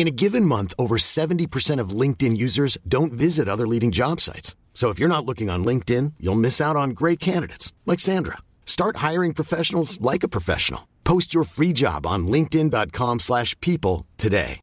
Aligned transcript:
In 0.00 0.08
a 0.08 0.10
given 0.24 0.46
month, 0.46 0.72
over 0.78 0.96
70% 0.96 1.78
of 1.78 1.90
LinkedIn 1.90 2.34
users 2.34 2.78
don't 2.88 3.12
visit 3.12 3.48
other 3.48 3.66
leading 3.66 3.90
job 3.90 4.18
sites. 4.18 4.56
So 4.72 4.88
if 4.88 4.98
you're 4.98 5.14
not 5.14 5.26
looking 5.26 5.50
on 5.50 5.62
LinkedIn, 5.62 6.14
you'll 6.18 6.40
miss 6.40 6.58
out 6.58 6.74
on 6.74 6.94
great 7.00 7.20
candidates 7.20 7.74
like 7.84 8.00
Sandra. 8.00 8.38
Start 8.64 9.04
hiring 9.08 9.34
professionals 9.34 10.00
like 10.00 10.22
a 10.22 10.28
professional. 10.36 10.88
Post 11.04 11.34
your 11.34 11.44
free 11.44 11.74
job 11.74 12.06
on 12.06 12.26
linkedin.com/people 12.26 14.06
today. 14.16 14.58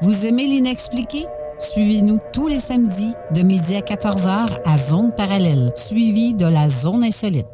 Vous 0.00 0.24
aimez 0.24 0.46
l'inexpliqué? 0.46 1.26
Suivez-nous 1.58 2.20
tous 2.32 2.46
les 2.46 2.60
samedis 2.60 3.14
de 3.34 3.42
midi 3.42 3.74
à 3.74 3.80
14h 3.80 4.60
à 4.64 4.78
Zone 4.78 5.12
Parallèle, 5.16 5.72
suivi 5.74 6.34
de 6.34 6.46
la 6.46 6.68
Zone 6.68 7.02
Insolite. 7.02 7.53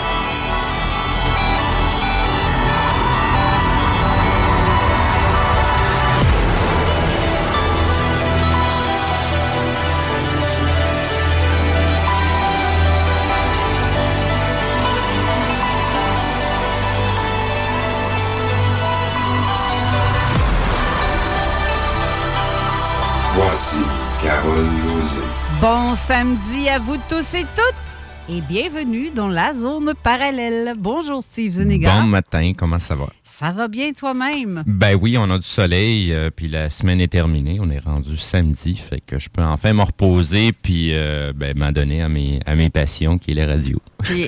Bon 25.61 25.93
samedi 25.93 26.69
à 26.69 26.79
vous 26.79 26.97
tous 27.07 27.35
et 27.35 27.45
toutes 27.55 28.35
et 28.35 28.41
bienvenue 28.41 29.11
dans 29.11 29.27
la 29.27 29.53
zone 29.53 29.93
parallèle. 30.01 30.73
Bonjour 30.75 31.21
Steve 31.21 31.51
Zuniga. 31.53 32.01
Bon 32.01 32.07
matin, 32.07 32.53
comment 32.57 32.79
ça 32.79 32.95
va? 32.95 33.05
Ça 33.33 33.51
va 33.53 33.67
bien 33.69 33.93
toi-même? 33.93 34.63
Ben 34.67 34.95
oui, 35.01 35.17
on 35.17 35.29
a 35.31 35.37
du 35.37 35.47
soleil, 35.47 36.11
euh, 36.11 36.29
puis 36.35 36.47
la 36.49 36.69
semaine 36.69 36.99
est 36.99 37.07
terminée. 37.07 37.57
On 37.61 37.69
est 37.71 37.79
rendu 37.79 38.17
samedi, 38.17 38.75
fait 38.75 38.99
que 39.01 39.19
je 39.19 39.29
peux 39.29 39.41
enfin 39.41 39.73
me 39.73 39.81
reposer, 39.83 40.51
puis 40.51 40.89
euh, 40.93 41.31
ben, 41.33 41.57
m'en 41.57 41.71
donner 41.71 42.01
à 42.01 42.09
mes, 42.09 42.39
à 42.45 42.55
mes 42.55 42.69
passions, 42.69 43.17
qui 43.17 43.31
est 43.31 43.35
la 43.35 43.47
radio. 43.47 43.79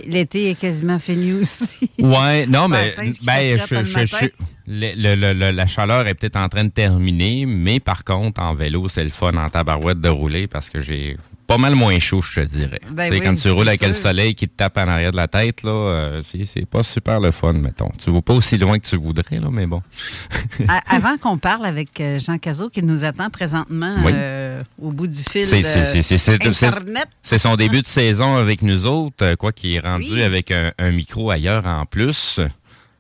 L'été 0.08 0.50
est 0.50 0.56
quasiment 0.56 1.00
fini 1.00 1.34
aussi. 1.34 1.90
Ouais, 2.00 2.46
non, 2.48 2.68
mais 2.70 2.96
ben, 3.26 3.58
je, 3.60 3.84
je- 3.84 4.28
le- 4.68 5.16
le- 5.16 5.34
le- 5.34 5.52
la 5.52 5.68
chaleur 5.68 6.08
est 6.08 6.14
peut-être 6.14 6.38
en 6.38 6.48
train 6.48 6.64
de 6.64 6.70
terminer, 6.72 7.46
mais 7.46 7.80
par 7.80 8.04
contre, 8.06 8.42
en 8.42 8.56
vélo, 8.56 8.88
c'est 8.88 9.04
le 9.04 9.10
fun 9.10 9.36
en 9.36 9.50
tabarouette 9.50 10.00
de 10.00 10.10
rouler 10.10 10.48
parce 10.48 10.70
que 10.70 10.80
j'ai 10.82 11.18
pas 11.48 11.58
mal 11.58 11.76
moins 11.76 12.00
chaud, 12.00 12.22
je 12.22 12.42
te 12.42 12.46
dirais. 12.46 12.80
Ben 12.92 13.08
tu 13.10 13.14
sais, 13.16 13.20
oui, 13.20 13.26
quand 13.26 13.36
tu 13.36 13.50
roules 13.52 13.68
avec 13.68 13.82
le 13.86 13.94
soleil 13.94 14.36
qui 14.36 14.48
te 14.48 14.56
tape 14.56 14.78
en 14.78 14.88
arrière 14.88 15.12
de 15.12 15.18
la 15.18 15.28
tête, 15.28 15.64
là, 15.64 15.72
euh, 15.72 16.22
c'est 16.24 16.66
pas 16.66 16.84
super 16.84 17.20
le 17.20 17.32
fun, 17.32 17.54
mettons. 17.54 17.90
Tu 18.04 18.12
vas 18.12 18.22
pas 18.22 18.34
aussi 18.34 18.58
loin 18.58 18.80
que 18.80 18.88
tu 18.88 18.96
voudrais, 18.96 19.38
là, 19.40 19.50
mais 19.52 19.66
bon. 19.66 19.82
À- 20.68 20.96
avant 20.96 21.18
qu'on 21.18 21.38
parle 21.38 21.66
avec 21.66 22.00
euh, 22.00 22.20
Jean 22.20 22.38
Cazot 22.38 22.70
qui 22.70 22.82
nous 22.84 23.04
attend 23.06 23.30
présentement 23.30 23.96
Oui. 24.06 24.12
euh, 24.16 24.62
au 24.82 24.92
bout 24.92 25.08
du 25.08 25.22
fil 25.24 25.44
Internet. 25.54 27.08
C'est 27.24 27.38
son 27.38 27.56
début 27.56 27.82
de 27.82 27.88
saison 27.88 28.36
avec 28.36 28.62
nous 28.62 28.86
autres, 28.86 29.36
quoi 29.36 29.52
qu'il 29.52 29.74
est 29.74 29.80
rendu 29.80 30.06
Oui. 30.14 30.24
avec 30.24 30.52
un, 30.52 30.72
un 30.78 30.92
micro 30.92 31.30
ailleurs 31.32 31.66
en 31.66 31.86
plus. 31.86 32.40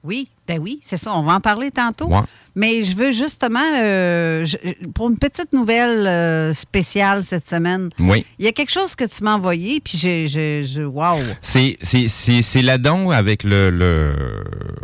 Oui, 0.03 0.27
ben 0.47 0.59
oui, 0.59 0.79
c'est 0.81 0.97
ça. 0.97 1.13
On 1.15 1.23
va 1.23 1.35
en 1.35 1.39
parler 1.39 1.71
tantôt. 1.71 2.07
Ouais. 2.07 2.19
Mais 2.55 2.83
je 2.83 2.95
veux 2.95 3.11
justement, 3.11 3.59
euh, 3.81 4.43
je- 4.45 4.57
pour 4.93 5.09
une 5.09 5.17
petite 5.17 5.53
nouvelle 5.53 6.05
euh, 6.05 6.53
spéciale 6.53 7.23
cette 7.23 7.47
semaine, 7.49 7.89
Oui. 7.97 8.25
il 8.39 8.45
y 8.45 8.47
a 8.47 8.51
quelque 8.51 8.69
chose 8.71 8.93
que 8.95 9.05
tu 9.05 9.23
m'as 9.23 9.35
envoyé, 9.35 9.79
puis 9.79 9.97
je, 9.97 10.27
je, 10.27 10.81
wow. 10.81 11.17
C'est 11.41 12.61
là-dedans 12.61 13.09
avec 13.11 13.43
le, 13.43 13.69
le 13.69 14.13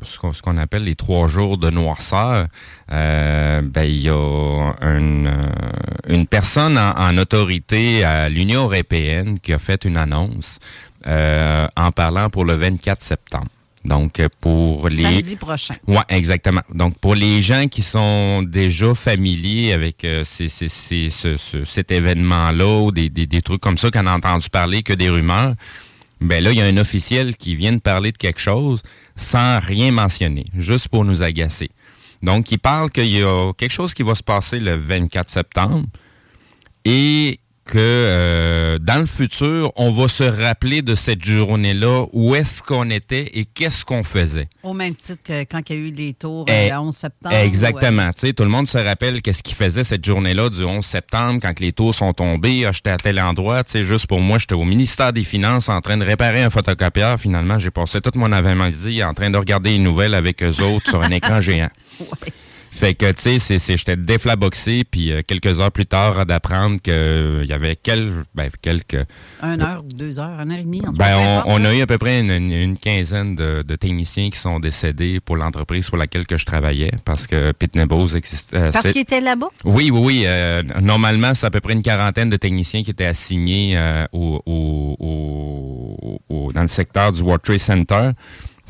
ce 0.03 0.41
qu'on 0.41 0.57
appelle 0.57 0.85
les 0.85 0.95
trois 0.95 1.27
jours 1.27 1.57
de 1.57 1.69
noirceur. 1.69 2.47
Euh, 2.91 3.61
ben, 3.61 3.83
il 3.83 4.01
y 4.01 4.09
a 4.09 4.73
une, 4.81 5.29
une 6.07 6.25
personne 6.25 6.77
en, 6.77 6.91
en 6.97 7.17
autorité 7.17 8.03
à 8.03 8.29
l'Union 8.29 8.63
européenne 8.63 9.39
qui 9.39 9.53
a 9.53 9.59
fait 9.59 9.83
une 9.85 9.97
annonce 9.97 10.59
en 11.05 11.91
parlant 11.91 12.29
pour 12.29 12.45
le 12.45 12.55
24 12.55 13.01
septembre. 13.03 13.47
Donc, 13.89 14.21
pour 14.39 14.87
les... 14.87 15.01
Samedi 15.01 15.35
prochain. 15.35 15.75
Oui, 15.87 15.97
exactement. 16.09 16.61
Donc, 16.73 16.97
pour 16.99 17.15
les 17.15 17.41
gens 17.41 17.67
qui 17.67 17.81
sont 17.81 18.43
déjà 18.43 18.93
familiers 18.93 19.73
avec 19.73 20.05
euh, 20.05 20.23
ces- 20.23 20.47
ces- 20.47 20.69
ces- 20.69 21.09
ce- 21.09 21.37
ce- 21.37 21.65
cet 21.65 21.91
événement-là 21.91 22.81
ou 22.83 22.91
des, 22.91 23.09
des- 23.09 23.25
des 23.25 23.41
trucs 23.41 23.61
comme 23.61 23.77
ça 23.79 23.89
qu'on 23.89 24.05
a 24.05 24.13
entendu 24.15 24.47
parler 24.49 24.83
que 24.83 24.93
des 24.93 25.09
rumeurs, 25.09 25.55
ben 26.21 26.43
là, 26.43 26.51
il 26.51 26.57
y 26.57 26.61
a 26.61 26.65
un 26.65 26.77
officiel 26.77 27.35
qui 27.35 27.55
vient 27.55 27.73
de 27.73 27.79
parler 27.81 28.11
de 28.11 28.17
quelque 28.17 28.39
chose 28.41 28.83
sans 29.15 29.59
rien 29.59 29.91
mentionner, 29.91 30.45
juste 30.57 30.87
pour 30.89 31.03
nous 31.03 31.23
agacer. 31.23 31.69
Donc, 32.21 32.51
il 32.51 32.59
parle 32.59 32.91
qu'il 32.91 33.07
y 33.07 33.23
a 33.23 33.53
quelque 33.53 33.71
chose 33.71 33.93
qui 33.93 34.03
va 34.03 34.13
se 34.13 34.23
passer 34.23 34.59
le 34.59 34.75
24 34.75 35.29
septembre 35.29 35.87
et 36.85 37.39
que 37.69 37.77
euh, 37.77 38.79
dans 38.79 38.99
le 38.99 39.05
futur, 39.05 39.71
on 39.75 39.91
va 39.91 40.07
se 40.07 40.23
rappeler 40.23 40.81
de 40.81 40.95
cette 40.95 41.23
journée-là, 41.23 42.05
où 42.13 42.35
est-ce 42.35 42.63
qu'on 42.63 42.89
était 42.89 43.29
et 43.37 43.45
qu'est-ce 43.45 43.85
qu'on 43.85 44.03
faisait. 44.03 44.47
Au 44.63 44.73
même 44.73 44.95
titre 44.95 45.21
que 45.23 45.43
quand 45.43 45.61
il 45.69 45.75
y 45.75 45.79
a 45.79 45.81
eu 45.87 45.91
les 45.91 46.13
tours 46.13 46.45
Eh, 46.47 46.51
euh, 46.51 46.75
le 46.75 46.79
11 46.79 46.95
septembre. 46.95 47.35
Exactement. 47.35 48.11
Tu 48.13 48.27
sais, 48.27 48.33
tout 48.33 48.43
le 48.43 48.49
monde 48.49 48.67
se 48.67 48.77
rappelle 48.77 49.21
qu'est-ce 49.21 49.43
qu'il 49.43 49.55
faisait 49.55 49.83
cette 49.83 50.03
journée-là 50.03 50.49
du 50.49 50.63
11 50.63 50.83
septembre 50.83 51.39
quand 51.41 51.59
les 51.59 51.71
taux 51.71 51.93
sont 51.93 52.13
tombés. 52.13 52.65
Ah, 52.65 52.71
j'étais 52.71 52.89
à 52.89 52.97
tel 52.97 53.19
endroit. 53.19 53.63
Tu 53.63 53.71
sais, 53.71 53.83
juste 53.83 54.07
pour 54.07 54.19
moi, 54.19 54.37
j'étais 54.37 54.55
au 54.55 54.65
ministère 54.65 55.13
des 55.13 55.23
Finances 55.23 55.69
en 55.69 55.81
train 55.81 55.97
de 55.97 56.05
réparer 56.05 56.41
un 56.43 56.49
photocopieur. 56.49 57.19
Finalement, 57.19 57.59
j'ai 57.59 57.71
passé 57.71 58.01
toute 58.01 58.15
mon 58.15 58.31
avant-midi 58.31 59.03
en 59.03 59.13
train 59.13 59.29
de 59.29 59.37
regarder 59.37 59.71
les 59.71 59.79
nouvelles 59.79 60.13
avec 60.13 60.41
eux 60.43 60.61
autres 60.63 60.89
sur 60.89 61.01
un 61.01 61.11
écran 61.11 61.39
géant. 61.41 61.69
Fait 62.71 62.93
que, 62.93 63.11
tu 63.11 63.21
sais, 63.23 63.39
c'est- 63.39 63.59
c'est- 63.59 63.77
j'étais 63.77 63.97
déflaboxé, 63.97 64.83
puis 64.89 65.11
euh, 65.11 65.21
quelques 65.25 65.59
heures 65.59 65.71
plus 65.71 65.85
tard, 65.85 66.25
d'apprendre 66.25 66.79
qu'il 66.81 67.45
y 67.45 67.51
avait 67.53 67.75
quel- 67.75 68.23
ben, 68.35 68.49
quelques... 68.61 69.05
Une 69.43 69.61
heure, 69.61 69.83
deux 69.83 70.19
heures, 70.19 70.39
une 70.39 70.51
heure 70.51 70.59
et 70.59 70.63
demie. 70.63 70.81
en 70.85 70.91
tout 70.91 70.97
Ben, 70.97 71.43
on, 71.45 71.61
on 71.61 71.65
a 71.65 71.73
eu 71.73 71.81
à 71.81 71.87
peu 71.87 71.97
près 71.97 72.21
une, 72.21 72.31
une- 72.31 72.51
une 72.53 72.77
quinzaine 72.77 73.35
de, 73.35 73.63
de 73.67 73.75
techniciens 73.75 74.29
qui 74.29 74.37
sont 74.37 74.59
décédés 74.59 75.19
pour 75.19 75.35
l'entreprise 75.35 75.89
pour 75.89 75.97
laquelle 75.97 76.25
que 76.27 76.37
je 76.37 76.45
travaillais, 76.45 76.91
parce 77.05 77.27
que 77.27 77.51
Pitnebose 77.51 78.15
existe. 78.15 78.53
euh, 78.53 78.71
Parce 78.71 78.85
c'est- 78.85 78.93
qu'il 78.93 79.01
était 79.01 79.21
là-bas? 79.21 79.49
oui, 79.65 79.89
oui, 79.91 79.99
oui. 80.01 80.23
euh, 80.25 80.61
normalement, 80.81 81.33
c'est 81.33 81.47
à 81.47 81.51
peu 81.51 81.59
près 81.61 81.73
une 81.73 81.83
quarantaine 81.83 82.29
de 82.29 82.37
techniciens 82.37 82.83
qui 82.83 82.91
étaient 82.91 83.05
assignés 83.05 83.73
euh, 83.77 84.05
au, 84.13 84.41
au- 86.29 86.51
dans 86.53 86.61
le 86.61 86.67
secteur 86.67 87.11
du 87.11 87.21
World 87.21 87.41
Trade 87.43 87.59
Center. 87.59 88.11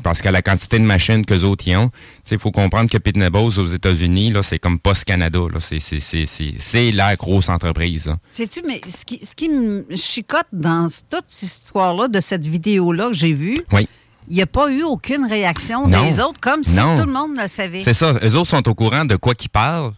Parce 0.02 0.22
qu'à 0.22 0.30
la 0.32 0.42
quantité 0.42 0.78
de 0.78 0.84
machines 0.84 1.24
que 1.26 1.34
autres 1.44 1.66
y 1.68 1.76
ont, 1.76 1.90
il 2.30 2.38
faut 2.38 2.50
comprendre 2.50 2.88
que 2.90 2.98
Pitney 2.98 3.28
Bowes 3.30 3.58
aux 3.58 3.66
États-Unis, 3.66 4.30
là, 4.30 4.42
c'est 4.42 4.58
comme 4.58 4.78
Post 4.78 5.04
Canada. 5.04 5.38
Là. 5.52 5.60
C'est, 5.60 5.80
c'est, 5.80 6.00
c'est, 6.00 6.26
c'est, 6.26 6.54
c'est 6.58 6.90
la 6.92 7.16
grosse 7.16 7.48
entreprise. 7.48 8.12
Sais-tu, 8.28 8.62
mais 8.66 8.80
ce 8.86 9.04
qui, 9.04 9.24
ce 9.24 9.34
qui 9.34 9.48
me 9.48 9.84
chicote 9.96 10.46
dans 10.52 10.88
toute 11.10 11.24
cette 11.28 11.50
histoire-là, 11.50 12.08
de 12.08 12.20
cette 12.20 12.46
vidéo-là 12.46 13.08
que 13.08 13.14
j'ai 13.14 13.32
vue, 13.32 13.58
Oui. 13.72 13.88
il 14.28 14.36
n'y 14.36 14.42
a 14.42 14.46
pas 14.46 14.70
eu 14.70 14.82
aucune 14.82 15.26
réaction 15.26 15.86
Non. 15.88 16.02
des 16.08 16.20
autres, 16.20 16.40
comme 16.40 16.62
si 16.64 16.72
Non. 16.72 16.96
tout 16.98 17.06
le 17.06 17.12
monde 17.12 17.32
le 17.40 17.48
savait. 17.48 17.82
C'est 17.82 17.94
ça. 17.94 18.14
Eux 18.22 18.34
autres 18.36 18.48
sont 18.50 18.66
au 18.68 18.74
courant 18.74 19.04
de 19.04 19.16
quoi 19.16 19.34
qu'ils 19.34 19.50
parlent, 19.50 19.92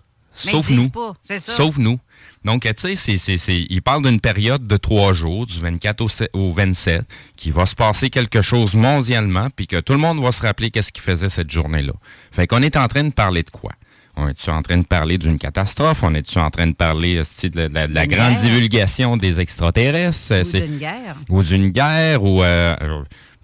Mais 0.44 0.50
sauf 0.52 0.70
nous. 0.70 0.88
pas, 0.88 1.12
c'est 1.22 1.38
ça. 1.38 1.52
Sauf 1.52 1.78
nous. 1.78 1.98
Donc, 2.44 2.62
tu 2.62 2.72
sais, 2.76 2.96
c'est, 2.96 3.18
c'est, 3.18 3.36
c'est, 3.38 3.66
ils 3.70 3.82
parlent 3.82 4.02
d'une 4.02 4.20
période 4.20 4.66
de 4.66 4.76
trois 4.76 5.12
jours, 5.12 5.46
du 5.46 5.58
24 5.60 6.00
au, 6.00 6.08
se- 6.08 6.24
au 6.32 6.50
27, 6.52 7.02
qui 7.36 7.50
va 7.52 7.66
se 7.66 7.74
passer 7.76 8.10
quelque 8.10 8.42
chose 8.42 8.74
mondialement, 8.74 9.48
puis 9.54 9.66
que 9.68 9.78
tout 9.78 9.92
le 9.92 10.00
monde 10.00 10.20
va 10.20 10.32
se 10.32 10.42
rappeler 10.42 10.70
qu'est-ce 10.72 10.90
qu'ils 10.90 11.04
faisait 11.04 11.28
cette 11.28 11.50
journée-là. 11.50 11.92
Fait 12.32 12.46
qu'on 12.48 12.62
est 12.62 12.76
en 12.76 12.88
train 12.88 13.04
de 13.04 13.12
parler 13.12 13.42
de 13.44 13.50
quoi? 13.50 13.70
On 14.16 14.28
est-tu 14.28 14.50
en 14.50 14.60
train 14.60 14.76
de 14.76 14.84
parler 14.84 15.16
d'une 15.18 15.38
catastrophe? 15.38 16.02
On 16.02 16.14
est-tu 16.14 16.36
en 16.38 16.50
train 16.50 16.66
de 16.66 16.74
parler 16.74 17.14
de 17.44 17.58
la, 17.58 17.68
de 17.68 17.74
la- 17.74 17.86
de 17.86 17.94
la 17.94 18.06
D'une 18.06 18.16
grande 18.16 18.32
guerre. 18.34 18.42
divulgation 18.42 19.16
des 19.16 19.38
extraterrestres? 19.40 20.32
Ou 20.42 20.52
d'une 20.66 20.78
guerre. 20.78 21.16
ou 21.30 21.42
d'une 21.42 21.68
guerre 21.70 22.22
ou 22.24 22.42
euh, 22.42 22.76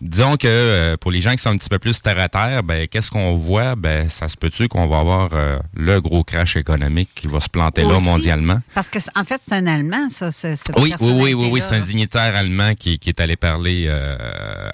disons 0.00 0.36
que 0.36 0.46
euh, 0.46 0.96
pour 0.96 1.10
les 1.10 1.20
gens 1.20 1.32
qui 1.32 1.38
sont 1.38 1.50
un 1.50 1.56
petit 1.56 1.68
peu 1.68 1.78
plus 1.78 2.00
terre 2.00 2.18
à 2.18 2.28
terre, 2.28 2.62
ben 2.62 2.86
qu'est-ce 2.88 3.10
qu'on 3.10 3.36
voit? 3.36 3.74
Ben 3.74 4.08
ça 4.08 4.28
se 4.28 4.36
peut-tu 4.36 4.68
qu'on 4.68 4.86
va 4.86 4.98
avoir 4.98 5.30
euh, 5.32 5.58
le 5.74 6.00
gros 6.00 6.24
crash 6.24 6.56
économique 6.56 7.10
qui 7.14 7.28
va 7.28 7.40
se 7.40 7.48
planter 7.48 7.82
là 7.82 7.98
mondialement? 8.00 8.60
Parce 8.74 8.88
que, 8.88 8.98
en 9.16 9.24
fait, 9.24 9.40
c'est 9.46 9.54
un 9.54 9.66
Allemand, 9.66 10.08
ça. 10.10 10.30
Ce, 10.32 10.56
ce 10.56 10.72
oui, 10.80 10.94
oui, 11.00 11.12
oui, 11.12 11.34
oui, 11.34 11.48
oui, 11.52 11.60
c'est 11.60 11.74
un 11.74 11.80
là. 11.80 11.84
dignitaire 11.84 12.34
allemand 12.36 12.74
qui, 12.74 12.98
qui 12.98 13.08
est 13.08 13.20
allé 13.20 13.36
parler 13.36 13.84
euh, 13.88 14.16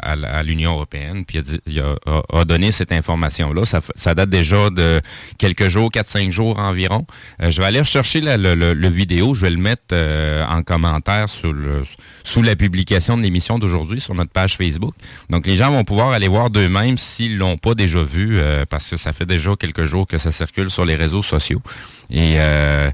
à, 0.02 0.12
à 0.12 0.42
l'Union 0.42 0.72
européenne, 0.72 1.24
puis 1.24 1.38
il, 1.38 1.40
a, 1.40 1.42
dit- 1.42 1.60
il 1.66 1.80
a- 1.80 1.96
a- 2.06 2.40
a 2.40 2.44
donné 2.44 2.70
cette 2.72 2.92
information-là. 2.92 3.64
Ça, 3.64 3.80
fait- 3.80 3.92
ça 3.96 4.14
date 4.14 4.30
déjà 4.30 4.70
de 4.70 5.00
quelques 5.38 5.68
jours, 5.68 5.90
4-5 5.90 6.30
jours 6.30 6.58
environ. 6.58 7.06
Euh, 7.42 7.50
je 7.50 7.60
vais 7.60 7.66
aller 7.66 7.80
rechercher 7.80 8.20
la- 8.20 8.36
le, 8.36 8.54
le- 8.54 8.74
le 8.74 8.88
vidéo, 8.88 9.34
je 9.34 9.40
vais 9.42 9.50
le 9.50 9.56
mettre 9.56 9.82
euh, 9.92 10.44
en 10.46 10.62
commentaire 10.62 11.28
sur 11.28 11.52
le, 11.52 11.82
sous 12.24 12.42
la 12.42 12.56
publication 12.56 13.16
de 13.16 13.22
l'émission 13.22 13.58
d'aujourd'hui 13.58 14.00
sur 14.00 14.14
notre 14.14 14.30
page 14.30 14.56
Facebook. 14.56 14.94
Donc 15.30 15.46
les 15.46 15.56
gens 15.56 15.70
vont 15.70 15.84
pouvoir 15.84 16.10
aller 16.10 16.28
voir 16.28 16.50
d'eux-mêmes 16.50 16.98
s'ils 16.98 17.38
l'ont 17.38 17.56
pas 17.56 17.74
déjà 17.74 18.02
vu, 18.02 18.38
euh, 18.38 18.64
parce 18.68 18.90
que 18.90 18.96
ça 18.96 19.12
fait 19.12 19.26
déjà 19.26 19.56
quelques 19.56 19.84
jours 19.84 20.06
que 20.06 20.18
ça 20.18 20.32
circule 20.32 20.70
sur 20.70 20.84
les 20.84 20.96
réseaux 20.96 21.22
sociaux. 21.22 21.62
Et 22.10 22.36
euh, 22.38 22.90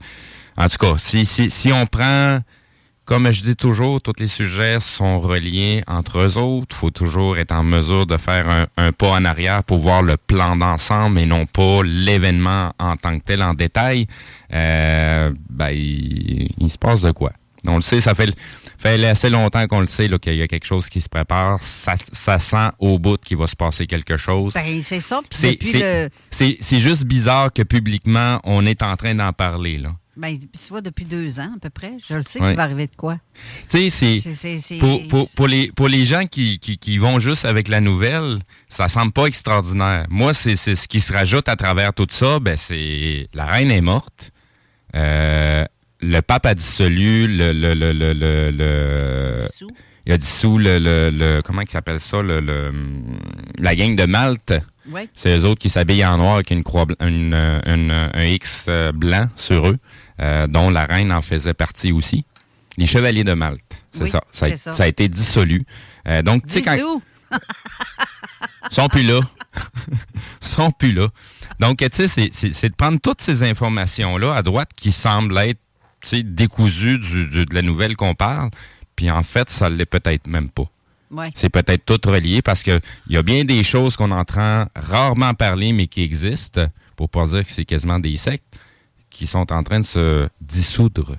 en 0.57 0.69
tout 0.69 0.79
cas, 0.79 0.95
si, 0.99 1.27
si, 1.27 1.51
si 1.51 1.73
on 1.73 1.87
prend 1.87 2.41
comme 3.11 3.33
je 3.33 3.43
dis 3.43 3.57
toujours, 3.57 4.01
tous 4.01 4.13
les 4.21 4.29
sujets 4.29 4.79
sont 4.79 5.19
reliés 5.19 5.83
entre 5.89 6.21
eux 6.21 6.39
autres. 6.39 6.69
Il 6.71 6.77
faut 6.77 6.91
toujours 6.91 7.39
être 7.39 7.51
en 7.51 7.65
mesure 7.65 8.07
de 8.07 8.17
faire 8.17 8.49
un, 8.49 8.67
un 8.77 8.93
pas 8.93 9.09
en 9.09 9.25
arrière 9.25 9.65
pour 9.65 9.79
voir 9.79 10.03
le 10.03 10.17
plan 10.17 10.55
d'ensemble 10.55 11.19
et 11.19 11.27
non 11.27 11.45
pas 11.45 11.81
l'événement 11.83 12.73
en 12.79 12.97
tant 12.97 13.19
que 13.19 13.25
tel 13.25 13.43
en 13.43 13.55
détail. 13.55 14.07
Euh, 14.53 15.33
ben, 15.49 15.71
il, 15.71 16.51
il 16.61 16.71
se 16.71 16.79
passe 16.79 17.03
de 17.03 17.11
quoi? 17.11 17.33
On 17.67 17.75
le 17.75 17.83
sait, 17.83 18.01
ça 18.01 18.15
fait, 18.15 18.33
fait 18.81 19.07
assez 19.07 19.31
longtemps 19.31 19.67
qu'on 19.67 19.81
le 19.81 19.87
sait 19.87 20.09
qu'il 20.21 20.35
y 20.37 20.43
a 20.43 20.49
quelque 20.49 20.67
chose 20.67 20.89
qui 20.89 21.01
se 21.01 21.09
prépare. 21.09 21.59
Ça, 21.63 21.95
ça 22.13 22.39
sent 22.39 22.71
au 22.79 22.99
bout 22.99 23.19
qu'il 23.19 23.37
va 23.37 23.47
se 23.47 23.57
passer 23.57 23.87
quelque 23.87 24.17
chose. 24.17 24.55
Ben, 24.55 24.81
c'est 24.83 25.01
ça. 25.01 25.21
C'est- 25.31 25.59
le. 25.73 26.09
Juste 26.81 27.05
bizarre 27.05 27.53
que 27.53 27.63
publiquement, 27.63 28.41
on 28.45 28.65
est 28.67 28.83
en 28.83 28.97
train 28.97 29.15
d'en 29.15 29.33
parler. 29.33 29.79
là. 29.79 29.93
Ben, 30.17 30.37
tu 30.39 30.49
vois, 30.69 30.81
depuis 30.83 31.05
deux 31.05 31.41
ans, 31.41 31.53
à 31.57 31.61
peu 31.61 31.71
près. 31.71 31.93
Je 32.09 32.15
le 32.15 32.21
sais 32.23 32.41
Ouais. 32.41 32.49
qu'il 32.49 32.57
va 32.57 32.65
arriver 32.65 32.87
de 32.87 32.97
quoi. 32.97 33.19
Tu 33.71 33.91
sais, 33.91 34.21
c'est... 34.59 34.79
Pour, 34.79 35.07
pour, 35.09 35.31
pour 35.31 35.47
les, 35.47 35.71
pour 35.73 35.89
les 35.89 36.05
gens 36.05 36.27
qui, 36.27 36.59
qui, 36.59 36.77
qui 36.79 36.99
vont 36.99 37.19
juste 37.21 37.45
avec 37.45 37.69
la 37.69 37.81
nouvelle, 37.81 38.39
ça 38.69 38.89
semble 38.89 39.13
pas 39.13 39.27
extraordinaire. 39.27 40.07
Moi, 40.11 40.35
c'est 40.35 40.57
c'est 40.57 40.77
ce 40.77 40.89
qui 40.89 41.01
se 41.01 41.13
rajoute 41.13 41.49
à 41.49 41.57
travers 41.57 41.95
tout 41.95 42.07
ça, 42.11 42.39
ben 42.41 42.57
c'est 42.57 43.29
la 43.35 43.47
reine 43.47 43.71
est 43.71 43.81
morte. 43.81 44.31
Euh, 44.95 45.65
le 46.03 46.21
pape 46.21 46.47
a 46.47 46.55
dissolu 46.55 47.27
le, 47.29 47.53
le, 47.53 47.75
le, 47.75 47.93
le, 47.93 48.13
le, 48.15 48.51
le- 48.51 49.37
Dissous. 49.47 49.71
il 50.07 50.13
a 50.13 50.19
dissous 50.19 50.59
le, 50.59 50.79
le, 50.79 51.11
le- 51.11 51.43
comment 51.43 51.61
il 51.63 51.69
s'appelle 51.71 52.01
ça 52.01 52.23
le, 52.23 52.41
le- 52.41 52.73
la 53.59 53.75
gang 53.77 53.95
de 53.97 54.05
Malte. 54.07 54.55
Ouais. 54.91 55.09
C'est 55.15 55.39
eux 55.39 55.45
autres 55.45 55.61
qui 55.61 55.69
s'habillent 55.71 56.05
en 56.05 56.17
noir 56.19 56.35
avec 56.37 56.51
une 56.51 56.65
croix 56.65 56.87
une, 57.01 57.35
euh, 57.35 57.61
une, 57.67 57.91
euh, 57.91 58.09
un 58.15 58.25
X 58.25 58.65
euh, 58.69 58.93
blanc 58.93 59.29
sur 59.37 59.69
eux, 59.69 59.79
euh, 60.21 60.47
dont 60.47 60.71
la 60.71 60.87
reine 60.87 61.13
en 61.13 61.21
faisait 61.23 61.55
partie 61.55 61.93
aussi. 61.93 62.25
Les 62.79 62.87
chevaliers 62.87 63.25
de 63.25 63.35
Malte, 63.35 63.61
c'est 63.93 64.05
Oui, 64.05 64.11
ça. 64.11 64.21
Ça, 64.33 64.47
a- 64.47 64.57
ça. 64.57 64.73
ça 64.73 64.83
a 64.85 64.87
été 64.87 65.07
dissolu. 65.09 65.65
Euh, 66.09 66.23
donc, 66.23 66.47
tu 66.47 66.55
sais, 66.55 66.63
quand 66.63 66.77
sont 68.71 68.89
plus 68.89 69.03
là, 69.03 69.21
Ils 70.43 70.47
sont 70.49 70.71
plus 70.71 70.93
là. 70.93 71.09
Donc, 71.59 71.79
tu 71.79 71.87
sais, 71.93 72.09
c'est- 72.09 72.31
c'est 72.33 72.53
c'est 72.53 72.69
de 72.71 72.75
prendre 72.75 72.99
toutes 73.01 73.21
ces 73.21 73.43
informations-là 73.43 74.35
à 74.35 74.43
droite 74.43 74.71
qui 74.75 74.93
semblent 74.93 75.37
être, 75.39 75.59
décousues 76.23 76.99
du- 76.99 77.27
du- 77.27 77.45
de 77.47 77.55
la 77.55 77.63
nouvelle 77.63 77.97
qu'on 77.97 78.15
parle, 78.15 78.51
puis 78.97 79.11
en 79.11 79.23
fait, 79.23 79.51
ça 79.51 79.69
l'est 79.69 79.87
peut-être 79.87 80.27
même 80.27 80.51
pas. 80.51 80.65
Ouais. 81.11 81.31
C'est 81.35 81.49
peut-être 81.51 81.85
tout 81.85 82.01
relié 82.09 82.41
parce 82.43 82.63
que 82.63 82.81
il 83.09 83.15
y 83.15 83.17
a 83.17 83.23
bien 83.23 83.45
des 83.45 83.65
choses 83.65 83.97
qu'on 83.97 84.11
entend 84.13 84.67
rarement 84.77 85.35
parler, 85.35 85.73
mais 85.73 85.87
qui 85.89 86.03
existent, 86.03 86.67
pour 86.97 87.09
pas 87.09 87.27
dire 87.27 87.45
que 87.45 87.51
c'est 87.51 87.65
quasiment 87.65 87.99
des 87.99 88.17
sectes, 88.17 88.45
qui 89.11 89.27
sont 89.27 89.51
en 89.53 89.63
train 89.65 89.81
de 89.81 89.87
se 89.87 90.29
dissoudre. 90.41 91.17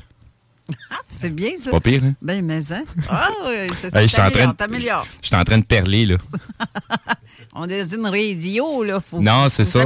C'est 1.18 1.36
bien, 1.36 1.52
ça. 1.58 1.70
Pas 1.72 1.82
pire, 1.82 2.02
hein? 2.06 2.14
Ben, 2.22 2.46
mais 2.46 2.72
hein? 2.72 2.84
Ah, 3.10 3.28
oui, 3.46 3.68
ça. 3.76 4.00
Hey, 4.00 4.08
je 4.08 4.14
suis 4.14 4.22
en 4.22 4.32
train 4.32 4.48
de-. 4.48 4.80
Je 5.22 5.28
suis 5.28 5.36
en 5.36 5.44
train 5.44 5.58
de 5.60 5.66
perler, 5.66 6.06
là. 6.06 6.16
On 7.54 7.68
est 7.68 7.84
dans 7.84 7.98
une 7.98 8.08
radio, 8.08 8.84
là. 8.84 9.02
Faut, 9.02 9.20
Non, 9.22 9.50
c'est 9.50 9.66
ça. 9.66 9.84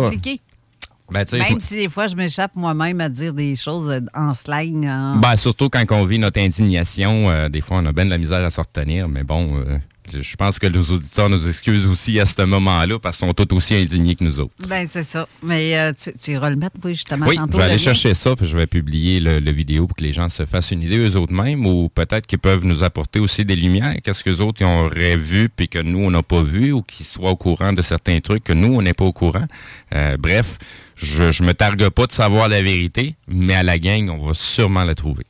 Ben, 1.12 1.26
Même 1.32 1.60
si 1.60 1.76
des 1.76 1.90
fois, 1.90 2.08
je 2.08 2.16
m'échappe 2.16 2.56
moi-même 2.56 3.00
à 3.00 3.10
dire 3.10 3.34
des 3.34 3.56
choses 3.56 3.90
euh, 3.90 4.00
en 4.16 4.34
slang. 4.34 4.88
en- 4.88 5.18
Ben, 5.18 5.36
surtout 5.36 5.70
quand 5.70 5.84
on 5.92 6.06
vit 6.06 6.18
notre 6.20 6.40
indignation, 6.40 7.30
euh, 7.30 7.48
des 7.50 7.62
fois, 7.62 7.78
on 7.78 7.86
a 7.86 7.92
bien 7.92 8.06
de 8.06 8.10
la 8.10 8.18
misère 8.18 8.44
à 8.44 8.50
se 8.50 8.60
retenir, 8.60 9.08
mais 9.08 9.24
bon, 9.24 9.56
euh, 9.60 9.78
je 10.12 10.36
pense 10.36 10.58
que 10.60 10.66
les 10.68 10.90
auditeurs 10.92 11.30
nous 11.30 11.48
excusent 11.48 11.86
aussi 11.86 12.20
à 12.20 12.26
ce 12.26 12.42
moment-là 12.44 12.98
parce 13.00 13.18
qu'ils 13.18 13.28
sont 13.28 13.34
tous 13.36 13.56
aussi 13.56 13.76
indignés 13.76 14.16
que 14.16 14.24
nous 14.24 14.40
autres. 14.40 14.54
Ben, 14.68 14.86
c'est 14.88 15.04
ça. 15.04 15.28
Mais 15.44 15.78
euh, 15.78 15.94
tu, 15.94 16.12
tu 16.20 16.32
iras 16.32 16.50
le 16.50 16.56
mettre, 16.56 16.76
oui, 16.84 16.96
justement, 16.96 17.28
Oui, 17.28 17.36
je 17.38 17.52
vais 17.52 17.58
le 17.58 17.64
aller 17.64 17.78
chercher 17.78 18.14
ça, 18.16 18.36
puis 18.36 18.48
je 18.48 18.58
vais 18.58 18.66
publier 18.68 19.20
le, 19.20 19.40
le 19.40 19.52
vidéo 19.52 19.86
pour 19.88 19.96
que 19.98 20.04
les 20.04 20.14
gens 20.14 20.30
se 20.30 20.46
fassent 20.46 20.72
une 20.72 20.82
idée 20.82 20.98
eux 20.98 21.16
autres 21.18 21.34
mêmes, 21.34 21.66
ou 21.68 21.90
peut-être 21.90 22.26
qu'ils 22.26 22.40
peuvent 22.40 22.66
nous 22.66 22.84
apporter 22.84 23.20
aussi 23.20 23.46
des 23.46 23.56
lumières. 23.56 23.96
Qu'est-ce 24.04 24.24
que 24.24 24.32
autres 24.42 24.62
ils 24.62 24.66
auraient 24.66 25.18
vu, 25.18 25.50
puis 25.50 25.68
que 25.70 25.80
nous, 25.80 26.00
on 26.00 26.10
n'a 26.12 26.24
pas 26.24 26.42
vu, 26.42 26.72
ou 26.72 26.82
qu'ils 26.82 27.06
soient 27.06 27.30
au 27.32 27.36
courant 27.36 27.74
de 27.74 27.82
certains 27.84 28.20
trucs 28.22 28.44
que 28.44 28.54
nous, 28.54 28.74
on 28.76 28.82
n'est 28.82 28.94
pas 28.96 29.06
au 29.06 29.14
courant. 29.14 29.46
Euh, 29.94 30.18
bref, 30.18 30.58
je, 30.96 31.32
je 31.32 31.44
me 31.44 31.54
targue 31.54 31.90
pas 31.90 32.08
de 32.08 32.12
savoir 32.12 32.48
la 32.50 32.62
vérité, 32.62 33.16
mais 33.28 33.54
à 33.54 33.64
la 33.64 33.80
gang, 33.80 34.10
on 34.10 34.26
va 34.26 34.34
sûrement 34.34 34.84
la 34.84 34.96
trouver. 34.96 35.26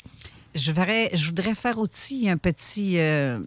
Je, 0.56 0.72
voudrais 0.72 1.56
faire 1.56 1.80
aussi 1.80 2.30
un 2.30 2.38
petit 2.38 2.98
euh, 2.98 3.40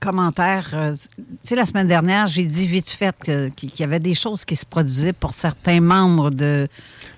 commentaire. 0.00 0.70
euh, 0.74 0.94
tu 0.94 1.22
sais, 1.42 1.54
la 1.56 1.66
semaine 1.66 1.86
dernière, 1.88 2.26
j'ai 2.26 2.44
dit 2.44 2.66
vite 2.66 2.90
fait 2.90 3.14
qu'il 3.56 3.70
y 3.78 3.82
avait 3.82 4.00
des 4.00 4.14
choses 4.14 4.44
qui 4.44 4.56
se 4.56 4.66
produisaient 4.66 5.12
pour 5.12 5.32
certains 5.32 5.80
membres 5.80 6.30
de, 6.30 6.68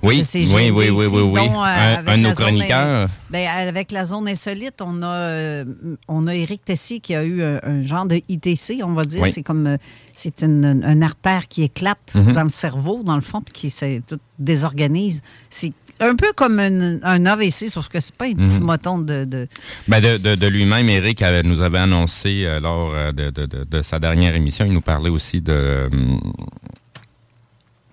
Oui, 0.02 0.18
de 0.18 0.22
ces 0.24 0.54
oui, 0.54 0.70
oui, 0.70 0.90
oui, 0.90 1.06
oui, 1.06 1.20
oui. 1.22 1.34
dont, 1.34 1.62
euh, 1.62 1.64
Un- 1.64 1.94
avec 1.98 2.08
un 2.08 2.18
de 2.18 2.22
nos 2.22 2.34
chroniqueurs. 2.34 3.08
Ben, 3.30 3.46
avec 3.48 3.90
la 3.92 4.04
zone 4.04 4.28
insolite, 4.28 4.80
on 4.80 5.02
a, 5.02 5.06
euh, 5.06 5.64
on 6.08 6.26
a 6.26 6.34
Éric 6.34 6.64
Tessier 6.64 7.00
qui 7.00 7.14
a 7.14 7.24
eu 7.24 7.42
un, 7.42 7.60
un 7.62 7.82
genre 7.82 8.06
de 8.06 8.20
ITC, 8.28 8.80
on 8.82 8.92
va 8.92 9.04
dire. 9.04 9.22
Oui. 9.22 9.32
C'est 9.32 9.42
comme 9.42 9.66
euh, 9.66 9.76
c'est 10.14 10.42
une, 10.42 10.82
une 10.86 11.02
artère 11.02 11.48
qui 11.48 11.62
éclate 11.62 12.14
Mhm. 12.14 12.32
dans 12.32 12.42
le 12.44 12.48
cerveau, 12.48 13.02
dans 13.02 13.16
le 13.16 13.20
fond, 13.22 13.42
puis 13.42 13.52
qui 13.52 13.70
se 13.70 14.00
tout 14.00 14.18
désorganise. 14.38 15.20
C'est 15.50 15.72
un 16.00 16.14
peu 16.14 16.32
comme 16.34 16.58
un, 16.60 17.02
un 17.02 17.26
AVC, 17.26 17.68
sauf 17.68 17.88
que 17.88 18.00
c'est 18.00 18.14
pas 18.14 18.26
un 18.26 18.34
petit 18.34 18.58
Mhm. 18.60 18.64
moton 18.66 18.98
de, 18.98 19.24
de- 19.24 19.48
Ben 19.88 20.00
de, 20.00 20.16
de- 20.16 20.34
de 20.36 20.46
lui-même, 20.46 20.88
Eric 20.88 21.22
avait- 21.22 21.42
nous 21.42 21.60
avait 21.62 21.78
annoncé 21.78 22.44
euh, 22.44 22.60
lors 22.60 22.92
euh, 22.94 23.12
de, 23.12 23.30
de- 23.30 23.46
de- 23.46 23.64
de 23.64 23.82
sa 23.82 23.98
dernière 23.98 24.34
émission, 24.34 24.64
il 24.66 24.72
nous 24.72 24.80
parlait 24.80 25.10
aussi 25.10 25.40
de 25.40 25.88
hum, 25.92 26.20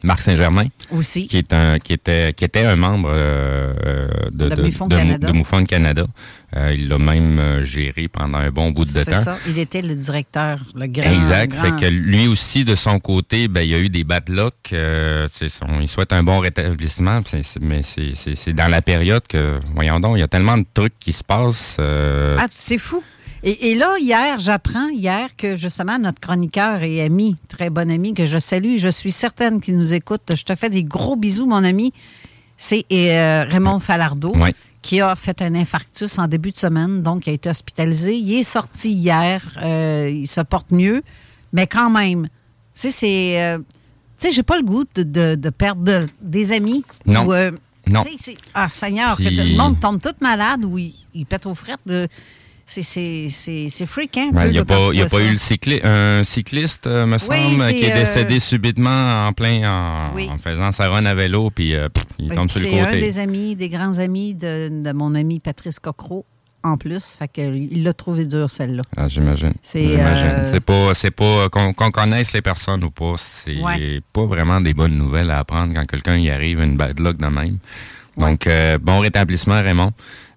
Marc 0.03 0.21
Saint-Germain, 0.21 0.65
aussi. 0.91 1.25
qui 1.25 1.38
est 1.38 1.51
un 1.51 1.79
qui 1.79 1.93
était 1.93 2.31
qui 2.33 2.45
était 2.45 2.63
un 2.65 2.75
membre 2.75 3.09
euh, 3.12 3.74
euh, 3.85 4.07
de, 4.31 4.50
De 4.50 4.55
de, 4.55 4.62
MUFON 4.62 4.88
de 4.88 4.95
Mou- 4.95 5.01
Canada. 5.01 5.27
de 5.27 5.33
MUFON 5.33 5.63
Canada. 5.65 6.05
Euh, 6.57 6.74
il 6.74 6.88
l'a 6.88 6.97
même 6.97 7.38
euh, 7.38 7.65
géré 7.65 8.07
pendant 8.07 8.38
un 8.38 8.50
bon 8.50 8.71
bout 8.71 8.85
de 8.85 8.89
C'est 8.89 9.05
temps. 9.12 9.21
ça. 9.21 9.38
Il 9.45 9.59
était 9.59 9.81
le 9.81 9.93
directeur, 9.95 10.59
le 10.74 10.88
grand. 10.88 11.12
Exact. 11.12 11.51
grand- 11.51 11.62
Fait 11.77 11.85
que 11.88 11.91
lui 11.91 12.27
aussi, 12.27 12.63
de 12.63 12.75
son 12.75 12.97
côté, 13.00 13.47
ben, 13.50 13.62
il 13.62 13.69
y 13.71 13.75
a 13.75 13.79
eu 13.79 13.89
des 13.89 14.03
bad 14.05 14.29
luck. 14.29 14.53
euh, 14.71 15.27
c'est 15.31 15.50
son- 15.50 15.81
il 15.81 15.88
souhaite 15.89 16.13
un 16.13 16.24
bon 16.24 16.39
rétablissement. 16.39 17.19
c'est- 17.25 17.43
c'est- 17.43 17.59
mais 17.62 17.81
c'est- 17.81 18.13
c'est 18.15 18.35
c'est 18.35 18.53
dans 18.53 18.69
la 18.69 18.81
période 18.81 19.24
que, 19.27 19.59
voyons 19.74 20.00
donc, 20.00 20.15
il 20.15 20.21
y 20.21 20.24
a 20.24 20.27
tellement 20.29 20.57
de 20.57 20.65
trucs 20.74 20.97
qui 21.00 21.12
se 21.12 21.24
passent. 21.25 21.77
euh, 21.79 22.38
Ah, 22.39 22.47
c'est 22.50 22.77
fou. 22.77 23.03
Et, 23.43 23.71
et 23.71 23.75
là, 23.75 23.95
hier, 24.00 24.39
j'apprends 24.39 24.88
hier 24.89 25.35
que 25.38 25.55
justement 25.57 26.00
notre 26.00 26.19
chroniqueur 26.19 26.81
et 26.83 27.03
ami, 27.03 27.35
très 27.50 27.69
bon 27.69 27.91
ami, 27.91 28.13
que 28.13 28.25
je 28.25 28.38
salue, 28.39 28.77
je 28.77 28.88
suis 28.88 29.12
certaine 29.12 29.59
qu'il 29.62 29.77
nous 29.77 29.93
écoute. 29.93 30.21
Je 30.33 30.43
te 30.43 30.55
fais 30.55 30.69
des 30.69 30.83
gros 30.83 31.15
bisous, 31.15 31.45
mon 31.45 31.63
ami. 31.63 31.91
C'est 32.57 32.85
euh, 32.91 33.43
Raymond 33.50 33.79
Falardeau. 33.79 34.33
Qui 34.86 35.01
a 35.01 35.15
fait 35.15 35.42
un 35.42 35.56
infarctus 35.56 36.20
en 36.20 36.27
début 36.27 36.51
de 36.51 36.60
semaine, 36.60 37.01
donc 37.01 37.25
il 37.25 37.32
a 37.32 37.34
été 37.34 37.50
hospitalisé. 37.50 38.15
Il 38.15 38.36
est 38.36 38.44
sorti 38.44 38.94
hier, 38.94 39.42
euh, 39.63 40.08
il 40.13 40.27
se 40.27 40.42
porte 40.42 40.72
mieux, 40.72 41.01
mais 41.51 41.65
quand 41.65 41.89
même, 41.89 42.25
tu 42.25 42.30
sais, 42.74 42.92
c'est... 42.92 43.44
Euh, 43.44 43.58
tu 44.20 44.27
sais, 44.27 44.32
j'ai 44.32 44.44
pas 44.44 44.58
le 44.58 44.63
goût 44.63 44.86
de, 44.94 45.50
perdre 45.50 46.06
des 46.22 46.51
amis. 46.51 46.86
Non. 47.08 47.25
non. 47.88 48.04
Ah, 48.54 48.70
Seigneur, 48.70 49.18
que 49.18 49.24
le 49.24 49.58
monde 49.58 49.80
tombe 49.80 50.00
tout 50.00 50.13
malade 50.22 50.63
ou 50.63 50.77
il, 50.77 50.94
il 51.15 51.25
pète 51.25 51.48
aux 51.48 51.56
frettes 51.56 51.82
de 52.65 53.27
c'est 53.29 53.86
fréquent. 53.86 54.31
Il 54.45 54.51
n'y 54.51 54.57
a, 54.57 54.65
pas, 54.65 54.93
y 54.93 55.01
a 55.01 55.05
pas 55.05 55.22
eu 55.22 55.31
le 55.31 55.86
un 55.86 56.24
cycliste, 56.24 56.88
euh, 56.88 57.05
me 57.05 57.17
semble, 57.17 57.67
qui 57.69 57.84
est 57.84 57.93
euh, 57.93 58.00
décédé 58.00 58.39
subitement 58.39 59.27
en 59.27 59.34
plein 59.34 60.12
en, 60.12 60.38
faisant 60.38 60.72
sa 60.72 60.89
run 60.89 61.05
à 61.05 61.13
vélo, 61.13 61.51
puis 61.51 61.75
euh, 61.75 61.89
il 62.17 62.29
tombe 62.29 62.50
sur 62.50 62.62
le 62.62 62.67
côté. 62.67 62.79
C'est 62.81 62.88
un 62.88 63.00
des 63.00 63.17
amis, 63.19 63.55
des 63.55 63.69
grands 63.69 64.00
amis 64.00 64.34
de, 64.34 64.91
mon 64.93 65.15
ami 65.15 65.39
Patrice 65.39 65.79
Cocro. 65.79 66.25
En 66.63 66.77
plus, 66.77 67.15
fait 67.19 67.29
il 67.38 67.84
l'a 67.84 67.93
trouvé 67.93 68.25
dur, 68.25 68.50
celle-là. 68.50 68.81
Ah, 68.98 69.07
j'imagine. 69.07 69.53
C'est 69.62 70.60
pas, 70.65 70.93
pas 71.15 71.50
qu'on 71.50 71.91
connaisse 71.91 72.34
les 72.34 72.41
personnes 72.41 72.84
ou 72.84 72.89
pas, 72.89 73.13
c'est 73.17 74.01
pas 74.12 74.25
vraiment 74.25 74.60
des 74.60 74.74
bonnes 74.74 74.98
nouvelles 74.98 75.29
à 75.29 75.38
apprendre 75.38 75.75
quand 75.75 75.86
quelqu'un 75.86 76.17
y 76.17 76.31
arrive 76.31 76.62
une 76.62 76.75
bad 76.75 77.00
luck 77.00 77.17
de 77.17 77.27
même. 77.27 77.60
Donc, 78.17 78.50
bon 78.81 79.00
rétablissement, 79.00 79.62
Raymond. 79.62 79.91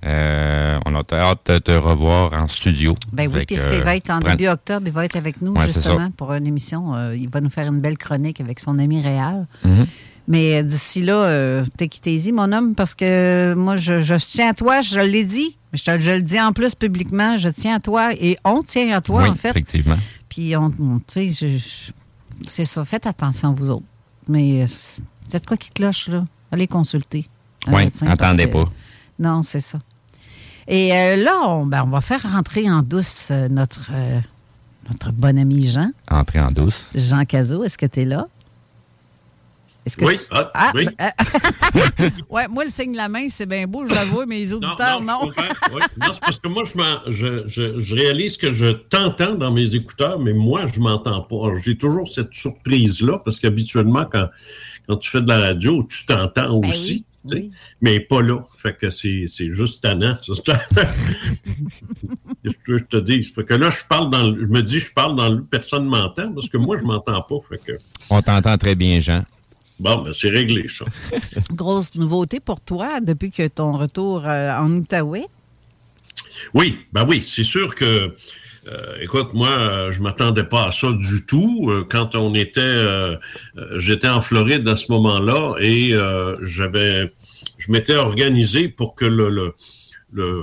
Euh, 0.05 0.79
on 0.87 0.95
a 0.95 1.03
hâte 1.13 1.41
de 1.47 1.59
te 1.59 1.73
revoir 1.73 2.33
en 2.33 2.47
studio. 2.47 2.95
Ben 3.13 3.29
oui, 3.33 3.45
puisqu'il 3.45 3.83
va 3.83 3.97
être 3.97 4.11
en 4.11 4.21
début 4.21 4.47
octobre, 4.47 4.87
il 4.87 4.93
va 4.93 5.05
être 5.05 5.17
avec 5.17 5.43
nous 5.43 5.61
justement 5.63 6.11
pour 6.13 6.33
une 6.33 6.47
émission. 6.47 6.95
Euh, 6.95 7.17
il 7.17 7.29
va 7.29 7.41
nous 7.41 7.51
faire 7.51 7.67
une 7.67 7.81
belle 7.81 7.99
chronique 7.99 8.41
avec 8.41 8.61
son 8.61 8.79
ami 8.79 9.01
Réal. 9.01 9.47
Mhm. 9.65 9.87
Mais 10.29 10.59
euh, 10.59 10.63
d'ici 10.63 11.03
là, 11.03 11.65
t'es 11.77 11.89
quitté-y, 11.89 12.33
mon 12.33 12.53
homme, 12.53 12.75
parce 12.75 12.95
que 12.95 13.55
moi, 13.57 13.77
je, 13.77 14.15
tiens 14.19 14.51
à 14.51 14.55
toi, 14.55 14.83
je 14.83 15.01
l'ai 15.01 15.25
dit, 15.25 15.57
mais 15.73 15.79
je, 15.79 16.01
je, 16.01 16.11
le 16.13 16.23
dis 16.23 16.41
en 16.41 16.53
plus 16.53 16.75
publiquement, 16.75 17.39
je 17.39 17.49
tiens 17.49 17.77
à 17.77 17.81
toi 17.81 18.13
et 18.13 18.37
on 18.45 18.63
tient 18.63 18.95
à 18.95 19.01
toi, 19.01 19.29
en 19.29 19.35
fait. 19.35 19.51
effectivement. 19.51 19.97
Puis, 20.29 20.55
on, 20.55 20.71
tu 20.71 21.33
sais, 21.33 21.59
c'est 22.49 22.65
ça, 22.65 22.85
faites 22.85 23.07
attention, 23.07 23.55
vous 23.55 23.71
autres. 23.71 23.87
Mais 24.29 24.65
c'est 24.67 25.45
quoi 25.45 25.57
qui 25.57 25.71
cloche, 25.71 26.09
là? 26.09 26.25
Allez 26.53 26.67
consulter. 26.67 27.27
Oui, 27.67 27.91
attendez 28.07 28.47
pas. 28.47 28.69
Non, 29.19 29.43
c'est 29.43 29.61
ça. 29.61 29.79
Et 30.69 30.93
euh, 30.93 31.17
là, 31.17 31.63
ben, 31.65 31.83
on, 31.87 31.89
va 31.89 32.03
faire 32.03 32.23
rentrer 32.23 32.71
en 32.71 32.83
douce 32.83 33.29
euh, 33.31 33.49
notre, 33.49 33.91
euh, 33.91 34.21
notre 34.89 35.13
bon 35.13 35.39
ami 35.39 35.67
Jean. 35.67 35.91
Entrer 36.11 36.41
en 36.41 36.51
douce. 36.51 36.91
Jean 36.95 37.25
Cazot, 37.25 37.65
est-ce 37.65 37.79
que 37.79 37.87
tu 37.87 38.03
es 38.03 38.05
là? 38.05 38.29
Que 39.97 40.05
oui, 40.05 40.21
ah, 40.31 40.51
ah, 40.53 40.73
oui. 40.75 40.87
ouais, 42.31 42.47
moi, 42.47 42.65
le 42.65 42.69
signe 42.69 42.93
de 42.93 42.99
la 42.99 43.09
main, 43.09 43.27
c'est 43.31 43.47
bien 43.47 43.67
beau, 43.67 43.87
je 43.87 43.95
l'avoue, 43.95 44.27
mais 44.27 44.37
les 44.37 44.53
auditeurs, 44.53 45.01
non. 45.01 45.21
Non, 45.25 45.79
non 45.97 46.13
c'est 46.13 46.21
parce 46.21 46.39
que 46.39 46.49
moi, 46.49 46.65
je, 47.07 47.47
je, 47.47 47.79
je, 47.79 47.95
réalise 47.95 48.37
que 48.37 48.53
je 48.53 48.67
t'entends 48.67 49.35
dans 49.35 49.51
mes 49.51 49.75
écouteurs, 49.75 50.19
mais 50.19 50.35
moi, 50.35 50.67
je 50.67 50.79
m'entends 50.79 51.23
pas. 51.23 51.55
J'ai 51.65 51.79
toujours 51.79 52.07
cette 52.07 52.35
surprise-là, 52.35 53.19
parce 53.25 53.41
qu'habituellement, 53.41 54.05
quand, 54.05 54.29
quand 54.87 54.97
tu 54.97 55.09
fais 55.09 55.23
de 55.23 55.29
la 55.29 55.41
radio, 55.41 55.83
tu 55.89 56.05
t'entends 56.05 56.61
ben 56.61 56.71
Mais 57.81 58.01
pas 58.01 58.23
là. 58.23 58.41
Fait 58.57 58.77
que 58.77 58.91
c'est, 58.91 59.27
juste 59.51 59.83
tannant. 59.83 60.15
je 62.45 62.85
te 62.85 62.97
dis. 62.99 63.23
Fait 63.23 63.45
que 63.45 63.55
là, 63.55 63.71
je 63.71 63.85
parle 63.89 64.11
dans 64.11 64.35
je 64.35 64.47
me 64.47 64.63
dis, 64.63 64.81
je 64.81 64.93
parle 64.93 65.17
dans 65.17 65.29
le 65.29 65.43
personne 65.43 65.85
m'entend 65.85 66.33
parce 66.33 66.49
que 66.49 66.59
moi, 66.59 66.77
je 66.79 66.85
m'entends 66.85 67.23
pas. 67.23 67.37
Fait 67.49 67.59
que... 67.59 67.73
On 68.11 68.23
t'entend 68.23 68.57
très 68.57 68.75
bien, 68.75 69.01
Jean. 69.01 69.25
Bon, 69.79 70.03
ben, 70.03 70.13
c'est 70.13 70.31
réglé, 70.31 70.67
ça. 70.69 70.85
Grosse 71.53 71.95
nouveauté 71.95 72.41
pour 72.41 72.61
toi 72.61 73.01
depuis 73.01 73.31
que 73.31 73.47
ton 73.47 73.77
retour 73.77 74.27
euh, 74.27 74.53
en 74.53 74.71
Outaouais? 74.73 75.27
Oui, 76.55 76.79
ben 76.93 77.05
oui, 77.07 77.23
c'est 77.23 77.45
sûr 77.45 77.75
que 77.75 78.15
euh, 78.71 78.97
écoute, 79.01 79.33
moi, 79.35 79.51
euh, 79.51 79.93
je 79.93 80.03
m'attendais 80.03 80.45
pas 80.45 80.67
à 80.67 80.73
ça 80.73 80.89
du 80.93 81.25
tout. 81.27 81.69
Euh, 81.71 81.87
quand 81.89 82.15
on 82.17 82.35
était, 82.35 82.85
j'étais 83.77 84.09
en 84.09 84.21
Floride 84.21 84.69
à 84.69 84.77
ce 84.77 84.93
moment-là 84.93 85.55
et 85.61 85.95
j'avais, 86.43 87.13
je 87.57 87.73
m'étais 87.73 87.97
organisé 87.97 88.69
pour 88.69 88.95
que 88.95 89.05
le, 89.05 89.55
le, 90.13 90.35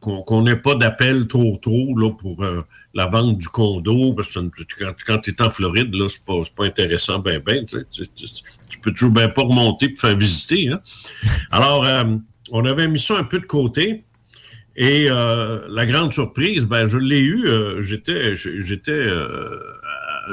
qu'on 0.00 0.42
n'ait 0.42 0.56
pas 0.56 0.74
d'appel 0.74 1.26
trop 1.26 1.56
trop 1.60 1.96
là 1.98 2.10
pour 2.12 2.44
la 2.94 3.06
vente 3.06 3.36
du 3.38 3.48
condo 3.48 4.14
parce 4.14 4.32
que 4.32 5.04
quand, 5.06 5.18
tu 5.18 5.30
es 5.30 5.42
en 5.42 5.50
Floride 5.50 5.94
là 5.94 6.08
c'est 6.08 6.24
pas 6.24 6.40
pas 6.56 6.64
intéressant 6.64 7.18
ben 7.18 7.42
ben 7.44 7.66
tu, 7.66 8.78
peux 8.80 8.92
toujours 8.92 9.10
bien 9.10 9.28
pas 9.28 9.42
remonter 9.42 9.88
pour 9.88 10.00
faire 10.00 10.16
visiter 10.16 10.68
hein. 10.68 10.80
alors 11.50 11.84
on 12.52 12.64
avait 12.64 12.86
mis 12.86 13.00
ça 13.00 13.18
un 13.18 13.24
peu 13.24 13.40
de 13.40 13.46
côté 13.46 14.04
et 14.80 15.10
euh, 15.10 15.66
la 15.68 15.86
grande 15.86 16.12
surprise, 16.12 16.64
ben, 16.64 16.86
je 16.86 16.98
l'ai 16.98 17.18
eu, 17.18 17.48
euh, 17.48 17.80
j'étais, 17.80 18.36
j'étais 18.36 18.92
euh, 18.92 19.58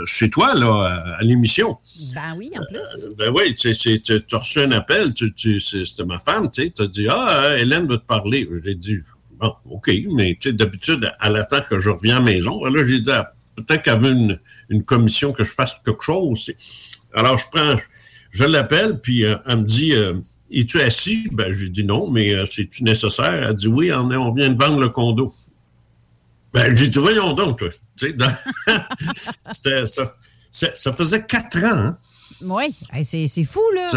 chez 0.05 0.29
toi, 0.29 0.53
là, 0.53 1.15
à, 1.17 1.23
l'émission. 1.23 1.79
Ben 2.13 2.35
oui, 2.37 2.51
en 2.55 2.63
plus. 2.65 3.09
ben 3.17 3.33
oui, 3.35 3.55
tu 3.55 3.69
as 3.69 4.37
reçu 4.37 4.59
un 4.59 4.71
appel, 4.71 5.13
c'était 5.15 6.05
ma 6.05 6.19
femme, 6.19 6.51
tu 6.51 6.71
as 6.77 6.85
dit, 6.85 7.07
ah, 7.09 7.55
Hélène 7.57 7.87
veut 7.87 7.97
te 7.97 8.05
parler. 8.05 8.47
J'ai 8.63 8.75
dit, 8.75 8.99
bon, 9.31 9.51
OK, 9.71 9.91
mais 10.11 10.37
d'habitude, 10.45 11.11
elle 11.23 11.37
attend 11.37 11.61
que 11.61 11.79
je 11.79 11.89
revienne 11.89 12.17
à 12.17 12.19
la 12.19 12.25
maison. 12.25 12.63
Là, 12.65 12.85
j'ai 12.85 12.99
dit, 12.99 13.11
ah, 13.11 13.33
peut-être 13.55 13.81
qu'elle 13.81 13.99
veut 13.99 14.11
une, 14.11 14.39
une, 14.69 14.85
commission, 14.85 15.33
que 15.33 15.43
je 15.43 15.53
fasse 15.55 15.81
quelque 15.83 16.03
chose. 16.03 16.51
Alors, 17.15 17.39
je 17.39 17.45
prends, 17.51 17.77
je 18.29 18.45
l'appelle, 18.45 18.99
puis 19.01 19.23
elle 19.23 19.57
me 19.57 19.63
dit, 19.63 19.95
es-tu 20.55 20.81
assis? 20.81 21.27
Ben, 21.31 21.51
j'ai 21.51 21.69
dit 21.69 21.83
non, 21.83 22.09
mais 22.09 22.33
euh, 22.33 22.45
c'est-tu 22.45 22.83
nécessaire? 22.83 23.33
Elle 23.33 23.55
dit 23.55 23.67
oui, 23.67 23.91
on, 23.91 24.09
on, 24.09 24.31
vient 24.31 24.49
de 24.49 24.57
vendre 24.57 24.79
le 24.79 24.89
condo. 24.89 25.31
Ben, 26.53 26.75
j'ai 26.75 26.87
dit, 26.87 26.99
voyons 26.99 27.33
donc, 27.33 27.59
toi. 27.59 27.69
C'était 29.51 29.85
ça. 29.85 30.15
Ça 30.49 30.93
faisait 30.93 31.25
quatre 31.25 31.57
ans. 31.65 31.77
Hein? 31.77 31.97
Oui, 32.41 32.73
c'est 33.03 33.43
fou, 33.43 33.61
là. 33.75 33.87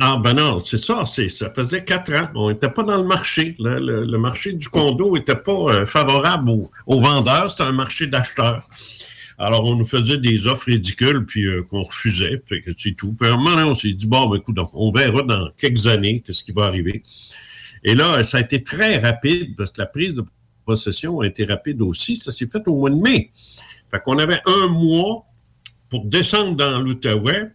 Ah, 0.00 0.18
ben 0.22 0.34
non, 0.34 0.62
c'est 0.64 0.78
ça. 0.78 1.04
Ça 1.04 1.50
faisait 1.50 1.84
quatre 1.84 2.12
ans. 2.14 2.28
On 2.34 2.50
n'était 2.50 2.70
pas 2.70 2.82
dans 2.82 2.96
le 2.96 3.06
marché. 3.06 3.54
Le, 3.58 4.16
marché 4.16 4.52
du 4.52 4.68
condo 4.68 5.16
n'était 5.16 5.36
pas 5.36 5.52
euh, 5.52 5.86
favorable 5.86 6.50
aux, 6.50 6.70
aux 6.86 7.00
vendeurs. 7.00 7.50
C'était 7.50 7.64
un 7.64 7.72
marché 7.72 8.06
d'acheteurs. 8.06 8.66
Alors, 9.38 9.64
on 9.64 9.76
nous 9.76 9.84
faisait 9.84 10.18
des 10.18 10.46
offres 10.46 10.66
ridicules, 10.66 11.26
puis 11.26 11.44
euh, 11.44 11.62
qu'on 11.62 11.82
refusait, 11.82 12.38
puis 12.38 12.64
c'est 12.78 12.96
tout. 12.96 13.12
Puis 13.12 13.28
à 13.28 13.34
un 13.34 13.36
moment 13.36 13.70
on 13.70 13.74
s'est 13.74 13.92
dit, 13.92 14.06
bon, 14.06 14.28
ben, 14.28 14.38
écoute, 14.38 14.56
on 14.72 14.90
verra 14.90 15.22
dans 15.22 15.50
quelques 15.58 15.86
années 15.86 16.22
qu'est-ce 16.24 16.42
qui 16.42 16.52
va 16.52 16.64
arriver. 16.64 17.02
Et 17.84 17.94
là, 17.94 18.22
ça 18.24 18.38
a 18.38 18.40
été 18.40 18.62
très 18.62 18.96
rapide, 18.98 19.54
parce 19.56 19.70
que 19.70 19.80
la 19.82 19.86
prise 19.86 20.14
de 20.14 20.24
possession 20.64 21.20
a 21.20 21.26
été 21.26 21.44
rapide 21.44 21.82
aussi. 21.82 22.16
Ça 22.16 22.32
s'est 22.32 22.46
fait 22.46 22.66
au 22.66 22.76
mois 22.76 22.90
de 22.90 22.96
mai. 22.96 23.30
Fait 23.90 24.00
qu'on 24.00 24.18
avait 24.18 24.40
un 24.46 24.68
mois 24.68 25.26
pour 25.90 26.06
descendre 26.06 26.56
dans 26.56 26.80
l'Outaouais, 26.80 27.46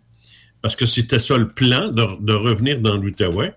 parce 0.62 0.76
que 0.76 0.86
c'était 0.86 1.20
ça 1.20 1.36
le 1.38 1.50
plan, 1.50 1.90
de, 1.90 2.34
revenir 2.34 2.80
dans 2.80 2.96
l'Outaouais. 2.96 3.54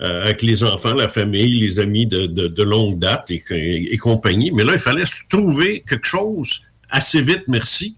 Euh, 0.00 0.22
avec 0.22 0.42
les 0.42 0.62
enfants, 0.62 0.94
la 0.94 1.08
famille, 1.08 1.58
les 1.58 1.80
amis 1.80 2.06
de, 2.06 2.26
de, 2.26 2.62
longue 2.62 3.00
date 3.00 3.32
et, 3.32 3.42
et, 3.92 3.96
compagnie. 3.96 4.52
Mais 4.52 4.62
là, 4.62 4.74
il 4.74 4.78
fallait 4.78 5.04
se 5.04 5.22
trouver 5.28 5.82
quelque 5.88 6.06
chose 6.06 6.60
assez 6.90 7.20
vite, 7.22 7.44
merci. 7.48 7.96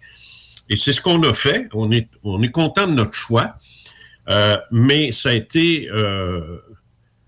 Et 0.69 0.77
c'est 0.77 0.93
ce 0.93 1.01
qu'on 1.01 1.23
a 1.23 1.33
fait. 1.33 1.69
On 1.73 1.91
est, 1.91 2.09
on 2.23 2.43
est 2.43 2.51
content 2.51 2.87
de 2.87 2.93
notre 2.93 3.15
choix. 3.15 3.57
Euh, 4.29 4.57
mais 4.71 5.11
ça 5.11 5.31
a 5.31 5.33
été 5.33 5.89
euh, 5.91 6.59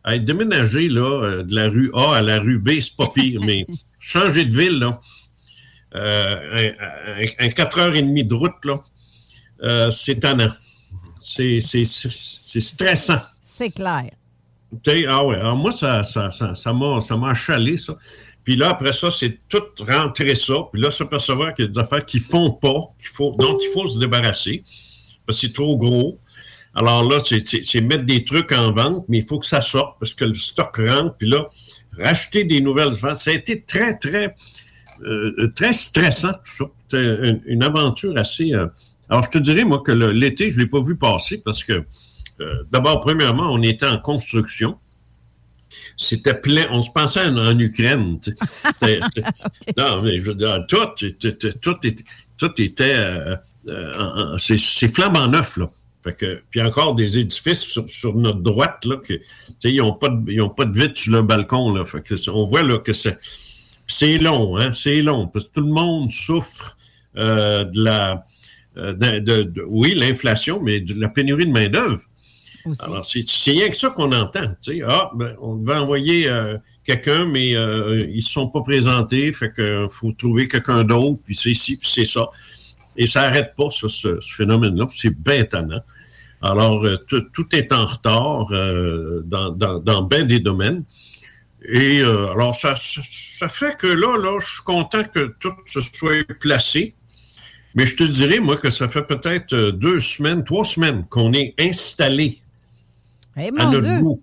à 0.04 0.14
être 0.14 0.25
déménagé 0.25 0.88
là, 0.88 1.23
euh, 1.23 1.42
de 1.42 1.54
la 1.54 1.69
rue 1.69 1.90
A 1.95 2.16
à 2.16 2.23
la 2.23 2.38
rue 2.38 2.59
B, 2.59 2.78
c'est 2.81 2.97
pas 2.97 3.09
pire, 3.09 3.40
mais 3.45 3.66
changer 3.99 4.45
de 4.45 4.57
ville, 4.57 4.78
là, 4.78 5.00
euh, 5.95 6.71
un, 7.38 7.49
quatre 7.49 7.78
heures 7.81 7.95
et 7.95 8.02
demie 8.02 8.25
de 8.25 8.35
route, 8.35 8.64
là, 8.64 9.90
c'est 9.90 10.21
tannant. 10.21 10.52
C'est, 11.19 11.61
stressant. 11.61 13.21
C'est 13.54 13.71
clair. 13.71 14.11
Ah 15.09 15.25
ouais, 15.25 15.37
alors 15.37 15.57
moi, 15.57 15.71
ça, 15.71 16.02
ça, 16.02 16.31
ça, 16.31 16.54
ça 16.54 16.73
m'a, 16.73 17.00
ça 17.00 17.16
m'a 17.16 17.31
achalé, 17.31 17.76
ça. 17.76 17.95
Puis 18.44 18.56
là, 18.56 18.70
après 18.70 18.92
ça, 18.92 19.11
c'est 19.11 19.38
tout 19.49 19.62
rentrer 19.80 20.34
ça. 20.34 20.54
Puis 20.72 20.80
là, 20.80 20.90
s'apercevoir 20.90 21.54
qu'il 21.54 21.66
y 21.66 21.68
a 21.68 21.70
des 21.70 21.78
affaires 21.78 22.04
qui 22.04 22.18
font 22.18 22.50
pas, 22.50 22.80
qu'il 22.99 23.08
faut, 23.08 23.37
dont 23.38 23.56
il 23.56 23.68
faut 23.72 23.87
se 23.87 23.99
débarrasser, 23.99 24.64
parce 25.26 25.40
que 25.40 25.46
c'est 25.46 25.52
trop 25.52 25.76
gros. 25.76 26.18
Alors 26.75 27.08
là, 27.08 27.18
c'est 27.20 27.80
mettre 27.82 28.04
des 28.04 28.25
trucs 28.25 28.50
en 28.52 28.72
vente, 28.72 29.04
mais 29.08 29.18
il 29.18 29.25
faut 29.25 29.38
que 29.38 29.46
ça 29.46 29.61
sorte, 29.61 29.99
parce 30.00 30.14
que 30.14 30.25
le 30.25 30.34
stock 30.34 30.76
rentre. 30.76 31.16
Puis 31.18 31.28
là, 31.28 31.49
racheter 31.99 32.44
des 32.44 32.61
nouvelles 32.61 32.92
ventes, 32.92 33.16
ça 33.16 33.30
a 33.30 33.34
été 33.34 33.62
très, 33.62 33.96
très, 33.96 34.34
euh, 35.04 35.52
très 35.54 35.72
stressant, 35.72 36.32
tout 36.32 36.40
ça. 36.44 36.64
C'était 36.78 37.38
une, 37.46 37.62
aventure 37.62 38.16
assez... 38.16 38.52
Euh, 38.52 38.66
alors, 39.08 39.22
je 39.25 39.30
te 39.30 39.38
dirais, 39.38 39.64
moi, 39.64 39.82
que 39.84 39.92
l'été, 39.92 40.49
je 40.49 40.56
ne 40.56 40.62
l'ai 40.62 40.68
pas 40.68 40.82
vu 40.82 40.96
passer, 40.96 41.42
parce 41.44 41.62
que, 41.62 41.84
euh, 42.40 42.54
d'abord, 42.72 43.00
premièrement, 43.00 43.52
on 43.52 43.62
était 43.62 43.87
en 43.87 43.99
construction 43.99 44.78
c'était 45.96 46.34
plein. 46.34 46.66
On 46.70 46.82
se 46.82 46.90
pensait 46.90 47.25
en, 47.25 47.58
Ukraine. 47.58 48.18
Non, 49.76 50.02
mais 50.02 50.18
je 50.18 50.22
veux 50.22 50.34
dire, 50.34 50.64
tout, 50.68 50.87
tout, 50.96 51.49
tout 51.61 51.87
était. 51.87 52.04
Tout 52.38 52.61
était 52.61 52.94
euh, 52.96 53.37
euh, 53.68 54.37
c'est 54.38 54.88
flambant 54.88 55.28
neuf, 55.28 55.56
là. 55.56 55.70
Fait 56.02 56.18
que, 56.18 56.42
puis 56.50 56.61
encore 56.61 56.96
des 56.96 57.18
édifices 57.18 57.78
sur, 57.87 58.16
notre 58.16 58.40
droite, 58.40 58.84
là, 58.84 58.96
que, 58.96 59.14
ils 59.62 59.76
n'ont 59.76 59.92
pas, 59.92 60.08
de, 60.08 60.32
ils 60.32 60.42
ont 60.42 60.49
pas 60.49 60.64
de 60.64 60.76
vitre 60.76 60.99
sur 60.99 61.12
le 61.12 61.22
balcon. 61.22 61.72
Là. 61.72 61.84
Fait 61.84 62.02
que, 62.02 62.30
on 62.30 62.49
voit 62.49 62.62
là, 62.62 62.78
que 62.78 62.92
c'est, 62.92 63.16
c'est 63.87 64.18
long, 64.18 64.56
hein, 64.56 64.72
c'est 64.72 65.00
long, 65.00 65.28
parce 65.28 65.44
que 65.44 65.52
tout 65.52 65.61
le 65.61 65.72
monde 65.72 66.11
souffre 66.11 66.76
euh, 67.16 67.64
de 67.64 67.84
la... 67.84 68.25
Euh, 68.78 68.94
de, 68.94 69.52
oui, 69.66 69.94
l'inflation, 69.94 70.61
mais 70.62 70.80
de 70.80 70.99
la 70.99 71.11
pénurie 71.11 71.46
de 71.46 71.52
main-d'œuvre. 71.52 72.00
Alors, 72.81 73.04
c'est, 73.04 73.25
rien 73.50 73.69
que 73.69 73.76
ça 73.76 73.90
qu'on 73.90 74.12
entend. 74.12 74.54
Ah, 74.87 75.11
ben, 75.14 75.37
on 75.40 75.57
va 75.57 75.83
envoyer 75.83 76.28
euh, 76.28 76.57
quelqu'un, 76.85 77.25
mais 77.25 77.50
ils 77.50 78.14
ne 78.14 78.21
se 78.21 78.33
sont 78.33 78.49
pas 78.49 78.61
présentés, 78.62 79.33
fait 79.33 79.52
qu'il 79.52 79.87
faut 79.90 80.12
trouver 80.12 80.49
quelqu'un 80.49 80.85
d'autre, 80.85 81.21
puis 81.25 81.35
c'est 81.35 81.50
ici, 81.50 81.76
puis 81.76 81.88
c'est 81.92 82.04
ça. 82.04 82.28
Et 82.97 83.07
ça 83.07 83.23
n'arrête 83.23 83.54
pas, 83.57 83.69
ce, 83.71 83.88
ce 83.88 84.19
phénomène-là. 84.21 84.87
C'est 84.90 85.11
bien 85.11 85.47
Alors, 86.42 86.85
euh, 86.85 86.97
tout 87.07 87.57
est 87.57 87.73
en 87.73 87.87
retard 87.87 88.52
euh, 88.52 89.23
dans, 89.25 89.50
dans, 89.50 90.02
bien 90.02 90.25
des 90.25 90.40
domaines. 90.40 90.85
Et 91.64 92.00
euh, 92.00 92.33
alors, 92.33 92.54
ça, 92.54 92.75
ça 92.76 93.49
fait 93.49 93.76
que 93.76 93.87
là, 93.87 94.19
là, 94.19 94.38
je 94.40 94.47
suis 94.47 94.64
content 94.64 95.04
que 95.04 95.35
tout 95.38 95.52
se 95.66 95.81
soit 95.81 96.26
placé. 96.40 96.92
Mais 97.75 97.87
je 97.87 97.97
te 97.97 98.02
dirais, 98.02 98.38
moi, 98.38 98.59
que 98.59 98.69
ça 98.69 98.87
fait 98.87 99.02
peut-être 99.02 99.54
deux 99.71 99.99
semaines, 99.99 100.45
trois 100.45 100.64
semaines 100.64 101.07
qu'on 101.09 101.33
est 101.33 101.54
installé 101.59 102.41
à 103.36 103.50
notre 103.50 104.00
goût. 104.00 104.22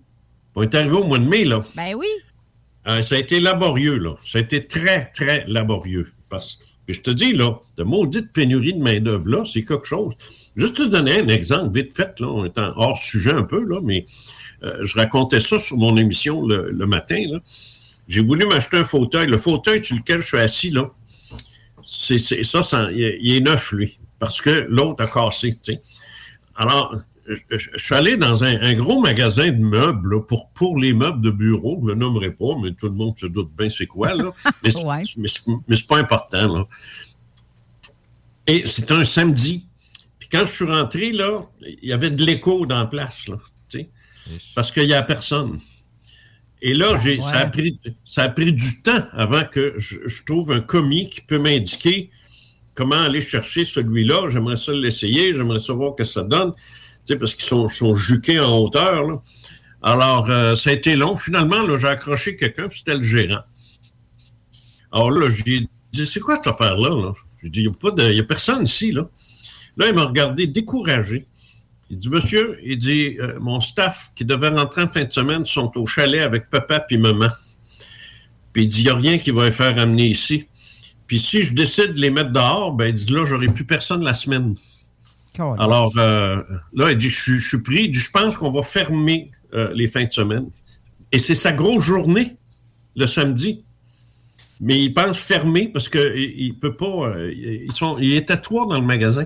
On 0.54 0.62
est 0.62 0.74
arrivé 0.74 0.94
au 0.94 1.04
mois 1.04 1.18
de 1.18 1.28
mai, 1.28 1.44
là. 1.44 1.60
Ben 1.76 1.94
oui. 1.94 2.08
ça 3.02 3.14
a 3.14 3.18
été 3.18 3.40
laborieux, 3.40 3.98
là. 3.98 4.14
Ça 4.24 4.38
a 4.38 4.40
été 4.40 4.66
très, 4.66 5.10
très 5.12 5.44
laborieux. 5.46 6.10
Parce 6.28 6.58
que 6.86 6.92
je 6.92 7.00
te 7.00 7.10
dis, 7.10 7.32
là, 7.32 7.58
de 7.76 7.82
maudite 7.82 8.32
pénurie 8.32 8.74
de 8.74 8.82
main-d'œuvre, 8.82 9.28
là, 9.28 9.44
c'est 9.44 9.64
quelque 9.64 9.86
chose. 9.86 10.14
Juste 10.56 10.76
te 10.76 10.82
donner 10.82 11.20
un 11.20 11.28
exemple, 11.28 11.74
vite 11.74 11.94
fait, 11.94 12.18
là, 12.20 12.28
on 12.28 12.44
est 12.44 12.58
hors 12.58 12.96
sujet 12.96 13.32
un 13.32 13.42
peu, 13.42 13.62
là, 13.64 13.80
mais 13.82 14.06
euh, 14.62 14.78
je 14.82 14.94
racontais 14.96 15.40
ça 15.40 15.58
sur 15.58 15.76
mon 15.76 15.96
émission 15.96 16.46
le, 16.46 16.86
matin, 16.86 17.22
là. 17.28 17.38
J'ai 18.08 18.22
voulu 18.22 18.44
m'acheter 18.46 18.78
un 18.78 18.84
fauteuil. 18.84 19.28
Le 19.28 19.36
fauteuil 19.36 19.84
sur 19.84 19.96
lequel 19.96 20.20
je 20.20 20.26
suis 20.26 20.38
assis, 20.38 20.70
là, 20.70 20.90
c'est, 21.84 22.18
ça, 22.18 22.88
il, 22.92 23.36
est 23.36 23.40
neuf, 23.40 23.72
lui, 23.72 23.98
parce 24.18 24.40
que 24.40 24.66
l'autre 24.68 25.04
a 25.04 25.06
cassé, 25.06 25.52
tu 25.52 25.74
sais. 25.74 25.82
Alors, 26.56 26.96
je, 27.50 27.68
suis 27.76 27.94
allé 27.94 28.16
dans 28.16 28.44
un, 28.44 28.74
gros 28.74 29.00
magasin 29.00 29.48
de 29.48 29.58
meubles 29.58 30.24
pour, 30.26 30.50
pour 30.52 30.78
les 30.78 30.92
meubles 30.92 31.20
de 31.20 31.30
bureau. 31.30 31.80
Je 31.86 31.92
ne 31.92 31.96
nommerai 31.96 32.32
pas, 32.32 32.56
mais 32.62 32.72
tout 32.72 32.86
le 32.86 32.94
monde 32.94 33.16
se 33.16 33.26
doute 33.26 33.50
bien 33.56 33.68
c'est 33.68 33.86
quoi. 33.86 34.14
Là. 34.14 34.32
Mais, 34.62 34.70
c'est 34.70 35.86
pas 35.86 35.98
important. 35.98 36.54
Là. 36.54 36.64
Et 38.46 38.66
c'était 38.66 38.94
un 38.94 39.04
samedi. 39.04 39.66
Puis 40.18 40.28
quand 40.28 40.40
je 40.40 40.52
suis 40.52 40.64
rentré, 40.64 41.12
là, 41.12 41.42
il 41.60 41.88
y 41.88 41.92
avait 41.92 42.10
de 42.10 42.24
l'écho 42.24 42.66
dans 42.66 42.78
la 42.78 42.86
place. 42.86 43.28
Là, 43.28 43.36
parce 44.54 44.70
qu'il 44.70 44.86
n'y 44.86 44.92
a 44.92 45.02
personne. 45.02 45.58
Et 46.62 46.74
là, 46.74 46.94
j'ai, 47.02 47.20
ça, 47.20 47.38
a 47.38 47.46
pris, 47.46 47.80
ça 48.04 48.24
a 48.24 48.28
pris 48.28 48.52
du 48.52 48.82
temps 48.82 49.02
avant 49.12 49.44
que 49.44 49.74
je, 49.78 49.96
je 50.06 50.24
trouve 50.24 50.52
un 50.52 50.60
commis 50.60 51.08
qui 51.08 51.22
peut 51.22 51.38
m'indiquer 51.38 52.10
comment 52.74 53.00
aller 53.00 53.22
chercher 53.22 53.64
celui-là. 53.64 54.28
J'aimerais 54.28 54.56
ça 54.56 54.72
l'essayer, 54.72 55.32
j'aimerais 55.32 55.58
savoir 55.58 55.92
ce 55.92 56.02
que 56.02 56.04
ça 56.04 56.22
donne 56.22 56.52
parce 57.16 57.34
qu'ils 57.34 57.44
sont, 57.44 57.94
juqués 57.94 58.40
en 58.40 58.58
hauteur. 58.58 59.22
Alors, 59.82 60.30
euh, 60.30 60.54
ça 60.54 60.70
a 60.70 60.72
été 60.72 60.96
long. 60.96 61.16
Finalement, 61.16 61.76
j'ai 61.76 61.88
accroché 61.88 62.36
quelqu'un, 62.36 62.68
c'était 62.70 62.96
le 62.96 63.02
gérant. 63.02 63.42
Alors 64.92 65.10
là, 65.10 65.28
j'ai 65.28 65.68
dit, 65.92 66.06
c'est 66.06 66.20
quoi 66.20 66.36
cette 66.36 66.48
affaire-là? 66.48 66.90
Là? 66.90 67.12
J'ai 67.42 67.48
dit, 67.48 67.60
il 67.60 68.12
n'y 68.12 68.20
a, 68.20 68.24
personne 68.24 68.64
ici. 68.64 68.92
Là, 68.92 69.08
il 69.86 69.94
m'a 69.94 70.04
regardé 70.04 70.46
découragé. 70.46 71.26
Il 71.88 71.98
dit, 71.98 72.08
monsieur, 72.08 72.58
il 72.62 72.78
dit, 72.78 73.16
euh, 73.18 73.38
mon 73.40 73.60
staff 73.60 74.10
qui 74.14 74.24
devait 74.24 74.48
rentrer 74.48 74.82
en 74.82 74.88
fin 74.88 75.04
de 75.04 75.12
semaine 75.12 75.44
sont 75.44 75.72
au 75.76 75.86
chalet 75.86 76.22
avec 76.22 76.50
papa 76.50 76.84
et 76.90 76.98
maman. 76.98 77.28
Puis 78.52 78.64
il 78.64 78.68
dit, 78.68 78.80
il 78.80 78.84
n'y 78.84 78.90
a 78.90 78.96
rien 78.96 79.18
qui 79.18 79.30
va 79.30 79.46
les 79.46 79.52
faire 79.52 79.78
amener 79.78 80.06
ici. 80.06 80.46
Puis 81.06 81.18
si 81.18 81.42
je 81.42 81.52
décide 81.52 81.94
de 81.94 82.00
les 82.00 82.10
mettre 82.10 82.30
dehors, 82.30 82.72
ben 82.72 82.86
il 82.86 82.94
dit, 82.94 83.12
là, 83.12 83.24
j'aurai 83.24 83.46
plus 83.46 83.64
personne 83.64 84.04
la 84.04 84.14
semaine. 84.14 84.54
Alors, 85.58 85.92
euh, 85.96 86.42
là, 86.72 86.90
il 86.90 86.98
dit, 86.98 87.08
je, 87.08 87.38
suis 87.38 87.62
pris, 87.62 87.92
je 87.92 88.10
pense 88.10 88.36
qu'on 88.36 88.50
va 88.50 88.62
fermer 88.62 89.30
euh, 89.54 89.70
les 89.74 89.88
fins 89.88 90.04
de 90.04 90.12
semaine. 90.12 90.48
Et 91.12 91.18
c'est 91.18 91.34
sa 91.34 91.52
grosse 91.52 91.84
journée, 91.84 92.36
le 92.96 93.06
samedi. 93.06 93.64
Mais 94.60 94.78
il 94.78 94.92
pense 94.92 95.18
fermer 95.18 95.68
parce 95.68 95.88
qu'il 95.88 96.34
il 96.36 96.58
peut 96.58 96.76
pas. 96.76 97.08
Euh, 97.08 97.32
ils 97.32 97.72
sont, 97.72 97.98
il 97.98 98.12
est 98.12 98.30
à 98.30 98.36
trois 98.36 98.66
dans 98.66 98.78
le 98.78 98.86
magasin. 98.86 99.24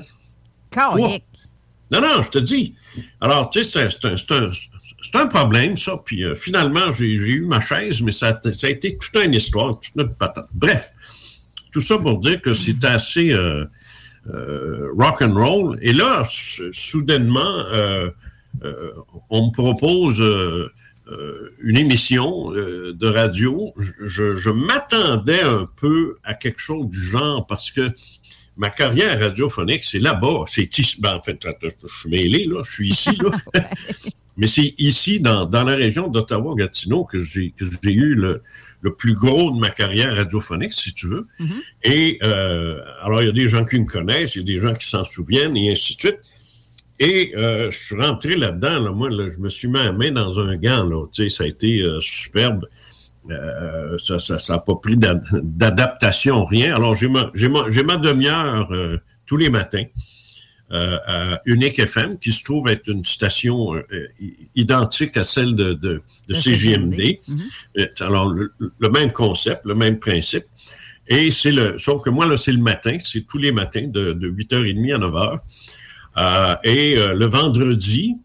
Non, 1.90 2.00
non, 2.00 2.22
je 2.22 2.30
te 2.30 2.38
dis. 2.38 2.74
Alors, 3.20 3.50
tu 3.50 3.64
sais, 3.64 3.88
c'est 3.90 5.16
un, 5.16 5.26
problème, 5.26 5.76
ça. 5.76 5.96
Puis 6.04 6.24
finalement, 6.36 6.90
j'ai 6.92 7.12
eu 7.12 7.44
ma 7.44 7.60
chaise, 7.60 8.00
mais 8.00 8.12
ça, 8.12 8.38
ça, 8.52 8.66
a 8.68 8.70
été 8.70 8.96
toute 8.96 9.22
une 9.22 9.34
histoire, 9.34 9.78
toute 9.80 9.94
une 9.96 10.14
patate. 10.14 10.48
Bref, 10.52 10.92
tout 11.74 11.80
ça 11.80 11.98
pour 11.98 12.18
dire 12.20 12.40
que 12.40 12.54
c'est 12.54 12.84
assez 12.84 13.32
euh, 13.32 13.64
rock 14.26 15.22
and 15.22 15.34
roll. 15.34 15.78
Et 15.82 15.92
là, 15.92 16.22
soudainement, 16.24 17.40
euh, 17.40 18.10
euh, 18.64 18.92
on 19.30 19.46
me 19.46 19.52
propose 19.52 20.20
une 21.62 21.76
émission 21.76 22.50
de 22.50 23.06
radio. 23.06 23.74
Je, 24.00 24.50
m'attendais 24.50 25.42
un 25.42 25.66
peu 25.76 26.16
à 26.24 26.34
quelque 26.34 26.60
chose 26.60 26.86
du 26.88 27.00
genre 27.00 27.46
parce 27.46 27.70
que 27.70 27.92
ma 28.56 28.70
carrière 28.70 29.18
radiophonique, 29.18 29.84
c'est 29.84 29.98
là-bas. 29.98 30.44
C'est 30.46 30.78
ici. 30.78 30.96
Ben, 31.00 31.16
en 31.16 31.20
fait, 31.20 31.38
je 31.62 31.86
suis 31.86 32.10
mêlé, 32.10 32.46
là. 32.46 32.62
Je 32.64 32.72
suis 32.72 32.88
ici, 32.90 33.16
là. 33.16 33.30
Mais 34.36 34.46
c'est 34.46 34.74
ici, 34.78 35.20
dans, 35.20 35.46
dans, 35.46 35.64
la 35.64 35.76
région 35.76 36.08
d'Ottawa-Gatineau, 36.08 37.04
que 37.04 37.18
j'ai 37.18 37.52
eu 37.84 38.14
le, 38.14 38.42
le 38.80 38.94
plus 38.94 39.14
gros 39.14 39.52
de 39.52 39.58
ma 39.58 39.70
carrière 39.70 40.16
radiophonique, 40.16 40.72
si 40.72 40.92
tu 40.92 41.06
veux. 41.06 41.26
Mm-hmm. 41.40 41.62
Et 41.84 42.18
euh, 42.24 42.80
alors, 43.02 43.22
il 43.22 43.26
y 43.26 43.28
a 43.28 43.32
des 43.32 43.46
gens 43.46 43.64
qui 43.64 43.78
me 43.78 43.86
connaissent, 43.86 44.34
il 44.34 44.40
y 44.40 44.42
a 44.42 44.56
des 44.56 44.60
gens 44.60 44.72
qui 44.72 44.88
s'en 44.88 45.04
souviennent, 45.04 45.56
et 45.56 45.70
ainsi 45.70 45.94
de 45.94 46.00
suite. 46.00 46.18
Et 46.98 47.32
euh, 47.36 47.70
je 47.70 47.78
suis 47.78 47.96
rentré 47.96 48.36
là-dedans, 48.36 48.80
là, 48.80 48.90
moi, 48.90 49.08
là, 49.08 49.26
je 49.26 49.40
me 49.40 49.48
suis 49.48 49.68
mis 49.68 49.74
la 49.74 49.92
main 49.92 50.10
dans 50.10 50.40
un 50.40 50.56
gant, 50.56 50.84
là, 50.84 51.06
tu 51.12 51.24
sais, 51.24 51.28
ça 51.28 51.44
a 51.44 51.46
été 51.46 51.80
euh, 51.80 52.00
superbe. 52.00 52.66
Euh, 53.30 53.96
ça 53.98 54.14
n'a 54.14 54.18
ça, 54.18 54.38
ça 54.38 54.58
pas 54.58 54.74
pris 54.74 54.96
d'adaptation, 54.96 56.44
rien. 56.44 56.74
Alors, 56.74 56.94
j'ai 56.94 57.08
ma, 57.08 57.30
ma, 57.48 57.82
ma 57.82 57.96
demi-heure 57.96 58.68
euh, 58.72 58.98
tous 59.26 59.36
les 59.36 59.48
matins 59.48 59.84
à 60.70 61.40
Unique 61.46 61.78
FM, 61.78 62.18
qui 62.18 62.32
se 62.32 62.42
trouve 62.42 62.68
être 62.68 62.88
une 62.88 63.04
station 63.04 63.74
euh, 63.74 63.82
identique 64.54 65.16
à 65.16 65.24
celle 65.24 65.54
de, 65.54 65.74
de, 65.74 66.02
de 66.28 66.34
CGMD. 66.34 67.18
Mhm. 67.28 67.38
Euh, 67.78 67.86
alors, 68.00 68.28
le, 68.28 68.50
même 68.88 69.12
concept, 69.12 69.64
le 69.64 69.74
même 69.74 69.98
principe. 69.98 70.44
Et 71.06 71.30
c'est 71.30 71.52
le, 71.52 71.76
sauf 71.78 72.02
que 72.02 72.10
moi, 72.10 72.26
là, 72.26 72.36
c'est 72.36 72.52
le 72.52 72.62
matin, 72.62 72.96
c'est 72.98 73.26
tous 73.26 73.38
les 73.38 73.52
matins 73.52 73.86
de, 73.86 74.12
de 74.12 74.30
8h30 74.30 74.94
à 74.94 74.98
9h. 74.98 76.60
et 76.64 76.96
le 76.96 77.26
vendredi, 77.26 78.16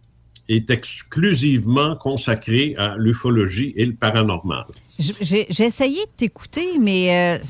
est 0.50 0.72
exclusivement 0.72 1.96
consacré 1.96 2.76
à 2.78 2.96
l'ufologie 2.98 3.72
et 3.76 3.86
le 3.86 3.94
paranormal. 3.94 4.66
J'ai 5.00 5.64
essayé 5.64 6.06
de 6.06 6.12
t'écouter, 6.18 6.78
mais 6.78 7.40
euh, 7.40 7.44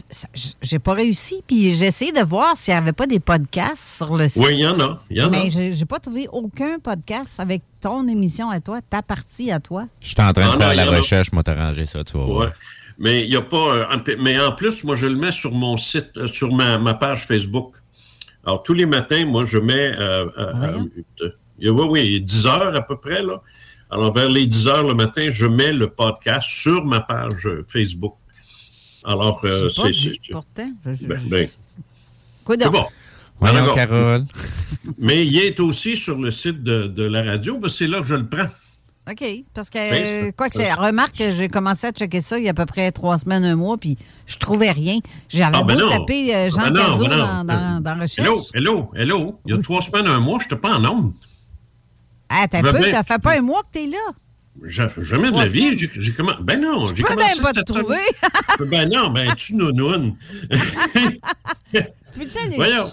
j'ai 0.61 0.77
pas 0.77 0.93
réussi. 0.93 1.43
Puis 1.47 1.73
j'ai 1.73 1.87
essayé 1.87 2.11
de 2.11 2.21
voir 2.21 2.55
s'il 2.55 2.75
n'y 2.75 2.77
avait 2.77 2.93
pas 2.93 3.07
des 3.07 3.19
podcasts 3.19 3.97
sur 3.97 4.15
le 4.15 4.29
site. 4.29 4.43
Oui, 4.43 4.53
il 4.53 4.59
y 4.59 4.67
en 4.67 4.79
a. 4.79 4.99
Y 5.09 5.21
en 5.23 5.31
mais 5.31 5.49
j'ai 5.49 5.85
pas 5.85 5.99
trouvé 5.99 6.27
aucun 6.31 6.77
podcast 6.77 7.39
avec 7.39 7.63
ton 7.81 8.07
émission 8.07 8.51
à 8.51 8.59
toi, 8.59 8.81
ta 8.87 9.01
partie 9.01 9.51
à 9.51 9.59
toi. 9.59 9.87
Je 9.99 10.09
suis 10.09 10.15
en 10.19 10.31
train 10.31 10.53
de 10.53 10.57
faire 10.57 10.75
la 10.75 10.85
recherche, 10.85 11.31
moi, 11.31 11.41
t'arranger 11.41 11.87
ça, 11.87 12.03
tu 12.03 12.17
vas 12.17 12.25
voir. 12.25 12.51
Mais 12.99 13.23
il 13.23 13.33
y 13.33 13.35
a 13.35 13.41
pas. 13.41 13.57
Euh, 13.57 14.15
mais 14.19 14.39
en 14.39 14.51
plus, 14.51 14.83
moi, 14.83 14.95
je 14.95 15.07
le 15.07 15.15
mets 15.15 15.31
sur 15.31 15.51
mon 15.51 15.75
site, 15.77 16.17
euh, 16.17 16.27
sur 16.27 16.53
ma, 16.53 16.93
page 16.93 17.25
Facebook. 17.25 17.73
Alors, 18.45 18.61
tous 18.61 18.73
les 18.73 18.85
matins, 18.85 19.25
moi, 19.25 19.43
je 19.43 19.57
mets. 19.57 19.95
Oui, 21.61 21.85
oui, 21.89 22.21
10 22.21 22.45
heures 22.45 22.75
à 22.75 22.81
peu 22.81 22.97
près, 22.97 23.23
là. 23.23 23.41
Alors, 23.91 24.13
vers 24.13 24.29
les 24.29 24.45
10 24.45 24.67
heures 24.67 24.87
le 24.87 24.93
matin, 24.93 25.27
je 25.29 25.47
mets 25.47 25.73
le 25.73 25.87
podcast 25.89 26.47
sur 26.47 26.85
ma 26.85 26.99
page 26.99 27.47
euh, 27.47 27.63
Facebook. 27.67 28.15
Alors, 29.03 29.41
euh, 29.45 29.67
c'est. 29.69 30.11
important. 30.29 30.71
Ben, 30.83 30.97
ben, 31.01 31.47
Quoi 32.45 32.55
C'est 32.59 32.69
bon. 32.69 32.85
Voilà, 33.39 33.65
Carole. 33.73 34.25
Mais 34.97 35.25
il 35.25 35.37
est 35.39 35.59
aussi 35.59 35.95
sur 35.95 36.17
le 36.17 36.29
site 36.29 36.61
de, 36.61 37.03
la 37.03 37.23
radio, 37.23 37.57
parce 37.57 37.75
c'est 37.75 37.87
là 37.87 38.01
que 38.01 38.07
je 38.07 38.15
le 38.15 38.27
prends. 38.27 38.47
OK. 39.09 39.23
Parce 39.55 39.71
que, 39.71 40.31
quoi 40.31 40.49
que 40.49 40.53
c'est, 40.53 40.71
remarque 40.73 41.17
que 41.17 41.33
j'ai 41.33 41.47
commencé 41.47 41.87
à 41.87 41.91
checker 41.91 42.21
ça 42.21 42.37
il 42.37 42.43
y 42.43 42.47
a 42.47 42.51
à 42.51 42.53
peu 42.53 42.67
près 42.67 42.91
trois 42.91 43.17
semaines, 43.17 43.43
un 43.43 43.55
mois, 43.55 43.77
puis 43.77 43.97
je 44.27 44.37
trouvais 44.37 44.71
rien. 44.71 44.99
J'avais 45.29 45.57
ah, 45.57 45.63
ben 45.63 45.75
beau 45.75 45.89
taper 45.89 46.35
euh, 46.35 46.49
Jean 46.51 46.61
ah, 46.65 46.69
ben 46.69 46.85
Cazot 46.85 47.07
ben 47.07 47.43
dans, 47.43 47.81
dans, 47.81 47.99
Recherche. 47.99 48.19
Hello, 48.19 48.45
hello, 48.53 48.91
hello. 48.95 49.39
Il 49.47 49.55
y 49.55 49.57
a 49.57 49.61
trois 49.61 49.81
semaines, 49.81 50.05
un 50.05 50.19
mois, 50.19 50.37
je 50.39 50.45
n'étais 50.45 50.57
pas 50.57 50.77
en 50.77 50.85
onde. 50.85 51.13
Ah, 52.29 52.47
t'as 52.49 52.61
peu, 52.61 52.71
t'as 52.91 53.03
fait 53.03 53.19
pas 53.21 53.37
un 53.37 53.41
mois 53.41 53.61
que 53.63 53.79
t'es 53.79 53.87
là. 53.87 53.97
Jamais 54.97 55.31
de 55.31 55.37
la 55.37 55.45
vie. 55.45 55.77
J'ai 55.77 56.11
comment... 56.13 56.33
Ben 56.41 56.59
non, 56.61 56.85
j'ai 56.87 57.03
commencé. 57.03 57.35
même 57.35 57.43
pas 57.43 57.53
te 57.53 57.61
trouver. 57.61 57.97
ben 58.67 58.89
non, 58.89 59.09
ben 59.09 59.33
tu 59.35 59.55
nounounes. 59.55 60.15
Voyons. 62.55 62.89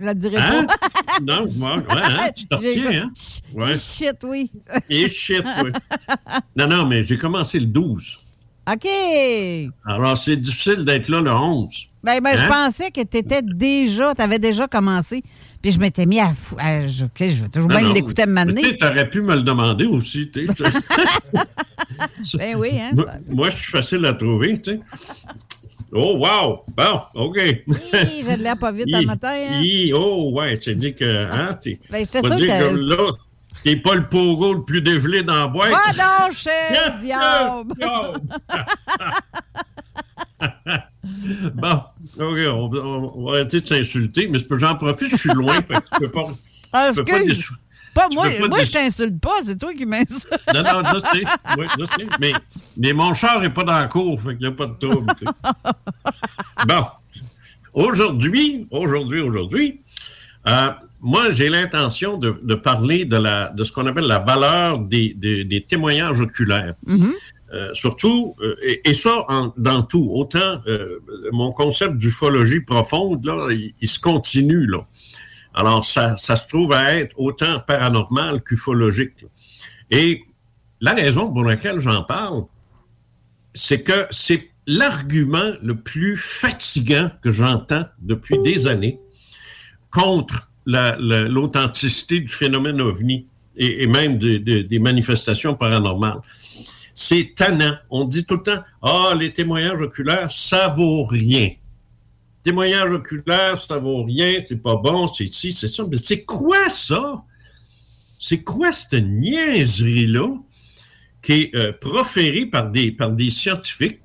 Je 0.00 0.04
le 0.04 0.14
dirai 0.14 0.36
Hein? 0.38 0.64
pas. 0.64 0.76
Non, 1.22 1.46
moi, 1.56 1.76
ouais, 1.76 1.84
hein, 1.90 2.30
tu 2.34 2.46
t'en 2.46 2.60
J'ai- 2.60 2.68
retiens, 2.70 3.02
hein? 3.04 3.10
Ouais. 3.54 3.76
Shit, 3.76 4.16
oui. 4.22 4.50
Et 4.88 5.08
shit, 5.08 5.42
oui. 5.64 5.72
Non, 6.56 6.68
non, 6.68 6.86
mais 6.86 7.02
j'ai 7.02 7.16
commencé 7.16 7.58
le 7.58 7.66
12. 7.66 8.18
OK. 8.70 8.88
Alors, 9.84 10.16
c'est 10.16 10.36
difficile 10.36 10.84
d'être 10.84 11.08
là 11.08 11.20
le 11.20 11.32
11. 11.32 11.88
Ben, 12.04 12.20
ben, 12.22 12.38
je 12.38 12.44
Hein? 12.44 12.48
pensais 12.48 12.90
que 12.92 13.00
tu 13.02 13.16
étais 13.16 13.42
déjà, 13.42 14.14
tu 14.14 14.22
avais 14.22 14.38
déjà 14.38 14.68
commencé. 14.68 15.24
Puis 15.60 15.72
je 15.72 15.78
m'étais 15.80 16.06
mis 16.06 16.20
à 16.20 16.32
fou. 16.34 16.56
à- 16.58 16.86
je, 16.86 17.04
vais 17.04 17.48
toujours 17.48 17.68
Non, 17.68 17.78
bien 17.78 17.88
non. 17.88 17.94
l'écouter 17.94 18.26
m'amener. 18.26 18.76
Tu 18.76 18.84
aurais 18.86 19.08
pu 19.08 19.22
me 19.22 19.34
le 19.34 19.42
demander 19.42 19.86
aussi. 19.86 20.30
Ben 22.34 22.54
oui, 22.56 22.78
hein. 22.80 22.90
moi, 22.94 23.06
moi, 23.28 23.50
je 23.50 23.56
suis 23.56 23.72
facile 23.72 24.04
à 24.06 24.12
trouver. 24.12 24.60
tu 24.60 24.72
sais. 24.72 24.80
Oh, 25.92 26.18
wow! 26.18 26.60
Bon, 26.76 27.00
OK. 27.14 27.36
Hi, 27.38 27.64
J'ai 28.24 28.36
de 28.36 28.42
l'air 28.42 28.58
pas 28.58 28.70
vite 28.72 28.86
Hi, 28.88 29.06
matin. 29.06 29.30
hein. 29.32 29.60
hi, 29.62 29.92
oh, 29.94 30.30
ouais, 30.34 30.58
tu 30.58 30.74
dit 30.76 30.94
que. 30.94 31.04
Hein, 31.32 31.54
t'es, 31.54 31.80
Ben, 31.90 32.04
j'étais 32.04 32.20
sûre 32.20 32.36
que- 32.36 32.76
là, 32.76 33.12
t'es 33.64 33.76
pas 33.76 33.94
le 33.94 34.06
pogo 34.08 34.52
le 34.54 34.64
plus 34.64 34.82
dégelé 34.82 35.22
dans 35.22 35.34
la 35.36 35.46
boîte. 35.48 35.70
Va 35.70 35.92
donc, 36.26 36.32
cher 36.34 36.96
diable! 37.00 37.72
bon, 41.54 41.80
OK, 42.18 42.38
on 42.52 42.68
va, 42.68 42.78
on 42.80 43.24
va 43.24 43.30
arrêter 43.38 43.60
de 43.60 43.66
s'insulter, 43.66 44.28
mais 44.28 44.38
j'en 44.58 44.74
profite, 44.76 45.08
je 45.10 45.16
suis 45.16 45.30
loin, 45.34 45.54
fait 45.66 45.74
que 45.74 45.88
tu 45.94 46.00
peux 46.00 46.10
pas. 46.10 46.24
Ah, 46.72 46.90
tu 46.90 46.96
peux 46.96 47.04
pas 47.94 48.06
moi, 48.12 48.26
peux 48.30 48.42
pas 48.42 48.48
moi 48.48 48.58
je 48.64 48.70
t'insulte 48.70 49.20
pas, 49.20 49.40
c'est 49.44 49.58
toi 49.58 49.74
qui 49.74 49.86
m'insulte. 49.86 50.28
Non, 50.54 50.62
non, 50.62 50.82
je 50.92 50.98
sais. 50.98 51.24
Oui, 51.58 51.66
je 51.78 51.84
sais. 51.84 52.06
Mais, 52.20 52.32
mais 52.76 52.92
mon 52.92 53.12
char 53.14 53.40
n'est 53.40 53.50
pas 53.50 53.64
dans 53.64 53.78
la 53.78 53.86
cour, 53.88 54.20
fait 54.20 54.36
qu'il 54.36 54.46
n'y 54.46 54.52
a 54.52 54.56
pas 54.56 54.66
de 54.66 54.74
trouble. 54.78 55.12
Bon. 56.66 56.84
Aujourd'hui, 57.74 58.66
aujourd'hui, 58.70 59.20
aujourd'hui, 59.20 59.80
euh, 60.48 60.70
moi, 61.00 61.30
j'ai 61.32 61.48
l'intention 61.48 62.16
de, 62.16 62.38
de 62.42 62.54
parler 62.54 63.04
de, 63.04 63.16
la, 63.16 63.50
de 63.50 63.62
ce 63.62 63.70
qu'on 63.72 63.86
appelle 63.86 64.06
la 64.06 64.18
valeur 64.18 64.78
des, 64.80 65.14
des- 65.14 65.44
des 65.44 65.60
témoignages 65.62 66.20
oculaires. 66.20 66.74
Euh, 67.54 67.72
surtout, 67.72 68.36
euh, 68.42 68.56
et, 68.84 68.92
ça 68.92 69.24
dans 69.56 69.82
tout. 69.82 70.10
Autant 70.12 70.60
euh, 70.66 70.98
mon 71.32 71.50
concept 71.52 71.96
d'ufologie 71.96 72.60
profonde, 72.60 73.24
là, 73.24 73.48
il, 73.50 73.88
se 73.88 73.98
continue. 73.98 74.66
Là. 74.66 74.86
Alors, 75.54 75.84
ça, 75.84 76.14
ça 76.16 76.36
se 76.36 76.46
trouve 76.46 76.72
à 76.72 76.94
être 76.96 77.14
autant 77.18 77.60
paranormal 77.60 78.42
qu'ufologique. 78.42 79.24
Et 79.90 80.24
la 80.80 80.92
raison 80.92 81.32
pour 81.32 81.42
laquelle 81.44 81.80
j'en 81.80 82.02
parle, 82.04 82.44
c'est 83.54 83.82
que 83.82 84.06
c'est 84.10 84.50
l'argument 84.66 85.52
le 85.62 85.74
plus 85.74 86.16
fatigant 86.18 87.10
que 87.22 87.30
j'entends 87.30 87.86
depuis 88.00 88.38
des 88.42 88.66
années 88.66 89.00
contre 89.90 90.50
la- 90.66 90.96
la- 91.00 91.22
l'authenticité 91.22 92.20
du 92.20 92.28
phénomène 92.28 92.82
ovni 92.82 93.26
et, 93.56 93.86
même 93.86 94.18
de- 94.18 94.36
de- 94.36 94.60
des 94.60 94.78
manifestations 94.78 95.54
paranormales. 95.54 96.20
C'est 97.00 97.32
tannant. 97.36 97.76
On 97.90 98.06
dit 98.06 98.26
tout 98.26 98.34
le 98.34 98.42
temps, 98.42 98.60
ah, 98.82 99.14
les 99.16 99.32
témoignages 99.32 99.80
oculaires, 99.80 100.28
ça 100.32 100.66
vaut 100.66 101.04
rien. 101.04 101.48
Témoignages 102.42 102.92
oculaires, 102.92 103.56
ça 103.56 103.78
vaut 103.78 104.02
rien, 104.02 104.40
c'est 104.44 104.60
pas 104.60 104.74
bon, 104.74 105.06
c'est 105.06 105.28
ci, 105.28 105.52
c'est 105.52 105.68
ça. 105.68 105.84
Mais 105.88 105.96
c'est 105.96 106.24
quoi 106.24 106.68
ça? 106.68 107.22
C'est 108.18 108.42
quoi 108.42 108.72
cette 108.72 109.04
niaiserie-là 109.04 110.26
qui 111.22 111.32
est 111.34 111.54
euh, 111.54 111.72
proférée 111.72 112.46
par 112.46 112.68
des, 112.68 112.90
par 112.90 113.12
des 113.12 113.30
scientifiques? 113.30 114.00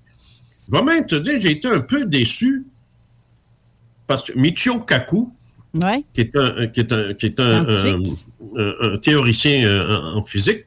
Je 0.68 0.78
vais 0.78 0.84
même 0.84 1.08
te 1.08 1.16
dire, 1.16 1.42
j'ai 1.42 1.50
été 1.50 1.68
un 1.68 1.80
peu 1.80 2.06
déçu 2.06 2.68
parce 4.06 4.30
que 4.30 4.38
Michio 4.38 4.82
Kaku, 4.82 5.34
Ouais. 5.82 6.04
qui 6.14 6.22
est 6.22 6.36
un, 6.38 6.68
qui 6.68 6.82
est 6.82 6.94
un, 6.94 7.14
qui 7.16 7.26
est 7.26 7.40
un, 7.40 8.98
théoricien 9.02 9.68
euh, 9.68 10.14
en, 10.14 10.22
physique. 10.22 10.66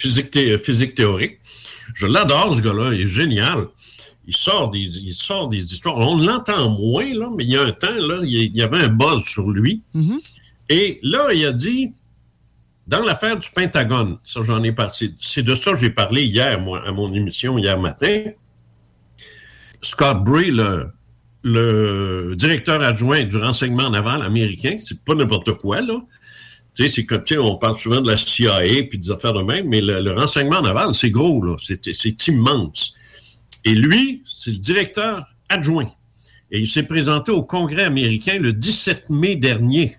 Physique, 0.00 0.30
thé- 0.30 0.58
physique 0.58 0.94
théorique. 0.94 1.38
Je 1.94 2.06
l'adore, 2.06 2.54
ce 2.56 2.62
gars-là, 2.62 2.94
il 2.94 3.02
est 3.02 3.06
génial. 3.06 3.66
Il 4.26 4.36
sort 4.36 4.70
des, 4.70 4.78
il 4.80 5.12
sort 5.14 5.48
des 5.48 5.62
histoires. 5.72 5.96
On 5.98 6.16
l'entend 6.16 6.70
moins, 6.70 7.12
là, 7.14 7.28
mais 7.36 7.44
il 7.44 7.50
y 7.50 7.56
a 7.56 7.62
un 7.62 7.72
temps, 7.72 7.88
là, 7.96 8.18
il 8.22 8.56
y- 8.56 8.62
avait 8.62 8.78
un 8.78 8.88
buzz 8.88 9.22
sur 9.24 9.48
lui. 9.50 9.82
Et 10.68 11.00
là, 11.02 11.32
il 11.32 11.44
a 11.46 11.52
dit, 11.52 11.92
dans 12.86 13.02
l'affaire 13.04 13.36
du 13.38 13.48
Pentagone, 13.54 14.18
ça, 14.24 14.40
j'en 14.42 14.62
ai 14.62 14.72
parlé. 14.72 14.92
C'est 15.18 15.42
de 15.42 15.54
ça 15.54 15.72
que 15.72 15.78
j'ai 15.78 15.90
parlé 15.90 16.24
hier, 16.24 16.60
moi, 16.60 16.82
à 16.86 16.92
mon 16.92 17.12
émission, 17.12 17.58
hier 17.58 17.78
matin. 17.78 18.22
Scott 19.80 20.22
Bray, 20.24 20.50
le, 20.50 20.90
le 21.42 22.34
directeur 22.36 22.82
adjoint 22.82 23.24
du 23.24 23.36
renseignement 23.38 23.90
naval 23.90 24.22
américain, 24.22 24.76
c'est 24.78 25.00
pas 25.02 25.14
n'importe 25.14 25.52
quoi, 25.54 25.80
là. 25.80 25.94
Tu 26.74 26.84
sais, 26.84 26.88
c'est 26.88 27.04
comme, 27.06 27.24
tu 27.24 27.34
sais, 27.34 27.40
on 27.40 27.56
parle 27.56 27.76
souvent 27.76 28.00
de 28.00 28.08
la 28.08 28.16
CIA 28.16 28.60
puis 28.88 28.98
des 28.98 29.10
affaires 29.10 29.32
de 29.32 29.42
même, 29.42 29.68
mais 29.68 29.80
le, 29.80 30.12
renseignement 30.12 30.62
naval, 30.62 30.94
c'est 30.94 31.10
gros, 31.10 31.42
là. 31.42 31.56
C'est 31.58 32.28
immense. 32.28 32.94
Et 33.64 33.74
lui, 33.74 34.22
c'est 34.24 34.52
le 34.52 34.58
directeur 34.58 35.24
adjoint. 35.48 35.90
Et 36.52 36.60
il 36.60 36.66
s'est 36.66 36.84
présenté 36.86 37.32
au 37.32 37.42
Congrès 37.42 37.82
américain 37.84 38.38
le 38.38 38.52
17 38.52 39.10
mai 39.10 39.36
dernier. 39.36 39.96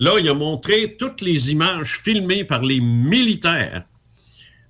Là, 0.00 0.12
il 0.18 0.28
a 0.28 0.34
montré 0.34 0.96
toutes 0.98 1.20
les 1.20 1.52
images 1.52 1.98
filmées 2.02 2.44
par 2.44 2.62
les 2.62 2.80
militaires, 2.80 3.84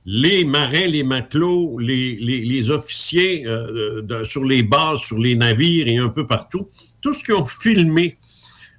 les 0.05 0.44
marins, 0.44 0.87
les 0.87 1.03
matelots, 1.03 1.79
les, 1.79 2.16
les- 2.16 2.70
officiers 2.70 3.46
euh, 3.46 4.03
de- 4.03 4.22
sur 4.24 4.44
les 4.44 4.62
bases, 4.62 5.00
sur 5.00 5.18
les 5.18 5.35
navires 5.35 5.88
et 5.88 5.96
un 5.96 6.11
peu 6.11 6.27
partout. 6.27 6.68
Tout 7.00 7.14
ce 7.14 7.24
qu'ils 7.24 7.35
ont 7.35 7.44
filmé 7.44 8.18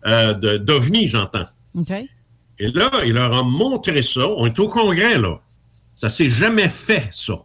euh, 0.07 0.33
d'OVNI, 0.59 1.07
j'entends. 1.07 1.45
Et 2.59 2.67
là, 2.71 2.89
il 3.05 3.13
leur 3.13 3.33
a 3.33 3.43
montré 3.43 4.01
ça. 4.01 4.27
On 4.27 4.45
est 4.45 4.59
au 4.59 4.67
Congrès, 4.69 5.17
là. 5.17 5.39
Ça 5.93 6.09
s'est 6.09 6.27
jamais 6.29 6.69
fait, 6.69 7.07
ça. 7.11 7.35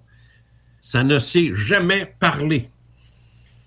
Ça 0.80 1.02
ne 1.04 1.18
s'est 1.18 1.50
jamais 1.54 2.14
parlé. 2.18 2.68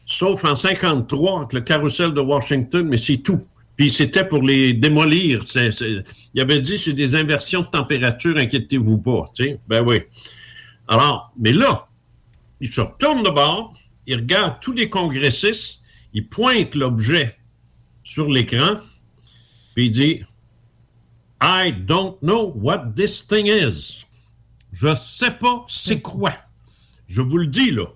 Sauf 0.05 0.43
en 0.45 0.55
53, 0.55 1.39
avec 1.39 1.53
le 1.53 1.61
carrousel 1.61 2.13
de 2.13 2.19
Washington, 2.21 2.85
mais 2.87 2.97
c'est 2.97 3.17
tout. 3.17 3.45
Puis 3.75 3.89
c'était 3.89 4.27
pour 4.27 4.43
les 4.43 4.73
démolir. 4.73 5.43
C'est- 5.47 5.71
c'est- 5.71 6.03
il 6.33 6.41
avait 6.41 6.59
dit 6.61 6.77
c'est 6.77 6.93
des 6.93 7.15
inversions 7.15 7.61
de 7.61 7.67
température, 7.67 8.37
inquiétez-vous 8.37 8.97
pas. 8.99 9.31
Ben 9.67 9.81
oui. 9.81 10.01
Alors, 10.87 11.31
mais 11.39 11.53
là, 11.53 11.87
il 12.59 12.67
se 12.71 12.81
retourne 12.81 13.23
de 13.23 13.29
bord, 13.29 13.73
il 14.05 14.15
regarde 14.17 14.57
tous 14.61 14.73
les 14.73 14.89
congressistes, 14.89 15.81
il 16.13 16.27
pointe 16.27 16.75
l'objet 16.75 17.37
sur 18.03 18.29
l'écran, 18.29 18.75
puis 19.73 19.85
il 19.87 19.91
dit 19.91 20.21
I 21.45 21.71
don't 21.71 22.17
know 22.21 22.53
what 22.55 22.93
this 22.95 23.21
thing 23.27 23.47
is. 23.47 24.05
Je 24.71 24.95
sais 24.95 25.31
pas 25.31 25.65
c'est 25.67 26.01
quoi. 26.01 26.31
Je 27.05 27.21
vous 27.21 27.37
le 27.37 27.47
dis, 27.47 27.71
là. 27.71 27.87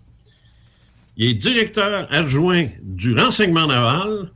Il 1.16 1.30
est 1.30 1.34
directeur 1.34 2.08
adjoint 2.12 2.68
du 2.82 3.18
renseignement 3.18 3.68
naval 3.68 4.32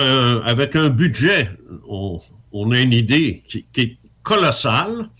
euh, 0.00 0.42
avec 0.44 0.76
un 0.76 0.90
budget, 0.90 1.50
on, 1.88 2.20
on 2.52 2.70
a 2.70 2.80
une 2.80 2.92
idée 2.92 3.42
qui, 3.46 3.66
qui 3.72 3.80
est 3.80 3.98
colossale 4.22 5.10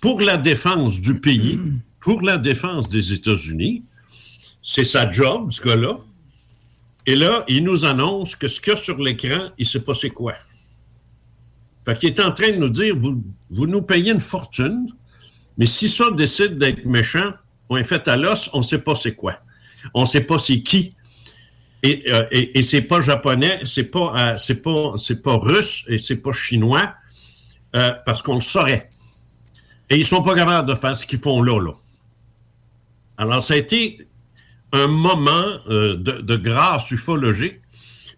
pour 0.00 0.20
la 0.20 0.36
défense 0.36 1.00
du 1.00 1.20
pays, 1.20 1.58
pour 2.00 2.20
la 2.22 2.36
défense 2.36 2.88
des 2.88 3.12
États-Unis. 3.12 3.84
C'est 4.62 4.84
sa 4.84 5.10
job, 5.10 5.50
ce 5.50 5.62
gars-là. 5.62 5.98
Et 7.06 7.16
là, 7.16 7.44
il 7.48 7.64
nous 7.64 7.84
annonce 7.84 8.36
que 8.36 8.46
ce 8.46 8.60
qu'il 8.60 8.72
y 8.72 8.74
a 8.74 8.76
sur 8.76 8.98
l'écran, 8.98 9.48
il 9.58 9.62
ne 9.62 9.68
sait 9.68 9.82
pas 9.82 9.94
c'est 9.94 10.10
quoi. 10.10 10.34
Fait 11.84 11.98
qu'il 11.98 12.10
est 12.10 12.20
en 12.20 12.32
train 12.32 12.50
de 12.50 12.56
nous 12.56 12.68
dire, 12.68 12.94
vous, 12.98 13.66
nous 13.66 13.82
payez 13.82 14.12
une 14.12 14.20
fortune, 14.20 14.86
mais 15.58 15.66
si 15.66 15.88
ça 15.88 16.10
décide 16.10 16.58
d'être 16.58 16.84
méchant, 16.84 17.32
on 17.68 17.76
est 17.76 17.84
fait 17.84 18.06
à 18.08 18.16
l'os, 18.16 18.50
on 18.52 18.58
ne 18.58 18.62
sait 18.62 18.78
pas 18.78 18.94
c'est 18.94 19.14
quoi. 19.14 19.34
On 19.94 20.02
ne 20.02 20.06
sait 20.06 20.22
pas 20.22 20.38
c'est 20.38 20.62
qui. 20.62 20.94
Et, 21.82 22.04
euh, 22.12 22.24
et, 22.30 22.58
et 22.58 22.62
c'est 22.62 22.82
pas 22.82 23.00
japonais, 23.00 23.60
c'est 23.64 23.90
pas, 23.90 24.36
euh, 24.36 24.54
pas, 24.62 24.94
pas 25.22 25.36
russe 25.38 25.84
et 25.88 25.98
c'est 25.98 26.16
pas 26.16 26.30
chinois, 26.32 26.94
euh, 27.74 27.90
parce 28.06 28.22
qu'on 28.22 28.34
le 28.34 28.40
saurait. 28.40 28.88
Et 29.90 29.96
ils 29.96 30.04
sont 30.04 30.22
pas 30.22 30.34
capables 30.34 30.68
de 30.68 30.74
faire 30.74 30.96
ce 30.96 31.04
qu'ils 31.04 31.18
font 31.18 31.42
là, 31.42 31.60
là. 31.60 31.72
Alors, 33.18 33.42
ça 33.42 33.54
a 33.54 33.56
été 33.56 34.06
un 34.72 34.86
moment 34.86 35.58
euh, 35.68 35.96
de, 35.96 36.20
de 36.20 36.36
grâce 36.36 36.90
ufologique, 36.90 37.60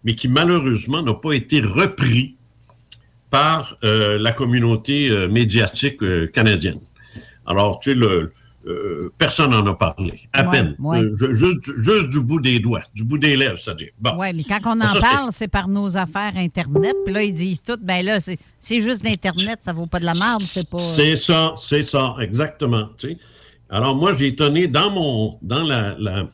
mais 0.03 0.15
qui 0.15 0.27
malheureusement 0.27 1.01
n'a 1.01 1.13
pas 1.13 1.33
été 1.33 1.59
repris 1.59 2.37
par 3.35 3.75
euh, 3.83 4.17
la 4.17 4.31
communauté 4.31 5.09
euh, 5.09 5.27
médiatique 5.27 6.01
euh, 6.03 6.27
canadienne. 6.27 6.79
Alors, 7.45 7.79
tu 7.81 7.89
sais, 7.91 7.95
le, 7.95 8.31
personne 9.17 9.51
n'en 9.51 9.65
a 9.67 9.73
parlé, 9.75 10.13
à 10.33 10.43
Ouais, 10.43 10.51
peine. 10.51 10.75
ouais. 10.79 11.01
Juste, 11.31 11.69
juste 11.83 12.09
du 12.09 12.21
bout 12.21 12.39
des 12.39 12.59
doigts, 12.59 12.79
du 12.95 13.03
bout 13.03 13.17
des 13.17 13.35
lèvres, 13.35 13.57
c'est-à-dire. 13.57 13.89
Bon. 13.99 14.11
Oui, 14.17 14.27
mais 14.33 14.43
quand 14.43 14.61
on 14.65 14.79
en 14.81 14.99
parle, 14.99 15.29
c'est 15.31 15.49
par 15.49 15.67
nos 15.67 15.97
affaires 15.97 16.31
Internet. 16.37 16.95
Puis 17.05 17.13
là, 17.13 17.21
ils 17.23 17.33
disent 17.33 17.61
tout, 17.61 17.77
ben 17.81 18.03
là, 18.05 18.19
c'est 18.19 18.81
juste 18.81 19.03
d'Internet, 19.03 19.59
ça 19.61 19.73
vaut 19.73 19.85
pas 19.85 19.99
de 19.99 20.05
la 20.05 20.13
merde, 20.13 20.41
c'est 20.41 20.69
pas. 20.69 20.77
C'est 20.77 21.15
ça, 21.17 21.53
c'est 21.57 21.83
ça, 21.83 22.15
exactement. 22.21 22.87
tu 22.97 23.09
sais. 23.09 23.17
Alors 23.69 23.95
moi, 23.95 24.13
j'ai 24.17 24.27
étonné 24.27 24.67
dans 24.67 24.89
mon, 24.91 25.37
dans 25.41 25.63
la, 25.63 25.95
la- 25.99 26.29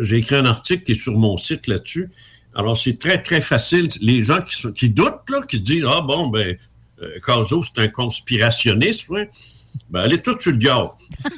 j'ai 0.00 0.16
écrit 0.18 0.36
un 0.36 0.46
article 0.46 0.84
qui 0.84 0.92
est 0.92 1.02
sur 1.06 1.18
mon 1.18 1.36
site 1.36 1.66
là-dessus. 1.66 2.10
Alors, 2.54 2.76
c'est 2.76 2.98
très, 2.98 3.20
très 3.20 3.40
facile. 3.40 3.88
Les 4.00 4.22
gens 4.24 4.40
qui, 4.42 4.54
sont, 4.56 4.72
qui 4.72 4.90
doutent, 4.90 5.28
là, 5.28 5.42
qui 5.42 5.60
disent, 5.60 5.84
ah 5.88 6.00
bon, 6.00 6.28
ben, 6.28 6.56
euh, 7.02 7.18
Caso, 7.26 7.62
c'est 7.62 7.82
un 7.82 7.88
conspirationniste, 7.88 9.10
ben, 9.90 10.00
allez 10.00 10.22
tout 10.22 10.38
sur 10.38 10.52
le 10.52 10.58
diable. 10.58 10.90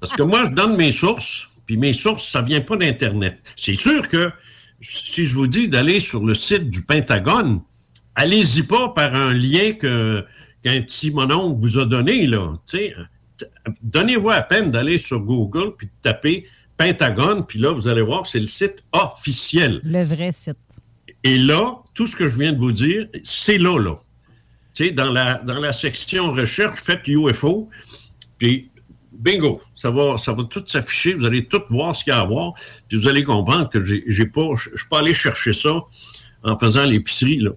Parce 0.00 0.12
que 0.14 0.22
moi, 0.22 0.44
je 0.48 0.54
donne 0.54 0.76
mes 0.76 0.92
sources, 0.92 1.48
puis 1.66 1.76
mes 1.76 1.92
sources, 1.92 2.28
ça 2.28 2.42
vient 2.42 2.60
pas 2.60 2.76
d'Internet. 2.76 3.42
C'est 3.56 3.76
sûr 3.76 4.08
que 4.08 4.30
si 4.80 5.26
je 5.26 5.34
vous 5.34 5.46
dis 5.46 5.68
d'aller 5.68 6.00
sur 6.00 6.24
le 6.24 6.34
site 6.34 6.70
du 6.70 6.82
Pentagone, 6.82 7.62
allez-y 8.14 8.62
pas 8.62 8.88
par 8.90 9.14
un 9.14 9.32
lien 9.32 9.72
que, 9.72 10.24
qu'un 10.62 10.82
petit 10.82 11.10
mononcle 11.10 11.60
vous 11.60 11.78
a 11.78 11.84
donné, 11.84 12.26
là. 12.26 12.52
Donnez-vous 13.82 14.30
à 14.30 14.42
peine 14.42 14.70
d'aller 14.70 14.98
sur 14.98 15.20
Google 15.20 15.74
puis 15.76 15.86
de 15.86 15.92
taper 16.02 16.46
Pentagone, 16.76 17.46
puis 17.46 17.58
là, 17.58 17.70
vous 17.72 17.88
allez 17.88 18.02
voir, 18.02 18.26
c'est 18.26 18.40
le 18.40 18.46
site 18.46 18.84
officiel. 18.92 19.80
Le 19.84 20.04
vrai 20.04 20.32
site. 20.32 20.56
Et 21.24 21.38
là, 21.38 21.76
tout 21.94 22.06
ce 22.06 22.16
que 22.16 22.26
je 22.26 22.36
viens 22.36 22.52
de 22.52 22.58
vous 22.58 22.72
dire, 22.72 23.06
c'est 23.22 23.58
là, 23.58 23.78
là. 23.78 23.96
Tu 24.74 24.86
sais, 24.86 24.90
dans 24.90 25.10
la, 25.10 25.38
dans 25.38 25.60
la 25.60 25.72
section 25.72 26.32
recherche, 26.32 26.80
faites 26.80 27.06
UFO, 27.06 27.68
puis 28.38 28.70
bingo, 29.12 29.60
ça 29.74 29.90
va, 29.90 30.16
ça 30.16 30.32
va 30.32 30.44
tout 30.44 30.62
s'afficher, 30.66 31.14
vous 31.14 31.24
allez 31.24 31.46
tout 31.46 31.62
voir 31.70 31.94
ce 31.94 32.04
qu'il 32.04 32.12
y 32.12 32.16
a 32.16 32.20
à 32.20 32.24
voir, 32.24 32.54
puis 32.88 32.98
vous 32.98 33.06
allez 33.06 33.22
comprendre 33.22 33.68
que 33.68 33.84
j'ai, 33.84 34.26
pas, 34.26 34.48
je 34.56 34.76
suis 34.76 34.88
pas 34.88 35.00
allé 35.00 35.14
chercher 35.14 35.52
ça 35.52 35.74
en 36.42 36.56
faisant 36.56 36.84
l'épicerie, 36.84 37.38
là. 37.38 37.50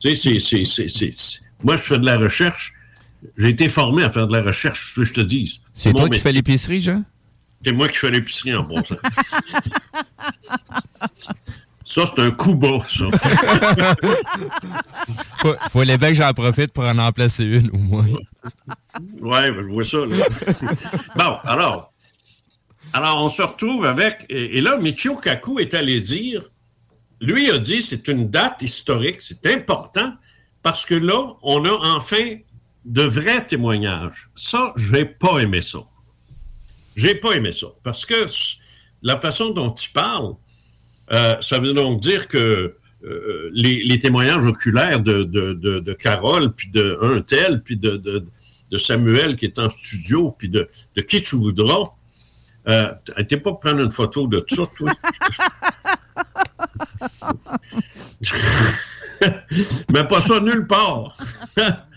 Tu 0.00 0.14
sais, 0.14 0.40
c'est, 0.40 0.64
c'est, 0.64 0.88
c'est, 0.88 1.10
moi, 1.62 1.76
je 1.76 1.82
fais 1.82 1.98
de 1.98 2.04
la 2.04 2.18
recherche. 2.18 2.74
J'ai 3.38 3.48
été 3.48 3.68
formé 3.68 4.02
à 4.02 4.10
faire 4.10 4.26
de 4.26 4.32
la 4.32 4.42
recherche, 4.42 4.94
ce 4.94 5.00
que 5.00 5.04
je 5.04 5.14
te 5.14 5.20
dis. 5.20 5.60
C'est 5.74 5.92
toi 5.92 6.08
qui 6.08 6.20
fais 6.20 6.32
l'épicerie, 6.32 6.80
Jean? 6.80 7.04
C'est 7.64 7.72
moi 7.72 7.88
qui 7.88 7.96
fais 7.96 8.10
l'épicerie 8.10 8.54
en 8.54 8.62
bon 8.62 8.82
sens. 8.84 8.98
Ça, 11.86 12.04
c'est 12.04 12.20
un 12.20 12.32
coup 12.32 12.56
bas, 12.56 12.80
ça. 12.88 13.04
faut, 15.38 15.54
faut 15.70 15.82
les 15.84 15.96
que 15.96 16.14
j'en 16.14 16.32
profite 16.32 16.72
pour 16.72 16.84
en 16.84 16.94
remplacer 16.94 17.44
une, 17.44 17.70
au 17.70 17.78
moins. 17.78 18.06
Ouais, 19.20 19.52
ben, 19.52 19.62
je 19.62 19.68
vois 19.68 19.84
ça, 19.84 19.98
là. 19.98 20.16
bon, 21.14 21.36
alors. 21.44 21.92
Alors, 22.92 23.22
on 23.22 23.28
se 23.28 23.40
retrouve 23.40 23.84
avec. 23.84 24.26
Et, 24.28 24.60
là, 24.60 24.78
Michio 24.78 25.14
Kaku 25.14 25.60
est 25.60 25.74
allé 25.74 26.00
dire. 26.00 26.42
Lui 27.20 27.50
a 27.52 27.58
dit 27.58 27.80
c'est 27.80 28.08
une 28.08 28.30
date 28.30 28.62
historique, 28.62 29.22
c'est 29.22 29.46
important, 29.46 30.12
parce 30.62 30.84
que 30.84 30.96
là, 30.96 31.34
on 31.42 31.64
a 31.64 31.70
enfin 31.94 32.36
de 32.84 33.02
vrais 33.02 33.46
témoignages. 33.46 34.28
Ça, 34.34 34.72
je 34.76 34.92
n'ai 34.92 35.04
pas 35.04 35.38
aimé 35.38 35.62
ça. 35.62 35.78
J'ai 36.96 37.14
pas 37.14 37.32
aimé 37.32 37.52
ça. 37.52 37.68
Parce 37.82 38.04
que 38.06 38.24
la 39.02 39.18
façon 39.18 39.50
dont 39.50 39.72
il 39.72 39.92
parle, 39.92 40.34
euh, 41.12 41.36
ça 41.40 41.58
veut 41.58 41.74
donc 41.74 42.00
dire 42.00 42.26
que 42.26 42.74
euh, 43.04 43.50
les, 43.52 43.98
témoignages 43.98 44.46
oculaires 44.46 45.02
de, 45.02 45.22
de, 45.24 45.92
Carole, 45.92 46.54
puis 46.54 46.70
de 46.70 46.98
un 47.02 47.20
tel, 47.20 47.62
puis 47.62 47.76
de, 47.76 48.24
Samuel 48.76 49.36
qui 49.36 49.44
est 49.44 49.58
en 49.58 49.68
studio, 49.68 50.34
puis 50.36 50.48
de, 50.48 50.68
qui 51.06 51.22
tu 51.22 51.36
voudras, 51.36 51.92
euh, 52.68 52.92
t'es 53.28 53.36
pas 53.36 53.52
prendre 53.52 53.80
une 53.80 53.92
photo 53.92 54.26
de 54.26 54.44
ça, 54.48 54.64
toi? 54.74 54.92
Mais 59.92 60.04
pas 60.08 60.20
ça 60.20 60.40
nulle 60.40 60.66
part. 60.66 61.16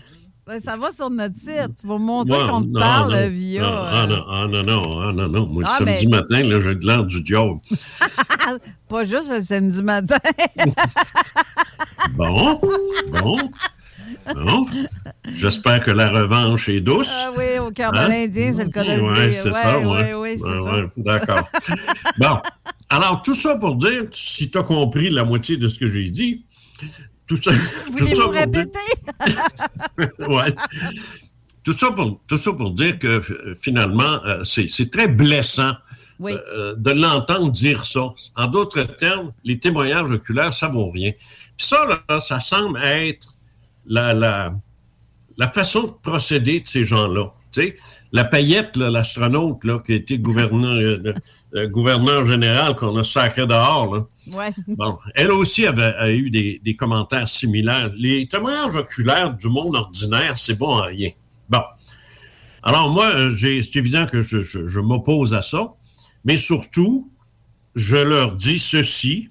Ben, 0.50 0.58
ça 0.58 0.76
va 0.76 0.90
sur 0.90 1.10
notre 1.10 1.36
site. 1.36 1.80
Faut 1.86 1.98
montrer 1.98 2.36
qu'on 2.48 2.62
te 2.62 2.76
parle 2.76 3.12
non, 3.12 3.28
via. 3.30 3.62
Ah, 3.64 4.06
non, 4.08 4.24
ah, 4.28 4.46
non, 4.48 4.62
non, 4.64 5.00
ah, 5.00 5.12
non, 5.12 5.28
non. 5.28 5.46
Moi, 5.46 5.62
le 5.62 5.68
ah, 5.70 5.78
samedi 5.78 6.08
matin, 6.08 6.42
là, 6.42 6.58
j'ai 6.58 6.74
de 6.74 6.84
l'air 6.84 7.04
du 7.04 7.22
diable. 7.22 7.60
Pas 8.88 9.04
juste 9.04 9.30
le 9.30 9.42
samedi 9.42 9.80
matin. 9.80 10.18
bon, 12.14 12.60
bon. 13.22 13.38
Bon. 14.34 14.66
J'espère 15.32 15.78
que 15.78 15.92
la 15.92 16.10
revanche 16.10 16.68
est 16.68 16.80
douce. 16.80 17.12
Ah 17.12 17.30
oui, 17.38 17.60
au 17.60 17.70
cœur 17.70 17.92
de 17.92 17.98
hein? 17.98 18.08
l'Indien, 18.08 18.52
c'est 18.52 18.64
le 18.64 18.70
cas 18.70 18.82
de 18.82 19.00
Oui, 19.00 19.32
c'est 19.32 19.52
ça, 19.52 19.78
oui. 19.78 20.14
Oui. 20.14 20.36
D'accord. 20.96 21.48
bon. 22.18 22.40
Alors, 22.88 23.22
tout 23.22 23.34
ça 23.34 23.56
pour 23.56 23.76
dire, 23.76 24.06
si 24.10 24.50
tu 24.50 24.58
as 24.58 24.64
compris 24.64 25.10
la 25.10 25.22
moitié 25.22 25.56
de 25.58 25.68
ce 25.68 25.78
que 25.78 25.86
j'ai 25.86 26.10
dit, 26.10 26.44
tout 27.30 27.38
ça, 27.40 27.52
tout 27.96 28.12
ça 28.12 28.24
pour 28.24 28.32
ouais. 30.34 30.52
Tout 31.62 31.72
ça, 31.72 31.92
pour, 31.92 32.20
tout 32.26 32.36
ça 32.36 32.52
pour 32.52 32.72
dire 32.72 32.98
que 32.98 33.22
finalement, 33.54 34.20
euh, 34.24 34.42
c'est 34.42 34.90
très 34.90 35.06
blessant 35.06 35.70
euh, 36.22 36.74
de 36.76 36.90
l'entendre 36.90 37.52
dire 37.52 37.84
ça. 37.84 38.08
En 38.34 38.48
d'autres 38.48 38.82
termes, 38.82 39.32
les 39.44 39.60
témoignages 39.60 40.10
oculaires, 40.10 40.52
ça 40.52 40.66
vaut 40.66 40.90
rien. 40.90 41.12
Puis 41.56 41.68
ça, 41.68 41.86
là, 41.86 42.02
ça 42.18 42.40
semble 42.40 42.82
être 42.82 43.28
la, 43.86 44.12
la, 44.12 44.52
la 45.36 45.46
façon 45.46 45.82
de 45.82 45.92
procéder 46.02 46.58
de 46.58 46.66
ces 46.66 46.82
gens-là. 46.82 47.32
Tu 47.52 47.62
sais, 47.62 47.76
la 48.12 48.24
paillette, 48.24 48.76
l'astronaute 48.76 49.60
qui 49.84 49.92
a 49.92 49.94
été 49.96 50.18
gouverneur, 50.18 50.98
gouverneur 51.66 52.24
général 52.24 52.74
qu'on 52.74 52.96
a 52.96 53.02
sacré 53.02 53.46
dehors, 53.46 53.94
là, 53.94 54.04
Bon, 54.68 54.98
elle 55.14 55.32
aussi 55.32 55.66
avait, 55.66 55.94
a 55.94 56.10
eu 56.10 56.30
des, 56.30 56.76
commentaires 56.76 57.28
similaires. 57.28 57.90
Les 57.96 58.26
témoignages 58.26 58.76
oculaires 58.76 59.34
du 59.34 59.48
monde 59.48 59.76
ordinaire, 59.76 60.36
c'est 60.36 60.56
bon 60.56 60.76
à 60.78 60.86
rien. 60.86 61.10
Bon. 61.48 61.62
Alors 62.62 62.90
moi, 62.90 63.06
euh, 63.14 63.34
c'est 63.36 63.76
évident 63.76 64.06
que 64.06 64.20
je, 64.20 64.80
m'oppose 64.80 65.34
à 65.34 65.42
ça, 65.42 65.72
mais 66.24 66.36
surtout, 66.36 67.10
je 67.74 67.96
leur 67.96 68.34
dis 68.34 68.58
ceci. 68.58 69.28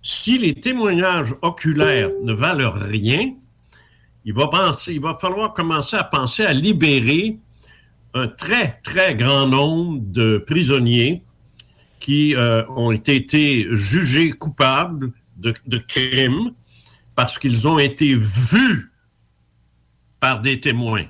Si 0.00 0.38
les 0.38 0.54
témoignages 0.54 1.34
oculaires 1.42 2.10
ne 2.22 2.32
valent 2.32 2.72
rien, 2.72 3.34
il 4.24 4.32
va, 4.32 4.46
penser, 4.46 4.94
il 4.94 5.00
va 5.00 5.18
falloir 5.18 5.52
commencer 5.52 5.96
à 5.96 6.04
penser 6.04 6.44
à 6.44 6.52
libérer 6.52 7.38
un 8.14 8.28
très, 8.28 8.80
très 8.82 9.14
grand 9.14 9.46
nombre 9.46 10.00
de 10.00 10.38
prisonniers 10.38 11.22
qui 12.00 12.34
euh, 12.34 12.64
ont 12.68 12.92
été 12.92 13.66
jugés 13.72 14.30
coupables 14.30 15.12
de, 15.36 15.52
crimes 15.78 16.52
parce 17.14 17.38
qu'ils 17.38 17.68
ont 17.68 17.78
été 17.78 18.14
vus 18.14 18.92
par 20.20 20.40
des 20.40 20.58
témoins. 20.58 21.06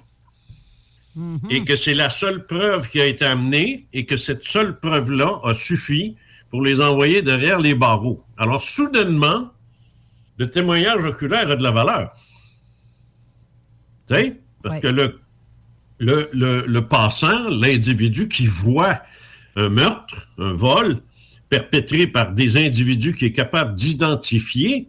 Mm-hmm. 1.17 1.51
Et 1.51 1.65
que 1.65 1.77
c'est 1.77 1.95
la 1.95 2.09
seule 2.09 2.47
preuve 2.47 2.89
qui 2.89 3.01
a 3.01 3.07
été 3.07 3.25
amenée 3.25 3.87
et 3.93 4.05
que 4.07 4.17
cette 4.17 4.45
seule 4.45 4.79
preuve-là 4.79 5.41
a 5.45 5.55
suffi 5.55 6.17
pour 6.51 6.63
les 6.63 6.81
envoyer 6.81 7.23
derrière 7.23 7.59
les 7.59 7.75
barreaux. 7.75 8.25
Alors, 8.37 8.63
soudainement, 8.63 9.51
le 10.37 10.49
témoignage 10.49 11.05
oculaire 11.05 11.51
a 11.51 11.57
de 11.57 11.63
la 11.63 11.71
valeur. 11.71 12.13
Tu 14.07 14.15
sais? 14.15 14.41
Parce 14.63 14.81
que 14.81 14.89
le, 14.89 15.21
le, 15.99 16.29
le 16.33 16.87
passant, 16.87 17.49
l'individu 17.51 18.29
qui 18.29 18.47
voit 18.47 19.01
un 19.57 19.69
meurtre, 19.69 20.29
un 20.39 20.53
vol 20.53 21.01
perpétré 21.49 22.07
par 22.07 22.33
des 22.33 22.57
individus 22.57 23.15
qui 23.15 23.27
est 23.27 23.33
capable 23.33 23.75
d'identifier, 23.75 24.89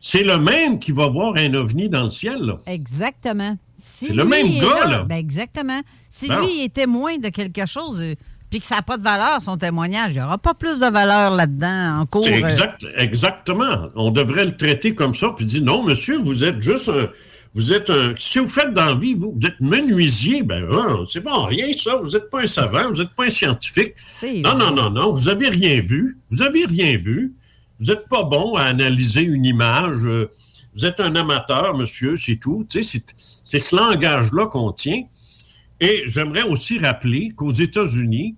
c'est 0.00 0.22
le 0.22 0.38
même 0.38 0.78
qui 0.78 0.92
va 0.92 1.08
voir 1.08 1.34
un 1.36 1.52
ovni 1.54 1.88
dans 1.88 2.04
le 2.04 2.10
ciel. 2.10 2.40
Là. 2.40 2.56
Exactement. 2.66 3.56
c'est 3.76 4.12
le 4.12 4.24
même 4.24 4.48
gars, 4.58 4.86
là. 4.86 5.04
Ben 5.04 5.16
exactement. 5.16 5.80
Si 6.08 6.28
lui 6.28 6.64
est 6.64 6.72
témoin 6.72 7.18
de 7.18 7.28
quelque 7.28 7.66
chose, 7.66 8.00
euh, 8.00 8.14
puis 8.48 8.60
que 8.60 8.66
ça 8.66 8.76
n'a 8.76 8.82
pas 8.82 8.96
de 8.96 9.02
valeur, 9.02 9.42
son 9.42 9.58
témoignage, 9.58 10.12
il 10.12 10.14
n'y 10.14 10.22
aura 10.22 10.38
pas 10.38 10.54
plus 10.54 10.80
de 10.80 10.86
valeur 10.86 11.30
là-dedans 11.30 12.00
en 12.00 12.06
cours. 12.06 12.26
Euh. 12.26 12.30
Exact, 12.30 12.86
exactement. 12.96 13.90
On 13.94 14.10
devrait 14.10 14.46
le 14.46 14.56
traiter 14.56 14.94
comme 14.94 15.14
ça, 15.14 15.34
puis 15.36 15.44
dire 15.44 15.62
non, 15.62 15.82
monsieur, 15.82 16.18
vous 16.18 16.44
êtes 16.44 16.60
juste 16.62 16.88
un, 16.88 17.10
vous 17.54 17.72
êtes 17.72 17.90
un. 17.90 18.14
Si 18.16 18.38
vous 18.38 18.48
faites 18.48 18.72
dans 18.72 18.96
vie, 18.96 19.14
vous, 19.14 19.36
êtes 19.44 19.60
menuisier, 19.60 20.42
ben 20.42 20.66
ah, 20.72 20.98
c'est 21.08 21.20
bon, 21.20 21.44
rien 21.44 21.72
ça. 21.76 21.96
Vous 21.96 22.10
n'êtes 22.10 22.30
pas 22.30 22.42
un 22.42 22.46
savant, 22.46 22.90
vous 22.90 22.98
n'êtes 22.98 23.14
pas 23.14 23.24
un 23.24 23.30
scientifique. 23.30 23.94
Non, 24.22 24.56
non, 24.56 24.70
non, 24.72 24.90
non. 24.90 25.10
Vous 25.10 25.24
n'avez 25.24 25.48
rien 25.48 25.80
vu. 25.80 26.18
Vous 26.30 26.38
n'avez 26.38 26.64
rien 26.64 26.96
vu. 26.96 27.34
Vous 27.80 27.86
n'êtes 27.86 28.08
pas 28.08 28.22
bon 28.22 28.54
à 28.54 28.64
analyser 28.64 29.22
une 29.22 29.44
image. 29.44 30.06
Vous 30.74 30.86
êtes 30.86 31.00
un 31.00 31.16
amateur, 31.16 31.76
monsieur, 31.76 32.14
c'est 32.14 32.36
tout. 32.36 32.64
c'est 32.70 33.58
ce 33.58 33.76
langage-là 33.76 34.46
qu'on 34.46 34.70
tient. 34.72 35.02
Et 35.80 36.04
j'aimerais 36.06 36.42
aussi 36.42 36.78
rappeler 36.78 37.32
qu'aux 37.34 37.50
États-Unis, 37.50 38.36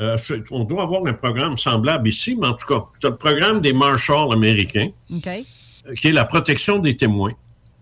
euh, 0.00 0.16
on 0.50 0.64
doit 0.64 0.82
avoir 0.82 1.06
un 1.06 1.12
programme 1.12 1.56
semblable 1.56 2.08
ici, 2.08 2.36
mais 2.38 2.48
en 2.48 2.54
tout 2.54 2.66
cas, 2.66 2.84
c'est 3.00 3.08
le 3.08 3.16
programme 3.16 3.60
des 3.60 3.72
Marshals 3.72 4.32
américains, 4.32 4.90
euh, 5.10 5.94
qui 5.94 6.08
est 6.08 6.12
la 6.12 6.24
protection 6.24 6.78
des 6.78 6.96
témoins. 6.96 7.32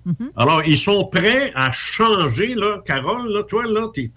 Mhm. 0.07 0.31
Alors, 0.37 0.62
ils 0.64 0.79
sont 0.79 1.05
prêts 1.05 1.53
à 1.55 1.73
changer, 1.73 2.55
là, 2.55 2.81
Carole, 2.85 3.29
là, 3.33 3.42
toi, 3.42 3.66
là, 3.66 3.88
t'es, 3.92 4.09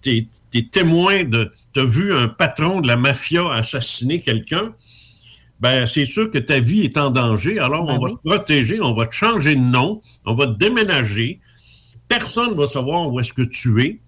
t'es, 0.00 0.62
témoin 0.70 1.24
de, 1.24 1.50
t'as 1.72 1.84
vu 1.84 2.14
un 2.14 2.28
patron 2.28 2.80
de 2.80 2.86
la 2.86 2.96
mafia 2.96 3.52
assassiner 3.52 4.20
quelqu'un, 4.20 4.72
ben, 5.58 5.86
c'est 5.86 6.06
sûr 6.06 6.30
que 6.30 6.38
ta 6.38 6.60
vie 6.60 6.82
est 6.82 6.96
en 6.96 7.10
danger. 7.10 7.58
Alors, 7.58 7.84
ben 7.84 7.94
on 7.94 7.98
va 7.98 8.10
te 8.10 8.28
protéger, 8.28 8.80
on 8.80 8.94
va 8.94 9.06
te 9.06 9.14
changer 9.14 9.56
de 9.56 9.60
nom, 9.60 10.00
on 10.24 10.34
va 10.34 10.46
te 10.46 10.56
déménager. 10.56 11.40
Personne 12.06 12.50
ne 12.50 12.54
va 12.54 12.66
savoir 12.66 13.08
où 13.08 13.18
est-ce 13.18 13.32
que 13.32 13.42
tu 13.42 13.82
es 13.82 14.00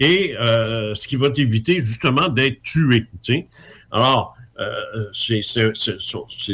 et 0.00 0.36
euh, 0.38 0.94
ce 0.94 1.08
qui 1.08 1.16
va 1.16 1.30
t'éviter 1.30 1.80
justement 1.80 2.28
d'être 2.28 2.62
tué. 2.62 3.04
Alors, 3.90 4.36
c'est 5.12 5.40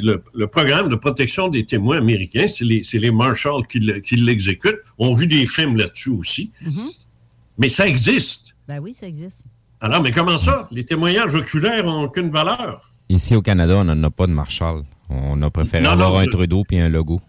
le, 0.00 0.22
le, 0.34 0.46
programme 0.46 0.88
de 0.88 0.96
protection 0.96 1.48
des 1.48 1.64
témoins 1.64 1.98
américains. 1.98 2.46
C'est 2.46 2.64
les, 2.64 2.82
les 2.92 3.10
marshals 3.10 3.66
qui 3.66 3.80
l'exécutent. 4.16 4.80
On 4.98 5.14
a 5.14 5.18
vu 5.18 5.26
des 5.26 5.46
films 5.46 5.76
là-dessus 5.76 6.10
aussi. 6.10 6.50
Mm-hmm. 6.62 6.98
Mais 7.58 7.68
ça 7.68 7.86
existe. 7.86 8.56
Ben 8.68 8.80
oui, 8.80 8.94
ça 8.94 9.06
existe. 9.06 9.44
Alors, 9.80 10.02
mais 10.02 10.10
comment 10.10 10.38
ça? 10.38 10.68
Les 10.70 10.84
témoignages 10.84 11.34
oculaires 11.34 11.84
n'ont 11.84 12.04
aucune 12.04 12.30
valeur. 12.30 12.90
Ici 13.08 13.36
au 13.36 13.42
Canada, 13.42 13.76
on 13.78 13.84
n'en 13.84 14.02
a 14.02 14.10
pas 14.10 14.26
de 14.26 14.32
marshal. 14.32 14.82
On 15.10 15.40
a 15.42 15.50
préféré 15.50 15.86
avoir 15.86 16.16
un 16.16 16.26
Trudeau 16.26 16.64
puis 16.66 16.78
un 16.78 16.88
logo. 16.88 17.20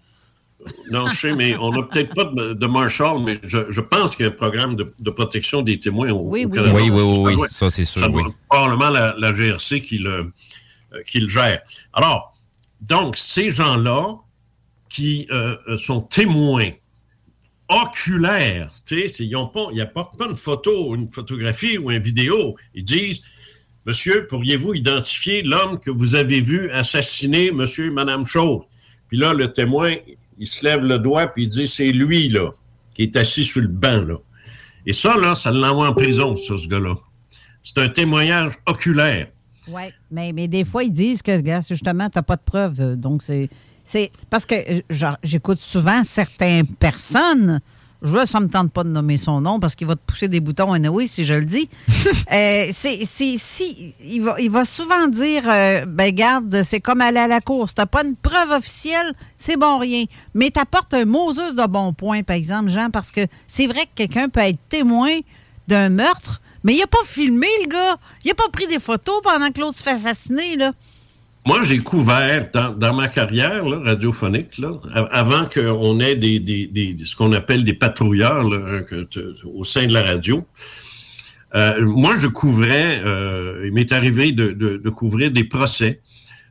Non, 0.92 1.08
je 1.10 1.16
sais, 1.16 1.36
mais 1.36 1.56
on 1.58 1.72
n'a 1.72 1.84
peut-être 1.84 2.14
pas 2.16 2.24
de, 2.26 2.66
Marshall, 2.66 3.22
mais 3.24 3.38
je, 3.44 3.82
pense 3.82 4.16
qu'il 4.16 4.26
y 4.26 4.30
a 4.30 4.32
un 4.32 4.36
programme 4.36 4.76
de, 4.76 5.10
protection 5.12 5.62
des 5.62 5.80
témoins 5.80 6.12
au, 6.12 6.22
oui, 6.22 6.46
oui. 6.46 6.60
Oui, 6.74 6.90
oui, 6.90 7.36
oui, 7.38 7.48
ça 7.52 7.70
c'est 7.70 7.86
sûr. 7.86 8.02
C'est 8.02 8.12
probablement 8.50 8.90
la, 8.90 9.32
GRC 9.32 9.82
qui 9.82 10.00
le, 10.00 10.32
euh, 10.94 11.02
qui 11.04 11.20
le 11.20 11.28
gère. 11.28 11.62
Alors, 11.94 12.36
donc, 12.82 13.18
ces 13.18 13.50
gens-là 13.50 14.16
qui 14.90 15.28
euh, 15.32 15.56
euh, 15.68 15.78
sont 15.78 16.02
témoins 16.02 16.72
oculaires, 17.70 18.70
ils 18.92 19.32
n'apportent 19.74 20.18
pas 20.18 20.28
une 20.28 20.36
photo, 20.36 20.96
une 20.96 21.10
photographie 21.10 21.78
ou 21.78 21.90
une 21.90 22.02
vidéo. 22.02 22.56
Ils 22.76 22.84
disent 22.84 23.24
Monsieur, 23.86 24.26
pourriez-vous 24.28 24.74
identifier 24.74 25.44
l'homme 25.44 25.80
que 25.80 25.92
vous 25.92 26.16
avez 26.16 26.42
vu 26.42 26.70
assassiner 26.72 27.52
Monsieur 27.52 27.88
et 27.88 27.92
Madame 27.92 28.26
Chose? 28.26 28.62
Puis 29.08 29.18
là, 29.18 29.34
le 29.34 29.52
témoin, 29.52 29.96
il 30.40 30.48
se 30.48 30.64
lève 30.64 30.84
le 30.84 30.98
doigt 31.00 31.28
puis 31.28 31.44
il 31.44 31.50
dit 31.50 31.68
c'est 31.68 31.92
lui, 31.92 32.30
là, 32.30 32.52
qui 32.96 33.04
est 33.04 33.16
assis 33.16 33.44
sur 33.44 33.62
le 33.62 33.68
banc, 33.68 34.02
là. 34.02 34.16
Et 34.88 34.94
ça, 34.94 35.16
là, 35.18 35.34
ça 35.34 35.52
l'envoie 35.52 35.90
en 35.90 35.94
prison, 35.94 36.36
ce 36.36 36.68
gars-là. 36.68 36.94
C'est 37.64 37.80
un 37.80 37.90
témoignage 37.90 38.54
oculaire. 38.68 39.28
Oui, 39.68 39.84
mais, 40.12 40.32
mais 40.34 40.48
des 40.48 40.66
fois, 40.66 40.84
ils 40.84 40.92
disent 40.92 41.22
que, 41.22 41.42
justement, 41.68 42.10
tu 42.10 42.18
n'as 42.18 42.24
pas 42.24 42.36
de 42.36 42.42
preuves. 42.44 42.96
Donc, 42.96 43.24
c'est. 43.24 43.50
C'est 43.88 44.10
parce 44.32 44.48
que 44.48 44.56
j'écoute 45.22 45.62
souvent 45.62 46.04
certaines 46.04 46.66
personnes 46.66 47.62
je, 48.06 48.26
ça 48.26 48.40
ne 48.40 48.46
me 48.46 48.50
tente 48.50 48.72
pas 48.72 48.84
de 48.84 48.90
nommer 48.90 49.18
son 49.18 49.42
nom 49.42 49.60
parce 49.60 49.76
qu'il 49.76 49.88
va 49.88 49.96
te 49.96 50.02
pousser 50.06 50.28
des 50.28 50.40
boutons, 50.40 50.76
oui, 50.90 51.08
si 51.08 51.26
je 51.26 51.34
le 51.34 51.46
dis. 51.46 51.70
euh, 52.32 52.66
c'est, 52.72 53.06
si, 53.06 53.94
il, 54.04 54.22
va, 54.22 54.40
il 54.40 54.52
va 54.52 54.66
souvent 54.66 55.08
dire 55.08 55.44
euh, 55.48 55.86
ben 55.86 56.14
garde, 56.14 56.62
c'est 56.64 56.82
comme 56.82 57.02
aller 57.02 57.20
à 57.20 57.28
la 57.28 57.42
course. 57.42 57.74
T'as 57.74 57.86
pas 57.86 58.04
une 58.04 58.16
preuve 58.16 58.52
officielle, 58.52 59.14
c'est 59.38 59.58
bon 59.58 59.80
rien. 59.80 60.06
Mais 60.34 60.50
t'apportes 60.52 60.94
un 60.94 61.06
Moses 61.06 61.56
de 61.56 61.68
bon 61.68 61.94
point, 61.94 62.24
par 62.24 62.36
exemple, 62.36 62.70
Jean, 62.70 62.90
parce 62.92 63.12
que 63.12 63.22
c'est 63.48 63.68
vrai 63.68 63.86
que 63.86 63.96
quelqu'un 63.96 64.30
peut 64.30 64.42
être 64.42 64.60
témoin 64.70 65.20
d'un 65.68 65.90
meurtre, 65.90 66.42
mais 66.66 66.74
il 66.74 66.80
n'a 66.80 66.88
pas 66.88 66.98
filmé, 67.06 67.48
le 67.64 67.70
gars. 67.70 67.96
Il 68.24 68.30
n'a 68.30 68.34
pas 68.34 68.50
pris 68.52 68.66
des 68.66 68.80
photos 68.80 69.22
pendant 69.24 69.52
que 69.52 69.62
l'autre 69.62 69.78
se 69.78 69.84
fait 69.84 69.92
assassiner, 69.92 70.58
là. 70.58 70.74
Moi, 71.46 71.62
j'ai 71.62 71.78
couvert 71.78 72.50
dans, 72.52 72.96
ma 72.96 73.08
carrière 73.08 73.64
radiophonique, 73.64 74.58
là, 74.58 74.72
avant 75.12 75.46
qu'on 75.46 76.00
ait 76.00 76.16
des, 76.16 76.40
des, 76.40 76.98
ce 77.04 77.16
qu'on 77.16 77.34
appelle 77.34 77.64
des 77.64 77.76
patrouilleurs 77.76 78.44
au 79.46 79.64
sein 79.64 79.86
de 79.86 79.94
la 79.94 80.02
radio. 80.02 80.44
Euh, 81.54 81.86
moi, 81.86 82.16
je 82.18 82.26
couvrais, 82.26 83.00
euh, 83.06 83.68
il 83.68 83.74
m'est 83.74 83.92
arrivé 83.92 84.32
de, 84.32 84.54
de, 84.54 84.90
couvrir 84.90 85.30
des 85.30 85.44
procès, 85.44 86.02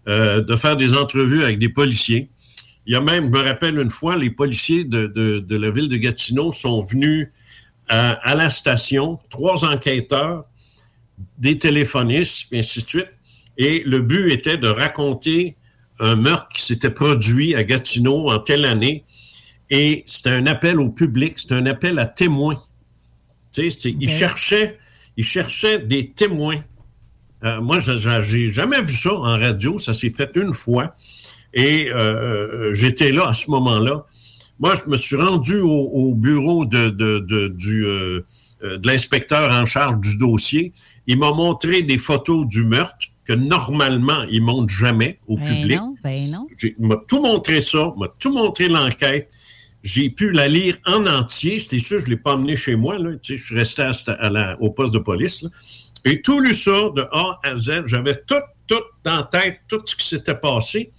euh, 0.06 0.40
de 0.42 0.54
faire 0.54 0.76
des 0.76 0.94
entrevues 0.94 1.42
avec 1.42 1.58
des 1.58 1.70
policiers. 1.70 2.30
Il 2.86 2.92
y 2.92 2.96
a 2.96 3.00
même, 3.00 3.24
je 3.24 3.30
me 3.30 3.42
rappelle 3.42 3.80
une 3.80 3.90
fois, 3.90 4.16
les 4.16 4.30
policiers 4.30 4.84
de, 4.84 5.08
de 5.08 5.56
la 5.56 5.70
ville 5.72 5.88
de 5.88 5.96
Gatineau 5.96 6.52
sont 6.52 6.80
venus 6.80 7.30
à, 7.88 8.12
à 8.12 8.34
la 8.34 8.50
station, 8.50 9.18
trois 9.30 9.64
enquêteurs, 9.64 10.44
des 11.38 11.58
téléphonistes, 11.58 12.46
et 12.52 12.58
ainsi 12.60 12.82
de 12.82 12.88
suite 12.88 13.08
et 13.56 13.82
le 13.84 14.00
but 14.00 14.32
était 14.32 14.58
de 14.58 14.68
raconter 14.68 15.56
un 16.00 16.16
meurtre 16.16 16.48
qui 16.48 16.62
s'était 16.62 16.90
produit 16.90 17.54
à 17.54 17.62
Gatineau 17.62 18.30
en 18.30 18.38
telle 18.38 18.64
année. 18.64 19.04
Et 19.70 20.02
c'était 20.06 20.30
un 20.30 20.46
appel 20.46 20.80
au 20.80 20.90
public, 20.90 21.38
c'était 21.38 21.54
un 21.54 21.66
appel 21.66 21.98
à 21.98 22.06
témoins. 22.06 22.56
Tu 23.52 23.70
sais, 23.70 23.90
ils, 23.90 24.08
cherchaient, 24.08 24.78
ils 25.16 25.24
cherchaient 25.24 25.78
des 25.78 26.10
témoins. 26.10 26.60
Euh, 27.44 27.60
moi, 27.60 27.78
j'ai 27.78 28.50
jamais 28.50 28.82
vu 28.82 28.94
ça 28.94 29.14
en 29.14 29.38
radio. 29.38 29.78
Ça 29.78 29.94
s'est 29.94 30.10
fait 30.10 30.30
une 30.36 30.52
fois. 30.52 30.94
Et 31.52 31.88
euh, 31.88 31.94
euh, 31.94 32.72
j'étais 32.72 33.12
là 33.12 33.28
à 33.28 33.32
ce 33.32 33.50
moment-là. 33.50 34.04
Moi, 34.60 34.74
je 34.74 34.88
me 34.88 34.96
suis 34.96 35.16
rendu 35.16 35.60
au, 35.60 36.14
bureau 36.14 36.64
de, 36.64 36.90
de, 36.90 37.18
de 37.18 37.48
du, 37.48 37.84
euh, 37.84 38.24
de 38.62 38.86
l'inspecteur 38.86 39.50
en 39.52 39.66
charge 39.66 39.98
du 40.00 40.16
dossier. 40.16 40.72
Il 41.06 41.18
m'a 41.18 41.32
montré 41.32 41.82
des 41.82 41.98
photos 41.98 42.46
du 42.46 42.64
meurtre 42.64 43.08
que 43.24 43.32
normalement, 43.32 44.22
ils 44.30 44.40
ne 44.40 44.46
montrent 44.46 44.72
jamais 44.72 45.18
au 45.26 45.36
ben 45.36 45.44
public. 45.44 45.78
Non, 45.78 45.94
ben 46.02 46.30
non. 46.30 46.46
Il 46.62 46.86
m'a 46.86 46.96
tout 47.08 47.20
montré 47.20 47.60
ça, 47.60 47.92
m'a 47.96 48.08
tout 48.18 48.32
montré 48.32 48.68
l'enquête. 48.68 49.30
J'ai 49.82 50.08
pu 50.08 50.30
la 50.30 50.48
lire 50.48 50.76
en 50.86 51.06
entier. 51.06 51.58
C'était 51.58 51.78
sûr, 51.78 51.98
je 51.98 52.06
ne 52.06 52.10
l'ai 52.10 52.16
pas 52.16 52.34
amené 52.34 52.56
chez 52.56 52.76
moi. 52.76 52.98
Là. 52.98 53.12
Tu 53.20 53.34
sais, 53.34 53.36
je 53.36 53.46
suis 53.46 53.54
resté 53.54 53.82
à, 53.82 54.56
au 54.60 54.70
poste 54.70 54.94
de 54.94 54.98
police. 54.98 55.44
Et 56.06 56.22
tout 56.22 56.40
lu 56.40 56.54
ça 56.54 56.90
de 56.94 57.02
A 57.12 57.38
à 57.42 57.56
Z. 57.56 57.82
J'avais 57.86 58.14
tout, 58.14 58.34
tout 58.66 58.82
la 59.04 59.28
tête, 59.30 59.62
tout 59.68 59.80
ce 59.84 59.94
qui 59.96 60.06
s'était 60.06 60.34
passé. 60.34 60.90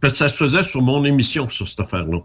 Parce 0.00 0.14
que 0.14 0.18
ça 0.18 0.28
se 0.28 0.36
faisait 0.36 0.62
sur 0.62 0.82
mon 0.82 1.04
émission, 1.04 1.48
sur 1.48 1.66
cette 1.66 1.80
affaire-là. 1.80 2.18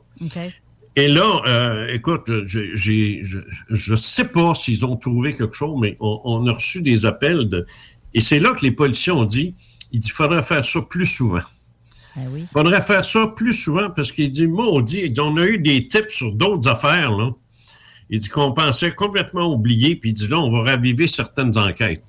Et 0.98 1.08
là, 1.08 1.42
euh, 1.48 1.88
écoute, 1.88 2.30
j'ai, 2.44 3.22
je 3.24 3.92
ne 3.92 3.96
sais 3.96 4.26
pas 4.26 4.54
s'ils 4.54 4.86
ont 4.86 4.98
trouvé 4.98 5.34
quelque 5.34 5.54
chose, 5.54 5.78
mais 5.80 5.96
on, 6.02 6.20
on, 6.26 6.48
a 6.48 6.52
reçu 6.52 6.82
des 6.82 7.06
appels 7.06 7.48
de 7.48 7.66
et 8.14 8.22
c'est 8.22 8.40
là 8.40 8.54
que 8.54 8.62
les 8.62 8.72
policiers 8.72 9.12
ont 9.12 9.26
dit, 9.26 9.56
il 9.92 10.00
dit, 10.00 10.10
faudrait 10.10 10.44
faire 10.44 10.66
ça 10.66 10.82
plus 10.82 11.06
souvent. 11.06 11.40
Il 12.18 12.30
ben 12.30 12.48
faudrait 12.52 12.82
faire 12.82 13.06
ça 13.06 13.28
plus 13.36 13.54
souvent 13.54 13.90
parce 13.90 14.12
qu'il 14.12 14.30
dit, 14.32 14.48
maudit, 14.48 15.14
on 15.20 15.38
a 15.38 15.46
eu 15.46 15.60
des 15.60 15.88
tips 15.88 16.14
sur 16.14 16.34
d'autres 16.34 16.70
affaires, 16.70 17.12
là. 17.12 17.32
Il 18.10 18.20
dit 18.20 18.28
qu'on 18.28 18.52
pensait 18.52 18.92
complètement 18.92 19.54
oublier, 19.54 19.96
puis 19.96 20.10
il 20.10 20.14
dit, 20.14 20.28
là, 20.28 20.38
on 20.38 20.50
va 20.50 20.72
raviver 20.72 21.08
certaines 21.08 21.58
enquêtes. 21.58 22.04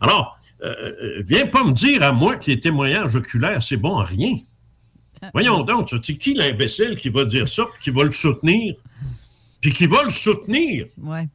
Alors, 0.00 0.38
euh, 0.64 0.72
euh, 1.02 1.22
viens 1.22 1.46
pas 1.46 1.62
me 1.62 1.72
dire 1.72 2.02
à 2.02 2.12
moi 2.12 2.36
que 2.36 2.46
les 2.46 2.58
témoignages 2.58 3.16
oculaires, 3.16 3.62
c'est 3.62 3.76
bon 3.76 3.98
à 3.98 4.04
rien. 4.04 4.34
Voyons 5.32 5.62
donc, 5.62 5.88
c'est 5.90 6.16
qui 6.16 6.34
l'imbécile 6.34 6.96
qui 6.96 7.08
va 7.08 7.24
dire 7.24 7.46
ça, 7.48 7.66
puis 7.72 7.82
qui 7.84 7.90
va 7.90 8.04
le 8.04 8.12
soutenir? 8.12 8.74
Puis 9.60 9.72
qui 9.72 9.86
va 9.86 10.02
le 10.04 10.10
soutenir? 10.10 10.86
Ouais. 10.98 11.28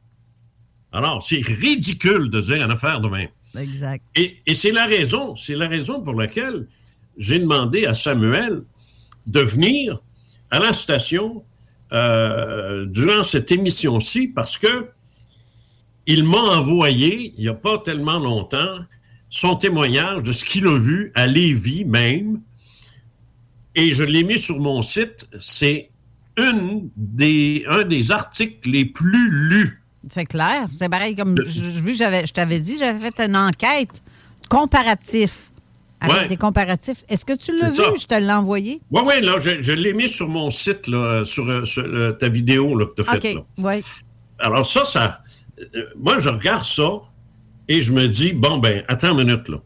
Alors, 0.92 1.22
c'est 1.22 1.40
ridicule 1.40 2.30
de 2.30 2.40
dire 2.40 2.62
une 2.62 2.70
affaire 2.70 3.00
de 3.00 3.08
même. 3.08 3.28
Exact. 3.58 4.04
Et, 4.14 4.42
c'est 4.54 4.72
la 4.72 4.86
raison, 4.86 5.36
c'est 5.36 5.54
la 5.54 5.68
raison 5.68 6.02
pour 6.02 6.14
laquelle 6.14 6.66
j'ai 7.16 7.38
demandé 7.38 7.86
à 7.86 7.94
Samuel 7.94 8.62
de 9.26 9.40
venir 9.40 9.98
à 10.50 10.58
la 10.58 10.72
station 10.72 11.44
euh, 11.92 12.86
durant 12.86 13.22
cette 13.22 13.50
émission-ci 13.50 14.28
parce 14.28 14.58
que 14.58 14.90
il 16.06 16.24
m'a 16.24 16.38
envoyé, 16.38 17.34
il 17.36 17.42
n'y 17.42 17.48
a 17.48 17.54
pas 17.54 17.78
tellement 17.78 18.18
longtemps, 18.18 18.78
son 19.28 19.56
témoignage 19.56 20.22
de 20.22 20.32
ce 20.32 20.44
qu'il 20.44 20.66
a 20.66 20.78
vu 20.78 21.10
à 21.14 21.26
Lévis 21.26 21.84
même. 21.84 22.40
Et 23.76 23.92
je 23.92 24.02
l'ai 24.02 24.24
mis 24.24 24.38
sur 24.38 24.58
mon 24.58 24.82
site. 24.82 25.28
C'est 25.38 25.90
une 26.36 26.90
des, 26.96 27.64
un 27.68 27.84
des 27.84 28.10
articles 28.10 28.68
les 28.68 28.84
plus 28.84 29.30
lus 29.30 29.82
c'est 30.08 30.26
clair. 30.26 30.66
C'est 30.74 30.88
pareil 30.88 31.14
comme 31.16 31.36
je, 31.44 31.44
je 31.44 32.32
t'avais 32.32 32.60
dit, 32.60 32.78
j'avais 32.78 33.10
fait 33.10 33.26
une 33.26 33.36
enquête 33.36 34.02
comparatif. 34.48 35.50
Avec 35.98 36.28
des 36.28 36.36
comparatifs. 36.36 37.04
Est-ce 37.08 37.24
que 37.24 37.32
tu 37.32 37.52
l'as 37.52 37.72
vu? 37.72 37.98
Je 37.98 38.06
te 38.06 38.14
l'ai 38.14 38.30
envoyé? 38.30 38.80
Oui, 38.90 39.02
oui, 39.06 39.20
là, 39.22 39.36
je, 39.38 39.72
l'ai 39.72 39.94
mis 39.94 40.08
sur 40.08 40.28
mon 40.28 40.50
site, 40.50 40.86
là, 40.88 41.24
sur, 41.24 41.48
euh, 41.48 42.12
ta 42.12 42.28
vidéo 42.28 42.76
là, 42.76 42.86
que 42.86 43.02
tu 43.02 43.08
as 43.08 43.12
faite. 43.12 43.38
Oui. 43.58 43.82
Alors, 44.38 44.66
ça, 44.66 44.84
ça. 44.84 45.22
Euh, 45.58 45.86
moi, 45.96 46.18
je 46.18 46.28
regarde 46.28 46.64
ça 46.64 47.00
et 47.66 47.80
je 47.80 47.92
me 47.92 48.06
dis, 48.06 48.34
bon, 48.34 48.58
ben, 48.58 48.84
attends 48.88 49.18
une 49.18 49.26
minute, 49.26 49.48
là. 49.48 49.56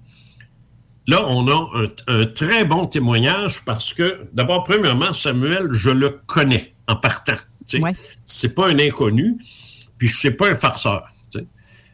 Là, 1.07 1.27
on 1.27 1.49
a 1.49 1.89
un, 2.07 2.27
très 2.27 2.65
bon 2.65 2.87
témoignage 2.87 3.65
parce 3.65 3.95
que, 3.95 4.21
d'abord, 4.33 4.65
premièrement, 4.65 5.13
Samuel, 5.13 5.69
je 5.73 5.91
le 5.91 6.21
connais 6.27 6.75
en 6.87 6.97
partant. 6.97 7.35
Ouais. 7.75 7.93
C'est 8.25 8.55
pas 8.55 8.69
un 8.69 8.79
inconnu. 8.79 9.39
Puis 9.99 10.09
sais 10.09 10.33
pas 10.33 10.51
un 10.51 10.55
farceur. 10.55 11.05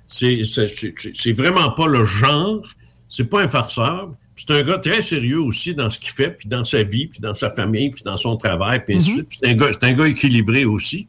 C'est 0.07 1.33
vraiment 1.33 1.71
pas 1.71 1.87
le 1.87 2.05
genre. 2.05 2.63
C'est 3.09 3.29
pas 3.29 3.43
un 3.43 3.49
farceur. 3.49 4.13
C'est 4.37 4.51
un 4.51 4.63
gars 4.63 4.79
très 4.79 5.01
sérieux 5.01 5.41
aussi 5.41 5.75
dans 5.75 5.89
ce 5.89 5.99
qu'il 5.99 6.11
fait, 6.11 6.31
puis 6.31 6.49
dans 6.49 6.63
sa 6.63 6.83
vie, 6.83 7.07
puis 7.07 7.21
dans 7.21 7.35
sa 7.35 7.49
famille, 7.49 7.91
puis 7.91 8.03
dans 8.05 8.19
son 8.19 8.37
travail, 8.37 8.85
puis 8.85 8.97
ainsi 8.97 9.17
de 9.17 9.23
mm-hmm. 9.23 9.33
suite. 9.33 9.79
C'est 9.81 9.85
un 9.85 9.93
gars 9.93 10.07
équilibré 10.07 10.65
aussi. 10.67 11.09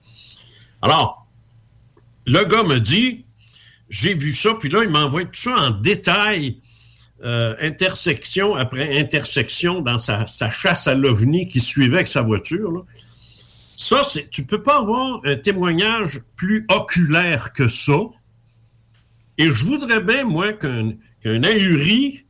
Alors, 0.82 1.28
le 2.26 2.43
gars 2.45 2.63
me 2.63 2.80
dit, 2.80 3.26
j'ai 3.89 4.13
vu 4.13 4.34
ça, 4.34 4.53
puis 4.59 4.69
là, 4.69 4.84
il 4.84 4.89
m'envoie 4.89 5.26
tout 5.26 5.41
ça 5.41 5.55
en 5.55 5.69
détail, 5.71 6.57
euh, 7.24 7.55
intersection 7.61 8.55
après 8.55 8.99
intersection 8.99 9.82
dans 9.82 9.97
sa, 9.97 10.26
sa 10.28 10.49
chasse 10.49 10.88
à 10.88 10.93
l'OVNI 10.93 11.47
qui 11.49 11.59
suivait 11.59 11.95
avec 11.97 12.07
sa 12.07 12.22
voiture. 12.22 12.72
Là. 12.72 12.82
Ça, 13.76 14.03
c'est, 14.03 14.30
tu 14.30 14.45
peux 14.45 14.61
pas 14.61 14.80
avoir 14.80 15.22
un 15.26 15.36
témoignage 15.36 16.22
plus 16.36 16.65
oculaire 16.70 17.53
que 17.53 17.68
ça. 17.68 17.97
Et 19.38 19.49
je 19.49 19.65
voudrais 19.65 20.01
bien, 20.01 20.26
moi, 20.26 20.53
qu'un, 20.53 20.93
qu'un 21.22 21.43
ahuri 21.43 22.26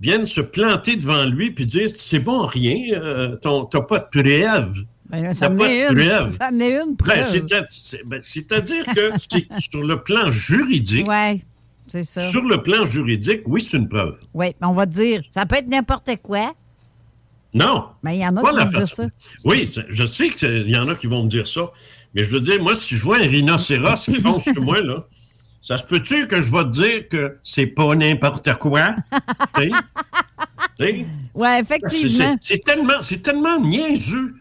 viennent 0.00 0.26
se 0.26 0.40
planter 0.40 0.96
devant 0.96 1.24
lui 1.26 1.50
puis 1.50 1.66
dire 1.66 1.88
c'est 1.94 2.18
bon 2.18 2.42
rien, 2.44 2.98
euh, 3.00 3.36
ton- 3.36 3.64
t'as 3.66 3.82
pas 3.82 3.98
de 3.98 4.06
preuve. 4.10 4.84
Ben, 5.08 5.24
T'as 5.24 5.32
ça 5.32 5.50
en 5.50 5.56
pas 5.56 5.68
de 5.68 5.90
une. 6.00 6.08
preuve. 6.08 6.30
Ça 6.36 6.50
Ben, 7.50 7.66
c'est- 7.70 8.04
ben, 8.06 8.20
C'est-à-dire 8.22 8.84
que 8.94 9.10
c'est- 9.16 9.46
sur 9.58 9.82
le 9.82 10.02
plan 10.02 10.30
juridique, 10.30 11.06
c'est 11.90 12.02
ça. 12.04 12.20
sur 12.20 12.42
le 12.42 12.62
plan 12.62 12.86
juridique, 12.86 13.42
oui, 13.46 13.60
c'est 13.60 13.76
une 13.78 13.88
preuve. 13.88 14.18
Oui, 14.34 14.54
on 14.62 14.72
va 14.72 14.86
te 14.86 14.92
dire, 14.92 15.22
ça 15.34 15.46
peut 15.46 15.56
être 15.56 15.68
n'importe 15.68 16.10
quoi. 16.22 16.52
Non. 17.52 17.86
Mais 18.02 18.16
il 18.16 18.20
y 18.20 18.26
en 18.26 18.36
a 18.36 18.40
qui 18.40 18.46
vont 18.46 18.64
dire 18.70 18.80
façon- 18.80 18.94
ça. 19.04 19.08
Oui, 19.44 19.70
je 19.88 20.06
sais 20.06 20.30
qu'il 20.30 20.70
y 20.70 20.76
en 20.76 20.88
a 20.88 20.94
qui 20.94 21.06
vont 21.08 21.24
me 21.24 21.28
dire 21.28 21.46
ça. 21.46 21.70
Mais 22.14 22.22
je 22.22 22.30
veux 22.30 22.40
dire, 22.40 22.62
moi, 22.62 22.74
si 22.74 22.96
je 22.96 23.02
vois 23.04 23.16
un 23.18 23.26
rhinocéros 23.26 24.04
qui 24.04 24.14
fonce 24.14 24.44
sur 24.44 24.62
moi, 24.62 24.80
là, 24.80 25.04
ça 25.60 25.76
se 25.76 25.84
peut-tu 25.84 26.26
que 26.28 26.40
je 26.40 26.50
vais 26.50 26.64
te 26.64 26.68
dire 26.70 27.08
que 27.08 27.36
c'est 27.42 27.66
pas 27.66 27.94
n'importe 27.94 28.52
quoi? 28.54 28.94
Oui, 30.78 31.04
C'est- 31.38 31.60
effectivement. 31.60 32.36
C'est 32.40 32.64
tellement, 32.64 33.02
c'est 33.02 33.22
tellement 33.22 33.60
niaiseux. 33.60 34.34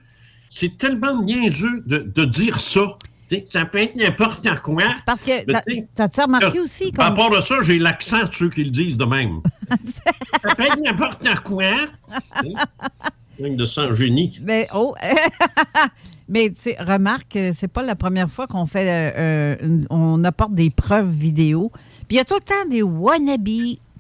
C'est 0.50 0.78
tellement 0.78 1.22
niaiseux 1.22 1.84
de, 1.86 1.98
de 1.98 2.26
dire 2.26 2.60
ça. 2.60 2.82
Ça 3.50 3.66
peut 3.66 3.78
être 3.80 3.96
n'importe 3.96 4.48
quoi. 4.62 4.84
C'est 4.96 5.06
parce 5.06 5.24
que, 5.24 5.46
t'as-tu 5.96 6.22
remarqué 6.22 6.60
aussi 6.60 6.92
rapport 6.98 7.36
à 7.36 7.42
ça, 7.42 7.56
j'ai 7.62 7.78
l'accent 7.80 8.24
de 8.26 8.32
ceux 8.32 8.50
qui 8.50 8.64
le 8.64 8.72
disent 8.72 8.98
de 8.98 9.06
même. 9.06 9.42
ça 9.88 10.56
peut 10.56 10.64
être 10.64 10.80
n'importe 10.84 11.28
quoi. 11.44 11.64
Dingue 13.40 13.56
de 13.56 13.66
sang 13.66 13.94
génie. 13.94 14.40
Mais, 14.44 14.68
oh! 14.74 14.96
Mais, 16.32 16.50
tu 16.50 16.62
sais, 16.62 16.78
remarque, 16.80 17.36
euh, 17.38 17.52
c'est 17.56 17.68
pas 17.68 17.82
la 17.82 17.96
première 17.96 18.30
fois 18.30 18.46
qu'on 18.46 18.68
fait... 18.68 18.88
euh, 18.88 19.18
euh, 19.18 19.56
une- 19.66 19.88
on 19.90 20.24
apporte 20.24 20.54
des 20.54 20.70
preuves 20.70 21.10
vidéo. 21.10 21.72
Puis 22.08 22.16
il 22.16 22.16
y 22.18 22.20
a 22.20 22.24
tout 22.26 22.36
le 22.36 22.42
temps 22.42 22.70
des 22.70 22.84
wannabes 22.84 23.48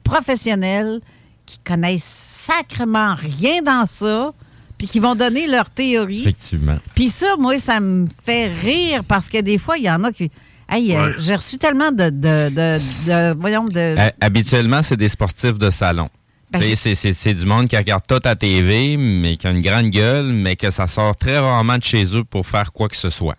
professionnels 0.04 1.02
qui 1.48 1.58
connaissent 1.60 2.04
sacrement 2.04 3.16
rien 3.16 3.64
dans 3.64 3.86
ça, 3.88 4.32
puis 4.80 4.88
qui 4.88 5.00
vont 5.00 5.14
donner 5.14 5.46
leur 5.46 5.70
théorie. 5.70 6.22
Effectivement. 6.22 6.80
Puis 6.96 7.10
ça, 7.10 7.36
moi, 7.38 7.60
ça 7.60 7.80
me 7.80 8.08
fait 8.26 8.52
rire 8.52 9.04
parce 9.08 9.30
que 9.30 9.40
des 9.40 9.60
fois, 9.60 9.78
il 9.78 9.84
y 9.84 9.92
en 9.92 10.04
a 10.06 10.12
qui. 10.12 10.32
Hey, 10.68 10.96
euh, 10.96 11.14
j'ai 11.20 11.36
reçu 11.36 11.58
tellement 11.60 11.92
de. 11.92 12.06
de, 12.10 12.50
de, 12.50 12.78
de- 13.08 13.34
voyons, 13.40 13.66
de. 13.66 13.96
Ha- 13.98 14.14
Habituellement, 14.22 14.82
c'est 14.82 14.98
des 14.98 15.10
sportifs 15.10 15.60
de 15.60 15.70
salon. 15.70 16.10
Ben, 16.52 16.62
c'est 16.76 17.34
du 17.36 17.46
monde 17.46 17.68
qui 17.68 17.78
regarde 17.78 18.02
tout 18.08 18.20
à 18.24 18.36
TV, 18.36 18.98
mais 18.98 19.38
qui 19.38 19.46
a 19.46 19.52
une 19.52 19.62
grande 19.62 19.90
gueule, 19.92 20.26
mais 20.32 20.56
que 20.56 20.72
ça 20.72 20.88
sort 20.88 21.16
très 21.16 21.38
rarement 21.38 21.78
de 21.78 21.84
chez 21.84 22.06
eux 22.16 22.24
pour 22.24 22.48
faire 22.48 22.72
quoi 22.72 22.90
que 22.90 22.96
ce 22.96 23.12
soit. 23.12 23.36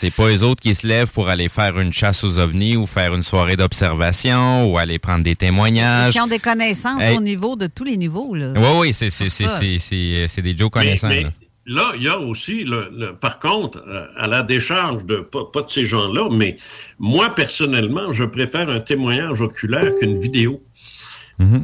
C'est 0.00 0.10
pas 0.12 0.30
eux 0.30 0.42
autres 0.42 0.60
qui 0.60 0.74
se 0.74 0.86
lèvent 0.86 1.12
pour 1.12 1.28
aller 1.28 1.48
faire 1.48 1.78
une 1.78 1.92
chasse 1.92 2.24
aux 2.24 2.38
ovnis 2.38 2.76
ou 2.76 2.84
faire 2.84 3.14
une 3.14 3.22
soirée 3.22 3.56
d'observation 3.56 4.70
ou 4.70 4.76
aller 4.76 4.98
prendre 4.98 5.24
des 5.24 5.36
témoignages. 5.36 6.12
qui 6.12 6.20
ont 6.20 6.26
des 6.26 6.38
connaissances 6.40 7.00
Hey. 7.00 7.16
au 7.16 7.20
niveau 7.20 7.56
de 7.56 7.66
tous 7.68 7.84
les 7.84 7.96
niveaux. 7.96 8.34
Là. 8.34 8.52
Oui, 8.56 8.78
oui, 8.88 8.92
c'est 8.92 9.10
c'est- 9.10 9.28
c'est- 9.28 9.44
ça. 9.46 9.58
c'est- 9.60 9.78
c'est- 9.78 10.26
c'est 10.28 10.42
des 10.42 10.56
Joe 10.56 10.68
connaissants. 10.70 11.08
Mais- 11.08 11.22
là. 11.22 11.30
mais 11.66 11.72
là, 11.74 11.92
il 11.96 12.02
y 12.02 12.08
a 12.08 12.18
aussi, 12.18 12.64
le, 12.64 12.90
le- 12.92 13.14
par 13.16 13.38
contre, 13.38 13.82
euh, 13.86 14.06
à 14.18 14.26
la 14.26 14.42
décharge 14.42 15.04
de 15.04 15.16
pas, 15.16 15.44
pas 15.52 15.62
de 15.62 15.70
ces 15.70 15.84
gens-là, 15.84 16.28
mais 16.30 16.56
moi, 16.98 17.34
personnellement, 17.34 18.10
je 18.12 18.24
préfère 18.24 18.68
un 18.68 18.80
témoignage 18.80 19.40
oculaire 19.42 19.94
qu'une 19.94 20.18
vidéo. 20.18 20.62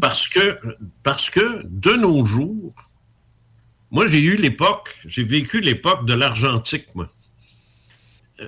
Parce 0.00 0.26
que, 0.28 0.58
parce 1.02 1.30
que 1.30 1.62
de 1.64 1.92
nos 1.92 2.24
jours, 2.24 2.74
moi, 3.90 4.06
j'ai 4.08 4.20
eu 4.22 4.36
l'époque, 4.36 4.88
j'ai 5.06 5.22
vécu 5.24 5.60
l'époque 5.60 6.06
de 6.06 6.14
l'argentique, 6.14 6.86
moi. 6.94 7.06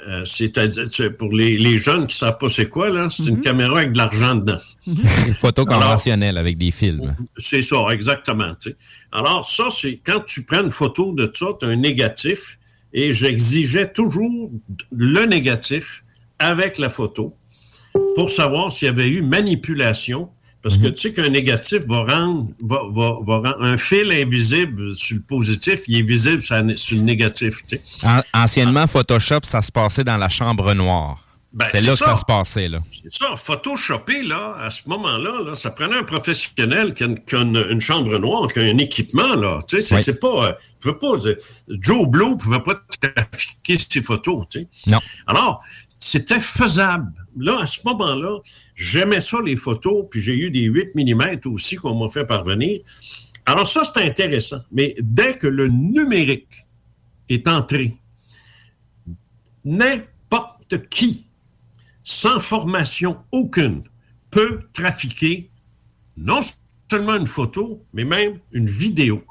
Euh, 0.08 0.24
C'est-à-dire, 0.24 0.88
tu 0.88 1.02
sais, 1.02 1.10
pour 1.10 1.32
les, 1.34 1.58
les 1.58 1.76
jeunes 1.76 2.06
qui 2.06 2.16
savent 2.16 2.38
pas 2.38 2.48
c'est 2.48 2.68
quoi, 2.68 2.88
là, 2.88 3.08
c'est 3.10 3.26
une 3.26 3.40
caméra 3.42 3.78
avec 3.80 3.92
de 3.92 3.98
l'argent 3.98 4.34
dedans. 4.34 4.58
Une 4.86 5.34
photo 5.34 5.64
Alors- 5.68 5.82
conventionnelle 5.82 6.38
avec 6.38 6.56
des 6.56 6.70
films. 6.70 7.14
C'est 7.36 7.60
ça, 7.62 7.76
exactement. 7.90 8.52
Alors, 9.12 9.48
ça, 9.48 9.64
c'est 9.70 10.00
quand 10.04 10.20
tu 10.24 10.44
prends 10.44 10.62
une 10.62 10.70
photo 10.70 11.12
de 11.12 11.30
ça, 11.32 11.46
tu 11.60 11.66
as 11.66 11.68
un 11.68 11.76
négatif, 11.76 12.58
et 12.94 13.12
j'exigeais 13.12 13.92
toujours 13.92 14.50
le 14.92 15.24
négatif 15.26 16.04
avec 16.38 16.78
la 16.78 16.88
photo 16.88 17.36
pour 18.14 18.30
savoir 18.30 18.72
s'il 18.72 18.86
y 18.86 18.88
avait 18.90 19.08
eu 19.08 19.22
manipulation. 19.22 20.28
Parce 20.62 20.76
que 20.78 20.86
tu 20.88 20.96
sais 21.00 21.12
qu'un 21.12 21.28
négatif 21.28 21.80
va 21.88 22.04
rendre, 22.04 22.48
va, 22.62 22.82
va- 22.90 23.18
va 23.26 23.34
rendre 23.50 23.62
un 23.62 23.76
fil 23.76 24.12
invisible 24.12 24.94
sur 24.94 25.16
le 25.16 25.22
positif, 25.22 25.80
il 25.88 25.98
est 25.98 26.02
visible 26.02 26.40
sur, 26.40 26.56
le 26.62 27.00
négatif. 27.02 27.66
tu 27.66 27.76
sais. 27.78 28.06
An- 28.06 28.22
anciennement, 28.32 28.86
Photoshop, 28.86 29.40
ça 29.42 29.60
se 29.60 29.72
passait 29.72 30.04
dans 30.04 30.16
la 30.16 30.28
chambre 30.28 30.72
noire. 30.74 31.18
Ben, 31.54 31.66
c'est 31.70 31.80
là 31.82 31.92
que 31.92 31.98
ça. 31.98 32.16
se 32.16 32.24
passait. 32.24 32.70
C'est 33.02 33.12
ça, 33.12 33.34
photoshopper, 33.36 34.22
là, 34.22 34.56
à 34.58 34.70
ce 34.70 34.88
moment-là, 34.88 35.42
là, 35.48 35.54
ça 35.54 35.70
prenait 35.70 35.96
un 35.96 36.02
professionnel 36.04 36.94
qui 36.94 37.02
a, 37.02 37.06
une, 37.08 37.22
qui 37.22 37.34
a 37.34 37.40
une- 37.40 37.66
une 37.70 37.80
chambre 37.80 38.16
noire, 38.18 38.46
qui 38.50 38.60
a 38.60 38.62
un 38.62 38.78
équipement, 38.78 39.34
là. 39.34 39.60
Tu 39.68 39.82
sais, 39.82 40.00
c'est 40.02 40.12
Oui. 40.12 40.18
pas. 40.18 40.56
euh, 40.86 40.92
pas 40.94 41.18
Joe 41.68 42.08
Blow 42.08 42.36
pouvait 42.38 42.60
pas 42.62 42.80
trafiquer 43.00 43.76
ses 43.76 44.00
photos, 44.00 44.46
tu 44.48 44.60
sais. 44.60 44.68
Non. 44.90 45.00
Alors, 45.26 45.60
c'était 45.98 46.40
faisable. 46.40 47.12
Là, 47.36 47.60
à 47.60 47.66
ce 47.66 47.80
moment-là, 47.84 48.38
j'aimais 48.74 49.20
ça, 49.20 49.38
les 49.44 49.56
photos, 49.56 50.06
puis 50.10 50.20
j'ai 50.20 50.36
eu 50.36 50.50
des 50.50 50.64
8 50.64 50.94
mm 50.94 51.52
aussi 51.52 51.76
qu'on 51.76 51.94
m'a 51.94 52.08
fait 52.08 52.26
parvenir. 52.26 52.80
Alors, 53.46 53.68
ça, 53.68 53.82
c'est 53.84 54.02
intéressant. 54.02 54.60
Mais 54.70 54.94
dès 55.00 55.36
que 55.36 55.46
le 55.46 55.68
numérique 55.68 56.66
est 57.28 57.48
entré, 57.48 57.94
n'importe 59.64 60.88
qui 60.88 61.26
sans 62.02 62.40
formation 62.40 63.18
aucune, 63.30 63.84
peut 64.30 64.60
trafiquer 64.72 65.50
non 66.16 66.40
seulement 66.90 67.16
une 67.16 67.26
photo, 67.26 67.84
mais 67.92 68.04
même 68.04 68.38
une 68.52 68.66
vidéo. 68.66 69.24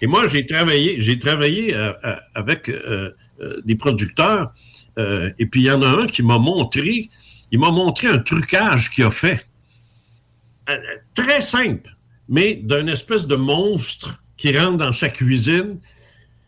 Et 0.00 0.06
moi, 0.06 0.26
j'ai 0.28 0.46
travaillé, 0.46 1.00
j'ai 1.00 1.18
travaillé 1.18 1.74
euh, 1.74 1.92
euh, 2.04 2.16
avec 2.34 2.68
euh, 2.68 3.10
euh, 3.40 3.60
des 3.64 3.74
producteurs, 3.74 4.54
euh, 4.98 5.30
et 5.38 5.46
puis 5.46 5.62
il 5.62 5.66
y 5.66 5.70
en 5.70 5.82
a 5.82 5.88
un 5.88 6.06
qui 6.06 6.22
m'a 6.22 6.38
montré, 6.38 7.08
il 7.50 7.58
m'a 7.58 7.70
montré 7.70 8.08
un 8.08 8.18
trucage 8.18 8.90
qu'il 8.90 9.04
a 9.04 9.10
fait. 9.10 9.46
Euh, 10.70 10.76
très 11.14 11.40
simple, 11.40 11.96
mais 12.28 12.54
d'un 12.54 12.86
espèce 12.86 13.26
de 13.26 13.36
monstre 13.36 14.22
qui 14.36 14.56
rentre 14.56 14.78
dans 14.78 14.92
sa 14.92 15.08
cuisine, 15.08 15.78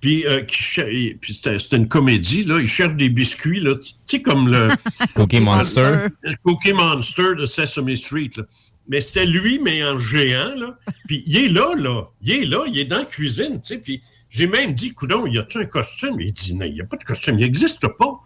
puis, 0.01 0.27
euh, 0.27 0.43
qui 0.43 1.15
puis 1.15 1.35
c'était 1.35 1.59
c'était 1.59 1.77
une 1.77 1.89
comédie, 1.89 2.45
là, 2.45 2.61
il 2.61 2.67
cherche 2.67 2.95
des 2.95 3.09
biscuits, 3.09 3.61
là, 3.61 3.75
tu 3.75 3.95
sais, 4.07 4.21
comme 4.21 4.49
le... 4.49 4.69
Cookie 5.15 5.41
Monster. 5.41 6.09
Le 6.23 6.35
Cookie 6.43 6.75
Monster 6.75 7.35
de 7.39 7.47
Sesame 7.47 7.97
Street. 7.97 8.31
là. 8.37 8.45
Mais 8.87 9.01
c'était 9.01 9.27
lui, 9.27 9.59
mais 9.59 9.83
en 9.83 9.97
géant. 9.97 10.55
Là. 10.57 10.79
Puis 11.07 11.23
il 11.27 11.37
est 11.37 11.49
là, 11.49 11.75
là. 11.75 12.03
Il 12.23 12.33
est 12.33 12.45
là, 12.45 12.65
il 12.67 12.79
est 12.79 12.85
dans 12.85 12.99
la 12.99 13.05
cuisine. 13.05 13.61
tu 13.61 13.75
sais. 13.75 13.79
Puis 13.79 14.03
j'ai 14.29 14.47
même 14.47 14.75
dit, 14.75 14.93
coudon, 14.93 15.27
y 15.27 15.39
a-tu 15.39 15.59
un 15.59 15.65
costume? 15.65 16.21
Il 16.21 16.33
dit, 16.33 16.55
non, 16.55 16.67
il 16.67 16.75
n'y 16.75 16.81
a 16.81 16.85
pas 16.85 16.97
de 16.97 17.05
costume, 17.05 17.39
il 17.39 17.43
n'existe 17.43 17.87
pas. 17.87 18.21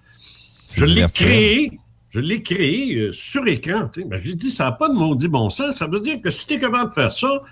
Je 0.79 0.85
l'ai 0.85 1.07
créé. 1.09 1.79
Je 2.11 2.21
l'ai 2.21 2.43
créé 2.43 2.95
euh, 2.97 3.13
sur 3.13 3.47
écran. 3.47 3.91
Ben, 4.07 4.19
j'ai 4.19 4.35
dit, 4.35 4.51
ça 4.51 4.65
n'a 4.65 4.73
pas 4.73 4.89
de 4.89 4.95
maudit 4.95 5.29
bon 5.29 5.51
sens. 5.51 5.77
Ça 5.77 5.87
veut 5.87 6.01
dire 6.01 6.21
que 6.23 6.31
si 6.31 6.47
tu 6.47 6.55
es 6.55 6.59
capable 6.59 6.89
de 6.89 6.95
faire 6.95 7.13
ça, 7.13 7.43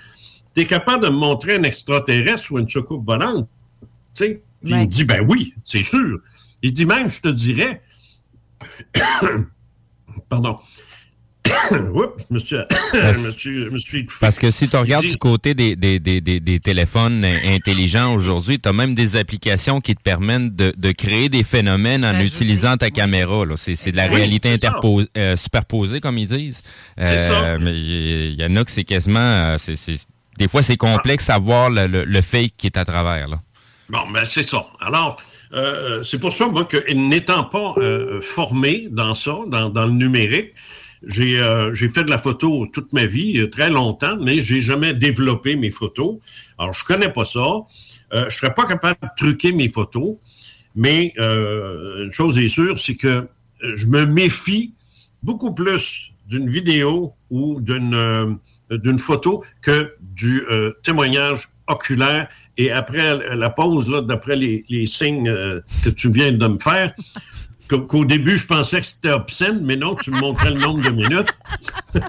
tu 0.55 0.63
es 0.63 0.65
capable 0.65 1.05
de 1.05 1.11
me 1.11 1.17
montrer 1.17 1.57
un 1.57 1.63
extraterrestre 1.63 2.53
ou 2.53 2.59
une 2.59 2.69
soucoupe 2.69 3.05
volante. 3.05 3.49
Tu 3.83 3.89
sais. 4.15 4.43
Puis 4.63 4.73
il 4.73 4.77
me 4.77 4.85
dit, 4.87 5.05
ben 5.05 5.25
oui, 5.29 5.55
c'est 5.65 5.83
sûr. 5.83 6.19
Il 6.63 6.73
dit 6.73 6.87
même, 6.87 7.09
je 7.09 7.21
te 7.21 7.29
dirais, 7.29 7.83
pardon. 10.29 10.59
Oups, 11.95 12.25
je 12.29 12.35
me 12.35 12.39
suis, 12.39 12.57
je 12.95 13.21
me 13.27 13.31
suis, 13.31 13.65
je 13.65 13.69
me 13.71 13.79
suis 13.79 13.99
étouffé. 14.01 14.19
Parce 14.21 14.39
que 14.39 14.51
si 14.51 14.69
tu 14.69 14.77
regardes 14.77 15.05
du 15.05 15.17
côté 15.17 15.55
des, 15.55 15.77
des, 15.77 15.99
des, 15.99 16.21
des, 16.21 16.41
des 16.41 16.61
téléphones 16.61 17.25
intelligents 17.25 18.15
aujourd'hui, 18.15 18.59
tu 18.59 18.69
as 18.69 18.73
même 18.73 18.95
des 18.95 19.17
applications 19.17 19.81
qui 19.81 19.95
te 19.95 20.03
permettent 20.03 20.55
de, 20.55 20.73
de 20.77 20.93
créer 20.93 21.29
des 21.29 21.43
phénomènes 21.45 22.05
en 22.05 22.19
utilisant 22.21 22.77
ta 22.77 22.91
caméra. 22.91 23.45
là. 23.47 23.55
C'est 23.57 23.77
c'est 23.77 23.93
de 23.93 23.97
la 23.97 24.09
Oui, 24.09 24.17
réalité 24.17 24.57
euh, 25.17 25.37
superposée, 25.37 26.01
comme 26.01 26.19
ils 26.19 26.29
disent. 26.29 26.63
Euh, 27.01 27.05
C'est 27.05 27.23
ça. 27.29 27.59
Mais 27.59 27.73
il 27.73 28.35
y, 28.41 28.45
en 28.45 28.57
a 28.57 28.65
que 28.65 28.71
c'est 28.71 28.85
quasiment... 28.85 29.19
euh, 29.21 29.57
c'est- 29.59 29.77
c'est- 29.77 30.01
des 30.39 30.49
fois, 30.49 30.63
c'est 30.63 30.77
complexe 30.77 31.31
à 31.31 31.39
voir 31.39 31.71
le, 31.71 31.87
le, 31.87 32.05
le 32.05 32.23
fake 32.23 32.53
qui 32.59 32.67
est 32.67 32.77
à 32.77 32.85
travers. 32.85 33.27
Là. 33.29 33.41
Bon, 33.89 34.01
ben 34.13 34.23
c'est 34.25 34.43
ça. 34.43 34.67
Alors, 34.81 35.17
euh, 35.55 36.03
c'est 36.03 36.19
pour 36.19 36.33
ça, 36.33 36.47
moi, 36.49 36.65
que 36.67 36.93
n'étant 36.93 37.45
pas 37.45 37.73
euh, 37.79 38.21
formé 38.21 38.89
dans 38.91 39.15
ça, 39.15 39.35
dans, 39.47 39.71
dans 39.71 39.87
le 39.87 39.93
numérique, 39.93 40.53
j'ai 41.07 41.41
euh, 41.41 41.73
j'ai 41.73 41.89
fait 41.89 42.05
de 42.05 42.11
la 42.11 42.19
photo 42.19 42.67
toute 42.67 42.93
ma 42.93 43.07
vie, 43.07 43.39
euh, 43.39 43.49
très 43.49 43.71
longtemps, 43.71 44.17
mais 44.21 44.41
j'ai 44.41 44.61
jamais 44.61 44.93
développé 44.93 45.57
mes 45.57 45.71
photos. 45.71 46.19
Alors, 46.59 46.73
je 46.73 46.85
connais 46.85 47.13
pas 47.13 47.25
ça. 47.25 47.41
Euh, 48.13 48.29
je 48.29 48.37
serais 48.37 48.53
pas 48.53 48.67
capable 48.67 48.99
de 49.03 49.09
truquer 49.17 49.53
mes 49.53 49.69
photos, 49.69 50.17
mais 50.75 51.15
euh, 51.19 52.05
une 52.05 52.13
chose 52.13 52.39
est 52.39 52.49
sûre, 52.49 52.79
c'est 52.79 52.97
que 52.97 53.29
je 53.63 53.87
me 53.87 54.05
méfie 54.05 54.75
beaucoup 55.23 55.55
plus 55.55 56.13
d'une 56.29 56.51
vidéo 56.51 57.15
ou 57.31 57.61
d'une 57.61 58.99
photo 58.99 59.45
que 59.63 59.95
du 60.01 60.45
témoignage 60.83 61.49
oculaire. 61.69 62.29
Et 62.59 62.71
après 62.71 63.35
la 63.35 63.51
pause, 63.51 63.89
d'après 64.07 64.37
les, 64.37 64.87
signes 64.87 65.33
que 65.85 65.89
tu 65.89 66.11
viens 66.11 66.33
de 66.33 66.47
me 66.47 66.59
faire, 66.59 66.93
qu'au 67.69 67.81
qu'au 67.83 68.05
début, 68.05 68.37
je 68.37 68.47
pensais 68.47 68.81
que 68.81 68.87
c'était 68.87 69.11
obscène, 69.11 69.61
mais 69.63 69.77
non, 69.77 69.95
tu 69.95 70.11
me 70.11 70.19
montrais 70.21 70.51
le 70.51 70.61
nombre 70.61 70.83
de 70.83 70.91
minutes. 70.91 71.29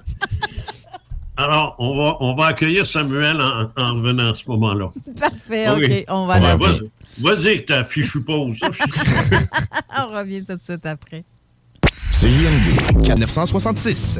Alors, 1.40 1.76
on 1.78 1.96
va, 1.96 2.18
on 2.20 2.34
va 2.36 2.48
accueillir 2.48 2.86
Samuel 2.88 3.40
en, 3.40 3.70
en 3.78 3.94
revenant 3.94 4.32
à 4.32 4.34
ce 4.34 4.50
moment-là. 4.50 4.90
Parfait, 5.20 5.70
Oui. 5.78 5.86
OK. 5.86 6.06
On 6.08 6.26
va 6.26 6.40
Ouais, 6.40 6.46
aller. 6.48 6.58
vas-y, 6.58 7.22
vas-y 7.22 7.48
avec 7.48 7.66
ta 7.68 7.84
fichue 7.84 8.24
pause. 8.24 8.60
On 10.00 10.08
revient 10.18 10.44
tout 10.44 10.56
de 10.56 10.64
suite 10.64 10.86
après. 10.86 11.24
CJMD 12.12 13.08
966. 13.20 14.20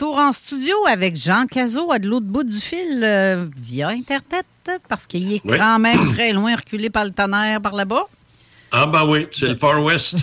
Retour 0.00 0.16
en 0.18 0.32
studio 0.32 0.74
avec 0.88 1.14
Jean 1.16 1.46
Cazot 1.46 1.92
à 1.92 1.98
de 1.98 2.08
l'autre 2.08 2.24
bout 2.26 2.42
du 2.44 2.56
fil 2.56 3.02
euh, 3.04 3.46
via 3.58 3.88
Internet 3.88 4.46
parce 4.88 5.06
qu'il 5.06 5.30
est 5.32 5.42
Oui. 5.44 5.58
quand 5.58 5.78
même 5.78 6.12
très 6.14 6.32
loin 6.32 6.56
reculé 6.56 6.88
par 6.88 7.04
le 7.04 7.10
tonnerre 7.10 7.60
par 7.60 7.74
là-bas. 7.74 8.04
ah, 8.72 8.86
ben 8.86 9.04
oui, 9.06 9.26
c'est 9.30 9.48
le 9.48 9.56
Far 9.56 9.82
West. 9.84 10.16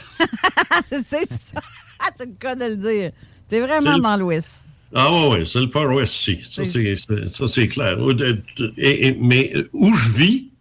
c'est 0.92 1.30
ça. 1.30 1.62
Ah, 2.00 2.10
c'est 2.16 2.26
le 2.26 2.34
cas 2.40 2.56
de 2.56 2.66
le 2.66 2.76
dire. 2.76 3.12
C'est 3.50 3.60
vraiment 3.60 3.98
le- 3.98 4.02
dans 4.02 4.18
l'Ouest. 4.18 4.50
Ah 4.96 5.12
oui, 5.12 5.38
oui, 5.40 5.46
c'est 5.46 5.60
le 5.60 5.70
Far 5.70 5.92
West, 5.94 6.14
si. 6.14 6.40
Ça, 6.44 6.64
c'est, 6.66 7.68
clair. 7.68 7.98
Et- 8.78 9.08
et- 9.08 9.18
mais 9.22 9.54
où 9.74 9.94
je 9.94 10.12
vis, 10.14 10.52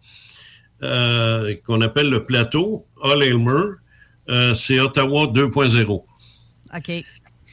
euh, 0.83 1.55
qu'on 1.65 1.81
appelle 1.81 2.09
le 2.09 2.23
plateau, 2.25 2.85
Hall 3.01 3.23
Aylmer, 3.23 3.77
euh, 4.29 4.53
c'est 4.53 4.79
Ottawa 4.79 5.25
2.0. 5.27 6.03
OK. 6.75 6.91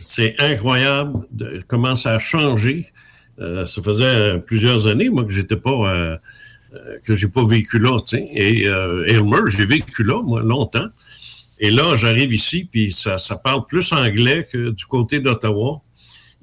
C'est 0.06 0.36
incroyable 0.38 1.20
de, 1.30 1.62
comment 1.66 1.94
ça 1.94 2.14
a 2.14 2.18
changé. 2.18 2.92
Euh, 3.40 3.64
ça 3.64 3.82
faisait 3.82 4.38
plusieurs 4.38 4.86
années, 4.86 5.08
moi, 5.08 5.24
que 5.24 5.32
j'étais 5.32 5.56
pas 5.56 5.70
euh, 5.70 6.16
euh, 6.74 6.98
que 7.04 7.14
j'ai 7.14 7.28
pas 7.28 7.44
vécu 7.44 7.78
là, 7.78 7.98
tu 8.00 8.16
sais. 8.16 8.28
Et 8.32 8.68
euh, 8.68 9.46
j'ai 9.48 9.66
vécu 9.66 10.02
là, 10.02 10.22
moi, 10.22 10.42
longtemps. 10.42 10.86
Et 11.60 11.70
là, 11.70 11.94
j'arrive 11.94 12.32
ici, 12.32 12.68
puis 12.70 12.92
ça 12.92 13.18
parle 13.42 13.64
plus 13.66 13.92
anglais 13.92 14.46
que 14.50 14.70
du 14.70 14.84
côté 14.86 15.20
d'Ottawa. 15.20 15.82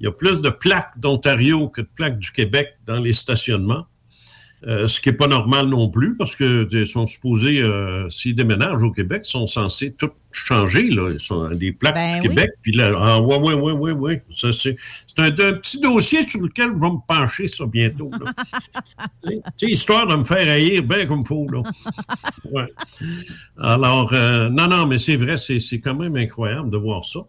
Il 0.00 0.04
y 0.04 0.06
a 0.08 0.12
plus 0.12 0.40
de 0.40 0.48
plaques 0.48 0.98
d'Ontario 0.98 1.68
que 1.68 1.82
de 1.82 1.88
plaques 1.94 2.18
du 2.18 2.32
Québec 2.32 2.76
dans 2.86 2.98
les 2.98 3.12
stationnements. 3.12 3.86
Euh, 4.64 4.86
ce 4.86 5.00
qui 5.00 5.08
n'est 5.08 5.16
pas 5.16 5.26
normal 5.26 5.66
non 5.66 5.88
plus, 5.88 6.16
parce 6.16 6.36
que 6.36 6.68
ils 6.70 6.86
sont 6.86 7.08
supposés, 7.08 7.60
euh, 7.60 8.08
s'ils 8.08 8.36
déménagent 8.36 8.84
au 8.84 8.92
Québec, 8.92 9.22
ils 9.24 9.30
sont 9.30 9.48
censés 9.48 9.92
tout 9.92 10.10
changer. 10.30 10.88
Là. 10.88 11.10
Ils 11.10 11.18
sont 11.18 11.48
des 11.48 11.72
plaques 11.72 11.96
Ben 11.96 12.20
du 12.20 12.28
oui. 12.28 12.28
Québec. 12.28 12.50
Puis 12.62 12.70
là, 12.72 12.92
ah, 12.96 13.20
ouais, 13.20 13.38
ouais, 13.38 13.54
ouais, 13.54 13.72
ouais, 13.72 13.90
ouais. 13.90 14.22
Ça, 14.30 14.52
c'est, 14.52 14.76
c'est 15.04 15.18
un, 15.18 15.24
un 15.24 15.54
petit 15.54 15.80
dossier 15.80 16.26
sur 16.28 16.40
lequel 16.40 16.68
je 16.68 16.80
vais 16.80 16.90
me 16.90 17.04
pencher, 17.08 17.48
ça, 17.48 17.66
bientôt. 17.66 18.10
là. 18.12 19.32
Histoire 19.62 20.06
de 20.06 20.14
me 20.14 20.24
faire 20.24 20.48
haïr 20.48 20.84
bien 20.84 21.06
comme 21.06 21.22
il 21.22 21.26
faut. 21.26 21.48
Là. 21.48 21.62
Ouais. 22.52 22.72
Alors, 23.58 24.12
euh, 24.12 24.48
non, 24.48 24.68
non, 24.68 24.86
mais 24.86 24.98
c'est 24.98 25.16
vrai, 25.16 25.38
c'est, 25.38 25.58
c'est 25.58 25.80
quand 25.80 25.96
même 25.96 26.14
incroyable 26.16 26.70
de 26.70 26.76
voir 26.78 27.04
ça. 27.04 27.20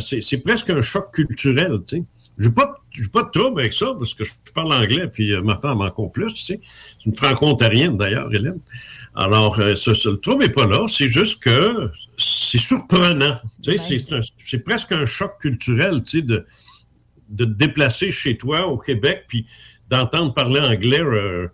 C'est, 0.00 0.22
c'est 0.22 0.38
presque 0.38 0.70
un 0.70 0.80
choc 0.80 1.12
culturel, 1.12 1.80
tu 1.86 1.98
sais. 1.98 2.04
J'ai 2.38 2.50
pas, 2.50 2.74
pas 3.12 3.22
de 3.22 3.30
trouble 3.30 3.60
avec 3.60 3.72
ça 3.72 3.94
parce 3.96 4.12
que 4.14 4.24
je 4.24 4.32
parle 4.54 4.72
anglais 4.74 5.08
puis 5.08 5.32
euh, 5.32 5.40
ma 5.42 5.56
femme 5.56 5.80
encore 5.80 6.12
plus, 6.12 6.32
tu 6.34 6.42
sais. 6.44 6.60
C'est 6.98 7.06
une 7.06 7.16
franco-ontarienne 7.16 7.96
d'ailleurs, 7.96 8.32
Hélène. 8.34 8.60
Alors, 9.14 9.58
euh, 9.58 9.74
ce, 9.74 9.94
ce- 9.94 10.10
le 10.10 10.18
trouble 10.18 10.44
n'est 10.44 10.50
pas 10.52 10.66
là, 10.66 10.86
c'est 10.88 11.08
juste 11.08 11.42
que 11.42 11.90
c'est 12.18 12.58
surprenant. 12.58 13.38
Tu 13.62 13.76
sais, 13.78 13.98
c'est, 13.98 14.12
un- 14.12 14.20
c'est 14.44 14.58
presque 14.64 14.92
un 14.92 15.06
choc 15.06 15.32
culturel, 15.40 16.02
tu 16.02 16.18
sais, 16.18 16.22
de, 16.22 16.44
de 17.30 17.44
te 17.44 17.50
déplacer 17.50 18.10
chez 18.10 18.36
toi 18.36 18.66
au 18.66 18.76
Québec 18.76 19.24
puis 19.28 19.46
d'entendre 19.88 20.34
parler 20.34 20.60
anglais 20.60 21.00
euh, 21.00 21.48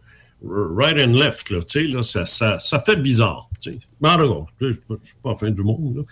right 0.45 0.99
and 0.99 1.12
left, 1.12 1.51
là, 1.51 1.61
tu 1.62 1.85
sais, 1.85 1.87
là, 1.87 2.03
ça, 2.03 2.26
ça, 2.26 2.59
ça 2.59 2.80
fait 2.80 2.97
bizarre, 2.97 3.49
tu 3.61 3.72
sais. 3.72 3.78
Mais 4.01 4.09
en 4.09 4.16
tout 4.18 4.45
cas, 4.59 4.66
je 4.66 4.72
suis 4.72 5.14
pas 5.22 5.35
fin 5.37 5.51
du 5.51 5.62
monde, 5.62 5.99
là. 5.99 6.03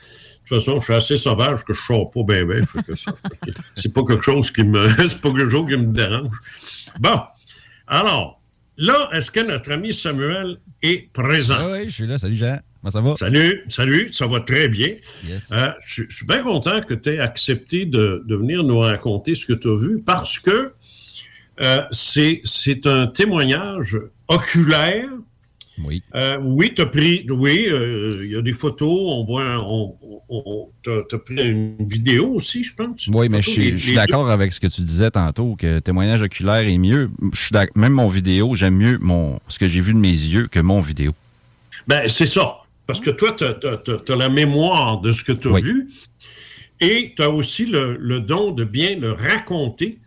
De 0.51 0.57
toute 0.57 0.65
façon, 0.65 0.81
je 0.81 0.85
suis 0.85 0.95
assez 0.95 1.17
sauvage 1.17 1.65
que 1.65 1.73
je 1.73 1.81
sors 1.81 2.11
pas 2.11 2.25
bien, 2.25 2.45
bien. 2.45 2.61
C'est 3.77 3.93
pas 3.93 4.03
quelque 4.03 4.23
chose 4.25 4.51
qui 4.51 4.65
me, 4.65 4.89
c'est 5.09 5.21
pas 5.21 5.31
quelque 5.31 5.49
chose 5.49 5.69
qui 5.69 5.77
me 5.77 5.93
dérange. 5.93 6.35
Bon. 6.99 7.21
Alors, 7.87 8.41
là, 8.77 9.09
est-ce 9.13 9.31
que 9.31 9.39
notre 9.39 9.71
ami 9.71 9.93
Samuel 9.93 10.57
est 10.83 11.13
présent? 11.13 11.59
Ah 11.61 11.73
oui, 11.75 11.87
je 11.87 11.93
suis 11.93 12.07
là. 12.09 12.19
Salut 12.19 12.35
Jean. 12.35 12.59
Comment 12.81 12.91
ça 12.91 13.01
va? 13.01 13.15
Salut, 13.17 13.65
salut, 13.69 14.13
ça 14.13 14.27
va 14.27 14.41
très 14.41 14.69
bien. 14.69 14.97
Yes. 15.29 15.53
Euh, 15.53 15.71
je, 15.87 16.03
je 16.09 16.17
suis 16.17 16.27
bien 16.27 16.43
content 16.43 16.81
que 16.81 16.95
tu 16.95 17.11
aies 17.11 17.21
accepté 17.21 17.87
de, 17.87 18.25
de 18.27 18.35
venir 18.35 18.65
nous 18.65 18.81
raconter 18.81 19.37
ce 19.37 19.47
que 19.47 19.53
tu 19.53 19.69
as 19.69 19.77
vu 19.77 20.03
parce 20.05 20.41
que 20.41 20.73
euh, 21.61 21.83
c'est 21.93 22.87
un 22.87 23.07
témoignage 23.07 23.99
oculaire. 24.27 25.09
Oui. 25.85 26.03
Euh, 26.15 26.39
oui, 26.43 26.73
tu 26.75 26.83
as 26.83 26.87
pris, 26.87 27.27
oui, 27.29 27.67
euh, 27.69 28.21
il 28.25 28.31
y 28.33 28.37
a 28.37 28.43
des 28.43 28.53
photos, 28.53 28.89
on 28.91 29.25
voit, 29.25 29.59
on, 29.67 29.95
on, 30.29 30.69
tu 30.83 30.91
as, 30.91 31.19
pris 31.19 31.37
une 31.43 31.77
vidéo 31.87 32.35
aussi, 32.35 32.63
je 32.65 32.75
pense. 32.75 33.09
Oui, 33.13 33.29
mais 33.31 33.41
je 33.43 33.51
suis, 33.51 33.63
les- 33.71 33.73
je 33.73 33.83
suis 33.83 33.91
les 33.91 33.97
d'accord 33.97 34.31
avec 34.31 34.53
ce 34.53 34.61
que 34.61 34.67
tu 34.67 34.83
disais 34.83 35.11
tantôt, 35.11 35.57
que 35.57 35.79
témoignage 35.79 36.23
oculaire 36.23 36.67
est 36.69 36.79
mieux. 36.79 37.11
Je 37.33 37.41
suis 37.41 37.53
d'ac- 37.53 37.75
même 37.77 37.93
mon 37.95 38.09
vidéo, 38.09 38.55
j'aime 38.55 38.77
mieux 38.77 38.99
mon, 39.01 39.41
ce 39.49 39.59
que 39.59 39.69
j'ai 39.69 39.81
vu 39.81 39.93
de 39.95 39.99
mes 39.99 40.09
yeux 40.09 40.47
que 40.47 40.61
mon 40.61 40.81
vidéo. 40.81 41.13
Ben, 41.89 42.09
c'est 42.09 42.27
ça. 42.27 42.59
Parce 42.87 43.01
que 43.01 43.11
toi, 43.11 43.33
tu 43.39 43.45
as, 43.45 44.17
la 44.17 44.29
mémoire 44.29 45.01
de 45.01 45.13
ce 45.13 45.23
que 45.25 45.33
tu 45.33 45.49
as 45.49 45.59
vu 45.61 45.89
et 46.81 47.13
tu 47.15 47.23
as 47.23 47.31
aussi 47.31 47.67
le, 47.67 47.97
le 48.01 48.21
don 48.21 48.51
de 48.53 48.65
bien 48.65 48.97
le 48.99 49.13
raconter 49.13 49.99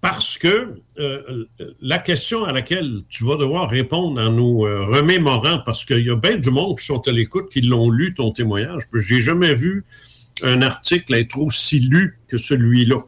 parce 0.00 0.38
que 0.38 0.74
euh, 0.98 1.46
la 1.80 1.98
question 1.98 2.44
à 2.44 2.52
laquelle 2.52 3.00
tu 3.08 3.24
vas 3.24 3.36
devoir 3.36 3.68
répondre 3.68 4.20
en 4.20 4.30
nous 4.30 4.64
euh, 4.64 4.84
remémorant, 4.84 5.60
parce 5.66 5.84
qu'il 5.84 6.06
y 6.06 6.10
a 6.10 6.16
bien 6.16 6.36
du 6.36 6.50
monde 6.50 6.78
qui 6.78 6.84
sont 6.84 7.06
à 7.08 7.12
l'écoute, 7.12 7.50
qui 7.50 7.62
l'ont 7.62 7.90
lu, 7.90 8.14
ton 8.14 8.30
témoignage. 8.30 8.82
J'ai 8.94 9.20
jamais 9.20 9.54
vu 9.54 9.84
un 10.42 10.62
article 10.62 11.14
être 11.14 11.38
aussi 11.38 11.80
lu 11.80 12.18
que 12.28 12.38
celui-là. 12.38 12.98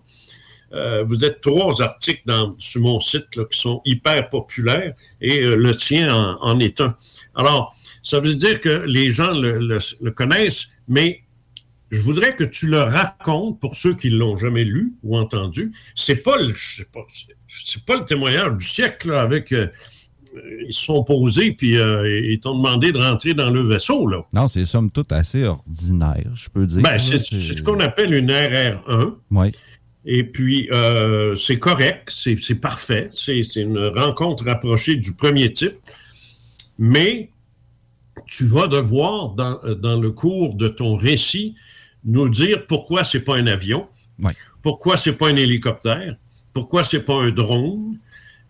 Euh, 0.73 1.05
vous 1.07 1.25
êtes 1.25 1.41
trois 1.41 1.83
articles 1.83 2.23
dans, 2.27 2.55
sur 2.59 2.81
mon 2.81 3.01
site 3.01 3.35
là, 3.37 3.45
qui 3.51 3.59
sont 3.59 3.83
hyper 3.85 4.29
populaires 4.29 4.95
et 5.21 5.43
euh, 5.43 5.57
le 5.57 5.77
tien 5.77 6.15
en, 6.15 6.39
en 6.41 6.61
est 6.61 6.81
un. 6.81 6.97
Alors, 7.35 7.75
ça 8.03 8.21
veut 8.21 8.35
dire 8.35 8.61
que 8.61 8.85
les 8.87 9.11
gens 9.11 9.33
le, 9.33 9.59
le, 9.59 9.79
le 10.01 10.11
connaissent, 10.13 10.69
mais 10.87 11.23
je 11.91 12.03
voudrais 12.03 12.35
que 12.35 12.45
tu 12.45 12.69
le 12.69 12.81
racontes 12.81 13.59
pour 13.61 13.75
ceux 13.75 13.95
qui 13.95 14.11
l'ont 14.11 14.37
jamais 14.37 14.65
lu 14.65 14.95
ou 15.03 15.17
entendu. 15.17 15.73
C'est 15.95 16.23
pas 16.23 16.37
le, 16.39 16.53
pas, 16.93 17.07
c'est 17.49 17.85
pas 17.85 17.97
le 17.97 18.05
témoignage 18.05 18.57
du 18.57 18.65
siècle 18.65 19.11
là, 19.11 19.23
avec 19.23 19.53
euh, 19.53 19.69
ils 20.67 20.73
se 20.73 20.85
sont 20.85 21.03
posés 21.03 21.53
puis 21.53 21.77
euh, 21.77 22.31
ils 22.31 22.39
t'ont 22.39 22.57
demandé 22.57 22.93
de 22.93 22.99
rentrer 22.99 23.35
dans 23.35 23.51
le 23.51 23.63
vaisseau 23.63 24.07
là. 24.07 24.23
Non, 24.33 24.47
c'est 24.47 24.65
somme 24.65 24.91
toute 24.91 25.11
assez 25.13 25.45
ordinaire, 25.45 26.31
je 26.35 26.49
peux 26.49 26.67
dire. 26.67 26.83
Ben, 26.83 26.99
c'est, 26.99 27.19
c'est 27.19 27.39
ce 27.39 27.63
qu'on 27.63 27.81
appelle 27.81 28.15
une 28.15 28.31
RR1. 28.31 29.15
Oui. 29.33 29.53
Et 30.07 30.25
puis, 30.25 30.69
euh, 30.73 31.35
c'est 31.35 31.59
correct, 31.59 32.11
c'est, 32.11 32.37
c'est 32.41 32.55
parfait, 32.55 33.09
c'est, 33.11 33.43
c'est 33.43 33.61
une 33.61 33.79
rencontre 33.79 34.45
rapprochée 34.47 34.97
du 34.97 35.15
premier 35.15 35.53
type, 35.53 35.77
mais 36.79 37.31
tu 38.27 38.47
vas 38.47 38.67
devoir, 38.67 39.35
dans, 39.35 39.59
dans 39.79 40.01
le 40.01 40.11
cours 40.11 40.55
de 40.55 40.69
ton 40.69 40.97
récit, 40.97 41.55
nous 42.05 42.29
dire 42.29 42.67
pourquoi 42.67 43.05
c'est 43.05 43.21
pas 43.25 43.37
un 43.37 43.47
avion, 43.47 43.89
oui. 44.19 44.33
pourquoi 44.63 44.97
c'est 44.97 45.13
pas 45.15 45.29
un 45.29 45.37
hélicoptère, 45.37 46.17
pourquoi 46.53 46.83
c'est 46.83 47.05
pas 47.05 47.15
un 47.15 47.31
drone, 47.31 47.99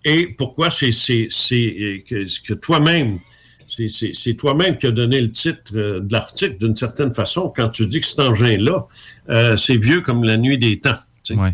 et 0.05 0.27
pourquoi 0.29 0.71
c'est, 0.71 0.93
c'est 0.93 2.05
que, 2.09 2.25
que 2.47 2.55
toi-même, 2.55 3.19
c'est- 3.67 4.35
toi-même 4.39 4.77
qui 4.77 4.87
as 4.87 4.91
donné 4.93 5.21
le 5.21 5.31
titre 5.31 5.73
euh, 5.77 6.01
de 6.01 6.13
l'article 6.13 6.57
d'une 6.59 6.75
certaine 6.77 7.13
façon 7.13 7.53
quand 7.55 7.69
tu 7.69 7.87
dis 7.87 8.01
que 8.01 8.07
cet 8.07 8.19
engin-là, 8.21 8.87
euh, 9.29 9.57
c'est 9.57 9.77
vieux 9.77 10.01
comme 10.01 10.25
la 10.25 10.37
nuit 10.37 10.59
des 10.59 10.81
temps. 10.81 10.95
tu 11.23 11.35
sais. 11.35 11.41
Ouais. 11.41 11.53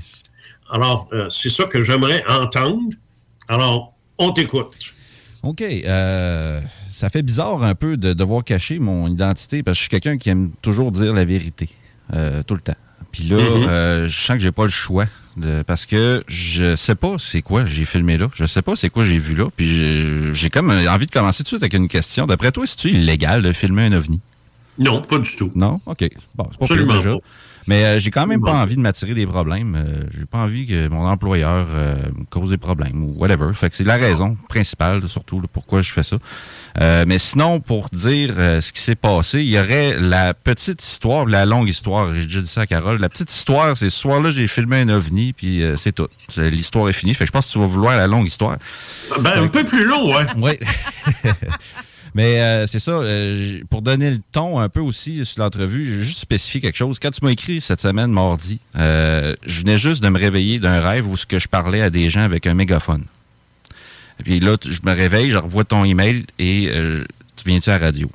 Alors, 0.70 1.08
euh, 1.12 1.28
c'est 1.28 1.50
ça 1.50 1.64
que 1.64 1.82
j'aimerais 1.82 2.24
entendre. 2.28 2.80
Alors, 3.48 3.94
on 4.18 4.32
t'écoute. 4.32 4.72
OK. 5.42 5.60
euh, 5.62 6.60
ça 6.92 7.10
fait 7.10 7.22
bizarre 7.22 7.62
un 7.62 7.74
peu 7.74 7.96
de 7.96 8.12
devoir 8.14 8.42
cacher 8.42 8.78
mon 8.78 9.08
identité 9.08 9.62
parce 9.62 9.76
que 9.76 9.78
je 9.78 9.82
suis 9.82 9.90
quelqu'un 9.90 10.16
qui 10.18 10.30
aime 10.30 10.52
toujours 10.62 10.90
dire 10.92 11.12
la 11.12 11.24
vérité, 11.26 11.68
euh, 12.14 12.42
tout 12.46 12.54
le 12.54 12.60
temps. 12.60 12.76
Puis 13.12 13.24
là, 13.24 13.36
Mhm. 13.36 13.66
euh, 13.68 14.08
je 14.08 14.16
sens 14.20 14.36
que 14.36 14.42
j'ai 14.42 14.52
pas 14.52 14.64
le 14.64 14.68
choix 14.68 15.06
de, 15.36 15.62
parce 15.62 15.86
que 15.86 16.22
je 16.28 16.76
sais 16.76 16.94
pas 16.94 17.16
c'est 17.18 17.40
quoi 17.42 17.64
j'ai 17.66 17.84
filmé 17.84 18.16
là. 18.18 18.28
Je 18.34 18.44
sais 18.46 18.62
pas 18.62 18.76
c'est 18.76 18.90
quoi 18.90 19.04
j'ai 19.04 19.18
vu 19.18 19.34
là. 19.34 19.46
Puis 19.56 19.68
j'ai- 19.68 20.34
j'ai 20.34 20.50
comme 20.50 20.70
envie 20.70 21.06
de 21.06 21.10
commencer 21.10 21.38
tout 21.38 21.42
de 21.44 21.48
suite 21.48 21.62
avec 21.62 21.74
une 21.74 21.88
question. 21.88 22.26
D'après 22.26 22.52
toi, 22.52 22.64
est-ce 22.64 22.88
illégal 22.88 23.42
de 23.42 23.52
filmer 23.52 23.84
un 23.86 23.92
ovni? 23.92 24.20
Non, 24.78 25.00
pas 25.02 25.18
du 25.18 25.36
tout. 25.36 25.50
Non? 25.54 25.80
OK. 25.86 26.08
Bon, 26.34 26.46
c'est 26.50 26.58
pas 26.58 26.64
Absolument 26.64 26.92
pire 26.94 27.02
déjà. 27.02 27.14
pas. 27.14 27.20
Mais 27.66 27.84
euh, 27.84 27.98
j'ai 27.98 28.10
quand 28.10 28.26
même 28.26 28.40
pas 28.40 28.52
envie 28.52 28.76
de 28.76 28.80
m'attirer 28.80 29.14
des 29.14 29.26
problèmes. 29.26 29.74
Euh, 29.76 30.04
j'ai 30.16 30.26
pas 30.26 30.38
envie 30.38 30.66
que 30.66 30.88
mon 30.88 31.06
employeur 31.06 31.66
euh, 31.70 31.96
me 32.16 32.24
cause 32.24 32.50
des 32.50 32.58
problèmes 32.58 33.04
ou 33.04 33.14
whatever. 33.18 33.52
Fait 33.54 33.70
que 33.70 33.76
c'est 33.76 33.84
la 33.84 33.96
raison 33.96 34.36
principale, 34.48 35.08
surtout, 35.08 35.40
là, 35.40 35.46
pourquoi 35.52 35.82
je 35.82 35.92
fais 35.92 36.02
ça. 36.02 36.16
Euh, 36.80 37.04
mais 37.06 37.18
sinon, 37.18 37.60
pour 37.60 37.88
dire 37.90 38.34
euh, 38.36 38.60
ce 38.60 38.72
qui 38.72 38.80
s'est 38.80 38.96
passé, 38.96 39.40
il 39.40 39.48
y 39.48 39.58
aurait 39.58 39.98
la 39.98 40.34
petite 40.34 40.82
histoire, 40.82 41.24
la 41.24 41.46
longue 41.46 41.68
histoire. 41.68 42.14
J'ai 42.14 42.24
déjà 42.24 42.40
dit 42.40 42.48
ça 42.48 42.62
à 42.62 42.66
Carole. 42.66 43.00
La 43.00 43.08
petite 43.08 43.32
histoire, 43.32 43.76
c'est 43.76 43.90
ce 43.90 43.98
soir-là, 43.98 44.30
j'ai 44.30 44.46
filmé 44.46 44.80
un 44.80 44.88
ovni, 44.90 45.32
puis 45.32 45.62
euh, 45.62 45.76
c'est 45.76 45.92
tout. 45.92 46.08
L'histoire 46.36 46.88
est 46.88 46.92
finie. 46.92 47.14
Fait 47.14 47.24
que 47.24 47.28
je 47.28 47.32
pense 47.32 47.46
que 47.46 47.52
tu 47.52 47.58
vas 47.58 47.66
vouloir 47.66 47.96
la 47.96 48.06
longue 48.06 48.26
histoire. 48.26 48.58
Ben, 49.20 49.44
un 49.44 49.48
peu 49.48 49.64
plus 49.64 49.86
long, 49.86 50.14
ouais. 50.14 50.26
Oui. 50.36 50.58
Mais 52.16 52.40
euh, 52.40 52.66
c'est 52.66 52.78
ça, 52.78 52.92
euh, 52.92 53.60
pour 53.68 53.82
donner 53.82 54.10
le 54.10 54.16
ton 54.32 54.58
un 54.58 54.70
peu 54.70 54.80
aussi 54.80 55.22
sur 55.26 55.42
l'entrevue, 55.42 55.84
j'ai 55.84 56.00
juste 56.02 56.20
spécifié 56.20 56.62
quelque 56.62 56.78
chose. 56.78 56.98
Quand 56.98 57.10
tu 57.10 57.22
m'as 57.22 57.30
écrit 57.30 57.60
cette 57.60 57.82
semaine, 57.82 58.10
mardi, 58.10 58.58
euh, 58.74 59.34
je 59.44 59.60
venais 59.60 59.76
juste 59.76 60.02
de 60.02 60.08
me 60.08 60.18
réveiller 60.18 60.58
d'un 60.58 60.80
rêve 60.80 61.06
où 61.06 61.14
ce 61.18 61.26
je 61.30 61.46
parlais 61.46 61.82
à 61.82 61.90
des 61.90 62.08
gens 62.08 62.22
avec 62.22 62.46
un 62.46 62.54
mégaphone. 62.54 63.04
Puis 64.24 64.40
là, 64.40 64.56
je 64.64 64.80
me 64.82 64.94
réveille, 64.94 65.28
je 65.28 65.36
revois 65.36 65.64
ton 65.64 65.84
email 65.84 66.24
et 66.38 66.70
tu 67.36 67.44
viens-tu 67.44 67.68
à 67.68 67.78
la 67.78 67.84
radio? 67.84 68.10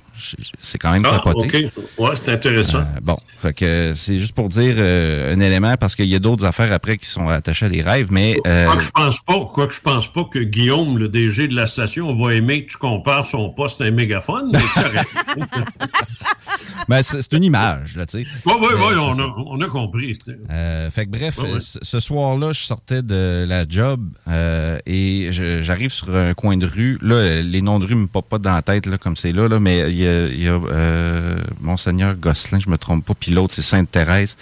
C'est 0.59 0.77
quand 0.77 0.91
même 0.91 1.05
Ah, 1.05 1.21
capoté. 1.23 1.69
Ouais, 1.97 2.11
c'est 2.15 2.29
intéressant. 2.31 2.79
Euh, 2.79 2.99
bon, 3.01 3.17
fait 3.37 3.53
que 3.53 3.65
euh, 3.65 3.95
c'est 3.95 4.17
juste 4.17 4.33
pour 4.33 4.49
dire 4.49 4.75
euh, 4.77 5.33
un 5.35 5.39
élément 5.39 5.75
parce 5.77 5.95
qu'il 5.95 6.05
y 6.07 6.15
a 6.15 6.19
d'autres 6.19 6.45
affaires 6.45 6.71
après 6.71 6.97
qui 6.97 7.05
sont 7.07 7.27
attachées 7.27 7.65
à 7.65 7.69
des 7.69 7.81
rêves, 7.81 8.07
mais 8.11 8.37
euh, 8.47 8.65
Quoi 8.65 8.75
que 8.77 8.81
je 8.83 8.91
pense 8.91 9.19
pas, 9.21 9.39
quoi 9.53 9.67
que 9.67 9.73
je 9.73 9.81
pense 9.81 10.11
pas 10.11 10.23
que 10.25 10.39
Guillaume, 10.39 10.97
le 10.97 11.09
DG 11.09 11.47
de 11.47 11.55
la 11.55 11.65
station, 11.67 12.15
va 12.15 12.33
aimer 12.35 12.65
que 12.65 12.71
tu 12.71 12.77
compares 12.77 13.25
son 13.25 13.49
poste 13.49 13.81
à 13.81 13.85
un 13.85 13.91
mégaphone, 13.91 14.49
mais 14.53 14.59
c'est 14.75 15.41
ben, 16.87 17.01
c'est 17.01 17.33
une 17.33 17.43
image, 17.43 17.95
là, 17.95 18.05
tu 18.05 18.23
sais. 18.23 18.29
Oui, 18.45 18.53
oui, 18.59 18.67
Euh, 18.71 18.77
oui, 18.77 18.93
on 18.97 19.19
a, 19.19 19.33
on 19.47 19.61
a 19.61 19.67
compris. 19.67 20.17
Euh, 20.49 20.89
fait 20.89 21.05
que 21.05 21.11
bref, 21.11 21.37
Ouais, 21.39 21.53
ouais. 21.53 21.59
ce 21.59 21.99
soir-là, 21.99 22.51
je 22.51 22.61
sortais 22.61 23.01
de 23.01 23.45
la 23.47 23.65
job 23.67 24.01
euh, 24.27 24.77
et 24.85 25.29
j'arrive 25.31 25.91
sur 25.91 26.13
un 26.15 26.33
coin 26.33 26.57
de 26.57 26.65
rue. 26.65 26.97
Là, 27.01 27.41
les 27.41 27.61
noms 27.61 27.79
de 27.79 27.85
rue 27.85 27.95
me 27.95 28.07
popent 28.07 28.29
pas 28.29 28.37
dans 28.39 28.53
la 28.53 28.61
tête 28.61 28.85
là, 28.85 28.97
comme 28.97 29.15
c'est 29.15 29.31
là, 29.31 29.47
là, 29.47 29.59
mais 29.59 29.89
il 29.91 29.95
y 29.95 30.07
a, 30.07 30.10
il 30.33 30.43
y 30.43 30.47
a, 30.47 30.59
euh, 30.71 31.37
Monseigneur 31.61 32.15
Gosselin, 32.15 32.59
je 32.59 32.69
me 32.69 32.77
trompe 32.77 33.05
pas, 33.05 33.13
puis 33.19 33.31
l'autre, 33.31 33.53
c'est 33.53 33.61
Sainte-Thérèse. 33.61 34.35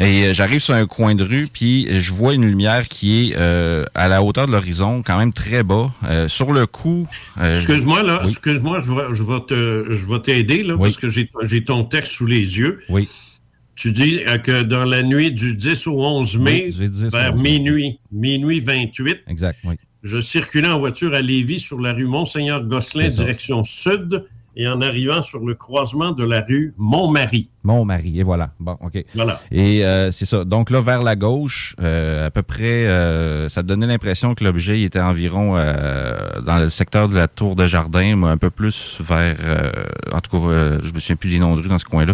Et 0.00 0.24
euh, 0.26 0.32
j'arrive 0.34 0.58
sur 0.60 0.74
un 0.74 0.86
coin 0.86 1.14
de 1.14 1.22
rue, 1.22 1.46
puis 1.52 1.86
je 2.00 2.12
vois 2.12 2.34
une 2.34 2.44
lumière 2.44 2.88
qui 2.88 3.30
est 3.30 3.36
euh, 3.36 3.84
à 3.94 4.08
la 4.08 4.22
hauteur 4.24 4.46
de 4.46 4.52
l'horizon, 4.52 5.02
quand 5.02 5.16
même 5.18 5.32
très 5.32 5.62
bas. 5.62 5.90
Euh, 6.08 6.26
sur 6.26 6.52
le 6.52 6.66
coup... 6.66 7.06
euh, 7.40 7.54
Excuse-moi, 7.54 8.02
là, 8.02 8.20
Oui. 8.24 8.30
excuse-moi, 8.30 8.80
je 8.80 8.92
vais, 8.92 9.14
je 9.14 9.22
vais 9.22 9.40
te, 9.46 9.86
je 9.92 10.06
vais 10.06 10.18
t'aider, 10.20 10.62
là, 10.64 10.76
parce 10.76 10.96
que 10.96 11.08
j'ai, 11.08 11.30
j'ai 11.44 11.62
ton 11.64 11.84
texte 11.84 12.12
sous 12.12 12.26
les 12.26 12.58
yeux. 12.58 12.80
Oui. 12.88 13.08
Tu 13.76 13.92
dis 13.92 14.20
euh, 14.28 14.38
que 14.38 14.62
dans 14.62 14.84
la 14.84 15.02
nuit 15.02 15.30
du 15.32 15.54
10 15.56 15.86
au 15.88 16.00
11 16.04 16.38
mai, 16.38 16.64
Oui, 16.68 16.74
du 16.74 16.88
10 16.88 17.04
au 17.04 17.10
vers 17.10 17.34
11 17.34 17.42
mai. 17.42 17.50
minuit, 17.58 17.98
minuit 18.12 18.60
28, 18.60 19.22
Exact, 19.28 19.58
je 20.02 20.20
circulais 20.20 20.68
en 20.68 20.78
voiture 20.78 21.14
à 21.14 21.22
Lévis 21.22 21.58
sur 21.60 21.80
la 21.80 21.92
rue 21.92 22.06
Monseigneur-Gosselin, 22.06 23.04
C'est 23.04 23.10
ça. 23.16 23.22
direction 23.22 23.62
sud, 23.62 24.24
et 24.56 24.68
en 24.68 24.80
arrivant 24.80 25.22
sur 25.22 25.40
le 25.40 25.54
croisement 25.54 26.12
de 26.12 26.24
la 26.24 26.40
rue 26.40 26.74
Montmarie. 26.76 27.50
Mon 27.64 27.86
mari, 27.86 28.20
et 28.20 28.22
voilà. 28.22 28.50
Bon, 28.60 28.76
OK. 28.82 29.02
Voilà. 29.14 29.40
Et 29.50 29.86
euh, 29.86 30.10
c'est 30.10 30.26
ça. 30.26 30.44
Donc 30.44 30.70
là, 30.70 30.82
vers 30.82 31.02
la 31.02 31.16
gauche, 31.16 31.74
euh, 31.80 32.26
à 32.26 32.30
peu 32.30 32.42
près, 32.42 32.86
euh, 32.86 33.48
ça 33.48 33.62
donnait 33.62 33.86
l'impression 33.86 34.34
que 34.34 34.44
l'objet 34.44 34.82
était 34.82 35.00
environ 35.00 35.54
euh, 35.56 36.40
dans 36.42 36.58
le 36.58 36.68
secteur 36.68 37.08
de 37.08 37.14
la 37.14 37.26
tour 37.26 37.56
de 37.56 37.66
jardin, 37.66 38.16
mais 38.16 38.28
un 38.28 38.36
peu 38.36 38.50
plus 38.50 39.00
vers, 39.00 39.36
euh, 39.40 39.70
en 40.12 40.20
tout 40.20 40.30
cas, 40.30 40.46
euh, 40.46 40.78
je 40.82 40.92
me 40.92 41.00
souviens 41.00 41.16
plus 41.16 41.30
des 41.30 41.38
noms 41.38 41.56
de 41.56 41.62
rue 41.62 41.68
dans 41.68 41.78
ce 41.78 41.86
coin-là. 41.86 42.12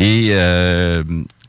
Et 0.00 0.30
euh, 0.32 1.04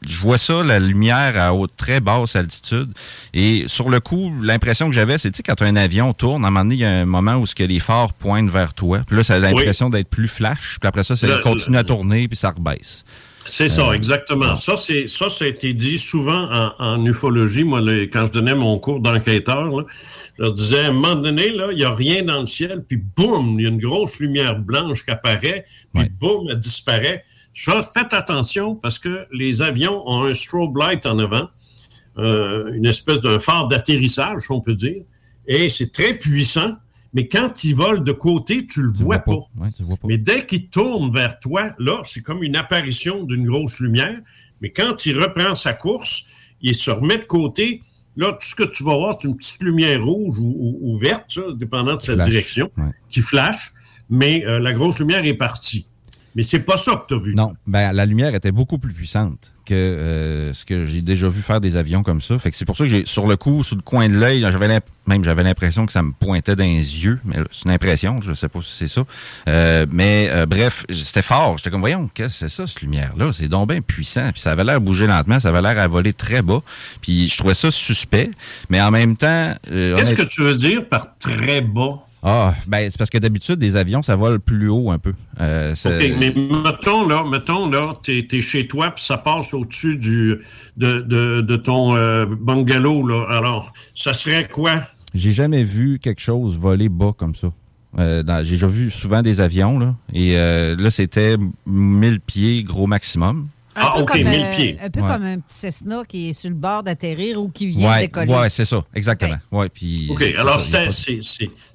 je 0.07 0.19
vois 0.21 0.37
ça, 0.37 0.63
la 0.63 0.79
lumière 0.79 1.33
à 1.37 1.53
haute, 1.53 1.71
très 1.77 1.99
basse 1.99 2.35
altitude. 2.35 2.89
Et 3.33 3.65
sur 3.67 3.89
le 3.89 3.99
coup, 3.99 4.31
l'impression 4.41 4.87
que 4.87 4.93
j'avais, 4.93 5.17
c'est, 5.17 5.31
tu 5.31 5.37
sais, 5.37 5.43
quand 5.43 5.61
un 5.61 5.75
avion 5.75 6.13
tourne, 6.13 6.43
à 6.45 6.47
un 6.47 6.51
moment 6.51 6.63
donné, 6.65 6.75
il 6.75 6.81
y 6.81 6.85
a 6.85 6.91
un 6.91 7.05
moment 7.05 7.35
où 7.35 7.45
ce 7.45 7.55
que 7.55 7.63
les 7.63 7.79
phares 7.79 8.13
pointent 8.13 8.49
vers 8.49 8.73
toi. 8.73 9.01
Puis 9.07 9.17
là, 9.17 9.23
ça 9.23 9.35
a 9.35 9.39
l'impression 9.39 9.89
d'être 9.89 10.09
plus 10.09 10.27
flash. 10.27 10.77
Puis 10.79 10.87
après 10.87 11.03
ça, 11.03 11.15
ça 11.15 11.27
Le- 11.27 11.39
continue 11.39 11.77
à 11.77 11.83
tourner, 11.83 12.27
puis 12.27 12.37
ça 12.37 12.51
rebaisse. 12.51 13.03
C'est 13.45 13.67
ça, 13.69 13.87
Euh, 13.87 13.93
exactement. 13.93 14.55
Ça, 14.57 14.77
c'est 14.77 15.07
ça, 15.07 15.27
ça 15.27 15.45
a 15.45 15.47
été 15.47 15.73
dit 15.73 15.97
souvent 15.97 16.47
en, 16.51 16.71
en 16.77 17.05
ufologie. 17.05 17.63
Moi, 17.63 17.81
le- 17.81 18.03
quand 18.03 18.25
je 18.27 18.31
donnais 18.31 18.53
mon 18.53 18.77
cours 18.77 18.99
d'enquêteur, 18.99 19.65
je 20.37 20.43
leur 20.43 20.53
disais, 20.53 20.81
à 20.85 20.87
un 20.89 20.91
moment 20.91 21.15
donné, 21.15 21.49
là, 21.49 21.69
il 21.71 21.77
n'y 21.77 21.83
a 21.83 21.93
rien 21.93 22.21
dans 22.23 22.41
le 22.41 22.45
ciel, 22.45 22.83
puis 22.87 22.97
boum, 22.97 23.55
il 23.59 23.63
y 23.63 23.65
a 23.65 23.69
une 23.69 23.79
grosse 23.79 24.19
lumière 24.19 24.59
blanche 24.59 25.03
qui 25.03 25.09
apparaît, 25.11 25.65
puis 25.95 26.09
boum, 26.19 26.47
elle 26.51 26.59
disparaît. 26.59 27.23
Ça, 27.53 27.81
faites 27.81 28.13
attention 28.13 28.75
parce 28.75 28.99
que 28.99 29.25
les 29.31 29.61
avions 29.61 30.07
ont 30.07 30.23
un 30.23 30.33
strobe 30.33 30.77
light 30.77 31.05
en 31.05 31.19
avant, 31.19 31.49
euh, 32.17 32.71
une 32.73 32.85
espèce 32.85 33.21
d'un 33.21 33.39
phare 33.39 33.67
d'atterrissage, 33.67 34.49
on 34.49 34.61
peut 34.61 34.75
dire, 34.75 35.03
et 35.47 35.69
c'est 35.69 35.91
très 35.91 36.13
puissant. 36.17 36.75
Mais 37.13 37.27
quand 37.27 37.63
il 37.63 37.73
vole 37.73 38.03
de 38.03 38.11
côté, 38.11 38.67
tu 38.67 38.83
le 38.83 38.91
vois, 38.91 39.17
pas. 39.19 39.33
Ouais, 39.57 39.71
tu 39.75 39.81
le 39.81 39.87
vois 39.87 39.97
pas. 39.97 40.07
Mais 40.07 40.19
dès 40.19 40.45
qu'il 40.45 40.69
tourne 40.69 41.11
vers 41.11 41.39
toi, 41.39 41.71
là, 41.79 42.01
c'est 42.03 42.21
comme 42.21 42.43
une 42.43 42.55
apparition 42.55 43.23
d'une 43.23 43.45
grosse 43.45 43.79
lumière. 43.79 44.19
Mais 44.61 44.69
quand 44.69 45.05
il 45.07 45.19
reprend 45.19 45.55
sa 45.55 45.73
course, 45.73 46.25
il 46.61 46.75
se 46.75 46.91
remet 46.91 47.17
de 47.17 47.23
côté. 47.25 47.81
Là, 48.15 48.33
tout 48.33 48.45
ce 48.47 48.53
que 48.53 48.63
tu 48.63 48.83
vas 48.83 48.95
voir, 48.95 49.15
c'est 49.19 49.27
une 49.27 49.35
petite 49.37 49.63
lumière 49.63 50.03
rouge 50.03 50.37
ou, 50.37 50.55
ou- 50.59 50.79
ou 50.93 50.97
verte, 50.99 51.25
ça, 51.29 51.41
dépendant 51.55 51.95
de 51.95 52.01
sa 52.03 52.13
flash. 52.13 52.27
direction, 52.29 52.69
Ouais. 52.77 52.91
qui 53.09 53.21
flash. 53.21 53.71
Mais 54.11 54.45
euh, 54.45 54.59
la 54.59 54.71
grosse 54.73 54.99
lumière 54.99 55.25
est 55.25 55.33
partie. 55.33 55.87
Mais 56.35 56.43
c'est 56.43 56.59
pas 56.59 56.77
ça 56.77 56.95
que 56.95 57.13
tu 57.13 57.19
as 57.19 57.23
vu. 57.23 57.35
Non, 57.35 57.53
ben 57.67 57.91
la 57.91 58.05
lumière 58.05 58.35
était 58.35 58.51
beaucoup 58.51 58.77
plus 58.77 58.93
puissante 58.93 59.51
que 59.65 59.73
euh, 59.75 60.53
ce 60.53 60.65
que 60.65 60.85
j'ai 60.85 61.01
déjà 61.01 61.27
vu 61.29 61.41
faire 61.41 61.61
des 61.61 61.75
avions 61.75 62.01
comme 62.01 62.21
ça. 62.21 62.39
Fait 62.39 62.49
que 62.49 62.57
c'est 62.57 62.65
pour 62.65 62.75
ça 62.77 62.85
que 62.85 62.89
j'ai 62.89 63.05
sur 63.05 63.27
le 63.27 63.35
coup, 63.35 63.63
sous 63.63 63.75
le 63.75 63.81
coin 63.81 64.09
de 64.09 64.15
l'œil, 64.15 64.41
j'avais 64.41 64.67
même 65.07 65.23
j'avais 65.23 65.43
l'impression 65.43 65.85
que 65.85 65.91
ça 65.91 66.01
me 66.01 66.11
pointait 66.11 66.55
dans 66.55 66.63
les 66.63 67.03
yeux, 67.03 67.19
mais 67.23 67.37
là, 67.37 67.43
c'est 67.51 67.65
une 67.65 67.71
impression, 67.71 68.19
je 68.21 68.33
sais 68.33 68.47
pas 68.49 68.61
si 68.63 68.71
c'est 68.77 68.87
ça. 68.87 69.03
Euh, 69.47 69.85
mais 69.91 70.27
euh, 70.29 70.45
bref, 70.45 70.85
c'était 70.91 71.21
fort. 71.21 71.57
J'étais 71.57 71.69
comme 71.71 71.81
voyons, 71.81 72.09
qu'est-ce 72.13 72.39
que 72.39 72.49
c'est 72.49 72.55
ça 72.55 72.67
cette 72.67 72.81
lumière 72.81 73.13
là 73.17 73.31
C'est 73.33 73.47
donc 73.47 73.69
bien 73.69 73.81
puissant. 73.81 74.29
Puis 74.31 74.41
ça 74.41 74.51
avait 74.51 74.63
l'air 74.63 74.75
à 74.75 74.79
bouger 74.79 75.07
lentement, 75.07 75.39
ça 75.39 75.49
avait 75.49 75.61
l'air 75.61 75.77
à 75.79 75.87
voler 75.87 76.13
très 76.13 76.41
bas. 76.41 76.61
Puis 77.01 77.27
je 77.27 77.37
trouvais 77.37 77.53
ça 77.55 77.69
suspect, 77.71 78.31
mais 78.69 78.81
en 78.81 78.91
même 78.91 79.17
temps, 79.17 79.53
euh, 79.71 79.95
Qu'est-ce 79.95 80.11
honnête- 80.13 80.17
que 80.27 80.33
tu 80.33 80.41
veux 80.41 80.55
dire 80.55 80.87
par 80.87 81.17
très 81.19 81.61
bas? 81.61 81.99
Ah, 82.23 82.53
ben 82.67 82.89
c'est 82.89 82.97
parce 82.97 83.09
que 83.09 83.17
d'habitude 83.17 83.55
des 83.55 83.75
avions 83.75 84.01
ça 84.01 84.15
vole 84.15 84.39
plus 84.39 84.69
haut 84.69 84.91
un 84.91 84.99
peu. 84.99 85.13
Euh, 85.39 85.73
mais 85.85 86.33
mettons 86.35 87.07
là, 87.07 87.23
mettons 87.23 87.69
là, 87.69 87.93
t'es 88.03 88.27
es 88.31 88.41
chez 88.41 88.67
toi 88.67 88.91
puis 88.91 89.03
ça 89.03 89.17
passe 89.17 89.53
au-dessus 89.53 89.95
du 89.95 90.39
de, 90.77 91.01
de, 91.01 91.41
de 91.41 91.55
ton 91.55 91.95
euh, 91.95 92.25
bungalow 92.25 93.07
là. 93.07 93.25
Alors, 93.29 93.73
ça 93.95 94.13
serait 94.13 94.47
quoi? 94.47 94.81
J'ai 95.13 95.31
jamais 95.31 95.63
vu 95.63 95.99
quelque 95.99 96.21
chose 96.21 96.57
voler 96.57 96.89
bas 96.89 97.13
comme 97.17 97.35
ça. 97.35 97.51
Euh, 97.97 98.23
J'ai 98.43 98.51
déjà 98.51 98.67
vu 98.67 98.91
souvent 98.91 99.21
des 99.21 99.41
avions, 99.41 99.79
là. 99.79 99.95
Et 100.13 100.37
euh, 100.37 100.75
là, 100.77 100.91
c'était 100.91 101.37
1000 101.65 102.19
pieds, 102.19 102.63
gros 102.63 102.87
maximum. 102.87 103.47
Un 103.79 103.85
Ah, 103.85 103.93
peu 103.95 104.01
OK, 104.01 104.07
comme, 104.09 104.23
1000 104.23 104.27
euh, 104.41 104.51
pieds. 104.55 104.77
Un 104.83 104.89
peu 104.89 105.01
Ouais. 105.01 105.07
comme 105.11 105.23
un 105.25 105.39
petit 105.39 105.55
Cessna 105.55 106.03
qui 106.07 106.29
est 106.29 106.33
sur 106.33 106.49
le 106.49 106.55
bord 106.55 106.83
d'atterrir 106.83 107.41
ou 107.41 107.49
qui 107.49 107.67
vient 107.67 107.89
de 107.89 107.93
Ouais, 107.95 108.01
décoller. 108.01 108.33
ouais 108.33 108.49
c'est 108.49 108.65
ça, 108.65 108.83
exactement. 108.93 109.37
Ouais, 109.51 109.69
puis. 109.69 110.07
OK, 110.11 110.19
c'est 110.19 110.35
alors 110.35 110.59
c'est 110.59 110.91
c'est 110.91 111.19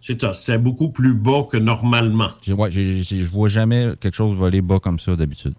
c'est 0.01 0.21
ça, 0.21 0.33
c'est 0.35 0.59
beaucoup 0.59 0.91
plus 0.91 1.15
bas 1.15 1.43
que 1.51 1.57
normalement. 1.57 2.29
ouais, 2.49 2.71
je 2.71 3.25
vois 3.33 3.49
jamais 3.49 3.93
quelque 4.01 4.15
chose 4.15 4.35
voler 4.37 4.61
bas 4.61 4.79
comme 4.81 4.99
ça 4.99 5.17
d'habitude. 5.17 5.55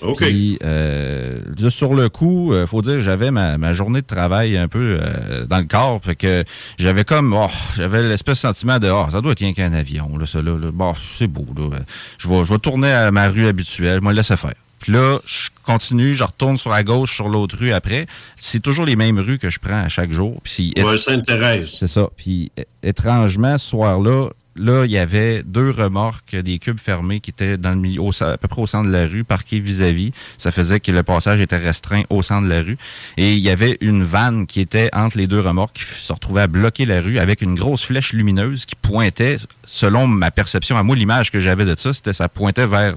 OK. 0.00 0.18
Puis, 0.18 0.56
euh, 0.62 1.40
juste 1.56 1.76
sur 1.76 1.92
le 1.92 2.08
coup, 2.08 2.52
euh, 2.52 2.66
faut 2.68 2.82
dire, 2.82 3.00
j'avais 3.02 3.32
ma, 3.32 3.58
ma 3.58 3.72
journée 3.72 4.00
de 4.00 4.06
travail 4.06 4.56
un 4.56 4.68
peu 4.68 5.00
euh, 5.02 5.44
dans 5.44 5.58
le 5.58 5.64
corps, 5.64 6.00
fait 6.00 6.14
que 6.14 6.44
j'avais 6.78 7.04
comme, 7.04 7.32
oh, 7.36 7.48
j'avais 7.76 8.04
l'espèce 8.04 8.36
de 8.36 8.40
sentiment 8.48 8.78
de, 8.78 8.88
oh, 8.90 9.06
ça 9.10 9.20
doit 9.20 9.32
être 9.32 9.40
rien 9.40 9.52
qu'un 9.52 9.72
avion, 9.72 10.16
là, 10.16 10.24
ça, 10.24 10.40
là, 10.40 10.56
là. 10.56 10.70
bon, 10.72 10.92
c'est 11.16 11.26
beau, 11.26 11.44
là. 11.56 11.78
Je 12.18 12.28
vais, 12.28 12.44
je 12.44 12.52
vais 12.52 12.58
tourner 12.60 12.92
à 12.92 13.10
ma 13.10 13.28
rue 13.28 13.48
habituelle, 13.48 14.00
moi, 14.00 14.12
laisse 14.12 14.32
faire. 14.32 14.54
Puis 14.88 14.96
là, 14.96 15.18
je 15.26 15.50
continue, 15.64 16.14
je 16.14 16.24
retourne 16.24 16.56
sur 16.56 16.70
la 16.70 16.82
gauche, 16.82 17.14
sur 17.14 17.28
l'autre 17.28 17.58
rue 17.58 17.72
après. 17.72 18.06
C'est 18.36 18.60
toujours 18.62 18.86
les 18.86 18.96
mêmes 18.96 19.18
rues 19.18 19.38
que 19.38 19.50
je 19.50 19.58
prends 19.58 19.82
à 19.82 19.90
chaque 19.90 20.10
jour. 20.12 20.40
Puis, 20.42 20.72
Ouais, 20.78 20.96
Sainte-Thérèse. 20.96 21.76
c'est 21.78 21.88
ça. 21.88 22.08
Puis 22.16 22.50
étrangement, 22.82 23.58
ce 23.58 23.68
soir-là, 23.68 24.28
là, 24.58 24.84
il 24.84 24.90
y 24.90 24.98
avait 24.98 25.42
deux 25.44 25.70
remorques, 25.70 26.36
des 26.36 26.58
cubes 26.58 26.78
fermés 26.80 27.20
qui 27.20 27.30
étaient 27.30 27.56
dans 27.56 27.70
le 27.70 27.76
milieu, 27.76 28.02
au- 28.02 28.22
à 28.22 28.36
peu 28.36 28.48
près 28.48 28.60
au 28.62 28.66
centre 28.66 28.86
de 28.88 28.92
la 28.92 29.06
rue, 29.06 29.24
parqués 29.24 29.60
vis-à-vis. 29.60 30.12
Ça 30.36 30.50
faisait 30.50 30.80
que 30.80 30.92
le 30.92 31.02
passage 31.02 31.40
était 31.40 31.56
restreint 31.56 32.02
au 32.10 32.22
centre 32.22 32.44
de 32.46 32.52
la 32.52 32.62
rue. 32.62 32.76
Et 33.16 33.32
il 33.34 33.40
y 33.40 33.50
avait 33.50 33.78
une 33.80 34.02
vanne 34.04 34.46
qui 34.46 34.60
était 34.60 34.90
entre 34.92 35.16
les 35.18 35.26
deux 35.26 35.40
remorques 35.40 35.76
qui 35.76 35.84
se 35.84 36.12
retrouvait 36.12 36.42
à 36.42 36.46
bloquer 36.46 36.84
la 36.84 37.00
rue 37.00 37.18
avec 37.18 37.40
une 37.42 37.54
grosse 37.54 37.84
flèche 37.84 38.12
lumineuse 38.12 38.66
qui 38.66 38.74
pointait, 38.76 39.38
selon 39.64 40.06
ma 40.06 40.30
perception, 40.30 40.76
à 40.76 40.82
moi, 40.82 40.96
l'image 40.96 41.30
que 41.30 41.40
j'avais 41.40 41.64
de 41.64 41.74
ça, 41.78 41.94
c'était 41.94 42.12
ça 42.12 42.28
pointait 42.28 42.66
vers 42.66 42.94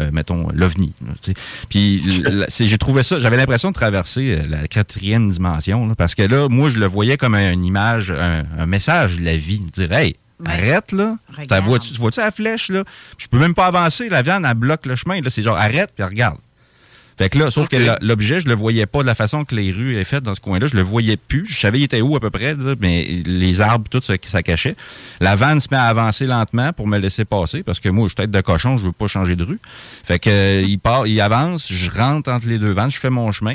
euh, 0.00 0.10
mettons, 0.10 0.48
l'OVNI. 0.54 0.94
là. 1.06 1.12
Puis 1.68 2.02
c'est- 2.48 2.66
j'ai 2.66 2.78
trouvé 2.78 3.02
ça, 3.02 3.18
j'avais 3.18 3.36
l'impression 3.36 3.68
de 3.68 3.74
traverser 3.74 4.38
euh, 4.38 4.46
la 4.48 4.66
quatrième 4.66 5.30
dimension, 5.30 5.86
là, 5.86 5.94
parce 5.94 6.14
que 6.14 6.22
là, 6.22 6.48
moi, 6.48 6.70
je 6.70 6.78
le 6.78 6.86
voyais 6.86 7.18
comme 7.18 7.34
un- 7.34 7.52
une 7.52 7.64
image, 7.66 8.10
un, 8.10 8.44
un 8.58 8.64
message 8.66 9.18
de 9.18 9.24
la 9.26 9.36
vie. 9.36 9.60
Dire, 9.74 9.92
hey, 9.92 10.16
arrête, 10.50 10.92
là. 10.92 11.16
T'as- 11.48 11.60
Vois-tu 11.98 12.20
la 12.20 12.30
flèche, 12.30 12.68
là? 12.70 12.84
Je 13.18 13.26
peux 13.28 13.38
même 13.38 13.54
pas 13.54 13.66
avancer, 13.66 14.08
la 14.08 14.22
viande, 14.22 14.44
elle 14.48 14.54
bloque 14.54 14.86
le 14.86 14.96
chemin. 14.96 15.20
Là, 15.20 15.30
c'est 15.30 15.42
genre, 15.42 15.56
arrête, 15.56 15.90
puis 15.94 16.04
regarde. 16.04 16.38
Fait 17.18 17.28
que 17.28 17.38
là, 17.38 17.50
sauf 17.50 17.68
que 17.68 17.76
l'objet, 18.00 18.40
je 18.40 18.48
le 18.48 18.54
voyais 18.54 18.86
pas 18.86 19.02
de 19.02 19.06
la 19.06 19.14
façon 19.14 19.44
que 19.44 19.54
les 19.54 19.70
rues 19.70 19.92
étaient 19.92 20.02
faites 20.04 20.24
dans 20.24 20.34
ce 20.34 20.40
coin-là. 20.40 20.66
Je 20.66 20.74
le 20.74 20.82
voyais 20.82 21.18
plus. 21.18 21.44
Je 21.46 21.60
savais 21.60 21.78
il 21.78 21.82
était 21.84 22.00
où 22.00 22.16
à 22.16 22.20
peu 22.20 22.30
près, 22.30 22.54
là, 22.54 22.74
mais 22.80 23.04
les 23.26 23.60
arbres, 23.60 23.84
tout 23.90 24.00
ça, 24.02 24.14
ça 24.26 24.42
cachait. 24.42 24.74
La 25.20 25.36
vanne 25.36 25.60
se 25.60 25.68
met 25.70 25.76
à 25.76 25.84
avancer 25.84 26.26
lentement 26.26 26.72
pour 26.72 26.88
me 26.88 26.96
laisser 26.98 27.26
passer 27.26 27.62
parce 27.62 27.80
que 27.80 27.90
moi, 27.90 28.04
je 28.04 28.08
suis 28.08 28.16
tête 28.16 28.30
de 28.30 28.40
cochon, 28.40 28.78
je 28.78 28.84
veux 28.84 28.92
pas 28.92 29.08
changer 29.08 29.36
de 29.36 29.44
rue. 29.44 29.60
Fait 30.04 30.18
que 30.18 30.30
euh, 30.30 30.62
il 30.66 30.78
part, 30.78 31.06
il 31.06 31.20
avance, 31.20 31.70
je 31.70 31.90
rentre 31.90 32.30
entre 32.32 32.48
les 32.48 32.58
deux 32.58 32.72
vannes, 32.72 32.90
je 32.90 32.98
fais 32.98 33.10
mon 33.10 33.30
chemin. 33.30 33.54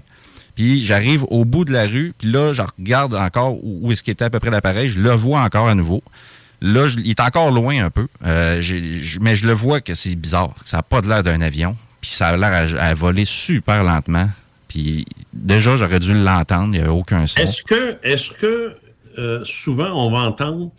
Puis 0.55 0.85
j'arrive 0.85 1.23
au 1.29 1.43
bout 1.43 1.65
de 1.65 1.73
la 1.73 1.87
rue, 1.87 2.13
puis 2.17 2.31
là, 2.31 2.53
je 2.53 2.61
regarde 2.61 3.15
encore 3.15 3.55
où, 3.63 3.79
où 3.81 3.91
est-ce 3.91 4.01
qu'il 4.03 4.11
était 4.11 4.25
à 4.25 4.29
peu 4.29 4.39
près 4.39 4.51
l'appareil. 4.51 4.87
Je 4.87 4.99
le 4.99 5.11
vois 5.11 5.41
encore 5.41 5.67
à 5.67 5.73
nouveau. 5.75 6.03
Là, 6.61 6.87
je- 6.87 6.97
il 6.99 7.09
est 7.11 7.19
encore 7.19 7.51
loin 7.51 7.85
un 7.85 7.89
peu, 7.89 8.07
euh, 8.25 8.61
je- 8.61 9.19
mais 9.19 9.35
je 9.35 9.45
le 9.45 9.53
vois 9.53 9.79
que 9.81 9.93
c'est 9.93 10.15
bizarre. 10.15 10.53
que 10.63 10.67
Ça 10.69 10.77
n'a 10.77 10.83
pas 10.83 11.01
de 11.01 11.07
l'air 11.07 11.21
d'un 11.23 11.41
avion. 11.41 11.75
Puis 12.01 12.11
ça 12.11 12.29
a 12.29 12.37
l'air 12.37 12.51
à, 12.79 12.83
à 12.83 12.93
voler 12.93 13.25
super 13.25 13.83
lentement. 13.83 14.29
Puis 14.67 15.05
déjà, 15.33 15.75
j'aurais 15.77 15.99
dû 15.99 16.13
l'entendre. 16.13 16.65
Il 16.65 16.71
n'y 16.71 16.79
avait 16.79 16.89
aucun 16.89 17.25
son. 17.27 17.39
Est-ce 17.39 17.61
que, 17.63 17.97
est-ce 18.03 18.31
que 18.31 18.75
euh, 19.17 19.41
souvent 19.45 19.91
on 19.93 20.11
va 20.11 20.19
entendre 20.19 20.71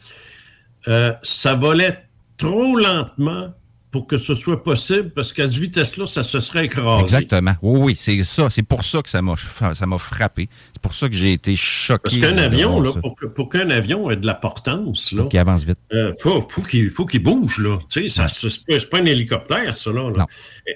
euh, 0.88 1.12
ça 1.22 1.54
volait 1.54 2.04
trop 2.36 2.76
lentement 2.76 3.52
pour 3.90 4.06
que 4.06 4.16
ce 4.16 4.34
soit 4.34 4.62
possible? 4.62 5.10
Parce 5.10 5.32
qu'à 5.32 5.46
cette 5.46 5.56
vitesse-là, 5.56 6.06
ça 6.06 6.22
se 6.22 6.38
serait 6.38 6.66
écrasé. 6.66 7.00
Exactement. 7.02 7.54
Oui, 7.62 7.80
oui, 7.80 7.96
c'est 7.98 8.22
ça. 8.24 8.48
C'est 8.50 8.62
pour 8.62 8.84
ça 8.84 9.00
que 9.02 9.08
ça 9.10 9.22
m'a 9.22 9.34
ça 9.74 9.86
m'a 9.86 9.98
frappé. 9.98 10.48
C'est 10.78 10.82
pour 10.82 10.94
ça 10.94 11.08
que 11.08 11.14
j'ai 11.16 11.32
été 11.32 11.56
choqué. 11.56 12.02
Parce 12.04 12.16
qu'un 12.18 12.36
de 12.36 12.40
avion, 12.40 12.80
là, 12.80 12.90
pour, 13.34 13.48
qu'un 13.48 13.68
avion 13.70 14.12
ait 14.12 14.16
de 14.16 14.26
la 14.26 14.34
portance, 14.34 15.10
là, 15.10 15.24
Qui 15.28 15.36
avance 15.36 15.64
vite. 15.64 15.78
euh, 15.92 16.12
faut, 16.22 16.40
faut 16.48 16.62
qu'il 16.62 16.88
faut 16.88 17.04
qu'il 17.04 17.20
bouge, 17.20 17.58
là. 17.58 17.78
Tu 17.90 18.08
sais, 18.08 18.24
c'est 18.28 18.90
pas- 18.90 18.98
un 18.98 19.04
hélicoptère, 19.04 19.76
ça, 19.76 19.90
là. 19.90 20.12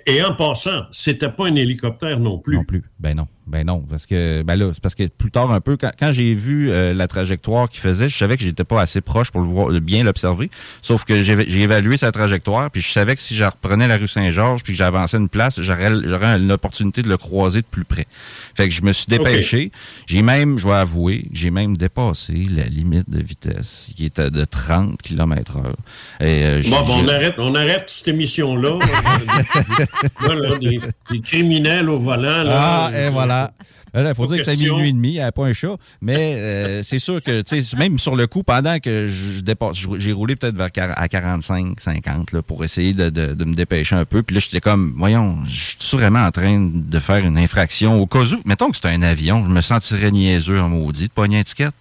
Et, 0.07 0.17
et 0.17 0.25
en 0.25 0.35
passant, 0.35 0.87
c'était 0.91 1.31
pas 1.31 1.47
un 1.47 1.55
hélicoptère 1.55 2.19
non 2.19 2.39
plus. 2.39 2.57
Non 2.57 2.65
plus. 2.65 2.83
Ben 2.99 3.15
non. 3.17 3.29
Ben 3.47 3.67
non. 3.67 3.81
Parce 3.81 4.07
que 4.07 4.43
ben 4.43 4.55
là, 4.55 4.71
c'est 4.73 4.81
parce 4.83 4.95
que 4.95 5.07
plus 5.09 5.31
tard 5.33 5.51
un 5.51 5.61
peu, 5.61 5.77
quand, 5.77 5.91
quand 5.99 6.13
j'ai 6.13 6.33
vu 6.33 6.71
euh, 6.71 6.95
la 6.95 7.09
trajectoire 7.09 7.69
qu'il 7.69 7.81
faisait, 7.81 8.09
je 8.09 8.17
savais 8.17 8.37
que 8.37 8.43
j'étais 8.45 8.63
pas 8.65 8.81
assez 8.81 9.01
proche 9.01 9.31
pour 9.33 9.41
le 9.41 9.49
voir, 9.49 9.69
de 9.73 9.81
bien 9.81 10.05
l'observer. 10.05 10.49
Sauf 10.81 11.05
que 11.05 11.21
j'ai 11.21 11.61
évalué 11.61 11.97
sa 11.97 12.13
trajectoire, 12.13 12.71
puis 12.71 12.81
je 12.81 12.91
savais 12.91 13.17
que 13.17 13.21
si 13.21 13.35
je 13.35 13.45
reprenais 13.45 13.89
la 13.89 13.97
rue 13.97 14.07
Saint-Georges, 14.07 14.63
puis 14.63 14.73
que 14.73 14.79
j'avançais 14.79 15.17
une 15.17 15.29
place, 15.29 15.61
j'aurais 15.61 15.91
j'aurais 16.05 16.39
une 16.39 16.53
opportunité 16.53 17.03
de 17.03 17.09
le 17.09 17.17
croiser 17.17 17.63
de 17.63 17.67
plus 17.67 17.85
près. 17.85 18.07
Fait 18.55 18.69
que 18.69 18.75
je 18.75 18.83
me 18.83 18.93
suis 18.93 19.07
dépêché. 19.07 19.73
J'ai 20.07 20.23
même, 20.23 20.59
je 20.59 20.67
vais 20.67 20.75
avouer, 20.75 21.27
j'ai 21.33 21.51
même 21.51 21.77
dépassé 21.77 22.47
la 22.55 22.65
limite 22.65 23.09
de 23.09 23.23
vitesse, 23.23 23.91
qui 23.97 24.07
était 24.07 24.31
de 24.31 24.45
30 24.45 25.01
km 25.01 25.57
heure. 25.59 25.77
Euh, 26.23 26.63
Bon, 26.69 26.83
bon, 26.83 26.97
on 27.05 27.09
arrête, 27.09 27.35
on 27.39 27.55
arrête 27.55 27.85
cette 27.89 28.09
émission-là. 28.09 28.79
Là, 30.27 30.35
là, 30.35 30.59
des, 30.59 30.81
des 31.11 31.21
criminels 31.21 31.89
au 31.89 31.99
volant. 31.99 32.43
Là, 32.45 32.91
Ah, 32.91 32.91
et 32.99 33.11
voilà. 33.11 33.53
Il 33.95 34.15
faut 34.15 34.27
dire 34.27 34.39
que 34.39 34.45
c'est 34.45 34.53
question. 34.53 34.75
minuit 34.77 34.89
et 34.89 34.93
demi, 34.93 35.09
il 35.09 35.13
n'y 35.15 35.21
avait 35.21 35.33
pas 35.33 35.45
un 35.47 35.53
chat. 35.53 35.77
Mais 36.01 36.35
euh, 36.37 36.83
c'est 36.85 36.99
sûr 36.99 37.23
que, 37.23 37.43
même 37.77 37.99
sur 37.99 38.17
le 38.17 38.27
coup, 38.27 38.43
pendant 38.43 38.79
que 38.79 39.09
je 39.09 39.41
dépasse, 39.41 39.77
j'ai 39.99 40.13
roulé 40.13 40.37
peut-être 40.37 40.57
vers 40.57 40.71
à 40.99 41.09
45, 41.09 41.79
50 41.81 42.33
là, 42.33 42.43
pour 42.43 42.65
essayer 42.65 42.93
de, 42.95 43.11
de- 43.11 43.35
de 43.35 43.45
me 43.45 43.55
dépêcher 43.55 43.95
un 43.97 44.05
peu. 44.05 44.23
Puis 44.23 44.35
là, 44.35 44.41
j'étais 44.41 44.61
comme, 44.61 44.95
voyons, 44.97 45.39
je 45.47 45.75
suis 45.79 45.97
vraiment 45.97 46.25
en 46.25 46.31
train 46.31 46.71
de 46.73 46.99
faire 46.99 47.25
une 47.25 47.39
infraction 47.39 48.01
au 48.01 48.07
cas 48.07 48.21
où. 48.23 48.41
Mettons 48.45 48.71
que 48.71 48.77
c'était 48.77 48.89
un 48.89 49.03
avion, 49.03 49.45
je 49.45 49.51
me 49.51 49.61
sentirais 49.61 50.11
niaiseux 50.11 50.61
en 50.61 50.69
maudit 50.69 51.09
de 51.09 51.13
pogner 51.13 51.37
une 51.37 51.41
étiquette. 51.43 51.75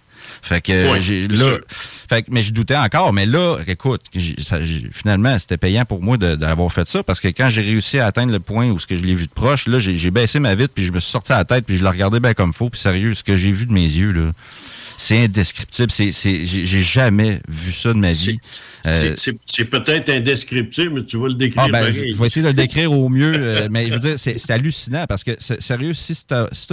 Fait 0.44 0.60
que 0.60 0.98
j'ai 1.00 1.28
là, 1.28 1.56
fait 2.08 2.22
que, 2.22 2.28
mais 2.32 2.42
je 2.42 2.52
doutais 2.52 2.76
encore. 2.76 3.12
Mais 3.12 3.26
là, 3.26 3.58
écoute, 3.66 4.02
ça- 4.38 4.58
finalement, 4.92 5.38
c'était 5.38 5.56
payant 5.56 5.84
pour 5.84 6.02
moi 6.02 6.16
d'avoir 6.16 6.70
fait 6.72 6.88
ça 6.88 7.04
parce 7.04 7.20
que 7.20 7.28
quand 7.28 7.48
j'ai 7.48 7.62
réussi 7.62 8.00
à 8.00 8.06
atteindre 8.06 8.32
le 8.32 8.40
point 8.40 8.68
où 8.70 8.78
ce 8.80 8.86
que 8.88 8.96
je 8.96 9.04
l'ai 9.04 9.14
vu 9.14 9.26
de 9.26 9.32
proche, 9.32 9.68
là, 9.68 9.78
j'ai 9.78 10.10
baissé 10.10 10.40
ma 10.40 10.54
vitre 10.56 10.72
puis 10.74 10.84
je 10.84 10.92
me 10.92 10.98
suis 10.98 11.12
sorti 11.12 11.32
à 11.32 11.38
la 11.38 11.44
tête 11.44 11.64
puis 11.64 11.76
je 11.76 11.82
le 11.82 11.88
regardais 11.88 12.18
bien 12.20 12.34
comme 12.34 12.52
faux. 12.52 12.70
Puis 12.70 12.80
sérieux, 12.80 13.14
ce 13.14 13.22
que 13.22 13.36
j'ai 13.36 13.52
vu 13.52 13.66
de 13.66 13.72
mes 13.72 13.84
yeux 13.84 14.10
là, 14.12 14.32
c'est 14.98 15.24
indescriptible. 15.24 15.90
C'est, 15.90 16.12
c'est, 16.12 16.44
j'ai 16.44 16.82
jamais 16.82 17.40
vu 17.48 17.72
ça 17.72 17.90
de 17.90 17.98
ma 17.98 18.12
vie. 18.12 18.38
Euh, 18.86 19.14
C'est- 19.16 19.64
peut-être 19.64 20.08
indescriptible, 20.10 20.90
mais 20.94 21.04
tu 21.04 21.16
vas 21.18 21.28
le 21.28 21.34
décrire. 21.34 21.62
ah, 21.64 21.68
ben, 21.70 21.90
je, 21.90 22.00
vais 22.16 22.26
essayer 22.26 22.42
de 22.42 22.48
le 22.48 22.54
décrire 22.54 22.92
au 22.92 23.08
mieux, 23.08 23.32
euh, 23.34 23.68
mais 23.70 23.88
je 23.88 23.94
veux 23.94 23.98
dire, 24.00 24.14
c'est 24.18 24.50
hallucinant 24.50 25.06
parce 25.08 25.24
que, 25.24 25.32
sérieux, 25.38 25.92
si, 25.92 26.16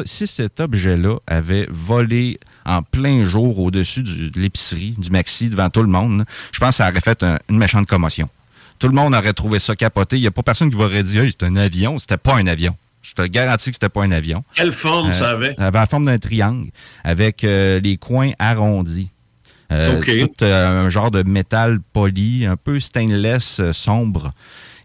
si 0.06 0.28
cet 0.28 0.60
objet-là 0.60 1.18
avait 1.28 1.68
volé 1.70 2.40
en 2.66 2.82
plein 2.84 3.24
jour 3.24 3.60
au-dessus 3.60 4.04
de 4.04 4.40
l'épicerie, 4.40 4.96
du 4.98 5.10
Maxi, 5.10 5.50
devant 5.50 5.70
tout 5.70 5.82
le 5.82 5.88
monde, 5.90 6.26
je 6.52 6.60
pense 6.60 6.70
que 6.72 6.76
ça 6.76 6.90
aurait 6.90 7.02
fait 7.02 7.24
un- 7.24 7.40
une 7.50 7.58
méchante 7.58 7.88
commotion. 7.88 8.30
Tout 8.80 8.88
le 8.88 8.94
monde 8.94 9.14
aurait 9.14 9.34
trouvé 9.34 9.60
ça 9.60 9.76
capoté. 9.76 10.18
Il 10.18 10.22
n'y 10.22 10.28
a 10.28 10.32
pas 10.32 10.44
personne 10.44 10.70
qui 10.70 10.76
aurait 10.78 11.04
dit, 11.04 11.18
hey, 11.18 11.32
c'est 11.32 11.46
un 11.46 11.56
avion. 11.58 11.98
C'était 11.98 12.18
pas 12.18 12.36
un 12.36 12.48
avion. 12.48 12.76
Je 13.02 13.14
te 13.14 13.22
garantis 13.24 13.70
que 13.72 13.76
c'était 13.76 13.90
pas 13.90 14.04
un 14.04 14.12
avion. 14.12 14.44
Quelle 14.56 14.74
forme 14.74 15.12
ça 15.14 15.30
avait? 15.32 15.56
Ça 15.58 15.68
avait 15.68 15.80
la 15.80 15.88
forme 15.88 16.06
d'un 16.06 16.18
triangle 16.18 16.70
avec 17.04 17.44
euh, 17.44 17.80
les 17.80 17.98
coins 17.98 18.32
arrondis. 18.40 19.10
Euh. 19.72 20.00
Tout 20.02 20.44
euh, 20.44 20.86
un 20.86 20.90
genre 20.90 21.12
de 21.12 21.24
métal 21.24 21.80
poli, 21.94 22.46
un 22.46 22.56
peu 22.58 22.80
stainless 22.80 23.60
euh, 23.60 23.72
sombre. 23.74 24.32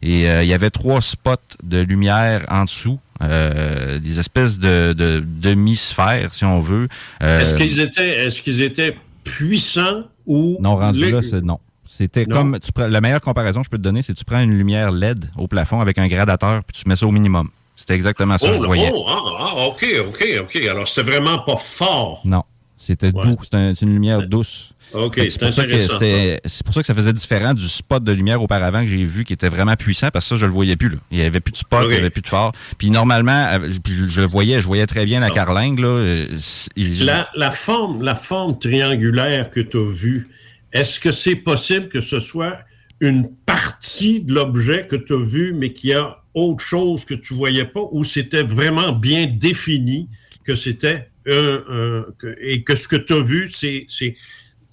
Et 0.06 0.28
euh, 0.28 0.42
il 0.42 0.48
y 0.48 0.52
avait 0.54 0.68
trois 0.70 1.00
spots 1.00 1.36
de 1.62 1.80
lumière 1.80 2.44
en 2.50 2.64
dessous, 2.64 2.98
euh, 3.22 3.98
des 3.98 4.18
espèces 4.18 4.58
de, 4.58 4.92
de 4.92 5.24
demi-sphères, 5.24 6.34
si 6.34 6.44
on 6.44 6.60
veut. 6.60 6.88
Euh, 7.22 7.40
Est-ce 7.40 7.54
qu'ils 7.54 7.80
étaient, 7.80 8.26
est-ce 8.26 8.42
qu'ils 8.42 8.60
étaient 8.60 8.96
puissants 9.24 10.02
ou. 10.26 10.58
non, 10.60 10.76
rendu 10.76 11.10
là, 11.10 11.20
c'est 11.22 11.42
non. 11.42 11.58
C'était 11.86 12.26
comme 12.26 12.58
tu 12.60 12.70
prends- 12.72 12.86
la 12.88 13.00
meilleure 13.00 13.20
comparaison 13.20 13.60
que 13.60 13.66
je 13.66 13.70
peux 13.70 13.78
te 13.78 13.82
donner, 13.82 14.02
c'est 14.02 14.12
que 14.12 14.18
tu 14.18 14.24
prends 14.24 14.40
une 14.40 14.56
lumière 14.58 14.90
LED 14.90 15.30
au 15.38 15.46
plafond 15.46 15.80
avec 15.80 15.96
un 15.98 16.08
gradateur 16.08 16.62
puis 16.64 16.82
tu 16.82 16.88
mets 16.88 16.96
ça 16.96 17.06
au 17.06 17.10
minimum. 17.12 17.48
C'était 17.76 17.94
exactement 17.94 18.36
ça 18.38 18.48
que 18.48 18.54
Oh, 18.56 18.62
je 18.62 18.66
voyais. 18.66 18.90
oh, 18.92 19.04
ah, 19.08 19.20
ah, 19.40 19.54
OK, 19.68 19.86
OK, 20.08 20.24
OK. 20.42 20.56
Alors, 20.68 20.86
c'était 20.86 21.10
vraiment 21.10 21.38
pas 21.40 21.56
fort. 21.56 22.20
Non, 22.24 22.42
c'était 22.84 23.12
Ouais. 23.12 23.22
doux, 23.26 23.36
c'était 23.42 23.56
un- 23.56 23.74
une 23.74 23.92
lumière 23.94 24.22
douce. 24.26 24.72
OK, 24.92 25.14
c'est 25.16 25.38
pour 25.40 25.52
ça 25.52 25.64
que 25.64 25.72
intéressant. 25.72 25.98
C'est 26.46 26.64
pour 26.64 26.74
ça 26.74 26.80
que 26.82 26.86
ça 26.86 26.94
faisait 26.94 27.12
différent 27.12 27.54
du 27.54 27.66
spot 27.66 28.04
de 28.04 28.12
lumière 28.12 28.40
auparavant 28.42 28.80
que 28.82 28.86
j'ai 28.86 29.04
vu 29.04 29.24
qui 29.24 29.32
était 29.32 29.48
vraiment 29.48 29.74
puissant 29.74 30.08
parce 30.12 30.26
que 30.26 30.28
ça, 30.30 30.36
je 30.36 30.46
le 30.46 30.52
voyais 30.52 30.76
plus. 30.76 30.90
Là. 30.90 30.96
Il 31.10 31.18
n'y 31.18 31.24
avait 31.24 31.40
plus 31.40 31.52
de 31.52 31.56
spot, 31.56 31.84
il 31.84 31.88
n'y 31.92 31.96
avait 31.96 32.10
plus 32.10 32.22
de 32.22 32.28
phare. 32.28 32.52
Puis 32.78 32.90
normalement, 32.90 33.46
euh, 33.54 33.68
je, 34.08 34.20
le 34.20 34.26
voyais, 34.26 34.60
je 34.60 34.66
voyais 34.66 34.86
très 34.86 35.04
bien 35.04 35.20
la 35.20 35.26
Ah. 35.26 35.30
carlingue. 35.30 35.78
Là, 35.80 35.88
euh, 35.88 36.26
c- 36.38 36.68
il- 36.76 37.04
La, 37.06 37.28
la 37.34 37.50
forme, 37.50 38.02
la 38.02 38.14
forme 38.14 38.58
triangulaire 38.58 39.50
que 39.50 39.60
tu 39.60 39.78
as 39.78 39.90
vue, 39.92 40.28
est-ce 40.72 41.00
que 41.00 41.10
c'est 41.10 41.36
possible 41.36 41.88
que 41.88 42.00
ce 42.00 42.18
soit 42.18 42.58
une 43.00 43.28
partie 43.46 44.20
de 44.20 44.32
l'objet 44.34 44.86
que 44.88 44.96
tu 44.96 45.14
as 45.14 45.18
vu, 45.24 45.54
mais 45.54 45.72
qu'il 45.72 45.90
y 45.90 45.94
a 45.94 46.18
autre 46.34 46.64
chose 46.64 47.04
que 47.04 47.14
tu 47.14 47.34
voyais 47.34 47.64
pas, 47.64 47.80
ou 47.90 48.04
c'était 48.04 48.42
vraiment 48.42 48.92
bien 48.92 49.26
défini 49.26 50.08
que 50.44 50.54
c'était 50.54 51.08
un- 51.26 52.04
que- 52.18 52.36
et 52.40 52.62
que 52.62 52.74
ce 52.74 52.86
que 52.88 52.96
tu 52.96 53.12
as 53.14 53.20
vu, 53.22 53.48
c'est 53.48 53.84
c'est 53.88 54.16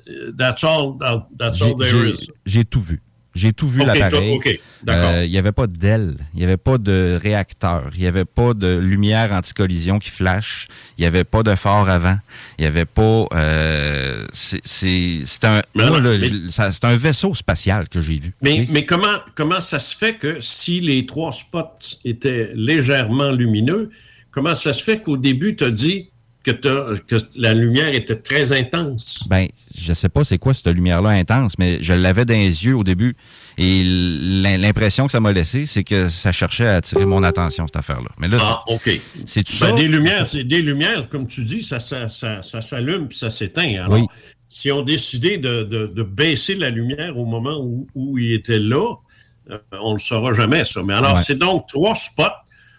euh, 0.10 0.32
that's 0.38 0.64
all, 0.64 0.94
that's 1.38 1.58
j'ai- 1.58 1.66
all 1.66 1.76
there 1.78 2.10
is. 2.10 2.30
j'ai 2.46 2.66
tout 2.66 2.82
vu. 2.82 3.02
J'ai 3.34 3.54
tout 3.54 3.66
vu 3.70 3.80
Ok, 3.80 3.88
l'appareil. 3.88 4.10
toi- 4.42 4.52
ok, 4.52 4.60
d'accord. 4.84 5.10
Euh, 5.14 5.24
Il 5.24 5.32
n'y 5.32 5.38
avait 5.38 5.54
pas 5.54 5.66
d'aile, 5.66 6.18
il 6.34 6.40
n'y 6.40 6.44
avait 6.44 6.58
pas 6.58 6.78
de 6.78 7.18
réacteur, 7.22 7.90
il 7.94 8.02
n'y 8.02 8.08
avait 8.08 8.26
pas 8.26 8.54
de 8.54 8.78
lumière 8.78 9.32
anti-collision 9.32 10.00
qui 10.00 10.10
flash, 10.10 10.68
il 10.98 11.02
n'y 11.02 11.08
avait 11.08 11.24
pas 11.24 11.42
de 11.42 11.56
phare 11.56 11.88
avant, 11.90 12.18
il 12.58 12.64
n'y 12.64 12.68
avait 12.68 12.84
pas... 12.84 13.28
Euh, 13.34 14.26
c'est 14.34 15.46
un, 15.46 15.62
c'est 16.50 16.84
un 16.84 16.96
vaisseau 16.98 17.34
spatial 17.34 17.88
que 17.88 18.02
j'ai 18.02 18.20
vu. 18.20 18.34
Mais, 18.42 18.66
mais 18.70 18.84
comment, 18.86 19.20
comment 19.34 19.62
ça 19.62 19.80
se 19.80 19.96
fait 19.96 20.16
que 20.16 20.42
si 20.42 20.82
les 20.82 21.06
trois 21.06 21.32
spots 21.32 21.80
étaient 22.04 22.52
légèrement 22.54 23.32
lumineux, 23.32 23.92
comment 24.32 24.56
ça 24.56 24.74
se 24.74 24.84
fait 24.84 25.00
qu'au 25.00 25.16
début, 25.16 25.56
tu 25.56 25.64
as 25.64 25.72
dit 25.72 26.10
que, 26.44 26.52
que 26.52 27.16
la 27.36 27.54
lumière 27.54 27.94
était 27.94 28.16
très 28.16 28.52
intense. 28.52 29.24
Ben, 29.28 29.48
je 29.76 29.94
sais 29.94 30.10
pas 30.10 30.24
c'est 30.24 30.38
quoi 30.38 30.54
cette 30.54 30.68
lumière-là 30.68 31.10
intense, 31.10 31.58
mais 31.60 31.78
je 31.82 31.94
l'avais 31.94 32.26
dans 32.26 32.34
les 32.34 32.66
yeux 32.66 32.76
au 32.76 32.84
début. 32.84 33.16
Et 33.58 33.84
l'impression 33.86 35.06
que 35.06 35.12
ça 35.12 35.20
m'a 35.20 35.32
laissé, 35.32 35.66
c'est 35.66 35.84
que 35.84 36.10
ça 36.10 36.32
cherchait 36.32 36.68
à 36.68 36.76
attirer 36.78 37.06
mon 37.06 37.22
attention, 37.24 37.68
cette 37.68 37.76
affaire-là. 37.76 38.10
Mais 38.18 38.28
là, 38.28 38.38
ah, 38.42 38.64
OK. 38.68 38.90
C'est 39.26 39.44
tout 39.44 39.54
ben, 39.60 39.68
ça. 39.68 39.72
Des 39.74 39.88
lumières, 39.88 40.26
des 40.34 40.62
lumières, 40.62 41.10
comme 41.10 41.28
tu 41.28 41.44
dis, 41.46 41.62
ça, 41.62 41.80
ça, 41.80 42.08
ça, 42.10 42.42
ça 42.42 42.62
s'allume 42.62 43.08
puis 43.08 43.18
ça 43.18 43.30
s'éteint. 43.30 43.84
Alors, 43.84 44.00
Oui. 44.00 44.06
si 44.48 44.72
on 44.72 44.82
décidait 44.82 45.38
de, 45.38 45.64
de, 45.64 45.88
de 45.88 46.04
baisser 46.04 46.56
la 46.56 46.70
lumière 46.70 47.18
au 47.18 47.26
moment 47.26 47.60
où, 47.62 47.88
où 47.94 48.18
il 48.18 48.34
était 48.34 48.60
là, 48.60 48.96
euh, 49.50 49.58
on 49.80 49.90
ne 49.90 49.96
le 49.96 50.00
saura 50.00 50.34
jamais, 50.34 50.64
ça. 50.64 50.82
Mais 50.84 50.94
alors, 50.94 51.16
Ouais. 51.16 51.22
c'est 51.26 51.38
donc 51.38 51.68
trois 51.68 51.94
spots 51.94 52.24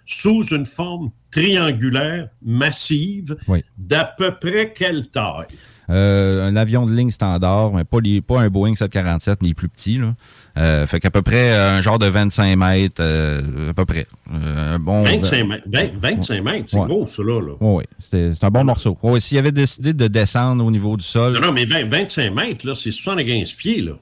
sous 0.05 0.43
une 0.55 0.67
forme 0.67 1.11
triangulaire 1.31 2.29
massive 2.45 3.37
Oui. 3.49 3.65
d'à 3.79 4.05
peu 4.05 4.33
près 4.41 4.73
quelle 4.75 5.09
taille? 5.09 5.47
Euh, 5.91 6.49
un 6.49 6.57
avion 6.57 6.87
de 6.87 6.95
ligne 6.95 7.11
standard, 7.11 7.73
mais 7.73 7.85
pas, 7.85 8.01
les, 8.01 8.21
pas 8.23 8.41
un 8.41 8.49
Boeing 8.49 8.75
747, 8.77 9.43
ni 9.43 9.53
plus 9.53 9.69
petit. 9.69 9.99
Là. 9.99 10.15
Euh, 10.59 10.87
fait 10.87 11.01
qu'à 11.01 11.11
peu 11.11 11.23
près 11.23 11.53
euh, 11.53 11.73
un 11.77 11.81
genre 11.81 11.99
de 11.99 12.07
25 12.07 12.57
mètres, 12.57 12.95
euh, 13.01 13.71
à 13.71 13.75
peu 13.75 13.85
près. 13.85 14.07
Euh, 14.33 14.77
un 14.77 14.79
bon, 14.79 15.03
25 15.03 15.45
mètres, 15.45 15.65
20 15.67 15.91
25 16.01 16.43
mètres, 16.45 16.65
c'est 16.69 16.79
Ouais. 16.79 16.87
gros, 16.87 17.07
ça, 17.07 17.23
là. 17.23 17.55
Oui, 17.61 17.85
c'est 17.99 18.45
un 18.45 18.49
bon 18.51 18.65
morceau. 18.65 18.97
Ouais, 19.03 19.19
S'il 19.21 19.39
avait 19.39 19.53
décidé 19.53 19.93
de 19.93 20.07
descendre 20.09 20.65
au 20.65 20.71
niveau 20.71 20.97
du 20.97 21.05
sol, 21.05 21.35
Non, 21.35 21.41
non, 21.49 21.53
mais 21.53 21.65
20 21.67 21.89
25 21.89 22.31
mètres, 22.33 22.67
là, 22.67 22.75
c'est 22.75 22.93
75 22.93 23.53
pieds, 23.55 23.83
là. 23.83 23.93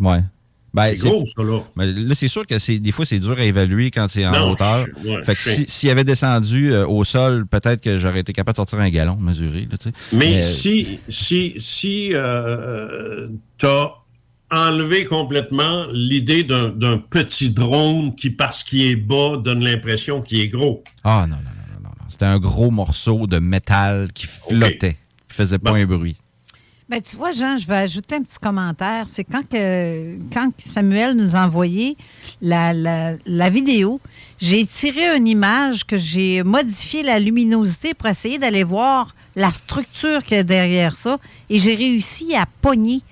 ouais. 0.00 0.20
Ben, 0.72 0.94
C'est 0.94 1.08
gros, 1.08 1.24
ça, 1.26 1.42
là. 1.42 1.60
Mais 1.76 1.86
là, 1.92 2.14
c'est 2.14 2.28
sûr 2.28 2.46
que 2.46 2.58
c'est 2.58 2.78
des 2.78 2.92
fois, 2.92 3.04
c'est 3.04 3.18
dur 3.18 3.32
à 3.38 3.42
évaluer 3.42 3.90
quand 3.90 4.06
c'est 4.08 4.24
en 4.26 4.30
Non, 4.32 4.50
hauteur. 4.52 4.86
je- 5.04 5.08
ouais, 5.10 5.22
fait 5.24 5.34
que 5.34 5.40
si- 5.40 5.64
s'il 5.68 5.90
avait 5.90 6.04
descendu 6.04 6.72
euh, 6.72 6.86
au 6.86 7.02
sol, 7.04 7.44
peut-être 7.46 7.80
que 7.82 7.98
j'aurais 7.98 8.20
été 8.20 8.32
capable 8.32 8.54
de 8.54 8.56
sortir 8.58 8.78
un 8.78 8.88
gallon 8.90 9.16
mesuré. 9.16 9.66
Là, 9.70 9.76
sais. 9.82 9.90
Mais 10.12 10.42
si, 10.42 11.00
si, 11.08 11.54
si 11.58 12.10
euh, 12.14 13.28
tu 13.58 13.66
as 13.66 13.90
enlevé 14.52 15.04
complètement 15.04 15.86
l'idée 15.92 16.44
d'un 16.44 16.98
petit 16.98 17.50
drone 17.50 18.14
qui, 18.14 18.30
parce 18.30 18.62
qu'il 18.64 18.82
est 18.82 18.96
bas, 18.96 19.36
donne 19.42 19.62
l'impression 19.64 20.20
qu'il 20.22 20.40
est 20.40 20.48
gros. 20.48 20.82
Ah 21.04 21.26
non, 21.28 21.36
non, 21.36 21.42
non, 21.42 21.74
non, 21.74 21.82
non. 21.82 21.88
non. 21.88 22.04
C'était 22.08 22.24
un 22.26 22.38
gros 22.38 22.70
morceau 22.70 23.26
de 23.26 23.38
métal 23.38 24.12
qui 24.12 24.26
flottait, 24.26 24.96
qui 25.28 25.36
faisait 25.36 25.58
pas 25.58 25.72
un 25.72 25.84
bruit. 25.86 26.16
Ben, 26.90 27.00
tu 27.00 27.14
vois, 27.14 27.30
Jean, 27.30 27.56
je 27.56 27.68
vais 27.68 27.76
ajouter 27.76 28.16
un 28.16 28.22
petit 28.22 28.40
commentaire. 28.40 29.06
C'est 29.08 29.22
quand, 29.22 29.48
que, 29.48 30.16
quand 30.32 30.50
Samuel 30.58 31.14
nous 31.14 31.36
a 31.36 31.44
envoyé 31.44 31.96
la, 32.42 32.72
la- 32.72 33.14
la 33.26 33.48
vidéo, 33.48 34.00
j'ai 34.40 34.66
tiré 34.66 35.16
une 35.16 35.28
image 35.28 35.84
que 35.86 35.96
j'ai 35.96 36.42
modifié 36.42 37.04
la 37.04 37.20
luminosité 37.20 37.94
pour 37.94 38.08
essayer 38.08 38.38
d'aller 38.38 38.64
voir 38.64 39.14
la 39.36 39.52
structure 39.52 40.24
qu'il 40.24 40.38
y 40.38 40.40
a 40.40 40.42
derrière 40.42 40.96
ça. 40.96 41.18
Et 41.48 41.60
j'ai 41.60 41.76
réussi 41.76 42.34
à 42.34 42.44
pogner 42.60 43.02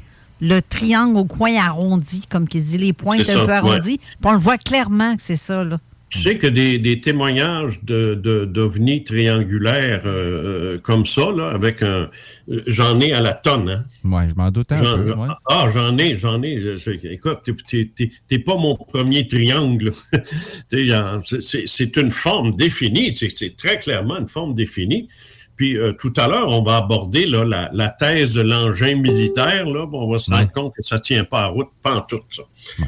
le 0.41 0.61
triangle 0.61 1.17
au 1.17 1.25
coin 1.25 1.55
arrondi, 1.57 2.23
comme 2.29 2.49
qu'il 2.49 2.65
dit, 2.65 2.79
les 2.79 2.93
pointes 2.93 3.21
un 3.21 3.25
ça, 3.25 3.41
peu 3.41 3.47
ouais. 3.47 3.53
arrondies. 3.53 3.99
Puis 3.99 4.17
on 4.25 4.33
le 4.33 4.39
voit 4.39 4.59
clairement 4.59 5.15
que 5.15 5.23
c'est 5.23 5.37
ça, 5.37 5.63
là. 5.63 5.79
Tu 6.11 6.21
sais 6.21 6.39
que 6.39 6.47
des, 6.47 6.79
des 6.79 7.01
témoignages 7.03 7.85
de, 7.85 8.15
de, 8.15 8.47
d'ovnis 8.47 9.05
triangulaires 9.05 10.03
euh, 10.07 10.75
euh, 10.75 10.79
comme 10.79 11.05
ça, 11.05 11.31
là, 11.31 11.51
avec 11.51 11.83
un. 11.83 12.09
euh, 12.51 12.63
J'en 12.67 12.99
ai 13.01 13.13
à 13.13 13.21
la 13.21 13.35
tonne, 13.35 13.69
hein. 13.69 13.85
Ouais, 14.05 14.27
je 14.29 14.35
m'en 14.35 14.51
doutais 14.51 14.75
un 14.77 14.85
J'en- 14.85 15.03
peu. 15.03 15.13
ouais. 15.13 15.29
Ah, 15.51 15.67
j'en 15.71 15.99
ai, 15.99 16.15
j'en 16.15 16.43
ai. 16.43 16.79
Je- 16.79 16.91
écoute, 17.13 17.41
t'es- 17.45 17.85
t'es- 17.95 18.11
t'es- 18.27 18.39
pas 18.39 18.57
mon 18.57 18.75
premier 18.77 19.27
triangle. 19.27 19.93
C'est- 20.71 21.41
c'est 21.41 21.63
c'est 21.67 21.97
une 21.97 22.11
forme 22.11 22.53
définie. 22.53 23.11
C'est 23.13 23.29
c'est 23.35 23.57
très 23.57 23.77
clairement 23.77 24.17
une 24.19 24.27
forme 24.29 24.55
définie. 24.55 25.09
Puis 25.57 25.77
euh, 25.77 25.93
tout 25.93 26.13
à 26.17 26.29
l'heure, 26.29 26.49
on 26.49 26.63
va 26.63 26.77
aborder 26.77 27.27
là, 27.27 27.45
la, 27.45 27.69
la 27.73 27.91
thèse 27.91 28.35
de 28.35 28.43
l'engin 28.43 28.95
militaire. 28.97 29.67
Là, 29.67 29.87
Bon, 29.87 30.07
on 30.07 30.11
va 30.13 30.19
se 30.19 30.31
rendre 30.31 30.53
compte 30.53 30.73
que 30.77 30.83
ça 30.83 30.99
tient 31.01 31.25
pas 31.25 31.43
à 31.43 31.47
route, 31.49 31.69
pas 31.83 31.97
en 31.97 32.01
tout 32.03 32.21
ça. 32.31 32.45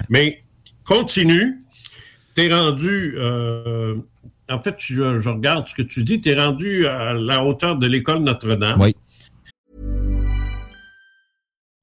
Mais 0.09 0.43
continue. 0.85 1.59
T'es 2.41 2.55
rendu. 2.55 3.14
euh, 3.18 3.97
en 4.49 4.61
fait, 4.61 4.76
tu- 4.76 5.03
euh, 5.03 5.20
je 5.20 5.28
regarde 5.28 5.68
ce 5.68 5.74
que 5.74 5.82
tu 5.82 6.03
dis. 6.05 6.20
T'es 6.22 6.34
rendu 6.34 6.86
à 6.86 7.12
la 7.12 7.45
hauteur 7.45 7.76
de 7.76 7.86
l'école 7.86 8.20
Notre-Dame. 8.20 8.80
Oui. 8.80 8.95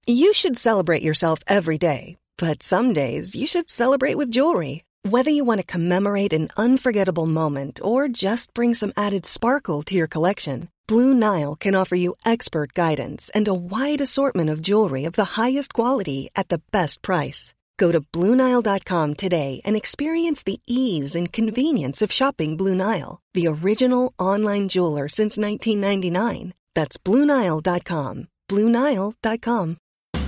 You 0.08 0.34
should 0.34 0.58
celebrate 0.58 1.04
yourself 1.04 1.40
every 1.48 1.78
day, 1.78 2.16
but 2.38 2.64
some 2.64 2.94
days 2.94 3.36
you 3.36 3.46
should 3.46 3.70
celebrate 3.70 4.16
with 4.18 4.32
jewelry. 4.32 4.84
Whether 5.08 5.30
you 5.32 5.46
want 5.46 5.60
to 5.60 5.66
commemorate 5.66 6.34
an 6.34 6.48
unforgettable 6.58 7.28
moment 7.28 7.80
or 7.84 8.08
just 8.08 8.54
bring 8.54 8.74
some 8.74 8.92
added 8.98 9.26
sparkle 9.26 9.84
to 9.84 9.94
your 9.96 10.08
collection, 10.08 10.70
Blue 10.88 11.14
Nile 11.14 11.56
can 11.56 11.76
offer 11.76 11.96
you 11.96 12.16
expert 12.26 12.74
guidance 12.74 13.30
and 13.36 13.48
a 13.48 13.54
wide 13.54 14.02
assortment 14.02 14.50
of 14.50 14.62
jewelry 14.62 15.06
of 15.06 15.14
the 15.14 15.38
highest 15.40 15.74
quality 15.74 16.30
at 16.36 16.50
the 16.50 16.62
best 16.72 17.02
price. 17.02 17.54
Go 17.78 17.92
to 17.92 18.02
BlueNile.com 18.02 19.16
today 19.16 19.62
and 19.66 19.76
experience 19.76 20.44
the 20.44 20.60
ease 20.68 21.16
and 21.16 21.32
convenience 21.32 22.02
of 22.02 22.12
shopping 22.12 22.58
Blue 22.58 22.76
Nile, 22.76 23.20
the 23.34 23.48
original 23.48 24.14
online 24.20 24.68
jeweler 24.68 25.08
since 25.08 25.38
1999. 25.38 26.54
That's 26.76 26.98
BlueNile.com. 26.98 28.28
BlueNile.com. 28.50 29.78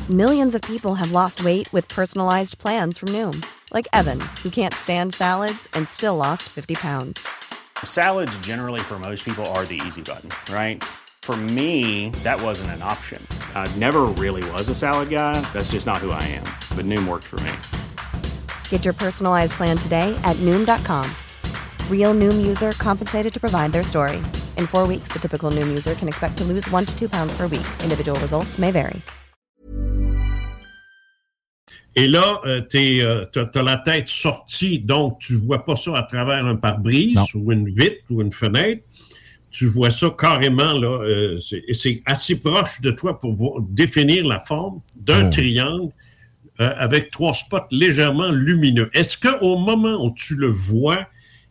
Millions 0.10 0.56
of 0.56 0.62
people 0.62 0.96
have 0.96 1.12
lost 1.12 1.44
weight 1.44 1.72
with 1.72 1.88
personalized 1.88 2.58
plans 2.58 2.98
from 2.98 3.10
Noom, 3.10 3.46
like 3.72 3.88
Evan, 3.94 4.20
who 4.42 4.50
can't 4.50 4.74
stand 4.74 5.14
salads 5.14 5.68
and 5.74 5.88
still 5.88 6.16
lost 6.16 6.50
50 6.50 6.74
pounds. 6.76 7.28
Salads, 7.84 8.38
generally, 8.40 8.80
for 8.80 8.98
most 8.98 9.24
people, 9.24 9.46
are 9.54 9.66
the 9.66 9.80
easy 9.86 10.02
button, 10.02 10.30
right? 10.52 10.84
For 11.30 11.38
me, 11.54 12.10
that 12.24 12.42
wasn't 12.42 12.72
an 12.72 12.82
option. 12.82 13.22
I 13.54 13.72
never 13.78 14.08
really 14.18 14.42
was 14.54 14.68
a 14.68 14.74
salad 14.74 15.10
guy. 15.12 15.40
That's 15.54 15.74
just 15.74 15.86
not 15.86 15.98
who 15.98 16.10
I 16.10 16.24
am. 16.24 16.44
But 16.76 16.86
Noom 16.86 17.08
worked 17.08 17.26
for 17.28 17.40
me. 17.42 17.52
Get 18.70 18.84
your 18.84 18.96
personalized 18.96 19.52
plan 19.52 19.78
today 19.78 20.20
at 20.24 20.36
Noom.com. 20.38 21.06
Real 21.88 22.16
Noom 22.16 22.48
user 22.48 22.72
compensated 22.80 23.32
to 23.32 23.40
provide 23.40 23.74
their 23.74 23.84
story. 23.84 24.18
In 24.58 24.66
four 24.66 24.88
weeks, 24.88 25.10
the 25.10 25.20
typical 25.20 25.52
Noom 25.52 25.68
user 25.68 25.94
can 25.94 26.08
expect 26.08 26.36
to 26.40 26.44
lose 26.46 26.68
one 26.72 26.84
to 26.84 26.98
two 26.98 27.08
pounds 27.08 27.32
per 27.38 27.44
week. 27.44 27.68
Individual 27.84 28.20
results 28.22 28.58
may 28.58 28.72
vary. 28.72 29.00
Et 31.96 32.08
là, 32.08 32.40
euh, 32.46 32.62
tu 32.62 33.02
euh, 33.02 33.26
as, 33.36 33.62
la 33.62 33.78
tête 33.78 34.08
sortie, 34.08 34.80
donc 34.80 35.20
tu 35.20 35.36
vois 35.36 35.66
pas 35.66 35.76
ça 35.76 35.98
à 35.98 36.04
travers 36.04 36.46
un 36.46 36.56
pare-brise 36.56 37.20
ou 37.36 37.52
une 37.52 37.66
vitre 37.66 38.04
ou 38.10 38.22
une 38.22 38.32
fenêtre. 38.32 38.84
Tu 39.52 39.66
vois 39.66 39.90
ça 39.90 40.10
carrément, 40.18 40.74
là, 40.74 41.00
euh, 41.02 41.38
c'est- 41.40 42.02
assez 42.06 42.40
proche 42.40 42.82
de 42.82 42.92
toi 42.92 43.18
pour 43.20 43.62
définir 43.70 44.26
la 44.28 44.40
forme 44.40 44.82
d'un 44.96 45.26
Oh. 45.28 45.30
triangle 45.30 45.92
euh, 46.62 46.74
avec 46.78 47.10
trois 47.10 47.34
spots 47.34 47.68
légèrement 47.72 48.30
lumineux. 48.32 48.90
Est-ce 48.94 49.18
qu'au 49.18 49.58
moment 49.58 50.04
où 50.06 50.12
tu 50.14 50.36
le 50.36 50.48
vois, 50.48 51.08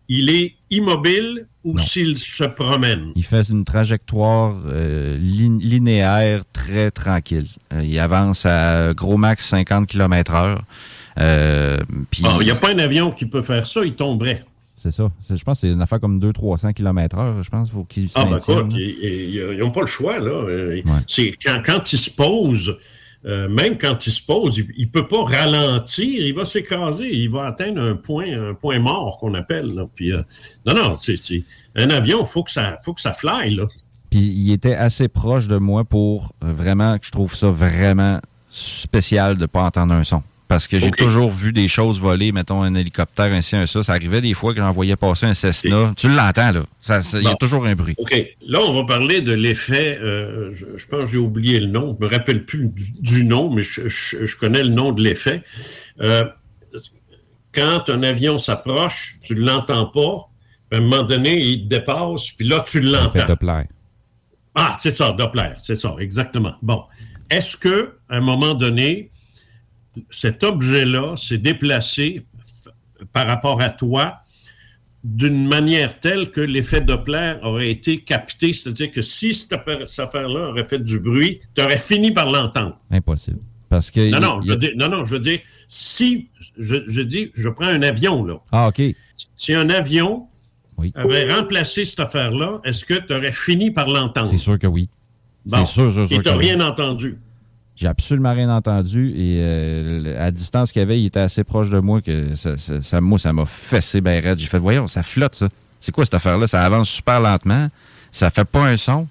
il 0.09 0.29
est 0.31 0.55
immobile 0.71 1.47
ou 1.65 1.79
s'il 1.79 2.19
se 2.19 2.45
promène? 2.45 3.13
Il 3.17 3.25
fait 3.25 3.49
une 3.49 3.65
trajectoire 3.65 4.57
euh, 4.67 5.17
lin- 5.19 5.59
linéaire 5.61 6.45
très 6.53 6.91
tranquille. 6.91 7.49
Il 7.83 7.99
avance 7.99 8.45
à 8.47 8.93
gros 8.95 9.17
max 9.17 9.47
50 9.49 9.87
km 9.87 10.35
heure. 10.35 10.63
Euh, 11.19 11.79
puis- 12.11 12.23
Ah, 12.27 12.37
Il 12.41 12.45
n'y 12.45 12.51
a 12.51 12.55
pas 12.55 12.71
un 12.73 12.79
avion 12.79 13.11
qui 13.11 13.27
peut 13.27 13.43
faire 13.43 13.67
ça, 13.67 13.85
il 13.85 13.95
tomberait. 13.95 14.45
C'est 14.81 14.93
ça. 14.93 15.11
Je 15.29 15.43
pense 15.43 15.61
que 15.61 15.67
c'est 15.67 15.73
une 15.73 15.83
affaire 15.83 16.01
comme 16.01 16.21
200-300 16.21 16.73
km 16.73 17.19
heure, 17.19 17.43
je 17.43 17.51
pense. 17.51 17.71
Faut 17.71 17.83
qu'il 17.85 18.09
se 18.09 18.15
Ah, 18.17 18.25
ben 18.25 18.39
écoute, 18.61 18.75
ils- 18.75 19.35
ils 19.55 19.59
n'ont 19.59 19.73
pas 19.73 19.81
le 19.81 19.87
choix, 19.89 20.19
là. 20.21 20.31
Euh, 20.31 20.81
C'est 21.09 21.33
quand, 21.43 21.61
quand 21.65 21.93
il 21.93 21.99
se 21.99 22.11
pose, 22.11 22.79
euh, 23.27 23.49
même 23.49 23.77
quand 23.77 24.07
il 24.07 24.13
se 24.13 24.23
pose, 24.25 24.59
il 24.77 24.87
ne 24.87 24.91
peut 24.91 25.09
pas 25.09 25.25
ralentir, 25.25 26.25
il 26.27 26.33
va 26.33 26.45
s'écraser, 26.45 27.09
il 27.13 27.29
va 27.29 27.47
atteindre 27.47 27.83
un 27.83 27.97
point, 27.97 28.27
un 28.51 28.55
point 28.55 28.79
mort 28.79 29.19
qu'on 29.19 29.35
appelle. 29.35 29.75
là. 29.75 29.87
Puis, 29.93 30.13
euh, 30.13 30.23
non, 30.65 30.75
non, 30.75 30.95
c'est 30.95 31.17
un 31.75 31.91
avion, 31.91 32.21
il 32.21 32.27
faut 32.27 32.45
que 32.45 32.51
ça 32.53 32.77
faut 32.85 32.95
que 32.95 33.01
ça 33.01 33.13
fly, 33.13 33.55
là. 33.57 33.67
Puis 34.11 34.21
il 34.21 34.53
était 34.53 34.77
assez 34.77 35.09
proche 35.09 35.49
de 35.49 35.57
moi 35.59 35.85
pour 35.85 36.33
vraiment 36.41 36.97
que 36.99 37.05
je 37.05 37.11
trouve 37.11 37.35
ça 37.35 37.51
vraiment 37.51 38.21
spécial 38.49 39.37
de 39.37 39.47
pas 39.47 39.65
entendre 39.65 39.93
un 39.95 40.05
son. 40.05 40.23
Parce 40.49 40.67
que 40.67 40.79
j'ai 40.79 40.91
toujours 40.91 41.31
vu 41.31 41.53
des 41.53 41.69
choses 41.69 42.01
voler, 42.01 42.33
mettons 42.33 42.63
un 42.63 42.75
hélicoptère, 42.75 43.27
ainsi, 43.33 43.55
un 43.55 43.67
ça. 43.67 43.83
Ça 43.83 43.93
arrivait 43.93 44.23
des 44.23 44.33
fois 44.33 44.55
que 44.55 44.61
j'en 44.61 44.73
voyais 44.73 44.97
passer 44.97 45.27
un 45.27 45.35
Cessna. 45.35 45.93
Tu 45.95 46.09
l'entends, 46.09 46.53
là. 46.53 46.63
Ça- 46.81 47.03
ça- 47.03 47.19
Il 47.19 47.25
y 47.25 47.29
a 47.29 47.35
toujours 47.35 47.67
un 47.67 47.75
bruit. 47.75 47.95
OK. 47.99 48.25
Là, 48.47 48.59
on 48.63 48.73
va 48.73 48.85
parler 48.85 49.21
de 49.21 49.33
l'effet. 49.35 49.99
euh, 50.01 50.51
je, 50.53 50.65
je 50.79 50.87
pense 50.87 51.01
que 51.01 51.07
j'ai 51.13 51.19
oublié 51.19 51.61
le 51.61 51.67
nom. 51.67 51.95
Je 52.01 52.05
me 52.07 52.11
rappelle 52.11 52.47
plus 52.47 52.67
du, 52.69 52.93
du 53.03 53.25
nom, 53.25 53.51
mais 53.51 53.63
je, 53.63 53.89
je- 53.89 54.25
je 54.25 54.37
connais 54.39 54.63
le 54.63 54.71
nom 54.71 54.93
de 54.93 55.03
l'effet. 55.03 55.43
Euh, 56.01 56.25
quand 57.53 57.89
un 57.91 58.03
avion 58.03 58.39
s'approche, 58.39 59.17
tu 59.23 59.35
ne 59.35 59.41
l'entends 59.41 59.87
pas. 59.87 60.29
À 60.73 60.77
un 60.77 60.81
moment 60.81 61.03
donné, 61.03 61.39
il 61.41 61.65
te 61.65 61.69
dépasse, 61.75 62.31
puis 62.33 62.47
là, 62.47 62.61
tu 62.67 62.81
l'entends. 62.81 63.25
Doppler. 63.27 63.63
Ah, 64.55 64.75
c'est 64.79 64.97
ça, 64.97 65.13
Doppler, 65.13 65.51
c'est 65.63 65.77
ça, 65.77 65.95
exactement. 65.99 66.55
Bon. 66.63 66.85
Est-ce 67.31 67.57
que, 67.57 67.95
à 68.09 68.17
un 68.17 68.21
moment 68.21 68.55
donné, 68.55 69.11
cet 70.11 70.45
objet-là 70.45 71.17
s'est 71.17 71.39
déplacé 71.39 72.27
par 73.13 73.27
rapport 73.27 73.61
à 73.61 73.71
toi 73.71 74.19
d'une 75.05 75.47
manière 75.47 76.01
telle 76.01 76.31
que 76.31 76.41
l'effet 76.41 76.81
Doppler 76.81 77.35
aurait 77.43 77.71
été 77.71 77.99
capté. 77.99 78.53
C'est-à-dire 78.53 78.91
que 78.91 79.01
si 79.01 79.33
cette, 79.33 79.53
affaire-là 79.53 80.51
aurait 80.51 80.65
fait 80.65 80.81
du 80.81 81.01
bruit, 81.01 81.41
tu 81.55 81.63
aurais 81.63 81.79
fini 81.79 82.11
par 82.11 82.31
l'entendre. 82.31 82.79
Impossible. 82.91 83.39
Parce 83.69 83.91
que 83.91 84.11
non, 84.11 84.21
non, 84.21 84.43
je 84.43 84.51
veux 84.51 84.57
dire, 84.57 84.73
non, 84.77 84.89
non, 84.89 85.05
je 85.05 85.15
veux 85.15 85.21
dire, 85.21 85.41
si, 85.67 86.29
je, 86.57 86.77
je, 86.87 87.03
dis, 87.03 87.31
je 87.35 87.49
prends 87.49 87.67
un 87.67 87.83
avion, 87.83 88.25
là. 88.25 88.41
Ah, 88.51 88.69
OK. 88.69 88.83
Si 89.37 89.55
un 89.55 89.69
avion 89.69 90.27
avait 90.95 91.33
remplacé 91.33 91.85
cette 91.85 92.01
affaire-là, 92.01 92.61
est-ce 92.65 92.85
que 92.85 92.95
tu 92.95 93.13
aurais 93.13 93.33
fini 93.33 93.71
par 93.71 93.89
l'entendre? 93.89 94.31
C'est 94.31 94.39
sûr 94.39 94.59
que 94.59 94.67
oui. 94.67 94.89
c'est 95.47 95.65
sûr, 95.67 95.93
sûr, 95.93 96.09
sûr. 96.09 96.19
Et 96.19 96.23
tu 96.23 96.29
n'as 96.29 96.37
rien 96.37 96.61
entendu. 96.61 97.19
J'ai 97.81 97.87
absolument 97.87 98.33
rien 98.33 98.51
entendu 98.51 99.11
et 99.17 99.39
euh, 99.41 100.27
à 100.27 100.33
distance 100.33 100.73
qu'il 100.73 100.81
y 100.81 100.83
avait, 100.83 101.01
il 101.01 101.07
était 101.07 101.21
assez 101.21 101.45
proche 101.45 101.71
de 101.71 101.79
moi 101.79 102.01
que 102.01 102.35
ça, 102.35 102.55
ça, 102.57 103.01
moi, 103.01 103.21
ça 103.21 103.33
m'a 103.33 103.47
fessé 103.47 104.01
bien 104.01 104.21
raide. 104.21 104.41
J'ai 104.41 104.49
fait, 104.49 104.59
voyons, 104.59 104.89
ça 104.89 105.05
flotte, 105.05 105.37
ça. 105.37 105.49
C'est 105.79 105.93
quoi 105.93 106.05
cette 106.05 106.15
affaire-là? 106.15 106.49
Ça 106.49 106.65
avance 106.65 106.89
super 106.89 107.21
lentement. 107.21 107.69
Ça 108.11 108.31
fait 108.31 108.45
pas 108.45 108.65
un 108.65 108.77
son. 108.77 109.07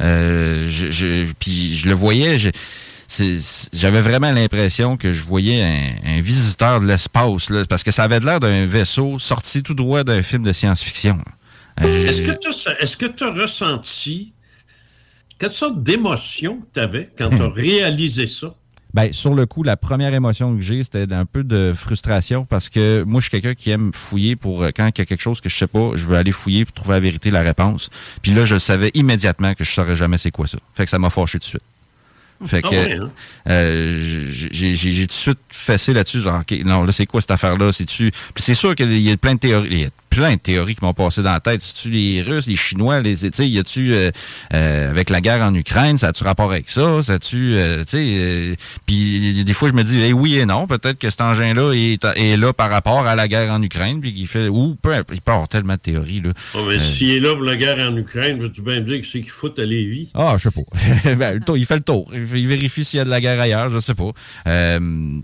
Euh, 0.00 0.66
je, 0.70 1.30
puis 1.38 1.76
je 1.76 1.88
le 1.88 1.94
voyais, 1.94 2.38
j'avais 3.72 4.00
vraiment 4.00 4.32
l'impression 4.32 4.96
que 4.96 5.12
je 5.12 5.22
voyais 5.22 5.62
un, 6.04 6.20
visiteur 6.20 6.80
de 6.80 6.86
l'espace, 6.86 7.50
parce 7.68 7.82
que 7.82 7.90
ça 7.90 8.04
avait 8.04 8.20
l'air 8.20 8.40
d'un 8.40 8.66
vaisseau 8.66 9.18
sorti 9.18 9.62
tout 9.62 9.74
droit 9.74 10.04
d'un 10.04 10.22
film 10.22 10.42
de 10.42 10.52
science-fiction. 10.52 11.18
Euh, 11.82 12.06
est-ce 12.06 12.96
que 12.96 13.06
tu 13.06 13.24
as 13.24 13.30
ressenti 13.30 14.32
quelle 15.38 15.52
sorte 15.52 15.82
d'émotion 15.82 16.62
tu 16.72 16.80
avais 16.80 17.10
quand 17.16 17.30
tu 17.30 17.42
as 17.42 17.48
réalisé 17.54 18.26
ça? 18.26 18.54
Ben, 18.94 19.12
sur 19.12 19.34
le 19.34 19.44
coup, 19.44 19.62
la 19.62 19.76
première 19.76 20.14
émotion 20.14 20.56
que 20.56 20.62
j'ai, 20.62 20.82
c'était 20.82 21.12
un 21.12 21.26
peu 21.26 21.44
de 21.44 21.74
frustration 21.76 22.46
parce 22.46 22.70
que 22.70 23.04
moi, 23.06 23.20
je 23.20 23.28
suis 23.28 23.30
quelqu'un 23.30 23.54
qui 23.54 23.70
aime 23.70 23.90
fouiller 23.92 24.36
pour 24.36 24.62
euh, 24.62 24.70
quand 24.74 24.86
il 24.86 24.98
y 24.98 25.02
a 25.02 25.04
quelque 25.04 25.20
chose 25.20 25.42
que 25.42 25.50
je 25.50 25.56
sais 25.56 25.66
pas, 25.66 25.90
je 25.96 26.06
veux 26.06 26.16
aller 26.16 26.32
fouiller 26.32 26.64
pour 26.64 26.72
trouver 26.72 26.94
la 26.94 27.00
vérité, 27.00 27.30
la 27.30 27.42
réponse. 27.42 27.90
Puis 28.22 28.32
là, 28.32 28.46
je 28.46 28.56
savais 28.56 28.90
immédiatement 28.94 29.52
que 29.52 29.64
je 29.64 29.70
saurais 29.70 29.96
jamais 29.96 30.16
c'est 30.16 30.30
quoi 30.30 30.46
ça. 30.46 30.56
Fait 30.74 30.84
que 30.84 30.90
ça 30.90 30.98
m'a 30.98 31.10
fâché 31.10 31.38
tout 31.38 31.44
de 31.44 31.48
suite. 31.48 31.62
Fait 32.46 32.60
ah 32.64 32.68
que 32.68 33.02
hein? 33.02 33.10
euh, 33.48 34.24
j'ai 34.30 35.06
tout 35.06 35.06
de 35.06 35.12
suite 35.12 35.38
fessé 35.48 35.92
là-dessus, 35.92 36.20
genre, 36.20 36.40
OK, 36.40 36.58
non, 36.64 36.82
là, 36.82 36.92
c'est 36.92 37.06
quoi 37.06 37.20
cette 37.20 37.30
affaire-là? 37.30 37.72
C'est-tu? 37.72 38.12
c'est 38.36 38.54
sûr 38.54 38.74
qu'il 38.74 39.00
y 39.00 39.10
a 39.10 39.16
plein 39.16 39.34
de 39.34 39.40
théories 39.40 39.88
plein 40.16 40.32
de 40.32 40.40
théories 40.40 40.74
qui 40.74 40.84
m'ont 40.84 40.94
passé 40.94 41.22
dans 41.22 41.32
la 41.32 41.40
tête. 41.40 41.60
Si-tu 41.60 41.90
les 41.90 42.22
Russes, 42.22 42.46
les 42.46 42.56
Chinois, 42.56 43.00
les, 43.00 43.16
tu 43.16 43.30
sais, 43.34 43.46
y 43.46 43.58
a-tu, 43.58 43.92
euh, 43.92 44.10
euh, 44.54 44.90
avec 44.90 45.10
la 45.10 45.20
guerre 45.20 45.42
en 45.42 45.54
Ukraine, 45.54 45.98
ça 45.98 46.08
a-tu 46.08 46.24
rapport 46.24 46.50
avec 46.50 46.70
ça? 46.70 47.02
Ça 47.02 47.18
tu 47.18 47.54
euh, 47.54 47.84
tu 47.84 47.98
sais, 47.98 48.56
puis 48.86 49.44
des 49.44 49.52
fois, 49.52 49.68
je 49.68 49.74
me 49.74 49.82
dis, 49.82 50.00
eh 50.02 50.14
oui 50.14 50.38
et 50.38 50.46
non, 50.46 50.66
peut-être 50.66 50.98
que 50.98 51.10
cet 51.10 51.20
engin-là 51.20 51.74
est, 51.74 52.02
est, 52.16 52.38
là 52.38 52.54
par 52.54 52.70
rapport 52.70 53.06
à 53.06 53.14
la 53.14 53.28
guerre 53.28 53.52
en 53.52 53.62
Ukraine, 53.62 54.00
puis 54.00 54.14
qu'il 54.14 54.26
fait, 54.26 54.48
ou 54.48 54.74
peu, 54.80 54.94
il 55.12 55.20
peut 55.20 55.32
avoir 55.32 55.48
tellement 55.48 55.74
de 55.74 55.80
théories, 55.80 56.22
là. 56.22 56.30
Oh, 56.54 56.64
mais 56.66 56.78
s'il 56.78 57.10
est 57.10 57.20
là 57.20 57.34
pour 57.34 57.44
la 57.44 57.56
guerre 57.56 57.78
en 57.86 57.94
Ukraine, 57.94 58.38
veux-tu 58.38 58.62
bien 58.62 58.76
me 58.76 58.86
dire 58.86 59.00
que 59.02 59.06
c'est 59.06 59.20
qu'il 59.20 59.30
fout 59.30 59.58
à 59.58 59.64
Lévis? 59.66 60.08
Ah, 60.14 60.36
je 60.38 60.48
sais 60.48 60.50
pas. 60.50 61.14
ben, 61.14 61.40
il 61.54 61.66
fait 61.66 61.76
le 61.76 61.82
tour. 61.82 62.10
Il 62.14 62.48
vérifie 62.48 62.86
s'il 62.86 62.98
y 62.98 63.00
a 63.00 63.04
de 63.04 63.10
la 63.10 63.20
guerre 63.20 63.38
ailleurs, 63.38 63.68
je 63.68 63.80
sais 63.80 63.94
pas. 63.94 64.12
tu 64.46 64.50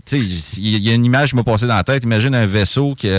sais, 0.05 0.19
il 0.57 0.77
y 0.83 0.91
a 0.91 0.93
une 0.93 1.05
image 1.05 1.31
qui 1.31 1.35
m'a 1.35 1.43
passé 1.43 1.65
dans 1.65 1.75
la 1.75 1.83
tête. 1.83 2.03
Imagine 2.03 2.35
un 2.35 2.45
vaisseau 2.45 2.93
qui, 2.93 3.09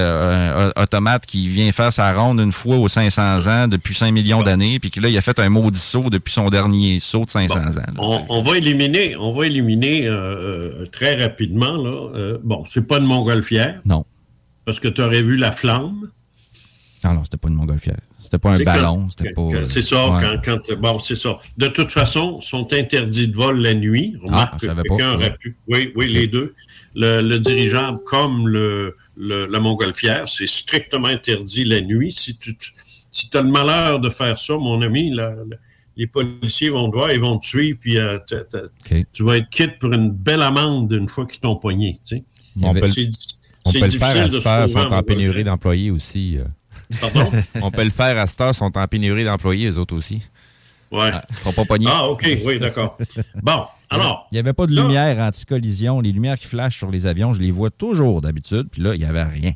automate 0.76 1.26
qui 1.26 1.48
vient 1.48 1.63
faire 1.72 1.92
sa 1.92 2.12
ronde 2.12 2.40
une 2.40 2.52
fois 2.52 2.76
aux 2.76 2.88
500 2.88 3.46
ans 3.46 3.68
depuis 3.68 3.94
5 3.94 4.12
millions 4.12 4.42
d'années, 4.42 4.78
puis 4.78 4.90
que 4.90 5.00
là, 5.00 5.08
il 5.08 5.16
a 5.16 5.20
fait 5.20 5.38
un 5.38 5.48
maudit 5.48 5.78
saut 5.78 6.10
depuis 6.10 6.32
son 6.32 6.50
dernier 6.50 7.00
saut 7.00 7.24
de 7.24 7.30
500 7.30 7.56
ans. 7.56 8.24
on, 8.28 8.42
va 8.42 8.56
éliminer, 8.56 9.16
on 9.16 9.32
va 9.32 9.46
éliminer 9.46 10.06
euh, 10.06 10.12
euh, 10.14 10.86
très 10.86 11.22
rapidement. 11.22 11.76
Là, 11.76 12.10
euh, 12.14 12.38
bon, 12.42 12.64
c'est 12.64 12.86
pas 12.86 12.98
une 12.98 13.06
montgolfière. 13.06 13.80
Non. 13.84 14.04
Parce 14.64 14.80
que 14.80 14.88
tu 14.88 15.02
aurais 15.02 15.22
vu 15.22 15.36
la 15.36 15.52
flamme. 15.52 16.08
Non, 17.04 17.12
non, 17.12 17.24
c'était 17.24 17.36
pas 17.36 17.48
une 17.48 17.54
montgolfière. 17.54 17.98
C'était 18.18 18.38
pas 18.38 18.52
un 18.52 18.62
ballon. 18.64 19.08
C'était 19.10 19.32
pas. 19.32 19.42
C'est 19.64 19.82
ça, 19.82 20.18
quand, 20.42 20.72
Bon, 20.80 20.98
c'est 20.98 21.16
ça. 21.16 21.38
De 21.58 21.68
toute 21.68 21.92
façon, 21.92 22.40
sont 22.40 22.72
interdits 22.72 23.28
de 23.28 23.36
vol 23.36 23.60
la 23.60 23.74
nuit. 23.74 24.16
Remarque 24.24 24.64
ah, 24.66 24.74
quelqu'un 24.82 25.12
aurait 25.12 25.36
pu. 25.36 25.58
Oui, 25.68 25.92
oui, 25.94 26.10
les 26.10 26.26
deux. 26.26 26.54
Le, 26.94 27.36
dirigeable 27.36 27.98
comme 28.06 28.48
le, 28.48 28.96
la 29.16 29.60
montgolfière, 29.60 30.28
c'est 30.28 30.46
strictement 30.46 31.08
interdit 31.08 31.64
la 31.64 31.80
nuit. 31.80 32.10
Si 32.10 32.36
tu 32.36 32.56
si 33.10 33.30
as 33.34 33.42
le 33.42 33.48
malheur 33.48 34.00
de 34.00 34.10
faire 34.10 34.38
ça, 34.38 34.56
mon 34.58 34.82
ami, 34.82 35.16
les 35.96 36.06
policiers 36.06 36.70
vont 36.70 36.90
te 36.90 36.96
voir, 36.96 37.12
ils 37.12 37.20
vont 37.20 37.38
te 37.38 37.46
suivre, 37.46 37.78
puis 37.80 37.98
euh, 37.98 38.18
tu 39.12 39.22
vas 39.22 39.36
être 39.36 39.48
quitte 39.50 39.78
pour 39.78 39.92
une 39.92 40.10
belle 40.10 40.42
amende 40.42 40.92
une 40.92 41.08
fois 41.08 41.26
qu'ils 41.26 41.40
t'ont 41.40 41.56
poigné. 41.56 41.92
Tu 42.04 42.16
sais. 42.16 42.24
On 42.62 42.72
peut, 42.72 42.80
le 42.80 43.90
faire 43.90 44.24
à 44.24 44.28
cette 44.28 44.46
heure, 44.46 44.68
sont 44.68 44.92
en 44.92 45.02
pénurie 45.02 45.44
d'employés 45.44 45.90
aussi. 45.90 46.38
Euh. 46.38 46.44
Pardon? 47.00 47.30
On 47.62 47.70
peut 47.70 47.84
le 47.84 47.90
faire 47.90 48.18
à 48.18 48.26
cette 48.26 48.40
heure, 48.40 48.54
sont 48.54 48.76
en 48.76 48.86
pénurie 48.86 49.24
d'employés, 49.24 49.70
eux 49.70 49.78
autres 49.78 49.96
aussi. 49.96 50.22
Ouais. 50.90 51.10
Ah, 51.12 51.24
seront 51.38 51.52
pas 51.52 51.64
pognés. 51.64 51.86
Ah, 51.88 52.08
OK, 52.08 52.28
oui, 52.44 52.58
d'accord. 52.58 52.98
Bon, 53.42 53.64
alors. 53.94 54.28
Il 54.30 54.34
n'y 54.34 54.40
avait 54.40 54.52
pas 54.52 54.66
de 54.66 54.74
lumière 54.74 55.18
anti-collision. 55.20 56.00
Les 56.00 56.12
lumières 56.12 56.38
qui 56.38 56.46
flashent 56.46 56.78
sur 56.78 56.90
les 56.90 57.06
avions, 57.06 57.32
je 57.32 57.40
les 57.40 57.50
vois 57.50 57.70
toujours 57.70 58.20
d'habitude, 58.20 58.68
puis 58.70 58.82
là, 58.82 58.94
il 58.94 58.98
n'y 58.98 59.06
avait 59.06 59.22
rien. 59.22 59.52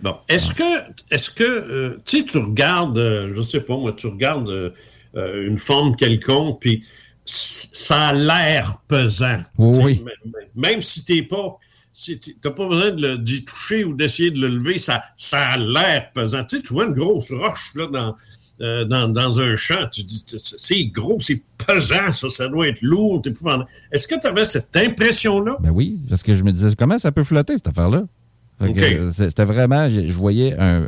Bon, 0.00 0.16
est-ce 0.28 0.50
que, 0.50 0.92
est-ce 1.10 1.30
que, 1.30 1.44
euh, 1.44 2.02
tu 2.04 2.18
sais, 2.18 2.24
tu 2.24 2.38
regardes, 2.38 2.98
euh, 2.98 3.32
je 3.34 3.42
sais 3.42 3.60
pas 3.60 3.76
moi, 3.76 3.92
tu 3.92 4.08
regardes 4.08 4.50
euh, 4.50 5.46
une 5.46 5.58
forme 5.58 5.94
quelconque, 5.94 6.60
puis 6.60 6.84
ça 7.24 8.08
a 8.08 8.12
l'air 8.12 8.78
pesant. 8.88 9.40
Oui. 9.56 10.04
Même, 10.56 10.80
si 10.80 11.04
tu 11.04 11.14
n'es 11.14 11.22
pas, 11.22 11.58
si 11.92 12.18
t'as 12.18 12.50
pas 12.50 12.68
besoin 12.68 13.16
d'y 13.16 13.44
toucher 13.44 13.84
ou 13.84 13.94
d'essayer 13.94 14.30
de 14.32 14.40
le 14.40 14.48
lever, 14.48 14.78
ça, 14.78 15.04
ça 15.16 15.46
a 15.46 15.56
l'air 15.56 16.10
pesant. 16.12 16.44
Tu 16.44 16.56
sais, 16.56 16.62
tu 16.62 16.74
vois 16.74 16.86
une 16.86 16.92
grosse 16.92 17.30
roche 17.30 17.72
là 17.76 17.86
dans, 17.86 18.16
euh, 18.60 18.84
dans, 18.84 19.40
un 19.40 19.56
champ, 19.56 19.88
tu 19.92 20.04
dis, 20.04 20.24
c'est 20.26 20.84
gros, 20.86 21.18
c'est 21.18 21.42
pesant, 21.66 22.10
ça, 22.10 22.28
ça 22.28 22.48
doit 22.48 22.68
être 22.68 22.82
lourd, 22.82 23.20
Est-ce 23.90 24.06
que 24.06 24.20
tu 24.20 24.26
avais 24.26 24.44
cette 24.44 24.76
impression-là? 24.76 25.56
Ben 25.60 25.70
oui, 25.70 25.98
parce 26.08 26.22
que 26.22 26.34
je 26.34 26.44
me 26.44 26.52
disais, 26.52 26.70
comment 26.78 26.98
ça 26.98 27.10
peut 27.10 27.24
flotter, 27.24 27.54
cette 27.54 27.68
affaire-là? 27.68 28.04
C'était 29.12 29.44
vraiment, 29.44 29.88
je, 29.88 30.12
voyais 30.12 30.56
un, 30.58 30.86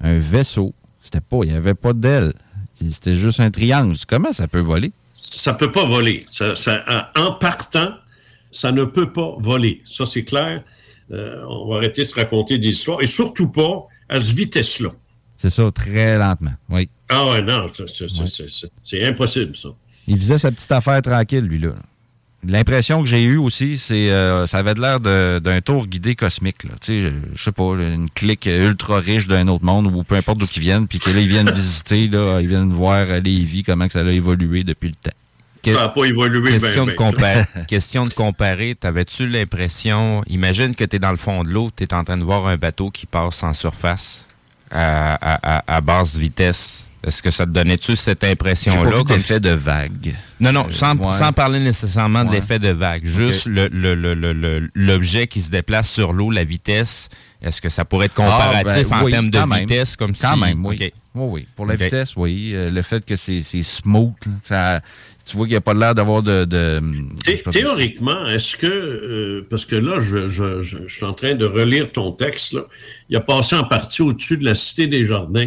vaisseau, 0.00 0.72
c'était 1.02 1.20
pas, 1.20 1.38
il 1.42 1.50
n'y 1.50 1.56
avait 1.56 1.74
pas 1.74 1.92
d'aile, 1.92 2.32
c'était 2.74 3.16
juste 3.16 3.40
un 3.40 3.50
triangle. 3.50 3.96
Comment 4.08 4.32
ça 4.32 4.46
peut 4.46 4.60
voler? 4.60 4.92
Ça 5.12 5.52
peut 5.54 5.72
pas 5.72 5.84
voler. 5.84 6.26
en 7.16 7.32
partant, 7.32 7.94
ça 8.52 8.72
ne 8.72 8.84
peut 8.84 9.12
pas 9.12 9.34
voler. 9.38 9.82
Ça, 9.84 10.06
c'est 10.06 10.24
clair. 10.24 10.62
Euh, 11.12 11.44
on 11.48 11.68
va 11.68 11.78
arrêter 11.78 12.02
de 12.02 12.06
se 12.06 12.14
raconter 12.14 12.58
des 12.58 12.68
histoires, 12.68 13.02
et 13.02 13.06
surtout 13.06 13.50
pas 13.50 13.86
à 14.08 14.20
cette 14.20 14.36
vitesse-là. 14.36 14.90
C'est 15.40 15.48
ça, 15.48 15.70
très 15.74 16.18
lentement, 16.18 16.52
oui. 16.68 16.90
Ah 17.08 17.26
ouais, 17.30 17.40
non, 17.40 17.66
c'est 18.82 19.04
impossible, 19.06 19.56
ça. 19.56 19.70
Il 20.06 20.18
faisait 20.18 20.36
sa 20.36 20.52
petite 20.52 20.70
affaire 20.70 21.00
tranquille, 21.00 21.44
lui, 21.44 21.58
là. 21.58 21.70
L'impression 22.46 23.02
que 23.02 23.08
j'ai 23.08 23.22
eue 23.22 23.36
aussi, 23.38 23.78
c'est 23.78 24.10
euh, 24.10 24.46
ça 24.46 24.58
avait 24.58 24.74
l'air 24.74 25.00
d'un 25.00 25.60
tour 25.60 25.86
guidé 25.86 26.14
cosmique. 26.14 26.64
Là. 26.64 26.70
Tu 26.80 27.02
sais, 27.02 27.12
je 27.34 27.42
sais 27.42 27.52
pas, 27.52 27.74
une 27.74 28.08
clique 28.10 28.46
ultra 28.46 28.98
riche 28.98 29.28
d'un 29.28 29.46
autre 29.48 29.64
monde 29.64 29.86
ou 29.86 30.04
peu 30.04 30.14
importe 30.14 30.38
d'où 30.38 30.46
ils 30.56 30.60
viennent, 30.60 30.86
puis 30.86 30.98
que 30.98 31.10
là, 31.10 31.20
ils 31.20 31.28
viennent 31.28 31.50
visiter, 31.50 32.08
là, 32.08 32.40
ils 32.40 32.48
viennent 32.48 32.70
voir 32.70 33.06
Lévis, 33.06 33.62
comment 33.62 33.86
que 33.86 33.92
ça 33.92 34.00
a 34.00 34.10
évolué 34.10 34.64
depuis 34.64 34.88
le 34.88 34.94
temps. 34.94 35.16
ça 35.64 35.72
n'a 35.72 35.88
pas 35.88 36.04
évolué 36.04 36.52
question, 36.52 36.86
de 36.86 36.92
comparer, 36.92 37.44
question 37.68 38.06
de 38.06 38.12
comparer, 38.14 38.74
t'avais-tu 38.74 39.26
l'impression, 39.26 40.22
imagine 40.26 40.74
que 40.74 40.84
tu 40.84 40.96
es 40.96 40.98
dans 40.98 41.10
le 41.10 41.18
fond 41.18 41.44
de 41.44 41.50
l'eau, 41.50 41.70
tu 41.74 41.84
es 41.84 41.92
en 41.92 42.04
train 42.04 42.16
de 42.16 42.24
voir 42.24 42.46
un 42.46 42.56
bateau 42.56 42.90
qui 42.90 43.04
passe 43.04 43.42
en 43.42 43.52
surface 43.52 44.26
à, 44.70 45.80
basse 45.82 46.16
vitesse. 46.16 46.86
Est-ce 47.06 47.22
que 47.22 47.30
ça 47.30 47.46
te 47.46 47.50
donnait-tu 47.50 47.96
cette 47.96 48.24
impression-là? 48.24 48.90
comme 48.90 49.16
l'effet 49.16 49.40
de 49.40 49.50
vague. 49.50 50.14
Non, 50.38 50.52
non, 50.52 50.66
sans, 50.70 50.96
parler 51.32 51.58
nécessairement 51.58 52.24
de 52.24 52.32
l'effet 52.32 52.58
de 52.58 52.68
vague. 52.68 53.04
Juste 53.04 53.48
l'objet 54.74 55.26
qui 55.26 55.40
se 55.40 55.50
déplace 55.50 55.88
sur 55.88 56.12
l'eau, 56.12 56.30
la 56.30 56.44
vitesse. 56.44 57.08
Est-ce 57.42 57.62
que 57.62 57.70
ça 57.70 57.86
pourrait 57.86 58.06
être 58.06 58.14
comparatif 58.14 58.86
ah, 58.90 59.02
ben, 59.02 59.06
en 59.06 59.10
termes 59.10 59.30
de 59.30 59.60
vitesse? 59.60 59.96
Comme 59.96 60.14
quand 60.14 60.36
même, 60.36 60.64
oui. 60.64 60.76
oui. 60.78 60.92
Oui, 61.14 61.46
Pour 61.56 61.66
la 61.66 61.74
vitesse, 61.74 62.14
oui. 62.16 62.52
Euh, 62.54 62.70
le 62.70 62.82
fait 62.82 63.04
que 63.04 63.16
c'est 63.16 63.42
smooth, 63.42 64.14
ça, 64.42 64.80
tu 65.30 65.36
vois 65.36 65.46
qu'il 65.46 65.52
n'y 65.52 65.58
a 65.58 65.60
pas 65.60 65.74
l'air 65.74 65.94
d'avoir 65.94 66.22
de... 66.22 66.46
Théoriquement, 67.50 68.26
est-ce 68.26 68.56
que... 68.56 68.66
Euh, 68.66 69.46
parce 69.48 69.64
que 69.64 69.76
là, 69.76 69.98
je, 70.00 70.86
suis 70.88 71.04
en 71.04 71.12
train 71.12 71.34
de 71.34 71.44
relire 71.44 71.92
ton 71.92 72.12
texte. 72.12 72.52
Là. 72.52 72.62
Il 73.08 73.16
a 73.16 73.20
passé 73.20 73.56
en 73.56 73.64
partie 73.64 74.02
au-dessus 74.02 74.36
de 74.36 74.44
la 74.44 74.54
Cité 74.54 74.86
des 74.86 75.04
Jardins. 75.04 75.46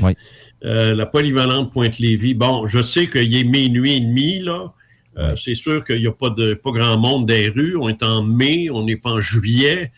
Euh, 0.65 0.95
la 0.95 1.05
polyvalente 1.05 1.71
Pointe-Lévis. 1.71 2.33
Bon, 2.33 2.65
je 2.65 2.81
sais 2.81 3.07
qu'il 3.07 3.35
est 3.35 3.43
minuit 3.43 3.97
et 3.97 3.99
demi, 3.99 4.39
là. 4.39 4.73
Euh, 5.17 5.35
c'est 5.35 5.53
sûr 5.55 5.83
qu'il 5.83 5.99
n'y 5.99 6.07
a 6.07 6.11
pas, 6.11 6.29
de, 6.29 6.53
pas 6.53 6.71
grand 6.71 6.97
monde 6.97 7.25
dans 7.25 7.33
les 7.33 7.49
rues. 7.49 7.75
On 7.75 7.89
est 7.89 8.01
en 8.01 8.23
mai, 8.23 8.69
on 8.69 8.83
n'est 8.83 8.95
pas 8.95 9.11
en 9.11 9.19
juillet. 9.19 9.91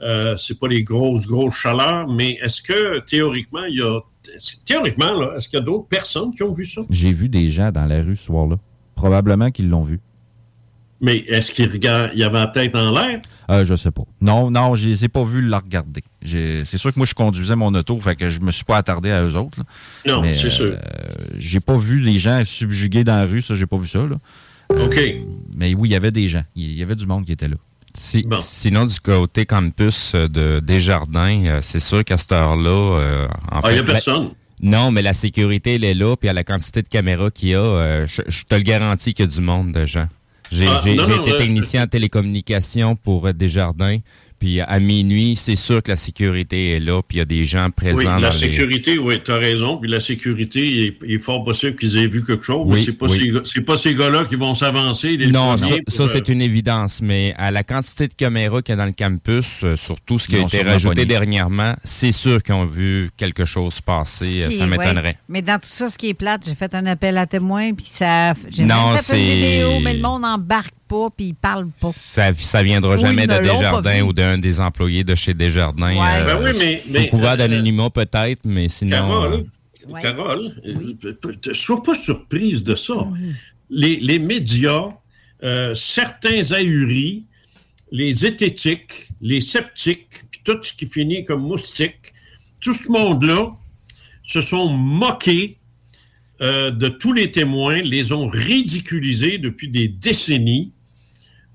Euh, 0.00 0.34
c'est 0.36 0.58
pas 0.58 0.68
les 0.68 0.82
grosses, 0.82 1.26
grosses 1.26 1.56
chaleurs, 1.56 2.08
mais 2.08 2.38
est-ce 2.42 2.62
que 2.62 3.00
théoriquement, 3.00 3.64
il 3.64 3.78
y 3.78 3.82
a. 3.82 4.00
Théoriquement, 4.64 5.18
là, 5.18 5.34
est-ce 5.36 5.48
qu'il 5.48 5.58
y 5.58 5.62
a 5.62 5.64
d'autres 5.64 5.88
personnes 5.88 6.32
qui 6.32 6.42
ont 6.44 6.52
vu 6.52 6.64
ça? 6.64 6.82
J'ai 6.90 7.12
vu 7.12 7.28
des 7.28 7.48
gens 7.48 7.72
dans 7.72 7.86
la 7.86 8.00
rue 8.02 8.16
ce 8.16 8.26
soir-là. 8.26 8.56
Probablement 9.02 9.50
qu'ils 9.50 9.68
l'ont 9.68 9.82
vu. 9.82 9.98
Mais 11.00 11.16
est-ce 11.26 11.50
qu'il 11.50 11.68
regarde, 11.68 12.12
il 12.14 12.22
avait 12.22 12.38
la 12.38 12.46
tête 12.46 12.76
en 12.76 12.92
l'air? 12.92 13.20
Euh, 13.50 13.64
je 13.64 13.74
sais 13.74 13.90
pas. 13.90 14.04
Non, 14.20 14.52
non, 14.52 14.76
je 14.76 14.86
les 14.86 15.04
ai 15.04 15.08
pas 15.08 15.24
vus 15.24 15.42
la 15.42 15.58
regarder. 15.58 16.04
C'est 16.24 16.76
sûr 16.76 16.92
que 16.92 16.98
moi, 16.98 17.06
je 17.06 17.14
conduisais 17.14 17.56
mon 17.56 17.74
auto, 17.74 17.98
fait 18.00 18.14
que 18.14 18.30
je 18.30 18.40
me 18.40 18.52
suis 18.52 18.64
pas 18.64 18.76
attardé 18.76 19.10
à 19.10 19.24
eux 19.24 19.34
autres. 19.36 19.58
là. 19.58 19.64
Non, 20.06 20.22
Mais, 20.22 20.36
c'est 20.36 20.50
sûr. 20.50 20.66
euh, 20.66 20.78
j'ai 21.38 21.58
pas 21.58 21.76
vu 21.76 21.98
les 21.98 22.18
gens 22.18 22.40
subjugués 22.44 23.02
dans 23.02 23.16
la 23.16 23.24
rue, 23.24 23.42
ça, 23.42 23.56
j'ai 23.56 23.66
pas 23.66 23.76
vu 23.78 23.88
ça. 23.88 24.06
Là. 24.06 24.16
Euh, 24.70 24.86
OK. 24.86 25.00
Mais 25.56 25.74
oui, 25.74 25.88
il 25.88 25.92
y 25.92 25.96
avait 25.96 26.12
des 26.12 26.28
gens. 26.28 26.44
Il 26.54 26.72
y 26.72 26.82
avait 26.84 26.94
du 26.94 27.06
monde 27.06 27.24
qui 27.26 27.32
était 27.32 27.48
là. 27.48 27.56
Si- 27.94 28.24
Sinon, 28.40 28.86
du 28.86 29.00
côté 29.00 29.44
campus 29.44 30.14
de 30.14 30.60
Desjardins, 30.60 31.44
euh, 31.46 31.58
c'est 31.62 31.80
sûr 31.80 32.04
qu'à 32.04 32.16
cette 32.16 32.30
heure-là... 32.32 32.70
euh, 32.70 33.26
en 33.50 33.58
Ah, 33.64 33.72
il 33.72 33.76
y 33.76 33.78
a 33.78 33.80
fait, 33.80 33.86
la- 33.88 33.92
personne. 33.94 34.30
Non, 34.62 34.90
mais 34.92 35.02
la 35.02 35.12
sécurité, 35.14 35.74
elle 35.74 35.84
est 35.84 35.94
là, 35.94 36.16
puis 36.16 36.28
à 36.28 36.32
la 36.32 36.44
quantité 36.44 36.82
de 36.82 36.88
caméras 36.88 37.30
qu'il 37.30 37.48
y 37.50 37.54
a, 37.54 37.58
euh, 37.58 38.06
je, 38.06 38.22
je 38.28 38.44
te 38.44 38.54
le 38.54 38.62
garantis 38.62 39.12
qu'il 39.12 39.24
y 39.24 39.28
a 39.28 39.30
du 39.30 39.40
monde 39.40 39.72
de 39.72 39.84
gens. 39.86 40.08
J'ai 40.52 40.66
Ah, 40.68 40.80
été 40.86 41.00
euh, 41.00 41.38
technicien 41.38 41.84
en 41.84 41.86
télécommunication 41.86 42.94
pour 42.94 43.26
euh, 43.26 43.32
Desjardins, 43.32 43.98
puis 44.42 44.60
à 44.60 44.80
minuit, 44.80 45.36
c'est 45.36 45.54
sûr 45.54 45.80
que 45.84 45.92
la 45.92 45.96
sécurité 45.96 46.70
est 46.72 46.80
là, 46.80 47.00
puis 47.00 47.18
il 47.18 47.20
y 47.20 47.22
a 47.22 47.24
des 47.24 47.44
gens 47.44 47.70
présents 47.70 47.96
Oui, 47.98 48.04
dans 48.06 48.18
la 48.18 48.30
les- 48.30 48.36
sécurité, 48.36 48.98
oui, 48.98 49.20
tu 49.24 49.30
as 49.30 49.36
raison. 49.36 49.76
Puis 49.76 49.88
la 49.88 50.00
sécurité, 50.00 50.66
il 50.66 50.82
est, 50.86 50.98
il 51.06 51.14
est 51.14 51.18
fort 51.20 51.44
possible 51.44 51.76
qu'ils 51.76 51.96
aient 51.96 52.08
vu 52.08 52.24
quelque 52.24 52.42
chose. 52.44 52.66
mais 52.66 52.74
Oui, 52.74 52.82
c'est 52.84 52.98
pas, 52.98 53.06
oui. 53.06 53.32
ces, 53.44 53.60
pas 53.60 53.76
ces 53.76 53.94
gars-là 53.94 54.24
qui 54.24 54.34
vont 54.34 54.52
s'avancer. 54.54 55.16
Non, 55.30 55.56
ça, 55.56 55.68
ça, 55.68 55.74
pour, 55.96 56.08
c'est 56.08 56.28
euh, 56.28 56.32
une 56.32 56.42
évidence, 56.42 57.00
mais 57.02 57.34
à 57.38 57.52
la 57.52 57.62
quantité 57.62 58.08
de 58.08 58.14
caméras 58.14 58.62
qu'il 58.62 58.72
y 58.72 58.74
a 58.74 58.76
dans 58.78 58.86
le 58.86 58.92
campus, 58.98 59.60
euh, 59.62 59.76
surtout 59.76 60.18
ce 60.18 60.26
qui 60.26 60.34
Ils 60.34 60.42
a 60.42 60.46
été 60.46 60.62
rajouté 60.62 61.04
dernièrement, 61.06 61.74
c'est 61.84 62.10
sûr 62.10 62.42
qu'ils 62.42 62.54
ont 62.56 62.64
vu 62.64 63.10
quelque 63.16 63.44
chose 63.44 63.80
passer, 63.80 64.40
euh, 64.42 64.48
Qui 64.48 64.56
ça 64.58 64.66
m'étonnerait. 64.66 65.02
ouais. 65.04 65.16
Mais 65.28 65.42
dans 65.42 65.60
tout 65.60 65.68
ça, 65.70 65.86
ce 65.86 65.96
qui 65.96 66.08
est 66.08 66.14
plate, 66.14 66.42
j'ai 66.46 66.56
fait 66.56 66.74
un 66.74 66.86
appel 66.86 67.16
à 67.16 67.26
témoins, 67.26 67.72
puis 67.74 67.86
ça. 67.88 68.34
J'ai 68.50 68.64
même 68.64 68.96
fait 69.00 69.20
une 69.20 69.40
vidéo, 69.40 69.80
mais 69.80 69.94
le 69.94 70.00
monde 70.02 70.22
n'embarque 70.22 70.74
pas, 70.92 71.08
puis 71.16 71.26
il 71.28 71.34
parle 71.34 71.68
pas. 71.80 71.90
Ça, 71.96 72.34
ça 72.34 72.62
viendra 72.62 72.96
Ou 72.96 72.98
jamais 72.98 73.24
ils 73.24 73.28
de 73.28 73.38
Desjardins 73.38 74.02
ou 74.02 74.12
d'un 74.12 74.36
des 74.36 74.60
employés 74.60 75.04
de 75.04 75.14
chez 75.14 75.32
Desjardins. 75.32 75.96
Ouais. 75.96 76.24
Ben 76.26 76.38
oui, 76.42 76.50
mais- 76.58 76.80
sous 76.80 76.92
mais, 76.92 77.08
couvert 77.08 77.32
euh, 77.32 77.36
d'anonymat 77.36 77.88
peut-être, 77.88 78.40
mais 78.44 78.68
sinon... 78.68 78.90
Carole, 78.90 79.46
euh, 79.88 79.98
Carole, 80.00 80.52
euh, 80.66 81.14
ne 81.48 81.52
sois 81.54 81.82
pas 81.82 81.94
surprise 81.94 82.62
de 82.62 82.74
ça. 82.74 83.08
Les, 83.70 83.96
les 83.96 84.18
médias, 84.18 84.88
euh, 85.42 85.72
certains 85.72 86.52
ahuris, 86.52 87.24
les 87.90 88.14
zététiques, 88.14 89.08
les 89.22 89.40
sceptiques, 89.40 90.08
puis 90.30 90.40
tout 90.44 90.58
ce 90.62 90.72
qui 90.74 90.86
finit 90.86 91.24
comme 91.24 91.42
moustique, 91.42 92.12
tout 92.60 92.74
ce 92.74 92.92
monde-là 92.92 93.50
se 94.24 94.40
sont 94.40 94.68
moqués 94.68 95.56
euh, 96.42 96.70
de 96.70 96.88
tous 96.88 97.12
les 97.12 97.30
témoins, 97.30 97.80
les 97.82 98.12
ont 98.12 98.26
ridiculisés 98.28 99.38
depuis 99.38 99.68
des 99.68 99.88
décennies. 99.88 100.72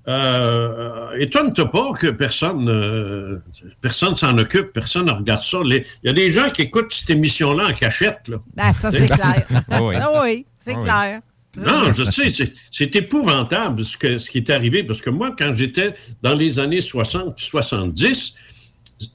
Euh, 0.08 1.12
étonne-toi 1.20 1.70
pas 1.70 1.92
que 2.00 2.08
personne 2.08 2.70
euh, 2.70 3.40
personne 3.82 4.16
s'en 4.16 4.38
occupe, 4.38 4.72
personne 4.72 5.08
ne 5.08 5.12
regarde 5.12 5.44
ça. 5.44 5.60
Il 5.66 5.84
y 6.04 6.10
a 6.10 6.14
des 6.14 6.32
gens 6.32 6.48
qui 6.50 6.62
écoutent 6.62 6.94
cette 6.94 7.10
émission-là 7.10 7.68
en 7.68 7.74
cachette. 7.74 8.20
Là. 8.30 8.38
Ben, 8.56 8.72
ça, 8.72 8.90
c'est 8.90 9.08
clair. 9.08 9.46
Oui. 9.82 9.96
Oui, 10.22 10.46
c'est 10.58 10.76
oui. 10.76 10.84
clair. 10.84 11.22
Non, 11.58 11.92
je 11.94 12.04
sais, 12.04 12.30
c'est- 12.72 12.96
épouvantable 12.96 13.84
ce, 13.84 13.98
que, 13.98 14.18
ce 14.18 14.30
qui 14.30 14.38
est 14.38 14.50
arrivé, 14.50 14.84
parce 14.84 15.02
que 15.02 15.10
moi, 15.10 15.36
quand 15.38 15.52
j'étais 15.54 15.94
dans 16.22 16.36
les 16.36 16.60
années 16.60 16.82
60 16.82 17.36
puis 17.36 17.46
70, 17.46 18.36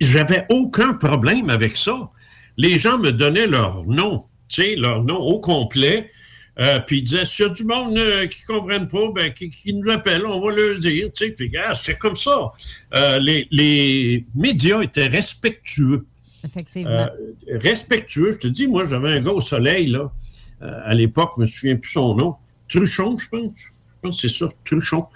j'avais 0.01 0.47
aucun 0.51 0.95
problème 0.95 1.51
avec 1.51 1.77
ça. 1.77 2.11
Les 2.57 2.77
gens 2.77 2.99
me 2.99 3.13
donnaient 3.13 3.47
leur 3.47 3.87
nom, 3.87 4.25
tu 4.49 4.63
sais, 4.63 4.75
leur 4.77 5.05
nom 5.05 5.17
au 5.17 5.41
complet, 5.41 6.11
euh, 6.61 6.81
puis 6.81 6.99
ils 6.99 7.05
disaient, 7.05 7.25
s'il 7.25 7.47
y 7.47 7.49
a 7.49 7.53
du 7.53 7.65
monde 7.65 7.97
euh, 7.97 8.27
qui 8.27 8.41
ne 8.43 8.59
comprennent 8.59 8.89
pas, 8.89 9.11
ben, 9.15 9.33
qui, 9.33 9.49
qui 9.49 9.73
nous 9.73 9.89
appelle, 9.91 10.27
on 10.27 10.41
va 10.41 10.55
le 10.55 10.79
dire, 10.79 11.11
tu 11.15 11.27
sais, 11.27 11.31
puis 11.33 11.49
gars, 11.49 11.75
c'est 11.75 11.99
comme 11.99 12.17
ça. 12.17 12.53
Euh, 12.95 13.19
les, 13.19 13.49
les 13.51 14.27
médias 14.35 14.83
étaient 14.83 15.07
respectueux. 15.07 16.07
Effectivement. 16.45 17.09
Respectueux. 17.49 18.33
Je 18.33 18.39
te 18.39 18.49
dis, 18.49 18.67
moi, 18.67 18.85
j'avais 18.87 19.13
un 19.13 19.21
gars 19.23 19.31
au 19.31 19.41
soleil, 19.41 19.87
là, 19.87 20.13
à 20.61 20.95
l'époque, 20.95 21.31
je 21.37 21.41
me 21.41 21.47
souviens 21.47 21.77
plus 21.77 21.91
son 21.91 22.15
nom. 22.15 22.37
Truchon, 22.69 23.17
je 23.19 23.29
pense. 23.29 23.53
Je 23.57 24.09
pense 24.09 24.21
que 24.21 24.29
c'est 24.29 24.37
ça, 24.37 24.49
Truchon. 24.65 25.07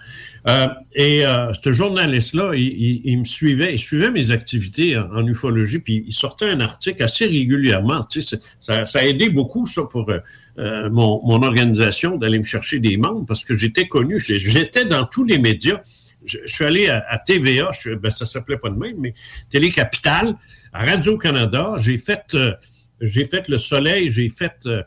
Euh, 0.49 0.67
et 0.95 1.27
euh, 1.27 1.53
ce 1.61 1.73
journaliste-là, 1.73 2.53
il, 2.55 2.63
il- 2.63 3.01
il 3.05 3.19
me 3.19 3.25
suivait, 3.25 3.75
il 3.75 3.79
suivait 3.79 4.13
mes 4.13 4.31
activités 4.31 4.97
en, 4.97 5.27
ufologie, 5.27 5.81
puis 5.81 6.05
il 6.07 6.13
sortait 6.13 6.49
un 6.49 6.61
article 6.61 7.03
assez 7.03 7.27
régulièrement. 7.27 8.01
Tu 8.05 8.23
sais, 8.23 8.39
ça, 8.61 8.85
ça 8.85 9.01
a 9.01 9.05
aidé 9.05 9.29
beaucoup, 9.29 9.67
ça, 9.67 9.83
pour 9.91 10.09
euh, 10.09 10.19
euh, 10.59 10.89
mon, 10.89 11.21
mon 11.27 11.43
organisation, 11.43 12.17
d'aller 12.17 12.39
me 12.39 12.45
chercher 12.45 12.79
des 12.79 12.97
membres, 12.97 13.27
parce 13.27 13.43
que 13.45 13.57
j'étais 13.57 13.89
connu, 13.89 14.21
j'étais 14.21 14.85
dans 14.85 15.05
tous 15.05 15.25
les 15.25 15.39
médias. 15.39 15.81
Je, 16.25 16.39
suis 16.47 16.65
allé 16.65 16.89
à, 16.89 17.19
TVA, 17.25 17.71
je, 17.83 17.95
ben, 17.95 18.11
ça 18.11 18.25
s'appelait 18.27 18.57
pas 18.59 18.71
de 18.71 18.79
même, 18.79 18.97
mais 18.99 19.15
Télé 19.51 19.71
Capitale, 19.71 20.37
à 20.73 20.85
Radio-Canada, 20.85 21.75
j'ai 21.79 21.99
fait, 21.99 22.23
euh, 22.35 22.53
j'ai 23.01 23.25
fait 23.25 23.49
Le 23.49 23.57
Soleil, 23.57 24.09
j'ai 24.11 24.29
fait 24.29 24.55
euh, 24.67 24.83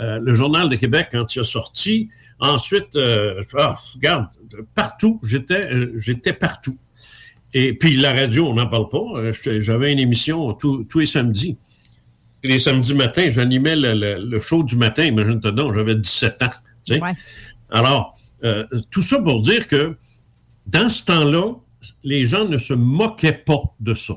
euh, 0.00 0.18
le 0.22 0.32
Journal 0.34 0.68
de 0.70 0.76
Québec 0.76 1.08
quand 1.12 1.34
il 1.34 1.40
a 1.40 1.44
sorti. 1.44 2.08
Ensuite, 2.44 2.96
euh, 2.96 3.40
ah, 3.56 3.76
regarde, 3.94 4.26
partout, 4.74 5.20
j'étais, 5.22 5.62
euh, 5.72 5.92
j'étais 5.96 6.32
partout. 6.32 6.76
Et 7.54 7.72
puis 7.74 7.96
la 7.96 8.12
radio, 8.12 8.48
on 8.48 8.54
n'en 8.54 8.66
parle 8.66 8.88
pas. 8.88 8.98
Euh, 9.16 9.32
J'avais 9.60 9.92
une 9.92 9.98
émission 10.00 10.52
tous 10.54 10.84
tous 10.84 10.98
les 11.00 11.06
samedis. 11.06 11.56
Les 12.42 12.58
samedis 12.58 12.94
matins, 12.94 13.28
j'animais 13.30 13.76
le, 13.76 13.94
le- 13.94 14.24
le 14.24 14.40
show 14.40 14.64
du 14.64 14.74
matin, 14.76 15.04
imagine-toi 15.04 15.52
donc, 15.52 15.72
j'avais 15.74 15.94
17 15.94 16.42
ans. 16.42 16.46
tu 16.84 16.94
sais. 16.94 16.98
Alors, 17.70 18.16
euh, 18.44 18.66
tout 18.90 19.02
ça 19.02 19.22
pour 19.22 19.40
dire 19.42 19.66
que 19.68 19.96
dans 20.66 20.88
ce 20.88 21.04
temps-là, 21.04 21.54
les 22.02 22.24
gens 22.24 22.46
ne 22.48 22.56
se 22.56 22.74
moquaient 22.74 23.32
pas 23.46 23.60
de 23.78 23.94
ça. 23.94 24.14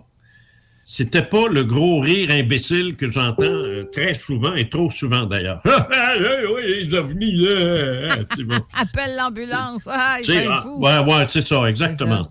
C'était 0.88 1.24
pas 1.24 1.48
le 1.48 1.64
gros 1.64 2.00
rire 2.00 2.30
imbécile 2.30 2.96
que 2.96 3.10
j'entends 3.10 3.42
euh, 3.44 3.86
très 3.92 4.14
souvent 4.14 4.54
et 4.54 4.70
trop 4.70 4.88
souvent 4.88 5.26
d'ailleurs. 5.26 5.60
oui, 5.66 6.84
les 6.84 6.94
ovnis, 6.94 7.32
là, 7.42 8.18
c'est 8.36 8.44
bon. 8.44 8.60
Appelle 8.80 9.16
l'ambulance. 9.18 9.88
Ah, 9.92 10.18
ah, 10.20 10.62
fou. 10.62 10.80
ouais, 10.80 11.00
ouais, 11.00 11.26
c'est 11.28 11.42
ça, 11.42 11.68
exactement. 11.68 12.28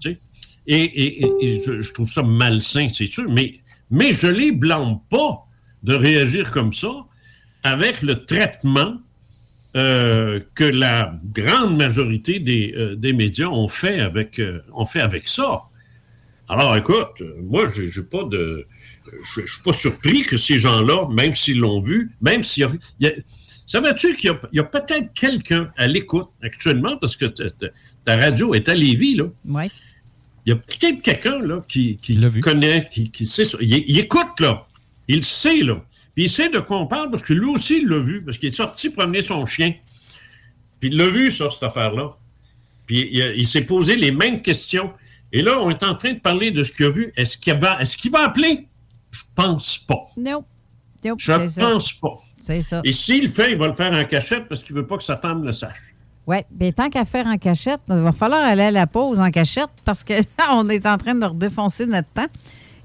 Et, 0.69 0.77
et- 0.77 1.25
et- 1.25 1.33
et 1.41 1.61
je, 1.67 1.81
je 1.81 1.93
trouve 1.93 2.09
ça 2.09 2.23
malsain, 2.23 2.87
c'est 2.89 3.09
sûr, 3.09 3.29
mais, 3.29 3.55
mais 3.91 4.13
je 4.13 4.29
les 4.29 4.53
blâme 4.53 4.99
pas 5.11 5.45
de 5.83 5.95
réagir 5.95 6.53
comme 6.53 6.73
ça 6.73 6.93
avec 7.65 8.03
le 8.03 8.25
traitement 8.25 8.95
euh, 9.77 10.39
que 10.55 10.63
la 10.65 11.13
grande 11.35 11.77
majorité 11.77 12.39
des, 12.39 12.73
euh, 12.77 12.95
des 12.95 13.13
médias 13.13 13.49
ont 13.49 13.67
fait 13.67 13.99
avec, 13.99 14.41
ont 14.73 14.85
fait 14.85 15.01
avec 15.01 15.27
ça. 15.27 15.63
Alors, 16.49 16.77
écoute, 16.77 17.23
moi, 17.43 17.67
j'ai 17.75 17.89
j'ai 17.89 18.03
pas 18.03 18.25
de. 18.25 18.67
Je 19.37 19.41
suis 19.47 19.63
pas 19.65 19.73
surpris 19.73 20.23
que 20.23 20.37
ces 20.37 20.59
gens-là, 20.59 21.09
même 21.11 21.33
s'ils 21.35 21.59
l'ont 21.61 21.81
vu, 21.81 22.13
même 22.21 22.43
s'il 22.43 22.63
y 23.01 23.07
a. 23.07 23.09
a- 23.09 23.13
Savais-tu 23.67 24.15
qu'il 24.15 24.27
y 24.29 24.33
a, 24.33 24.39
il 24.53 24.57
y 24.57 24.61
a 24.61 24.65
peut-être 24.65 25.15
quelqu'un 25.15 25.73
à 25.79 25.87
l'écoute 25.87 26.29
actuellement, 26.43 26.99
parce 26.99 27.17
que 27.17 27.25
ta, 27.25 27.49
ta- 27.49 27.69
ta 28.05 28.17
radio 28.17 28.53
est 28.53 28.69
à 28.69 28.75
Lévis, 28.75 29.15
là. 29.15 29.25
Ouais. 29.47 29.71
Il 30.45 30.51
y 30.51 30.53
a 30.53 30.57
peut-être 30.57 31.01
quelqu'un 31.01 31.39
là, 31.39 31.65
qui, 31.67 31.97
qui 31.97 32.15
connaît, 32.43 32.87
qui, 32.93 33.11
qui 33.11 33.25
sait 33.25 33.47
ça. 33.47 33.57
Il, 33.63 33.73
il 33.87 33.99
écoute, 33.99 34.39
là. 34.41 34.67
Il 35.09 35.25
sait, 35.25 35.63
là. 35.63 35.83
Puis 36.15 36.25
il 36.25 36.29
sait 36.31 36.51
de 36.51 36.59
quoi 36.59 36.79
on 36.79 36.87
parle, 36.87 37.11
parce 37.11 37.23
que 37.23 37.33
lui 37.33 37.47
aussi, 37.47 37.79
il 37.81 37.89
l'a 37.89 37.99
vu, 38.01 38.23
parce 38.23 38.37
qu'il 38.37 38.49
est 38.51 38.53
sorti 38.53 38.91
promener 38.91 39.23
son 39.23 39.47
chien. 39.47 39.73
Puis 40.79 40.91
il 40.91 40.99
l'a 40.99 41.09
vu, 41.09 41.31
ça, 41.31 41.49
cette 41.51 41.63
affaire-là. 41.63 42.15
Puis 42.85 43.09
il, 43.13 43.33
il 43.39 43.47
s'est 43.47 43.65
posé 43.65 43.97
les 43.97 44.13
mêmes 44.13 44.43
questions. 44.43 44.93
Et 45.35 45.43
là, 45.43 45.59
on 45.61 45.69
est 45.69 45.83
en 45.83 45.97
train 45.97 46.13
de 46.13 46.21
parler 46.21 46.53
de 46.53 46.63
ce 46.63 46.71
qu'il 46.73 46.87
a 46.87 46.91
vu. 46.91 47.13
Est-ce 47.17 47.37
qu'il 47.37 47.53
va, 47.55 48.25
appeler? 48.25 48.69
Je 49.11 49.21
pense 49.35 49.79
pas. 49.79 49.99
Non. 50.17 50.45
Non, 51.05 51.17
Je 51.19 51.25
ça. 51.49 51.61
pense 51.61 51.93
pas. 51.93 52.15
C'est 52.41 52.63
ça. 52.63 52.81
Et 52.85 52.93
s'il 52.93 53.25
le 53.25 53.29
fait, 53.29 53.51
il 53.51 53.59
va 53.59 53.67
le 53.67 53.73
faire 53.73 53.93
en 53.93 54.05
cachette 54.05 54.47
parce 54.49 54.63
qu'il 54.63 54.75
veut 54.77 54.87
pas 54.87 54.97
que 54.97 55.03
sa 55.03 55.17
femme 55.17 55.43
le 55.45 55.53
sache. 55.53 55.95
Oui, 56.27 56.37
bien 56.51 56.71
tant 56.73 56.89
qu'à 56.89 57.05
faire 57.05 57.27
en 57.27 57.37
cachette, 57.37 57.81
il 57.91 57.97
va 57.97 58.13
falloir 58.13 58.45
aller 58.45 58.63
à 58.63 58.71
la 58.71 58.87
pause 58.87 59.19
en 59.21 59.31
cachette 59.31 59.69
parce 59.85 60.05
que 60.05 60.15
on 60.53 60.69
est 60.71 60.87
en 60.87 60.97
train 60.99 61.15
de 61.17 61.25
redéfoncer 61.27 61.85
notre 61.87 62.09
temps. 62.09 62.27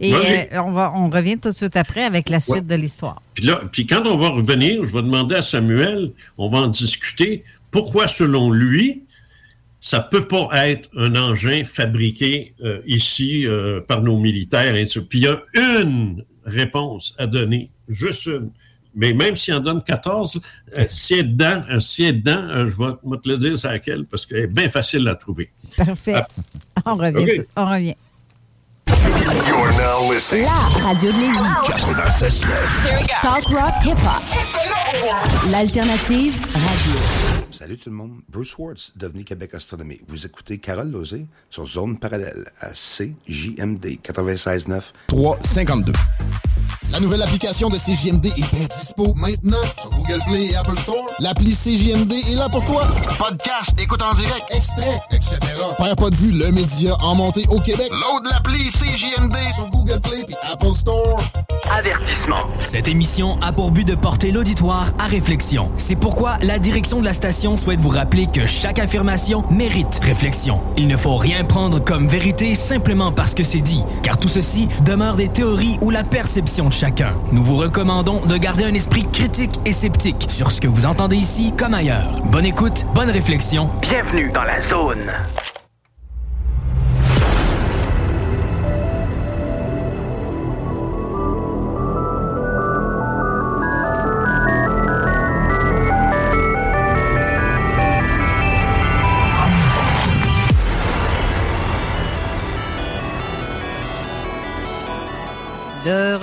Et 0.01 0.13
euh, 0.13 0.61
on, 0.63 0.71
va, 0.71 0.91
on 0.95 1.09
revient 1.09 1.37
tout 1.37 1.49
de 1.49 1.55
suite 1.55 1.75
après 1.77 2.03
avec 2.03 2.29
la 2.29 2.39
suite 2.39 2.55
Ouais. 2.55 2.61
de 2.61 2.75
l'histoire. 2.75 3.21
Puis 3.35 3.45
là, 3.45 3.61
puis 3.71 3.85
quand 3.85 4.05
on 4.07 4.17
va 4.17 4.29
revenir, 4.29 4.83
je 4.85 4.93
vais 4.93 5.01
demander 5.03 5.35
à 5.35 5.41
Samuel, 5.41 6.13
on 6.37 6.49
va 6.49 6.59
en 6.59 6.67
discuter, 6.67 7.43
pourquoi 7.69 8.07
selon 8.07 8.49
lui, 8.49 9.03
ça 9.79 10.01
peut 10.01 10.27
pas 10.27 10.49
être 10.67 10.89
un 10.97 11.15
engin 11.15 11.63
fabriqué 11.63 12.53
euh, 12.63 12.81
ici 12.85 13.47
euh, 13.47 13.81
par 13.81 14.01
nos 14.01 14.17
militaires. 14.17 14.75
Et. 14.75 14.83
Puis 14.83 15.19
il 15.19 15.23
y 15.23 15.27
a 15.27 15.41
une 15.53 16.23
réponse 16.45 17.15
à 17.17 17.27
donner, 17.27 17.71
juste 17.87 18.25
une. 18.25 18.51
Mais 18.95 19.13
même 19.13 19.35
s'il 19.35 19.53
en 19.53 19.59
donne 19.59 19.83
14, 19.83 20.41
euh, 20.77 20.85
si 20.87 21.13
elle 21.13 21.19
est 21.19 21.23
dedans, 21.23 21.63
euh, 21.69 21.79
si 21.79 22.03
elle 22.03 22.09
est 22.09 22.13
dedans 22.19 22.41
euh, 22.49 22.65
je 22.65 22.77
vais, 22.77 23.17
te 23.17 23.29
le 23.29 23.37
dire 23.37 23.59
c'est 23.59 23.69
laquelle, 23.69 24.05
parce 24.05 24.25
qu'elle 24.25 24.39
est 24.39 24.47
bien 24.47 24.67
facile 24.67 25.07
à 25.07 25.15
trouver. 25.15 25.51
Parfait. 25.77 26.15
on 26.85 26.95
revient. 26.95 27.43
On 27.55 27.65
revient. 27.65 27.95
You're 29.47 29.71
now 29.73 30.11
listening. 30.11 30.45
La 30.45 30.87
radio 30.87 31.11
de 31.11 31.17
Lévis. 31.17 31.37
96.9. 31.37 33.21
Talk 33.21 33.45
rock 33.49 33.73
hip 33.85 33.97
hop. 34.03 35.51
L'alternative 35.51 36.35
radio. 36.53 37.28
Salut 37.59 37.77
tout 37.77 37.89
le 37.89 37.95
monde, 37.97 38.21
Bruce 38.29 38.51
Swartz, 38.51 38.93
Devenir 38.95 39.25
Québec 39.25 39.53
Astronomie. 39.53 39.99
Vous 40.07 40.25
écoutez 40.25 40.59
Carole 40.59 40.91
Lozé 40.91 41.25
sur 41.49 41.67
Zone 41.67 41.99
Parallèle 41.99 42.45
à 42.61 42.69
CJMD 42.69 43.99
96.9 44.01 44.93
352. 45.07 45.91
La 46.91 46.99
nouvelle 46.99 47.21
application 47.21 47.69
de 47.69 47.77
CJMD 47.77 48.25
est 48.25 48.55
bien 48.55 48.65
dispo 48.79 49.13
maintenant 49.15 49.57
sur 49.79 49.91
Google 49.91 50.19
Play 50.27 50.45
et 50.47 50.55
Apple 50.55 50.77
Store. 50.79 51.05
L'appli 51.19 51.51
CJMD 51.51 52.11
est 52.11 52.35
là 52.35 52.49
pour 52.49 52.65
toi. 52.65 52.87
Podcast, 53.17 53.73
écoute 53.77 54.01
en 54.01 54.13
direct, 54.13 54.45
extrait, 54.49 54.99
etc. 55.11 55.37
Père 55.77 55.95
pas 55.95 56.09
de 56.09 56.15
vue, 56.15 56.31
le 56.31 56.51
média 56.51 56.95
en 57.01 57.13
montée 57.13 57.45
au 57.49 57.59
Québec. 57.59 57.91
Load 57.91 58.25
l'appli 58.31 58.69
CJMD 58.69 59.35
sur 59.53 59.69
Google 59.69 59.99
Play 60.01 60.25
et 60.27 60.51
Apple 60.51 60.75
Store. 60.75 61.21
Avertissement. 61.71 62.47
Cette 62.59 62.87
émission 62.87 63.39
a 63.41 63.53
pour 63.53 63.69
but 63.69 63.87
de 63.87 63.93
porter 63.93 64.31
l'auditoire 64.31 64.91
à 64.97 65.05
réflexion. 65.05 65.69
C'est 65.77 65.95
pourquoi 65.95 66.37
la 66.41 66.57
direction 66.57 66.99
de 66.99 67.05
la 67.05 67.13
station 67.13 67.55
souhaite 67.55 67.79
vous 67.79 67.89
rappeler 67.89 68.25
que 68.25 68.47
chaque 68.47 68.79
affirmation 68.79 69.43
mérite 69.51 69.99
réflexion. 70.01 70.61
Il 70.77 70.87
ne 70.87 70.97
faut 70.97 71.17
rien 71.17 71.43
prendre 71.43 71.79
comme 71.83 72.07
vérité 72.07 72.55
simplement 72.55 73.11
parce 73.11 73.35
que 73.35 73.43
c'est 73.43 73.61
dit, 73.61 73.83
car 74.01 74.17
tout 74.17 74.27
ceci 74.27 74.67
demeure 74.83 75.15
des 75.15 75.27
théories 75.27 75.77
ou 75.83 75.91
la 75.91 76.03
perception 76.03 76.69
de 76.69 76.73
Nous 77.33 77.43
vous 77.43 77.57
recommandons 77.57 78.25
de 78.25 78.37
garder 78.37 78.63
un 78.63 78.73
esprit 78.73 79.03
critique 79.11 79.59
et 79.65 79.73
sceptique 79.73 80.27
sur 80.29 80.49
ce 80.49 80.61
que 80.61 80.67
vous 80.67 80.85
entendez 80.85 81.17
ici 81.17 81.51
comme 81.57 81.73
ailleurs. 81.73 82.21
Bonne 82.31 82.45
écoute, 82.45 82.85
bonne 82.95 83.09
réflexion. 83.09 83.69
Bienvenue 83.81 84.31
dans 84.31 84.43
la 84.43 84.61
zone. 84.61 85.11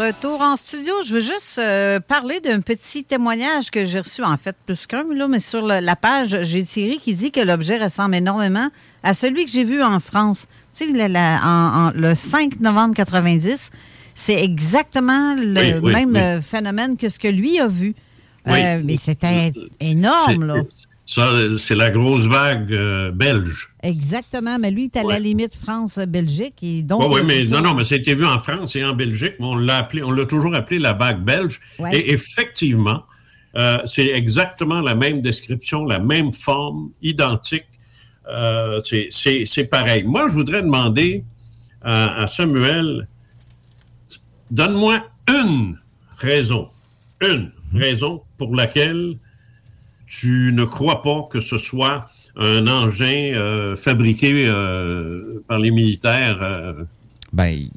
Retour 0.06 0.40
en 0.40 0.56
studio, 0.56 0.92
je 1.04 1.14
veux 1.14 1.20
juste 1.20 1.58
euh, 1.58 1.98
parler 2.00 2.40
d'un 2.40 2.60
petit 2.60 3.04
témoignage 3.04 3.70
que 3.70 3.84
j'ai 3.84 4.00
reçu, 4.00 4.22
en 4.22 4.36
fait, 4.36 4.54
plus 4.66 4.86
qu'un, 4.86 5.04
mais 5.28 5.38
sur 5.38 5.66
le- 5.66 5.80
la 5.80 5.96
page, 5.96 6.42
j'ai 6.42 6.64
Thierry 6.64 6.98
qui 6.98 7.14
dit 7.14 7.30
que 7.32 7.40
l'objet 7.40 7.78
ressemble 7.78 8.14
énormément 8.14 8.68
à 9.02 9.14
celui 9.14 9.44
que 9.44 9.50
j'ai 9.50 9.64
vu 9.64 9.82
en 9.82 9.98
France. 10.00 10.46
Tu 10.76 10.86
sais, 10.86 10.92
le, 10.92 11.06
la- 11.12 11.40
en- 11.42 11.88
en- 11.88 11.90
le 11.94 12.14
5 12.14 12.60
novembre 12.60 12.94
90, 12.94 13.70
c'est 14.14 14.42
exactement 14.42 15.34
le 15.34 15.60
Oui, 15.60 15.74
oui, 15.82 15.92
même 15.92 16.10
oui. 16.12 16.20
euh, 16.20 16.40
phénomène 16.40 16.96
que 16.96 17.08
ce 17.08 17.18
que 17.18 17.28
lui 17.28 17.58
a 17.58 17.66
vu. 17.66 17.94
Oui. 18.46 18.58
Euh, 18.64 18.80
mais 18.84 18.96
c'était 18.96 19.52
énorme, 19.80 20.44
là. 20.46 20.54
Ça, 21.08 21.30
c'est 21.56 21.76
la 21.76 21.90
grosse 21.90 22.26
vague 22.26 22.72
euh, 22.72 23.12
belge. 23.12 23.68
Exactement, 23.84 24.58
mais 24.58 24.72
lui, 24.72 24.90
il 24.92 24.98
est 24.98 25.00
à 25.00 25.04
la 25.04 25.20
limite 25.20 25.54
France-Belgique. 25.54 26.56
Oui, 26.62 26.84
oui, 26.90 27.20
euh, 27.20 27.24
mais 27.24 27.44
ça- 27.44 27.54
non, 27.54 27.62
non, 27.68 27.74
mais 27.74 27.84
ça 27.84 27.94
a 27.94 27.98
été 27.98 28.16
vu 28.16 28.26
en 28.26 28.40
France 28.40 28.74
et 28.74 28.84
en 28.84 28.92
Belgique, 28.92 29.34
mais 29.38 29.46
on 29.46 29.54
l'a 29.54 29.78
appelé, 29.78 30.02
on 30.02 30.10
l'a 30.10 30.26
toujours 30.26 30.54
appelé 30.56 30.80
la 30.80 30.94
vague 30.94 31.22
belge. 31.24 31.60
Ouais. 31.78 31.96
Et 31.96 32.12
effectivement, 32.12 33.04
euh, 33.56 33.78
c'est 33.84 34.06
exactement 34.06 34.80
la 34.80 34.96
même 34.96 35.22
description, 35.22 35.84
la 35.84 36.00
même 36.00 36.32
forme, 36.32 36.90
identique. 37.00 37.66
Euh, 38.28 38.80
c'est- 38.80 39.64
pareil. 39.70 40.02
Moi, 40.04 40.26
je 40.28 40.34
voudrais 40.34 40.62
demander 40.62 41.22
à, 41.82 42.22
à 42.22 42.26
Samuel, 42.26 43.06
donne-moi 44.50 45.04
une 45.28 45.78
raison, 46.18 46.68
une 47.20 47.52
raison 47.72 48.22
pour 48.38 48.56
laquelle 48.56 49.18
tu 50.06 50.52
ne 50.54 50.64
crois 50.64 51.02
pas 51.02 51.22
que 51.30 51.40
ce 51.40 51.58
soit 51.58 52.08
un 52.36 52.66
engin 52.68 53.32
euh, 53.34 53.76
fabriqué 53.76 54.44
euh, 54.46 55.42
par 55.48 55.58
les 55.58 55.70
militaires 55.70 56.38
euh, 56.42 56.84
Ben, 57.32 57.68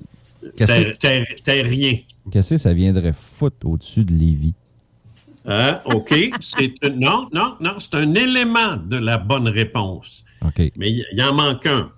qu'est-ce 0.57 0.71
ter- 0.71 0.91
que- 0.91 0.97
ter- 0.97 1.41
terriens? 1.43 1.97
qu'est-ce 2.31 2.51
que 2.51 2.57
ça 2.57 2.73
viendrait 2.73 3.13
foutre 3.13 3.65
au-dessus 3.67 4.03
de 4.03 4.13
Lévis? 4.13 4.53
Hein? 5.45 5.79
OK. 5.85 6.13
C'est 6.41 6.73
un- 6.83 6.89
non, 6.89 7.27
non, 7.33 7.55
non, 7.61 7.75
c'est 7.79 7.95
un 7.95 8.13
élément 8.13 8.75
de 8.77 8.97
la 8.97 9.17
bonne 9.17 9.47
réponse. 9.47 10.23
OK. 10.45 10.71
Mais 10.77 10.91
il 10.91 11.05
il 11.13 11.21
en 11.23 11.33
manque 11.33 11.65
un. 11.65 11.89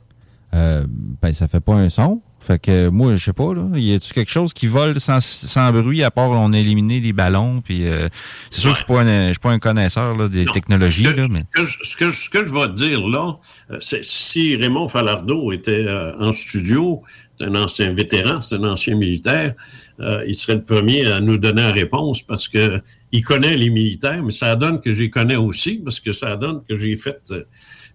Euh, 0.54 0.86
ben, 1.22 1.34
ça 1.34 1.48
fait 1.48 1.60
pas 1.60 1.74
un 1.76 1.90
son? 1.90 2.22
Fait 2.44 2.60
que 2.60 2.90
moi, 2.90 3.16
je 3.16 3.24
sais 3.24 3.34
pas, 3.34 3.54
là. 3.54 3.68
Y 3.76 3.94
a-tu 3.94 4.14
quelque 4.14 4.32
chose 4.32 4.52
qui 4.54 4.66
vole 4.66 5.00
sans, 5.00 5.22
sans 5.22 5.72
bruit 5.72 6.04
à 6.04 6.10
part 6.10 6.32
on 6.32 6.52
a 6.54 6.58
éliminé 6.58 7.00
les 7.00 7.14
ballons? 7.14 7.62
Puis 7.62 7.88
euh, 7.88 8.08
c'est 8.50 8.62
sûr 8.62 8.72
que 8.72 8.78
je 8.78 8.84
suis 8.84 8.94
pas 8.94 9.02
un, 9.02 9.28
je 9.28 9.34
suis 9.34 9.40
pas 9.40 9.52
un 9.52 9.60
connaisseur 9.60 10.18
là, 10.18 10.28
des 10.28 10.46
technologies, 10.46 11.04
là, 11.04 11.28
mais. 11.30 11.44
Ce 11.56 11.62
que, 11.62 11.64
je, 11.64 11.78
ce, 11.84 11.96
que 11.96 12.08
je- 12.10 12.16
ce 12.20 12.30
que 12.30 12.46
je 12.46 12.52
vais 12.54 12.68
te 12.68 12.74
dire 12.74 13.08
là, 13.08 13.38
euh, 13.70 13.78
c'est 13.80 14.04
si 14.04 14.56
Raymond 14.56 14.88
Falardeau 14.88 15.52
était 15.52 15.86
euh, 15.88 16.18
en 16.20 16.34
studio, 16.34 17.04
c'est 17.40 17.46
un 17.46 17.56
ancien 17.56 17.94
vétéran, 17.94 18.42
c'est 18.42 18.56
un 18.56 18.64
ancien 18.64 18.96
militaire, 18.96 19.54
euh, 20.00 20.24
il 20.28 20.34
serait 20.34 20.56
le 20.56 20.64
premier 20.64 21.06
à 21.06 21.20
nous 21.20 21.38
donner 21.38 21.62
la 21.62 21.72
réponse 21.72 22.24
parce 22.24 22.48
que 22.48 22.82
il 23.12 23.24
connaît 23.24 23.56
les 23.56 23.70
militaires, 23.70 24.24
mais 24.24 24.32
ça 24.32 24.56
donne 24.56 24.82
que 24.82 24.90
j'y 24.92 25.12
connais 25.12 25.36
aussi 25.36 25.80
parce 25.84 26.00
que 26.00 26.12
ça 26.12 26.36
donne 26.38 26.62
que 26.68 26.76
j'ai 26.76 26.96
fait 26.96 27.20
euh, 27.32 27.44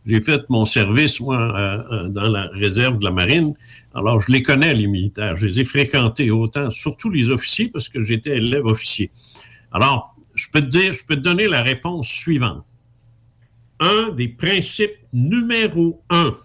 j'ai 0.06 0.20
fait 0.20 0.48
mon 0.48 0.64
service 0.64 1.20
moi 1.20 1.36
euh, 1.36 1.82
euh, 1.92 2.08
dans 2.08 2.28
la 2.28 2.48
réserve 2.48 2.98
de 2.98 3.04
la 3.04 3.10
marine. 3.10 3.54
Alors 3.94 4.20
je 4.20 4.30
les 4.30 4.42
connais 4.42 4.72
les 4.74 4.86
militaires, 4.86 5.36
je 5.36 5.46
les 5.46 5.60
ai 5.60 5.64
fréquentés 5.64 6.30
autant, 6.30 6.70
surtout 6.70 7.10
les 7.10 7.30
officiers 7.30 7.68
parce 7.68 7.88
que 7.88 8.02
j'étais 8.02 8.36
élève 8.36 8.66
officier. 8.66 9.10
Alors 9.72 10.14
je 10.34 10.46
peux 10.52 10.60
te 10.60 10.66
dire, 10.66 10.92
je 10.92 11.04
peux 11.04 11.16
te 11.16 11.20
donner 11.20 11.48
la 11.48 11.62
réponse 11.62 12.08
suivante 12.08 12.64
un 13.80 14.10
des 14.10 14.28
principes 14.28 14.96
numéro 15.12 16.02
un 16.10 16.36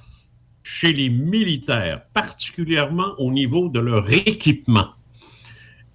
chez 0.63 0.93
les 0.93 1.09
militaires, 1.09 2.03
particulièrement 2.13 3.13
au 3.17 3.31
niveau 3.31 3.69
de 3.69 3.79
leur 3.79 4.11
équipement. 4.11 4.89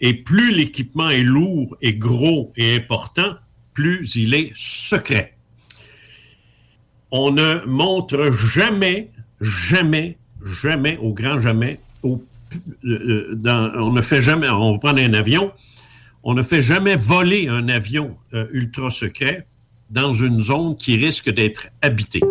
Et 0.01 0.15
plus 0.15 0.55
l'équipement 0.55 1.09
est 1.09 1.23
lourd 1.23 1.77
et 1.81 1.95
gros 1.95 2.53
et 2.57 2.75
important, 2.75 3.37
plus 3.73 4.17
il 4.17 4.35
est 4.35 4.51
secret. 4.55 5.36
On 7.11 7.31
ne 7.31 7.65
montre 7.67 8.31
jamais, 8.33 9.11
jamais, 9.41 10.19
jamais, 10.45 10.99
au 10.99 11.13
grand 11.13 11.41
jamais, 11.41 11.79
au- 12.03 12.23
euh, 12.85 13.35
dans- 13.35 13.73
on 13.77 13.93
ne 13.93 14.03
fait 14.03 14.21
jamais, 14.21 14.49
on 14.49 14.73
va 14.73 14.79
prendre 14.79 15.01
un 15.03 15.15
avion, 15.15 15.53
on 16.23 16.35
ne 16.35 16.43
fait 16.43 16.61
jamais 16.61 16.97
voler 16.97 17.49
un 17.49 17.69
avion 17.69 18.17
euh, 18.35 18.47
ultra 18.53 18.91
secret 18.91 19.47
dans 19.91 20.11
une 20.13 20.41
zone 20.41 20.77
qui 20.77 20.97
risque 20.97 21.31
d'être 21.31 21.69
habitée. 21.83 22.23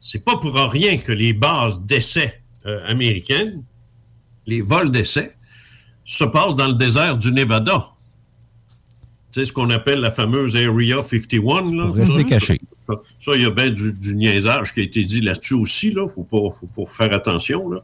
C'est 0.00 0.24
pas 0.24 0.36
pour 0.36 0.54
rien 0.54 0.98
que 0.98 1.12
les 1.12 1.32
bases 1.32 1.82
d'essai 1.84 2.42
euh, 2.66 2.86
américaines, 2.86 3.62
les 4.46 4.60
vols 4.60 4.90
d'essai, 4.90 5.32
se 6.04 6.24
passent 6.24 6.54
dans 6.54 6.68
le 6.68 6.74
désert 6.74 7.16
du 7.16 7.32
Nevada. 7.32 7.86
Tu 9.32 9.40
sais, 9.40 9.44
ce 9.46 9.52
qu'on 9.52 9.70
appelle 9.70 10.00
la 10.00 10.10
fameuse 10.10 10.54
Area 10.56 11.02
51. 11.02 11.72
Là? 11.74 11.86
Pour 11.86 11.94
rester 11.94 12.22
Ça, 12.22 12.28
caché. 12.28 12.60
Ça, 13.18 13.32
il 13.34 13.42
y 13.42 13.44
a 13.46 13.50
bien 13.50 13.70
du, 13.70 13.92
du 13.92 14.14
niaisage 14.14 14.72
qui 14.72 14.80
a 14.80 14.82
été 14.84 15.04
dit 15.04 15.20
là-dessus 15.20 15.54
aussi. 15.54 15.94
Ne 15.94 16.06
faut 16.06 16.24
pas, 16.24 16.38
faut 16.74 16.86
faire 16.86 17.12
attention. 17.12 17.68
Là. 17.70 17.82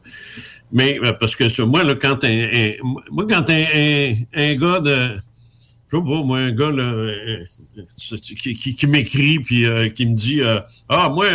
Mais 0.71 0.99
euh, 1.03 1.13
parce 1.13 1.35
que 1.35 1.61
moi, 1.61 1.83
là, 1.83 1.95
quand 1.95 2.23
un, 2.23 2.29
un- 2.29 2.73
moi, 3.11 3.25
quand 3.29 3.49
un, 3.49 3.63
un, 3.75 4.13
un 4.33 4.55
gars 4.55 4.79
de. 4.79 5.17
Je 5.93 5.97
sais 5.99 6.03
pas, 6.03 6.23
moi, 6.23 6.39
un 6.39 6.51
gars 6.51 6.71
là, 6.71 6.83
euh, 6.83 7.45
euh, 7.77 8.17
qui, 8.17 8.55
qui, 8.55 8.75
qui 8.75 8.87
m'écrit 8.87 9.39
puis 9.39 9.65
euh, 9.65 9.89
qui 9.89 10.07
me 10.07 10.15
dit 10.15 10.41
euh, 10.41 10.59
Ah, 10.89 11.09
moi, 11.09 11.27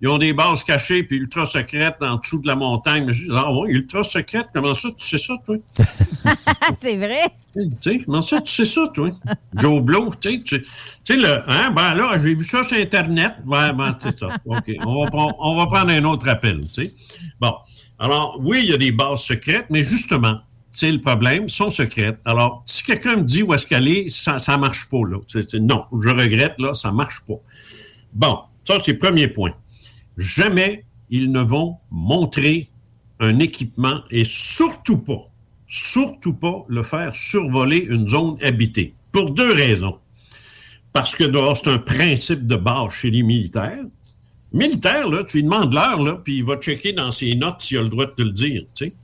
ils 0.00 0.08
ont 0.08 0.16
des 0.16 0.32
bases 0.32 0.62
cachées 0.62 1.02
puis 1.02 1.18
ultra 1.18 1.44
secrètes 1.44 1.96
en 2.00 2.16
dessous 2.16 2.40
de 2.40 2.46
la 2.46 2.56
montagne. 2.56 3.04
Mais 3.04 3.12
je 3.12 3.24
dis 3.24 3.30
Ah, 3.34 3.52
ouais, 3.52 3.70
ultra 3.70 4.02
secrètes, 4.02 4.48
comment 4.54 4.72
ça, 4.72 4.88
tu 4.96 5.06
sais 5.06 5.18
ça, 5.18 5.34
toi? 5.44 5.56
c'est 6.78 6.96
vrai. 6.96 7.20
Tu 7.54 7.68
sais, 7.82 7.98
comment 7.98 8.22
ça, 8.22 8.40
tu 8.40 8.50
sais 8.50 8.64
ça, 8.64 8.88
toi? 8.94 9.10
Joe 9.56 9.82
Blow, 9.82 10.10
tu 10.18 10.30
sais, 10.30 10.42
tu 10.42 10.62
tu 10.62 10.68
sais, 11.04 11.16
le, 11.16 11.42
hein, 11.50 11.70
ben 11.76 11.94
là, 11.94 12.16
j'ai 12.16 12.34
vu 12.34 12.44
ça 12.44 12.62
sur 12.62 12.78
Internet. 12.78 13.34
Ouais, 13.44 13.72
ben, 13.74 13.94
c'est 13.98 14.18
ça. 14.18 14.28
OK. 14.46 14.70
On 14.86 15.04
va, 15.04 15.10
prendre- 15.10 15.36
on 15.38 15.56
va 15.56 15.66
prendre 15.66 15.90
un 15.90 16.04
autre 16.04 16.26
appel, 16.28 16.62
tu 16.72 16.86
sais. 16.86 16.94
Bon. 17.38 17.54
Alors, 17.98 18.38
oui, 18.40 18.60
il 18.64 18.70
y 18.70 18.72
a 18.72 18.78
des 18.78 18.90
bases 18.92 19.20
secrètes, 19.20 19.66
mais 19.68 19.82
justement, 19.82 20.38
c'est 20.72 20.90
le 20.90 21.00
problème, 21.00 21.48
sont 21.50 21.70
secrètes. 21.70 22.18
Alors, 22.24 22.64
si 22.66 22.82
quelqu'un 22.82 23.16
me 23.16 23.22
dit 23.22 23.42
où 23.42 23.52
est-ce 23.52 23.66
qu'elle 23.66 23.86
est, 23.86 24.08
ça, 24.08 24.38
ça 24.38 24.56
marche 24.56 24.88
pas, 24.88 25.02
là. 25.06 25.18
Non, 25.60 25.84
je 25.92 26.08
regrette, 26.08 26.54
là, 26.58 26.72
ça 26.72 26.90
marche 26.90 27.20
pas. 27.26 27.40
Bon, 28.14 28.38
ça, 28.64 28.78
c'est 28.82 28.92
le 28.92 28.98
premier 28.98 29.28
point. 29.28 29.54
Jamais 30.16 30.84
ils 31.10 31.30
ne 31.30 31.40
vont 31.40 31.76
montrer 31.90 32.68
un 33.20 33.38
équipement 33.38 34.00
et 34.10 34.24
surtout 34.24 34.98
pas, 34.98 35.30
surtout 35.66 36.34
pas 36.34 36.64
le 36.68 36.82
faire 36.82 37.14
survoler 37.14 37.86
une 37.88 38.08
zone 38.08 38.36
habitée. 38.42 38.94
Pour 39.12 39.30
deux 39.30 39.52
raisons. 39.52 39.98
Parce 40.94 41.14
que 41.14 41.24
c'est 41.54 41.68
un 41.68 41.78
principe 41.78 42.46
de 42.46 42.56
base 42.56 42.92
chez 42.92 43.10
les 43.10 43.22
militaires. 43.22 43.84
Militaire, 44.54 45.08
là, 45.08 45.22
tu 45.24 45.38
lui 45.38 45.44
demandes 45.44 45.72
l'heure, 45.72 46.02
là, 46.02 46.16
puis 46.22 46.38
il 46.38 46.44
va 46.44 46.56
checker 46.56 46.92
dans 46.94 47.10
ses 47.10 47.34
notes 47.34 47.60
s'il 47.60 47.78
a 47.78 47.82
le 47.82 47.88
droit 47.88 48.06
de 48.06 48.10
te 48.10 48.22
le 48.22 48.32
dire, 48.32 48.62
tu 48.74 48.86
sais. 48.86 48.94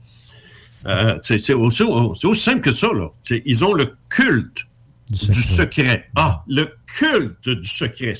Euh, 0.85 1.19
c'est 1.23 1.53
aussi, 1.53 1.83
aussi 1.83 2.41
simple 2.41 2.61
que 2.61 2.71
ça, 2.71 2.87
là. 2.93 3.09
Ils 3.45 3.65
ont 3.65 3.73
le 3.73 3.95
culte 4.09 4.65
du 5.09 5.41
secret. 5.41 6.09
Ah, 6.15 6.43
le 6.47 6.69
culte 6.97 7.49
du 7.49 7.67
secret. 7.69 8.13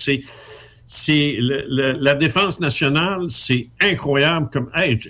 C'est, 0.86 1.38
la 1.40 2.16
défense 2.16 2.60
nationale, 2.60 3.30
c'est 3.30 3.70
incroyable 3.80 4.50
comme. 4.52 4.70
Hey, 4.76 5.00
je- 5.00 5.10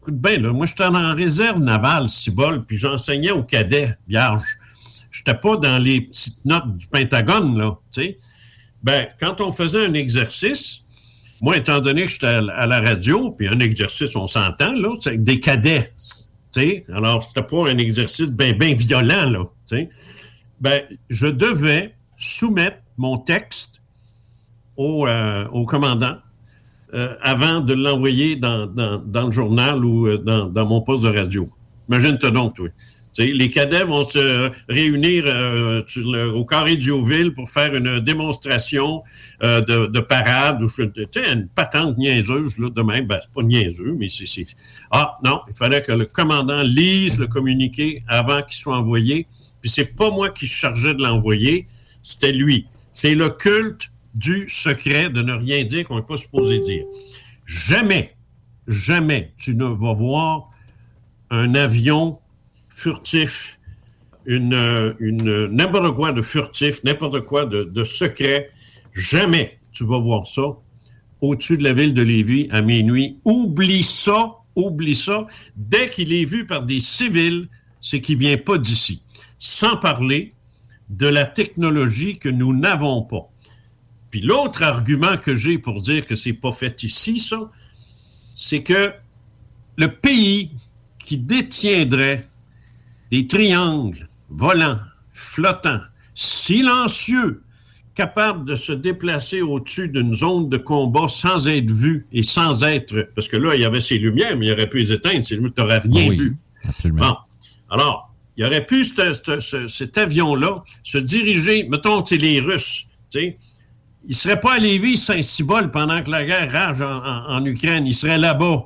écoute 0.00 0.16
bien, 0.20 0.38
là, 0.38 0.52
moi, 0.52 0.64
j'étais 0.66 0.84
en 0.84 1.14
réserve 1.14 1.60
navale, 1.60 2.08
Cibol, 2.08 2.64
puis 2.64 2.78
j'enseignais 2.78 3.32
aux 3.32 3.42
cadets, 3.42 3.96
vierge. 4.06 4.42
J'étais 5.10 5.34
pas 5.34 5.56
dans 5.56 5.78
les 5.78 6.02
petites 6.02 6.44
notes 6.44 6.76
du 6.76 6.86
Pentagone, 6.86 7.58
là, 7.58 7.72
tu 7.92 8.02
sais. 8.02 8.18
Ben, 8.82 9.08
quand 9.18 9.40
on 9.40 9.50
faisait 9.50 9.84
un 9.86 9.94
exercice, 9.94 10.82
moi, 11.40 11.56
étant 11.56 11.80
donné 11.80 12.04
que 12.04 12.10
j'étais 12.10 12.26
à 12.26 12.40
la- 12.40 12.54
à 12.54 12.66
la 12.66 12.80
radio, 12.80 13.32
puis 13.32 13.48
un 13.48 13.58
exercice, 13.58 14.14
on 14.14 14.26
s'entend, 14.26 14.72
là, 14.72 14.94
c'est 15.00 15.08
avec 15.10 15.24
des 15.24 15.40
cadets, 15.40 15.92
tu 16.52 16.60
sais. 16.60 16.84
Alors, 16.92 17.22
c'était 17.22 17.42
pas 17.42 17.68
un 17.70 17.78
exercice 17.78 18.28
bien 18.30 18.52
ben 18.52 18.74
violent, 18.74 19.28
là. 19.30 19.44
Ben, 20.60 20.82
je 21.08 21.26
devais 21.28 21.94
soumettre 22.16 22.78
mon 22.96 23.16
texte 23.18 23.80
au, 24.76 25.06
euh, 25.06 25.44
commandant 25.66 26.16
euh, 26.94 27.14
avant 27.22 27.60
de 27.60 27.74
l'envoyer 27.74 28.36
dans, 28.36 28.66
dans- 28.66 28.98
dans 28.98 29.26
le 29.26 29.30
journal 29.30 29.84
ou 29.84 30.06
euh, 30.08 30.18
dans, 30.18 30.46
dans 30.46 30.66
mon 30.66 30.80
poste 30.80 31.04
de 31.04 31.08
radio. 31.10 31.48
Imagine-toi 31.88 32.30
donc, 32.30 32.54
toi. 32.54 32.68
Les 33.18 33.50
cadets 33.50 33.84
vont 33.84 34.04
se 34.04 34.50
réunir 34.68 35.24
euh, 35.26 35.82
au 36.32 36.44
carré 36.44 36.76
du 36.76 36.90
Haut-Ville 36.90 37.32
pour 37.34 37.48
faire 37.50 37.74
une 37.74 38.00
démonstration 38.00 39.02
euh, 39.42 39.60
de, 39.60 39.86
de 39.86 40.00
parade, 40.00 40.60
une 41.16 41.48
patente 41.48 41.98
niaiseuse, 41.98 42.58
là, 42.58 42.70
de 42.70 42.82
même. 42.82 43.06
Ben, 43.06 43.18
c'est 43.20 43.32
pas 43.32 43.42
niaiseux, 43.42 43.94
mais 43.98 44.08
c'est- 44.08 44.44
Ah, 44.90 45.18
non, 45.24 45.40
il 45.48 45.54
fallait 45.54 45.82
que 45.82 45.92
le 45.92 46.06
commandant 46.06 46.62
lise 46.62 47.18
le 47.18 47.26
communiqué 47.26 48.02
avant 48.08 48.42
qu'il 48.42 48.56
soit 48.56 48.76
envoyé. 48.76 49.26
Puis 49.60 49.70
c'est 49.70 49.96
pas 49.96 50.10
moi 50.10 50.30
qui 50.30 50.46
chargeais 50.46 50.94
de 50.94 51.02
l'envoyer, 51.02 51.66
c'était 52.02 52.32
lui. 52.32 52.66
C'est 52.92 53.14
le 53.14 53.30
culte 53.30 53.88
du 54.14 54.48
secret 54.48 55.10
de 55.10 55.22
ne 55.22 55.32
rien 55.32 55.64
dire 55.64 55.84
qu'on 55.84 55.96
n'est 55.96 56.02
pas 56.06 56.16
supposé 56.16 56.60
dire. 56.60 56.84
Jamais, 57.44 58.14
jamais 58.66 59.32
tu 59.38 59.54
ne 59.56 59.64
vas 59.66 59.92
voir 59.92 60.50
un 61.30 61.54
avion 61.54 62.18
furtif, 62.78 63.58
une, 64.24 64.94
une, 65.00 65.46
n'importe 65.46 65.94
quoi 65.96 66.12
de 66.12 66.22
furtif, 66.22 66.84
n'importe 66.84 67.22
quoi 67.22 67.44
de, 67.44 67.82
secret. 67.82 68.50
Jamais 68.92 69.58
tu 69.72 69.84
vas 69.84 69.98
voir 69.98 70.26
ça 70.26 70.56
au-dessus 71.20 71.58
de 71.58 71.64
la 71.64 71.72
ville 71.72 71.92
de 71.92 72.02
Lévis 72.02 72.48
à 72.52 72.62
minuit. 72.62 73.18
Oublie 73.24 73.82
ça, 73.82 74.36
oublie 74.54 74.94
ça. 74.94 75.26
Dès 75.56 75.88
qu'il 75.88 76.12
est 76.12 76.24
vu 76.24 76.46
par 76.46 76.62
des 76.62 76.78
civils, 76.78 77.48
c'est 77.80 78.00
qu'il 78.00 78.18
vient 78.18 78.36
pas 78.36 78.58
d'ici. 78.58 79.02
Sans 79.38 79.76
parler 79.76 80.34
de 80.88 81.06
la 81.06 81.26
technologie 81.26 82.18
que 82.18 82.28
nous 82.28 82.56
n'avons 82.56 83.02
pas. 83.02 83.28
Puis 84.10 84.20
l'autre 84.20 84.62
argument 84.62 85.16
que 85.16 85.34
j'ai 85.34 85.58
pour 85.58 85.80
dire 85.80 86.06
que 86.06 86.14
c'est 86.14 86.32
pas 86.32 86.52
fait 86.52 86.82
ici, 86.82 87.18
ça, 87.18 87.50
c'est 88.34 88.62
que 88.62 88.92
le 89.76 89.94
pays 89.94 90.52
qui 90.98 91.18
détiendrait 91.18 92.27
des 93.10 93.26
triangles 93.26 94.08
volants, 94.30 94.78
flottants, 95.10 95.80
silencieux, 96.14 97.42
capables 97.94 98.44
de 98.44 98.54
se 98.54 98.72
déplacer 98.72 99.42
au-dessus 99.42 99.88
d'une 99.88 100.14
zone 100.14 100.48
de 100.48 100.56
combat 100.56 101.08
sans 101.08 101.48
être 101.48 101.70
vu 101.70 102.06
et 102.12 102.22
sans 102.22 102.62
être... 102.62 103.08
Parce 103.14 103.26
que 103.28 103.36
là, 103.36 103.54
il 103.56 103.62
y 103.62 103.64
avait 103.64 103.80
ces 103.80 103.98
lumières, 103.98 104.36
mais 104.36 104.46
il 104.46 104.52
aurait 104.52 104.68
pu 104.68 104.78
les 104.78 104.92
éteindre. 104.92 105.24
Tu 105.24 105.40
n'aurais 105.40 105.78
rien 105.78 106.08
Oui, 106.08 106.16
vu. 106.16 106.36
absolument. 106.64 107.00
Bon. 107.08 107.16
Alors, 107.70 108.14
il 108.36 108.44
aurait 108.44 108.64
pu, 108.64 108.84
ce- 108.84 109.12
ce- 109.12 109.40
ce- 109.40 109.66
cet 109.66 109.98
avion-là, 109.98 110.62
se 110.84 110.98
diriger, 110.98 111.66
mettons, 111.68 112.04
c'est 112.04 112.16
les 112.18 112.38
Russes, 112.40 112.84
tu 113.10 113.18
sais, 113.20 113.38
il 114.04 114.10
ne 114.10 114.14
serait 114.14 114.38
pas 114.40 114.54
à 114.54 114.58
Lévis, 114.58 114.96
Saint-Cybole, 114.96 115.70
pendant 115.72 116.00
que 116.02 116.10
la 116.10 116.24
guerre 116.24 116.50
rage 116.52 116.80
en, 116.82 116.98
en- 117.04 117.36
en 117.36 117.44
Ukraine. 117.44 117.84
Il 117.86 117.94
serait 117.94 118.16
là-bas. 118.16 118.64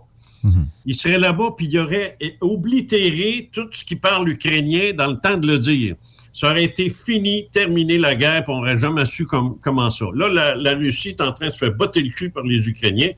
Il 0.87 0.95
serait 0.95 1.19
là-bas, 1.19 1.51
puis 1.57 1.67
il 1.67 1.79
aurait 1.79 2.17
oblitéré 2.41 3.49
tout 3.53 3.69
ce 3.71 3.85
qui 3.85 3.97
parle 3.97 4.29
ukrainien 4.29 4.93
dans 4.93 5.07
le 5.09 5.17
temps 5.19 5.37
de 5.37 5.47
le 5.47 5.59
dire. 5.59 5.97
Ça 6.33 6.51
aurait 6.51 6.65
été 6.65 6.89
fini, 6.89 7.49
terminé 7.53 7.99
la 7.99 8.15
guerre, 8.15 8.43
puis 8.45 8.53
on 8.53 8.59
n'aurait 8.59 8.77
jamais 8.79 9.05
su 9.05 9.27
comme- 9.27 9.59
comment 9.61 9.91
ça. 9.91 10.07
Là, 10.15 10.29
la, 10.29 10.55
la 10.55 10.75
Russie 10.75 11.11
est 11.11 11.21
en 11.21 11.33
train 11.33 11.47
de 11.47 11.51
se 11.53 11.59
faire 11.59 11.75
botter 11.75 12.01
le 12.03 12.09
cul 12.09 12.31
par 12.31 12.43
les 12.45 12.69
Ukrainiens, 12.69 13.11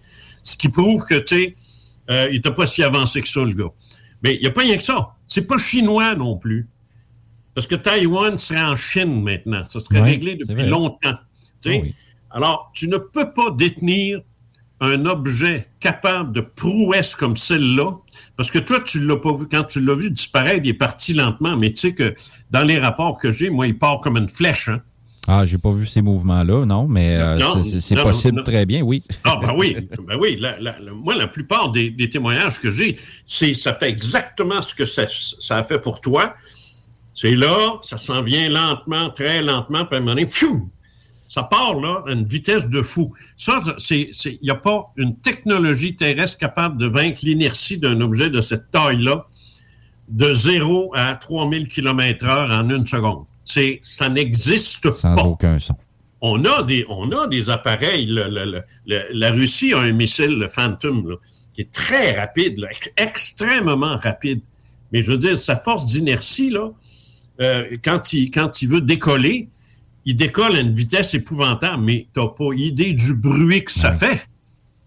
ce 0.42 0.56
qui 0.56 0.68
prouve 0.68 1.05
que, 1.05 1.14
tu 1.20 1.36
sais, 1.36 1.55
euh, 2.10 2.26
il 2.30 2.34
n'était 2.34 2.51
pas 2.52 2.66
si 2.66 2.82
avancé 2.82 3.22
que 3.22 3.28
ça, 3.28 3.40
le 3.44 3.52
gars. 3.55 3.70
Mais 4.22 4.34
il 4.34 4.40
n'y 4.40 4.46
a 4.46 4.51
pas 4.51 4.62
rien 4.62 4.76
que 4.76 4.82
ça. 4.82 5.10
C'est 5.26 5.46
pas 5.46 5.59
chinois 5.59 6.14
non 6.16 6.36
plus. 6.36 6.68
Parce 7.55 7.66
que 7.68 7.76
Taïwan 7.76 8.36
serait 8.36 8.60
en 8.62 8.74
Chine 8.74 9.22
maintenant. 9.22 9.64
Ça 9.64 9.78
serait 9.80 10.01
réglé 10.10 10.34
depuis 10.34 10.55
longtemps. 10.70 11.14
Oui. 11.82 11.94
Alors, 12.30 12.72
tu 12.74 12.88
ne 12.88 12.96
peux 12.96 13.32
pas 13.32 13.52
détenir 13.52 14.20
un 14.85 15.06
objet 15.06 15.69
capable 15.81 16.32
de 16.32 16.40
prouesse 16.40 17.15
comme 17.16 17.36
celle-là, 17.36 17.93
parce 18.36 18.51
que 18.51 18.59
toi, 18.59 18.81
tu 18.81 19.05
l'as 19.05 19.16
pas 19.16 19.32
vu. 19.35 19.47
Quand 19.51 19.65
tu 19.65 19.81
l'as 19.81 19.94
vu 19.94 20.11
disparaître, 20.11 20.61
il 20.65 20.70
est 20.70 20.74
parti 20.74 21.12
lentement, 21.15 21.56
mais 21.56 21.70
tu 21.73 21.89
sais 21.89 21.94
que 21.94 22.15
dans 22.51 22.62
les 22.62 22.78
rapports 22.78 23.19
que 23.19 23.31
j'ai, 23.31 23.51
moi, 23.51 23.66
il 23.66 23.78
part 23.78 24.01
comme 24.01 24.16
une 24.16 24.28
flèche. 24.28 24.69
Hein? 24.69 24.81
Ah, 25.27 25.47
j'ai 25.47 25.56
pas 25.56 25.73
vu 25.73 25.86
ces 25.86 26.02
mouvements-là, 26.02 26.66
non, 26.66 26.86
mais 26.86 27.16
euh, 27.16 27.39
c'est- 27.81 27.94
non, 27.94 28.02
possible 28.02 28.36
non. 28.39 28.43
très 28.43 28.66
bien, 28.66 28.82
oui. 28.82 29.02
Ah, 29.24 29.39
ben 29.40 29.55
oui, 29.56 29.74
ben 30.06 30.19
oui. 30.20 30.36
la- 30.39 30.59
la- 30.61 30.78
la- 30.78 30.93
moi, 30.93 31.15
la 31.15 31.27
plupart 31.28 31.70
des, 31.70 31.90
des 31.90 32.09
témoignages 32.11 32.59
que 32.59 32.69
j'ai, 32.69 32.98
c'est 33.24 33.55
ça 33.55 33.73
fait 33.73 33.89
exactement 33.89 34.61
ce 34.61 34.74
que 34.74 34.85
ça, 34.85 35.05
ça 35.09 35.56
a 35.56 35.62
fait 35.62 35.78
pour 35.78 36.01
toi. 36.02 36.35
C'est 37.15 37.31
là, 37.36 37.78
ça 37.82 37.97
s'en 37.97 38.20
vient 38.23 38.48
lentement, 38.51 39.09
très 39.09 39.40
lentement, 39.40 39.85
puis 39.86 39.94
à 39.94 39.98
un 39.98 40.01
moment 40.01 40.15
donné, 40.15 40.27
pfiou, 40.27 40.69
ça 41.35 41.43
part 41.43 41.74
là 41.81 42.02
à 42.06 42.12
une 42.12 42.24
vitesse 42.24 42.69
de 42.69 42.81
fou. 42.81 43.12
Ça, 43.36 43.61
c'est, 43.78 44.11
il 44.27 44.39
n'y 44.43 44.51
a 44.51 44.55
pas 44.55 44.93
une 44.97 45.16
technologie 45.16 45.97
terrestre 45.97 46.39
capable 46.39 46.77
de 46.77 46.86
vaincre 46.86 47.20
l'inertie 47.24 47.77
d'un 47.78 48.01
objet 48.01 48.31
de 48.31 48.40
cette 48.40 48.70
taille-là 48.70 49.27
de 50.09 50.32
0 50.32 50.93
à 50.94 51.16
3000 51.16 51.66
km 51.66 52.27
heure 52.27 52.51
en 52.52 52.70
une 52.70 52.86
seconde. 52.86 53.24
C'est, 53.44 53.81
ça 53.82 54.09
n'existe 54.09 54.93
Sans 54.93 55.15
pas 55.16 55.23
aucun 55.24 55.59
son. 55.59 55.74
on 56.20 56.44
a 56.44 56.62
des, 56.62 56.86
on 56.89 57.11
a 57.11 57.27
des 57.27 57.51
appareils. 57.51 58.06
le- 58.06 58.28
le- 58.28 58.44
le- 58.44 58.62
le- 58.86 59.06
la 59.12 59.31
Russie 59.32 59.73
a 59.73 59.81
un 59.81 59.93
missile, 59.93 60.39
le 60.39 60.47
Phantom, 60.47 61.09
là, 61.11 61.16
qui 61.52 61.62
est 61.62 61.73
très 61.73 62.16
rapide, 62.19 62.59
là, 62.59 62.69
extrêmement 62.97 63.97
rapide. 63.97 64.40
Mais 64.93 65.02
je 65.02 65.11
veux 65.11 65.19
dire, 65.19 65.36
sa 65.36 65.56
force 65.56 65.86
d'inertie, 65.86 66.51
là, 66.51 66.70
euh, 67.40 67.77
quand, 67.85 68.12
il, 68.12 68.31
quand 68.31 68.62
il 68.62 68.69
veut 68.69 68.81
décoller, 68.81 69.48
il 70.05 70.16
décolle 70.16 70.56
à 70.56 70.60
une 70.60 70.72
vitesse 70.72 71.14
épouvantable, 71.14 71.82
mais 71.82 72.09
tu 72.12 72.20
n'as 72.20 72.28
pas 72.28 72.52
idée 72.55 72.93
du 72.93 73.14
bruit 73.14 73.64
que 73.64 73.72
ça 73.72 73.93
fait. 73.93 74.28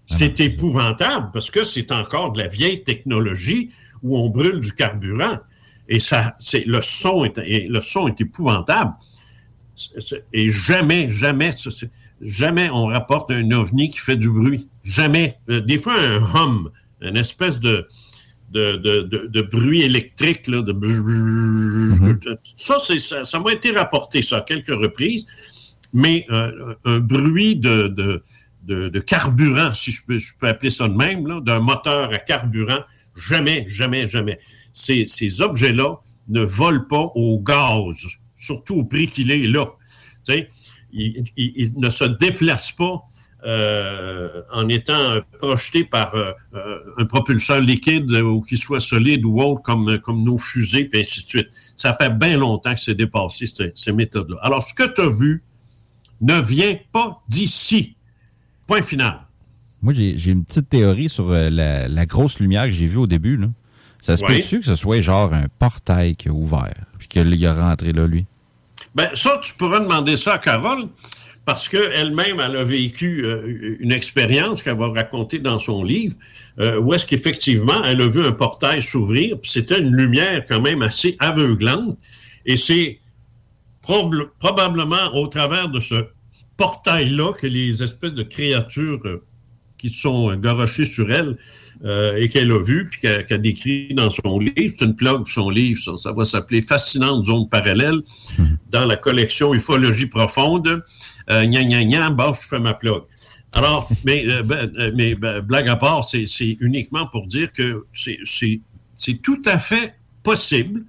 C'est 0.06 0.40
épouvantable 0.40 1.32
parce 1.34 1.52
que 1.52 1.64
c'est 1.64 1.92
encore 1.92 2.32
de 2.32 2.40
la 2.40 2.48
vieille 2.48 2.84
technologie 2.84 3.72
où 4.04 4.18
on 4.18 4.30
brûle 4.30 4.62
du 4.62 4.74
carburant. 4.74 5.40
Et 5.90 6.00
ça, 6.00 6.36
c'est, 6.40 6.66
le, 6.66 6.80
son 6.82 7.26
est, 7.26 7.68
le 7.68 7.80
son 7.82 8.08
est 8.08 8.22
épouvantable. 8.22 8.94
Et 10.34 10.48
jamais, 10.48 11.10
jamais, 11.10 11.50
jamais 12.22 12.70
on 12.70 12.86
rapporte 12.86 13.32
un 13.32 13.52
ovni 13.52 13.90
qui 13.90 14.00
fait 14.00 14.16
du 14.16 14.30
bruit. 14.30 14.70
Jamais. 14.84 15.38
Euh, 15.50 15.60
Des 15.60 15.78
fois, 15.78 16.00
un 16.00 16.24
hum, 16.36 16.72
une 17.02 17.18
espèce 17.18 17.60
de, 17.60 17.88
de, 18.58 18.78
de, 18.78 19.02
de- 19.14 19.28
de 19.28 19.42
bruit 19.42 19.82
électrique, 19.84 20.48
là, 20.48 20.62
de 20.62 20.72
brrr, 20.72 22.18
ça, 22.56 22.76
ça, 22.80 23.24
ça 23.24 23.40
m'a 23.40 23.52
été 23.54 23.72
rapporté, 23.72 24.22
ça, 24.22 24.38
à 24.38 24.42
quelques 24.42 24.78
reprises, 24.86 25.26
mais 25.94 26.26
euh, 26.32 26.76
un 26.86 27.00
bruit 27.00 27.56
de, 27.56 27.88
de, 27.88 29.00
carburant, 29.00 29.72
si 29.74 29.92
je 29.92 30.02
peux, 30.06 30.18
je 30.18 30.32
peux 30.40 30.48
appeler 30.48 30.70
ça 30.72 30.88
de 30.88 30.96
même, 30.96 31.24
d'un 31.42 31.60
moteur 31.60 32.12
à 32.14 32.18
carburant, 32.18 32.82
jamais, 33.16 33.64
jamais, 33.68 34.08
jamais. 34.08 34.38
Ces, 34.72 35.06
ces 35.08 35.42
objets-là 35.42 35.90
ne 36.30 36.44
volent 36.44 36.86
pas 36.90 37.12
au 37.16 37.40
gaz, 37.40 37.96
surtout 38.36 38.76
au 38.76 38.84
prix 38.86 39.08
qu'il 39.08 39.32
est 39.32 39.48
là. 39.48 39.66
Ils 40.94 41.74
ne 41.78 41.90
se 41.90 42.04
déplacent 42.06 42.74
pas 42.74 42.96
euh, 43.46 44.42
en 44.52 44.68
étant 44.68 45.20
projetés 45.38 45.84
par 45.84 46.16
euh, 46.16 46.32
un 46.98 47.06
propulseur 47.06 47.62
liquide 47.62 48.12
ou 48.12 48.42
qu'il 48.42 48.58
soit 48.58 48.80
solide 48.80 49.26
ou 49.26 49.42
autre 49.42 49.62
comme, 49.62 50.00
comme 50.00 50.24
nos 50.24 50.38
fusées, 50.38 50.86
puis 50.86 51.02
ainsi 51.02 51.24
de 51.24 51.30
suite. 51.30 51.48
Ça 51.76 51.94
fait 51.94 52.10
bien 52.10 52.38
longtemps 52.38 52.74
que 52.74 52.80
c'est 52.80 52.96
dépassé, 52.96 53.46
ces, 53.46 53.72
ces 53.76 53.92
méthodes-là. 53.92 54.38
Alors, 54.42 54.64
ce 54.64 54.74
que 54.74 54.92
tu 54.92 55.02
as 55.02 55.10
vu 55.10 55.44
ne 56.22 56.42
vient 56.42 56.78
pas 56.92 57.22
d'ici. 57.30 57.96
Point 58.68 58.82
final. 58.82 59.20
Moi, 59.84 59.94
j'ai 59.94 60.32
une 60.32 60.44
petite 60.44 60.70
théorie 60.70 61.08
sur 61.08 61.30
euh, 61.30 61.50
la, 61.52 61.88
la 61.88 62.06
grosse 62.08 62.40
lumière 62.40 62.66
que 62.66 62.72
j'ai 62.72 62.88
vue 62.88 62.98
au 62.98 63.08
début. 63.08 63.38
Là. 63.38 63.48
Ça 64.02 64.18
se 64.18 64.26
Oui. 64.26 64.38
peut-tu 64.40 64.60
que 64.60 64.66
ce 64.66 64.76
soit 64.76 65.00
genre 65.00 65.34
un 65.34 65.46
portail 65.60 66.16
qui 66.16 66.30
a 66.30 66.32
ouvert, 66.32 66.74
puis 66.98 67.08
qu'il 67.08 67.44
est 67.44 67.52
rentré 67.52 67.94
là, 67.94 68.08
lui? 68.08 68.26
Ben, 68.96 69.10
ça, 69.14 69.40
tu 69.44 69.54
pourras 69.54 69.80
demander 69.80 70.18
ça 70.18 70.34
à 70.34 70.38
Carole, 70.40 70.86
parce 71.48 71.70
qu'elle-même, 71.70 72.42
elle 72.46 72.58
a 72.58 72.64
vécu 72.66 73.24
euh, 73.24 73.78
une 73.80 73.94
expérience 73.94 74.62
qu'elle 74.62 74.76
va 74.78 74.90
raconter 74.90 75.40
dans 75.40 75.60
son 75.60 75.82
livre, 75.82 76.14
euh, 76.60 76.78
où 76.78 76.94
est-ce 76.94 77.06
qu'effectivement, 77.06 77.86
elle 77.86 78.02
a 78.02 78.08
vu 78.10 78.22
un 78.22 78.34
portail 78.34 78.82
s'ouvrir, 78.82 79.40
puis 79.40 79.50
c'était 79.50 79.80
une 79.80 79.96
lumière 79.96 80.44
quand 80.46 80.62
même 80.62 80.82
assez 80.82 81.16
aveuglante, 81.20 81.98
et 82.46 82.58
c'est 82.58 83.00
prob- 83.82 84.30
probablement 84.40 85.06
au 85.14 85.28
travers 85.28 85.70
de 85.70 85.80
ce 85.80 85.96
portail-là 86.58 87.32
que 87.32 87.48
les 87.48 87.82
espèces 87.82 88.14
de 88.14 88.24
créatures 88.24 89.00
euh, 89.06 89.24
qui 89.78 89.90
sont 89.90 90.36
garochées 90.36 90.86
sur 90.86 91.10
elle 91.12 91.38
et 92.18 92.28
qu'elle 92.30 92.52
a 92.52 92.60
vu 92.60 92.88
puis 92.90 93.00
qu'elle 93.02 93.24
qu'elle 93.28 93.44
décrit 93.44 93.94
dans 93.94 94.10
son 94.10 94.40
livre. 94.40 94.74
C'est 94.76 94.86
une 94.86 94.96
plug 94.96 95.28
son 95.28 95.52
livre, 95.52 95.80
ça, 95.80 95.96
Ça 95.96 96.12
va 96.12 96.26
s'appeler 96.26 96.64
Fascinante 96.64 97.28
zone 97.28 97.48
parallèle 97.48 98.00
dans 98.72 98.86
la 98.86 98.98
collection 98.98 99.54
Ufologie 99.54 100.08
profonde. 100.08 100.84
Euh, 101.30 101.44
gna 101.46 101.64
gna 101.64 101.84
gna, 101.84 102.10
bah, 102.10 102.32
je 102.34 102.48
fais 102.48 102.60
ma 102.60 102.74
plug. 102.74 103.04
Alors, 103.54 103.90
mais, 104.06 104.26
euh, 104.30 104.44
ben, 104.44 104.72
euh, 104.78 104.92
mais 104.96 105.16
ben, 105.16 105.40
blague 105.42 105.68
à 105.68 105.76
part, 105.76 106.04
c'est 106.04 106.26
uniquement 106.60 107.08
pour 107.08 107.28
dire 107.28 107.52
que 107.52 107.86
c'est- 107.92 108.20
tout 109.22 109.42
à 109.46 109.58
fait 109.60 109.94
possible 110.24 110.84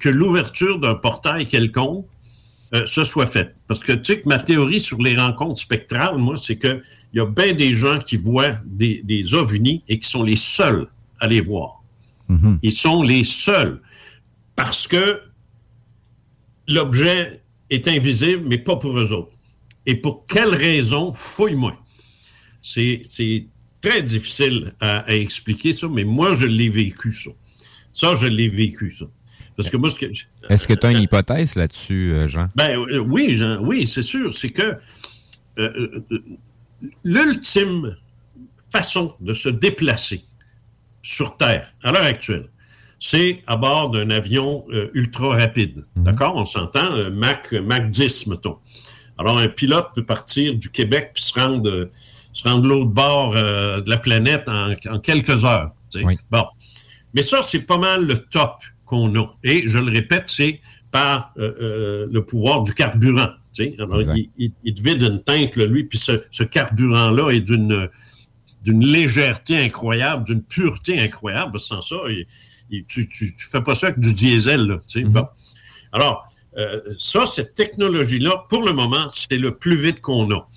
que 0.00 0.08
l'ouverture 0.08 0.78
d'un 0.78 0.94
portail 0.94 1.46
quelconque 1.46 2.06
euh, 2.74 2.86
se 2.86 3.04
soit 3.04 3.26
faite. 3.26 3.54
Parce 3.68 3.80
que 3.80 3.92
tu 3.92 4.04
sais 4.14 4.20
que 4.20 4.28
ma 4.28 4.38
théorie 4.38 4.80
sur 4.80 4.98
les 5.00 5.16
rencontres 5.16 5.60
spectrales, 5.60 6.16
moi, 6.18 6.36
c'est 6.36 6.56
qu'il 6.58 6.82
y 7.12 7.20
a 7.20 7.26
bien 7.26 7.52
des 7.52 7.72
gens 7.72 7.98
qui 8.00 8.16
voient 8.16 8.56
des, 8.64 9.00
des 9.04 9.34
ovnis 9.34 9.82
et 9.86 9.98
qui 9.98 10.08
sont 10.08 10.24
les 10.24 10.34
seuls 10.36 10.88
à 11.20 11.28
les 11.28 11.40
voir. 11.40 11.82
Ils 12.62 12.72
sont 12.72 13.02
les 13.02 13.22
seuls. 13.22 13.80
Parce 14.56 14.86
que 14.88 15.20
l'objet 16.68 17.42
est 17.70 17.86
invisible, 17.88 18.42
mais 18.46 18.58
pas 18.58 18.76
pour 18.76 18.98
eux 18.98 19.12
autres. 19.12 19.33
Et 19.86 19.96
pour 19.96 20.24
quelle 20.26 20.54
raison, 20.54 21.12
fouille-moi. 21.12 21.76
C'est 22.60 23.02
très 23.80 24.02
difficile 24.02 24.72
à, 24.80 25.00
à 25.00 25.12
expliquer 25.14 25.72
ça, 25.72 25.88
mais 25.88 26.04
moi, 26.04 26.34
je 26.34 26.46
l'ai 26.46 26.70
vécu, 26.70 27.12
ça. 27.12 27.30
Ça, 27.92 28.14
je 28.14 28.26
l'ai 28.26 28.48
vécu, 28.48 28.90
ça. 28.90 29.04
Parce 29.56 29.70
que 29.70 29.76
moi, 29.76 29.90
ce 29.90 29.98
que, 29.98 30.06
Est-ce 30.48 30.66
que 30.66 30.72
tu 30.74 30.86
as 30.86 30.90
une 30.90 31.02
hypothèse 31.02 31.54
là-dessus, 31.54 32.12
euh, 32.12 32.26
Jean? 32.26 32.48
ben 32.56 32.76
euh, 32.78 32.98
oui, 32.98 33.30
Jean, 33.30 33.58
oui, 33.62 33.86
c'est 33.86 34.02
sûr. 34.02 34.32
C'est 34.34 34.50
que 34.50 34.62
euh, 34.62 34.78
euh, 35.58 36.04
euh, 36.10 36.24
l'ultime 37.04 37.96
façon 38.72 39.14
de 39.20 39.32
se 39.32 39.48
déplacer 39.48 40.24
sur 41.02 41.36
Terre 41.36 41.72
à 41.82 41.92
l'heure 41.92 42.02
actuelle, 42.04 42.48
c'est 42.98 43.42
à 43.46 43.56
bord 43.56 43.90
d'un 43.90 44.10
avion 44.10 44.64
euh, 44.70 44.90
ultra 44.94 45.36
rapide. 45.36 45.84
D'accord? 45.94 46.34
On 46.36 46.44
s'entend, 46.46 46.92
euh, 46.94 47.10
Mach, 47.10 47.52
Mach 47.52 47.90
10, 47.90 48.26
mettons. 48.28 48.56
Alors, 49.18 49.38
un 49.38 49.48
pilote 49.48 49.88
peut 49.94 50.04
partir 50.04 50.54
du 50.54 50.70
Québec 50.70 51.10
puis 51.14 51.22
se 51.22 51.38
rendre, 51.38 51.68
euh, 51.70 51.90
se 52.32 52.48
rendre 52.48 52.62
de 52.62 52.68
l'autre 52.68 52.90
bord 52.90 53.34
euh, 53.36 53.80
de 53.80 53.88
la 53.90 53.96
planète 53.96 54.48
en, 54.48 54.72
en 54.90 54.98
quelques 55.00 55.44
heures. 55.44 55.70
tu 55.90 55.98
sais. 56.00 56.04
Bon. 56.30 56.44
Mais 57.14 57.22
ça, 57.22 57.40
c'est 57.42 57.64
pas 57.66 57.78
mal 57.78 58.04
le 58.06 58.16
top 58.18 58.56
qu'on 58.84 59.14
a. 59.20 59.24
Et 59.44 59.68
je 59.68 59.78
le 59.78 59.90
répète, 59.92 60.24
c'est 60.28 60.60
par 60.90 61.32
euh, 61.38 61.52
euh, 61.60 62.06
le 62.10 62.24
pouvoir 62.24 62.62
du 62.62 62.74
carburant. 62.74 63.30
tu 63.52 63.64
sais. 63.64 63.74
Alors, 63.78 64.00
il, 64.16 64.30
il, 64.36 64.52
il 64.64 64.74
te 64.74 64.82
vide 64.82 65.02
une 65.02 65.22
tank, 65.22 65.56
là, 65.56 65.66
lui, 65.66 65.84
puis 65.84 65.98
ce, 65.98 66.22
ce 66.30 66.42
carburant-là 66.44 67.30
est 67.30 67.40
d'une 67.40 67.88
d'une 68.64 68.82
légèreté 68.82 69.58
incroyable, 69.58 70.24
d'une 70.24 70.42
pureté 70.42 70.98
incroyable. 70.98 71.60
Sans 71.60 71.82
ça, 71.82 71.96
il- 72.08 72.84
tu, 72.86 73.06
tu, 73.08 73.36
tu 73.36 73.46
fais 73.46 73.60
pas 73.60 73.74
ça 73.74 73.88
avec 73.88 73.98
du 74.00 74.14
diesel. 74.14 74.62
Là, 74.66 74.78
tu 74.88 75.00
sais. 75.02 75.04
Bon. 75.06 75.26
Alors, 75.92 76.26
euh, 76.56 76.80
ça, 76.98 77.26
cette 77.26 77.54
technologie-là, 77.54 78.44
pour 78.48 78.62
le 78.62 78.72
moment, 78.72 79.08
c'est 79.08 79.36
le 79.36 79.56
plus 79.56 79.76
vite 79.76 80.00
qu'on 80.00 80.30
a. 80.32 80.48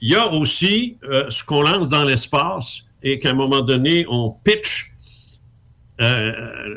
Il 0.00 0.10
y 0.10 0.14
a 0.14 0.32
aussi 0.32 0.98
euh, 1.04 1.28
ce 1.30 1.42
qu'on 1.42 1.62
lance 1.62 1.88
dans 1.88 2.04
l'espace 2.04 2.82
et 3.02 3.18
qu'à 3.18 3.30
un 3.30 3.34
moment 3.34 3.60
donné, 3.60 4.06
on 4.08 4.30
pitch 4.30 4.92
euh, 6.00 6.32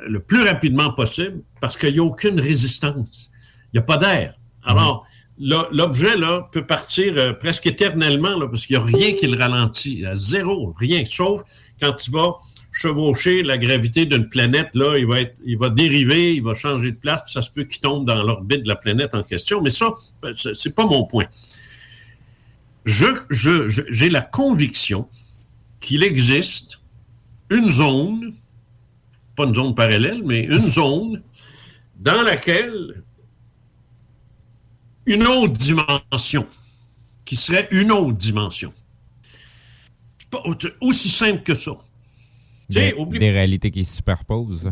le 0.07 0.19
plus 0.19 0.43
rapidement 0.43 0.91
possible 0.91 1.41
parce 1.61 1.77
qu'il 1.77 1.93
n'y 1.93 1.99
a 1.99 2.03
aucune 2.03 2.39
résistance. 2.39 3.31
Il 3.65 3.77
n'y 3.77 3.79
a 3.79 3.83
pas 3.83 3.97
d'air. 3.97 4.33
Alors, 4.63 5.05
l'objet 5.37 6.17
là, 6.17 6.47
peut 6.51 6.65
partir 6.65 7.37
presque 7.37 7.67
éternellement 7.67 8.37
là, 8.37 8.47
parce 8.47 8.65
qu'il 8.65 8.77
n'y 8.77 8.83
a 8.83 8.85
rien 8.85 9.13
qui 9.13 9.27
le 9.27 9.37
ralentit. 9.37 9.93
Il 9.93 9.99
y 9.99 10.05
a 10.05 10.15
zéro, 10.15 10.73
rien. 10.77 11.03
Sauf 11.05 11.43
quand 11.79 12.07
il 12.07 12.11
va 12.11 12.35
chevaucher 12.71 13.41
la 13.43 13.57
gravité 13.57 14.05
d'une 14.05 14.29
planète, 14.29 14.69
là, 14.75 14.97
il 14.97 15.05
va, 15.07 15.21
être, 15.21 15.41
il 15.45 15.57
va 15.57 15.69
dériver, 15.69 16.35
il 16.35 16.43
va 16.43 16.53
changer 16.53 16.91
de 16.91 16.97
place, 16.97 17.23
puis 17.23 17.31
ça 17.33 17.41
se 17.41 17.49
peut 17.51 17.63
qu'il 17.63 17.81
tombe 17.81 18.05
dans 18.05 18.21
l'orbite 18.23 18.63
de 18.63 18.67
la 18.67 18.75
planète 18.75 19.15
en 19.15 19.23
question. 19.23 19.61
Mais 19.61 19.71
ça, 19.71 19.93
ben, 20.21 20.33
c'est 20.33 20.75
pas 20.75 20.85
mon 20.85 21.05
point. 21.05 21.25
Je, 22.85 23.07
je- 23.29 23.67
je- 23.67 23.81
j'ai 23.89 24.09
la 24.09 24.21
conviction 24.21 25.07
qu'il 25.79 26.03
existe 26.03 26.81
une 27.49 27.69
zone, 27.69 28.33
pas 29.35 29.45
une 29.45 29.55
zone 29.55 29.73
parallèle, 29.75 30.21
mais 30.23 30.41
une 30.41 30.69
zone 30.81 31.21
dans 31.97 32.21
laquelle 32.21 33.03
une 35.05 35.25
autre 35.25 35.53
dimension, 35.53 36.47
qui 37.25 37.35
serait 37.35 37.67
une 37.71 37.91
autre 37.91 38.17
dimension. 38.17 38.71
Pas 40.29 40.43
aussi 40.81 41.09
simple 41.09 41.41
que 41.41 41.55
ça. 41.55 41.71
Sais, 42.69 42.91
Des, 42.91 42.93
oublie- 42.97 43.19
des 43.19 43.31
réalités 43.31 43.71
qui 43.71 43.83
se 43.85 43.95
superposent. 43.95 44.71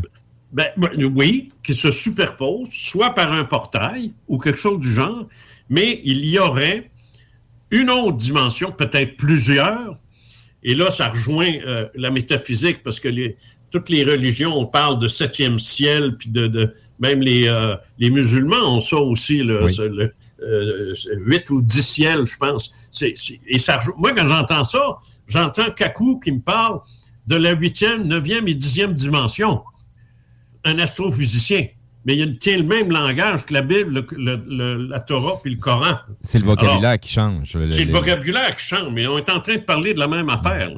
ben, 0.52 0.66
ben, 0.76 1.04
oui, 1.14 1.48
qui 1.64 1.74
se 1.74 1.90
superposent, 1.90 2.68
soit 2.70 3.10
par 3.14 3.32
un 3.32 3.44
portail 3.44 4.12
ou 4.28 4.38
quelque 4.38 4.58
chose 4.58 4.78
du 4.78 4.92
genre, 4.92 5.26
mais 5.68 6.00
il 6.04 6.24
y 6.24 6.38
aurait 6.38 6.90
une 7.70 7.90
autre 7.90 8.16
dimension, 8.16 8.72
peut-être 8.72 9.16
plusieurs, 9.16 9.98
et 10.62 10.74
là, 10.74 10.90
ça 10.90 11.08
rejoint 11.08 11.52
euh, 11.66 11.88
la 11.94 12.10
métaphysique, 12.10 12.82
parce 12.82 12.98
que 13.00 13.08
les, 13.08 13.36
toutes 13.70 13.90
les 13.90 14.04
religions, 14.04 14.56
on 14.56 14.64
parle 14.66 14.98
de 14.98 15.06
septième 15.08 15.58
ciel, 15.58 16.16
puis 16.16 16.30
de, 16.30 16.46
de- 16.46 16.74
même 17.00 17.20
les, 17.20 17.46
euh, 17.48 17.76
les 17.98 18.10
musulmans 18.10 18.76
ont 18.76 18.80
ça 18.80 18.96
aussi, 18.96 19.38
le, 19.42 19.64
Oui. 19.64 19.74
ce- 19.74 19.82
le, 19.82 20.12
euh, 20.42 20.94
huit 21.26 21.50
ou 21.50 21.60
dix 21.62 21.82
ciels, 21.82 22.24
je 22.26 22.36
pense. 22.38 22.72
Et 23.48 23.58
ça, 23.58 23.78
moi, 23.98 24.12
quand 24.14 24.26
j'entends 24.28 24.64
ça, 24.64 24.96
j'entends 25.26 25.70
Kaku 25.72 26.20
qui 26.20 26.32
me 26.32 26.40
parle 26.40 26.80
de 27.28 27.36
la 27.36 27.52
huitième, 27.52 28.04
neuvième 28.04 28.48
et 28.48 28.54
dixième 28.54 28.92
dimension 28.94 29.62
un 30.64 30.78
astrophysicien, 30.80 31.66
mais 32.04 32.16
il 32.16 32.38
tient 32.38 32.56
le 32.56 32.62
même 32.64 32.90
langage 32.90 33.46
que 33.46 33.54
la 33.54 33.62
Bible, 33.62 33.92
le- 33.94 34.06
le- 34.16 34.42
le- 34.48 34.86
la 34.88 35.00
Torah 35.00 35.34
puis 35.42 35.54
le 35.54 35.60
Coran. 35.60 35.94
C'est 36.22 36.38
le 36.40 36.44
vocabulaire 36.46 36.98
qui 36.98 37.10
change. 37.12 37.56
C'est 37.70 37.84
le 37.84 37.92
vocabulaire 37.92 38.56
qui 38.56 38.64
change, 38.66 38.88
mais 38.92 39.06
on 39.06 39.18
est 39.18 39.30
en 39.30 39.40
train 39.40 39.54
de 39.54 39.60
parler 39.60 39.94
de 39.94 39.98
la 39.98 40.08
même 40.08 40.28
affaire. 40.28 40.70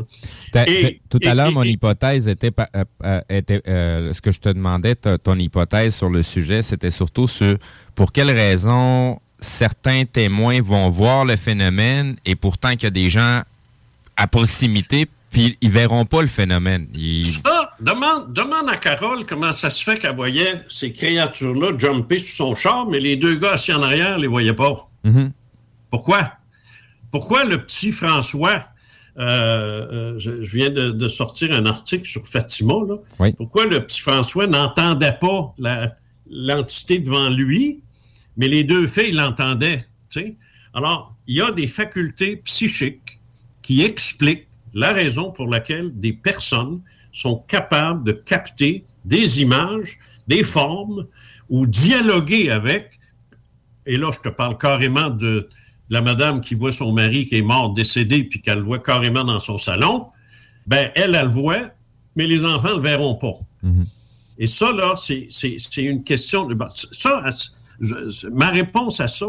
Et- 0.66 1.00
tout 1.08 1.18
à 1.24 1.30
et- 1.30 1.34
l'heure, 1.34 1.48
et- 1.48 1.54
mon 1.54 1.62
et- 1.62 1.70
hypothèse 1.70 2.28
était, 2.28 2.52
euh, 2.76 2.84
euh, 3.04 3.20
était 3.30 3.62
euh, 3.66 4.12
ce 4.12 4.20
que 4.20 4.32
je 4.32 4.40
te 4.40 4.48
demandais, 4.50 4.94
ton 4.96 5.36
hypothèse 5.38 5.94
sur 5.94 6.08
le 6.08 6.22
sujet, 6.22 6.62
c'était 6.62 6.90
surtout 6.90 7.26
sur 7.28 7.56
pour 7.94 8.12
quelles 8.12 8.30
raisons 8.30 9.18
certains 9.40 10.04
témoins 10.04 10.60
vont 10.60 10.90
voir 10.90 11.24
le 11.24 11.36
phénomène 11.36 12.16
et 12.26 12.34
pourtant 12.36 12.72
qu'il 12.72 12.84
y 12.84 12.86
a 12.86 12.90
des 12.90 13.08
gens 13.08 13.40
à 14.16 14.26
proximité, 14.26 15.06
puis 15.30 15.56
ils 15.60 15.70
verront 15.70 16.04
pas 16.04 16.22
le 16.22 16.28
phénomène. 16.28 16.88
Ils- 16.94 17.26
Ça, 17.44 17.72
demande, 17.80 18.32
demande 18.32 18.68
à 18.68 18.76
Carole 18.76 19.24
comment 19.26 19.52
ça 19.52 19.70
se 19.70 19.82
fait 19.82 19.96
qu'elle 19.98 20.16
voyait 20.16 20.62
ces 20.68 20.92
créatures-là 20.92 21.72
jumper 21.78 22.18
sur 22.18 22.36
son 22.48 22.54
char, 22.54 22.86
mais 22.86 23.00
les 23.00 23.16
deux 23.16 23.36
gars 23.36 23.52
assis 23.52 23.72
en 23.72 23.82
arrière 23.82 24.16
ne 24.16 24.22
les 24.22 24.28
voyaient 24.28 24.54
pas. 24.54 24.88
Mhm. 25.04 25.32
Pourquoi? 25.90 26.32
Pourquoi 27.10 27.44
le 27.44 27.60
petit 27.60 27.90
François, 27.92 28.64
euh, 29.18 29.22
euh, 30.14 30.18
je, 30.18 30.42
je 30.42 30.56
viens 30.56 30.70
de, 30.70 30.90
de 30.90 31.08
sortir 31.08 31.52
un 31.52 31.66
article 31.66 32.04
sur 32.06 32.26
Fatima, 32.26 32.74
là. 32.88 32.96
Oui. 33.18 33.32
pourquoi 33.32 33.66
le 33.66 33.84
petit 33.84 34.00
François 34.00 34.46
n'entendait 34.46 35.16
pas 35.20 35.54
l'entité 36.30 36.98
devant 37.00 37.28
lui, 37.28 37.80
mais 38.36 38.48
les 38.48 38.64
deux 38.64 38.86
filles 38.86 39.12
l'entendaient? 39.12 39.84
Alors, 40.74 41.14
il 41.26 41.36
y 41.36 41.40
a 41.40 41.50
des 41.52 41.68
facultés 41.68 42.36
psychiques 42.36 43.18
qui 43.62 43.82
expliquent 43.82 44.46
la 44.74 44.92
raison 44.92 45.30
pour 45.30 45.48
laquelle 45.48 45.90
des 45.98 46.12
personnes 46.12 46.80
sont 47.12 47.36
capables 47.48 48.04
de 48.04 48.12
capter 48.12 48.84
des 49.04 49.40
images, 49.42 49.98
des 50.28 50.42
formes 50.42 51.06
ou 51.48 51.66
dialoguer 51.66 52.50
avec 52.50 52.98
et 53.86 53.96
là, 53.96 54.10
je 54.12 54.20
te 54.20 54.28
parle 54.28 54.56
carrément 54.58 55.10
de 55.10 55.48
la 55.88 56.00
madame 56.02 56.40
qui 56.40 56.54
voit 56.54 56.70
son 56.70 56.92
mari 56.92 57.24
qui 57.26 57.36
est 57.38 57.42
mort, 57.42 57.72
décédé, 57.72 58.22
puis 58.24 58.40
qu'elle 58.40 58.58
le 58.58 58.64
voit 58.64 58.78
carrément 58.78 59.24
dans 59.24 59.40
son 59.40 59.58
salon. 59.58 60.06
Ben, 60.66 60.92
elle, 60.94 61.14
elle 61.16 61.22
le 61.24 61.28
voit, 61.32 61.70
mais 62.14 62.26
les 62.28 62.44
enfants 62.44 62.68
ne 62.70 62.74
le 62.74 62.80
verront 62.82 63.14
pas. 63.16 63.32
Et 64.38 64.46
ça, 64.46 64.70
là, 64.72 64.94
c'est 64.96 65.28
une 65.78 66.04
question 66.04 66.44
de. 66.44 66.54
bon, 66.54 66.66
Ça, 66.92 67.24
je- 67.80 68.28
ma 68.28 68.50
réponse 68.50 69.00
à 69.00 69.08
ça, 69.08 69.26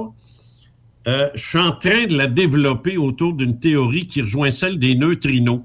euh, 1.08 1.30
je 1.34 1.44
suis 1.44 1.58
en 1.58 1.72
train 1.72 2.06
de 2.06 2.16
la 2.16 2.28
développer 2.28 2.98
autour 2.98 3.34
d'une 3.34 3.60
théorie 3.60 4.08
qui 4.08 4.22
rejoint 4.22 4.52
celle 4.52 4.78
des 4.78 4.96
neutrinos. 4.96 5.62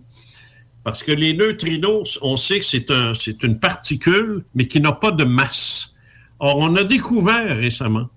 Parce 0.83 1.03
que 1.03 1.13
les 1.13 1.35
neutrinos, 1.35 2.19
on 2.23 2.37
sait 2.37 2.61
que 2.61 2.65
c'est 2.65 2.91
un, 2.91 3.13
c'est 3.13 3.43
une 3.43 3.59
particule, 3.59 4.45
mais 4.55 4.67
qui 4.67 4.81
n'a 4.81 4.93
pas 4.93 5.11
de 5.11 5.25
masse. 5.25 5.95
Or, 6.39 6.59
on 6.59 6.75
a 6.77 6.85
découvert 6.85 7.57
récemment 7.57 8.09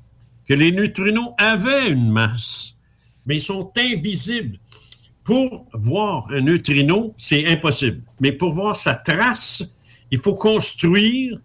que 0.47 0.53
les 0.53 0.71
neutrinos 0.71 1.33
avaient 1.37 1.89
une 1.89 2.09
masse, 2.09 2.75
mais 3.25 3.35
ils 3.37 3.41
sont 3.41 3.71
invisibles. 3.77 4.59
Pour 5.23 5.67
voir 5.73 6.27
un 6.31 6.41
neutrino, 6.41 7.13
c'est 7.17 7.47
impossible. 7.47 8.01
Mais 8.19 8.31
pour 8.31 8.53
voir 8.53 8.75
sa 8.75 8.95
trace, 8.95 9.63
il 10.11 10.17
faut 10.17 10.35
construire 10.35 11.39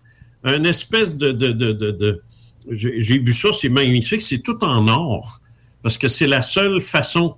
une 0.45 0.67
espèce 0.67 1.15
de... 1.17 2.23
j'ai 2.71 3.19
vu 3.19 3.33
ça, 3.33 3.49
c'est 3.53 3.69
magnifique, 3.69 4.23
c'est 4.23 4.39
tout 4.39 4.63
en 4.65 4.89
or. 4.89 5.41
Parce 5.85 5.98
que 5.98 6.09
c'est 6.09 6.27
la 6.27 6.40
seule 6.40 6.81
façon 6.81 7.36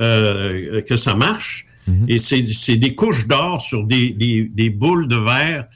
euh, 0.00 0.80
que 0.80 0.96
ça 0.96 1.14
marche. 1.14 1.66
Et 2.08 2.16
c'est 2.16 2.76
des 2.76 2.94
couches 2.94 3.26
d'or 3.26 3.60
sur 3.60 3.84
des, 3.84 4.10
des, 4.10 4.44
des, 4.44 4.70
boules 4.70 5.08
de 5.08 5.16
verre. 5.16 5.66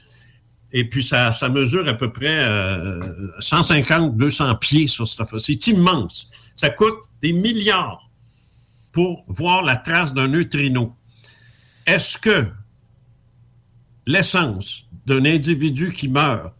Et 0.71 0.87
puis, 0.89 1.03
ça, 1.03 1.31
ça 1.31 1.49
mesure 1.49 1.87
à 1.87 1.93
peu 1.93 2.11
près 2.11 2.39
euh, 2.39 2.97
150-200 3.39 4.57
pieds 4.57 4.87
sur 4.87 5.07
cette 5.07 5.21
affaire. 5.21 5.39
C'est 5.39 5.67
immense. 5.67 6.29
Ça 6.55 6.69
coûte 6.69 7.03
des 7.21 7.33
milliards 7.33 8.09
pour 8.93 9.25
voir 9.27 9.63
la 9.63 9.75
trace 9.75 10.13
d'un 10.13 10.29
neutrino. 10.29 10.95
Est-ce 11.85 12.17
que 12.17 12.47
l'essence 14.07 14.87
d'un 15.05 15.25
individu 15.25 15.91
qui 15.91 16.07
meurt 16.07 16.53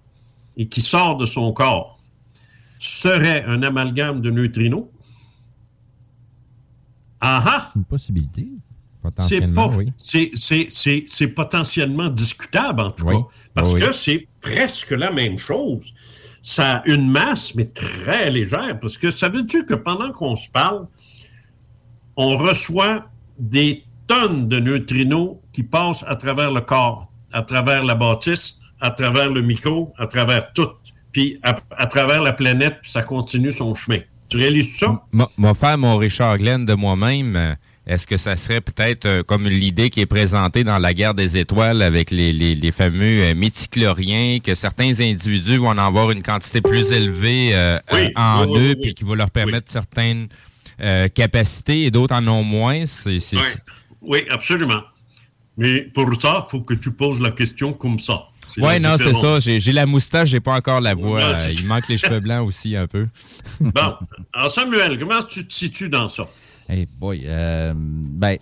et 0.57 0.67
qui 0.67 0.81
sort 0.81 1.17
de 1.17 1.25
son 1.25 1.51
corps 1.53 1.97
serait 2.77 3.43
un 3.47 3.63
amalgame 3.63 4.21
de 4.21 4.29
neutrinos? 4.29 4.85
Ah 7.21 7.43
ah! 7.45 7.71
Une 7.75 7.83
possibilité. 7.85 8.47
C'est 8.49 9.01
Potentiellement, 9.01 9.69
oui. 9.69 9.93
c'est- 9.97 10.31
c'est- 10.33 10.67
c'est- 10.69 11.05
c'est 11.07 11.27
potentiellement 11.29 12.09
discutable, 12.09 12.81
en 12.81 12.91
tout 12.91 13.05
Oui. 13.05 13.15
cas, 13.15 13.21
parce 13.53 13.73
oui. 13.73 13.79
que 13.79 13.91
c'est 13.93 14.27
presque 14.41 14.91
la 14.91 15.11
même 15.11 15.37
chose. 15.37 15.93
Ça 16.41 16.77
a 16.77 16.87
une 16.87 17.09
masse, 17.09 17.55
mais 17.55 17.65
très 17.65 18.29
légère, 18.29 18.77
parce 18.79 18.97
que 18.97 19.09
ça 19.11 19.29
veut 19.29 19.43
dire 19.43 19.65
que 19.65 19.75
pendant 19.75 20.11
qu'on 20.11 20.35
se 20.35 20.49
parle, 20.49 20.87
on 22.15 22.35
reçoit 22.35 23.05
des 23.39 23.83
tonnes 24.07 24.47
de 24.47 24.59
neutrinos 24.59 25.37
qui 25.53 25.63
passent 25.63 26.03
à 26.07 26.15
travers 26.15 26.51
le 26.51 26.61
corps, 26.61 27.11
à 27.31 27.41
travers 27.43 27.83
la 27.83 27.95
bâtisse, 27.95 28.59
à 28.81 28.91
travers 28.91 29.31
le 29.31 29.41
micro, 29.41 29.93
à 29.97 30.07
travers 30.07 30.51
tout, 30.53 30.69
puis 31.11 31.39
à, 31.43 31.55
à 31.77 31.87
travers 31.87 32.21
la 32.21 32.33
planète, 32.33 32.77
puis 32.81 32.91
ça 32.91 33.03
continue 33.03 33.51
son 33.51 33.73
chemin. 33.73 33.99
Tu 34.29 34.37
réalises 34.37 34.77
ça? 34.77 35.03
Moi, 35.11 35.53
faire 35.53 35.77
mon 35.77 35.97
Richard 35.97 36.37
Glenn 36.37 36.65
de 36.65 36.73
moi-même, 36.73 37.35
euh, 37.35 37.53
est-ce 37.87 38.05
que 38.05 38.17
ça 38.17 38.35
serait 38.35 38.59
peut-être 38.59 39.05
euh, 39.05 39.23
comme 39.23 39.47
l'idée 39.47 39.89
qui 39.89 40.01
est 40.01 40.05
présentée 40.05 40.65
dans 40.65 40.77
la 40.77 40.93
guerre 40.93 41.13
des 41.13 41.37
étoiles 41.37 41.81
avec 41.81 42.11
les, 42.11 42.33
les, 42.33 42.53
les 42.53 42.71
fameux 42.73 43.23
euh, 43.23 43.33
métichloriens, 43.33 44.39
que 44.39 44.55
certains 44.55 44.99
individus 44.99 45.57
vont 45.57 45.69
en 45.69 45.77
avoir 45.77 46.11
une 46.11 46.21
quantité 46.21 46.59
plus 46.59 46.91
élevée 46.91 47.51
euh, 47.53 47.79
Oui, 47.93 48.09
en 48.17 48.45
oui, 48.45 48.59
eux, 48.59 48.69
oui, 48.69 48.75
puis 48.81 48.93
qui 48.93 49.05
va 49.05 49.15
leur 49.15 49.31
permettre 49.31 49.71
certaines 49.71 50.27
euh, 50.81 51.07
capacités 51.07 51.85
et 51.85 51.91
d'autres 51.91 52.15
en 52.15 52.27
ont 52.27 52.43
moins? 52.43 52.85
C'est, 52.85 53.19
oui, 54.01 54.19
absolument. 54.29 54.81
Mais 55.55 55.81
pour 55.81 56.09
ça, 56.21 56.45
il 56.45 56.51
faut 56.51 56.61
que 56.61 56.73
tu 56.73 56.93
poses 56.93 57.21
la 57.21 57.31
question 57.31 57.71
comme 57.71 57.99
ça. 57.99 58.19
C'est 58.47 58.61
Ouais, 58.61 58.79
la 58.79 58.89
non, 58.91 58.95
c'est 58.97 59.13
ça. 59.13 59.39
J'ai, 59.39 59.59
j'ai 59.59 59.71
la 59.73 59.85
moustache, 59.85 60.29
j'ai 60.29 60.39
pas 60.39 60.53
encore 60.55 60.81
la 60.81 60.93
voix. 60.93 61.19
Non, 61.19 61.25
Euh, 61.27 61.37
tu- 61.37 61.53
il 61.61 61.65
manque 61.67 61.87
les 61.87 61.97
cheveux 61.97 62.19
blancs 62.19 62.47
aussi 62.47 62.75
un 62.75 62.87
peu. 62.87 63.07
Bon. 63.59 63.93
Alors, 64.33 64.51
Samuel, 64.51 64.97
comment 64.99 65.21
tu 65.23 65.45
te 65.47 65.53
situes 65.53 65.89
dans 65.89 66.07
ça? 66.09 66.23
Hey 66.69 66.87
boy, 66.99 67.21
euh, 67.25 67.73
ben 67.75 68.37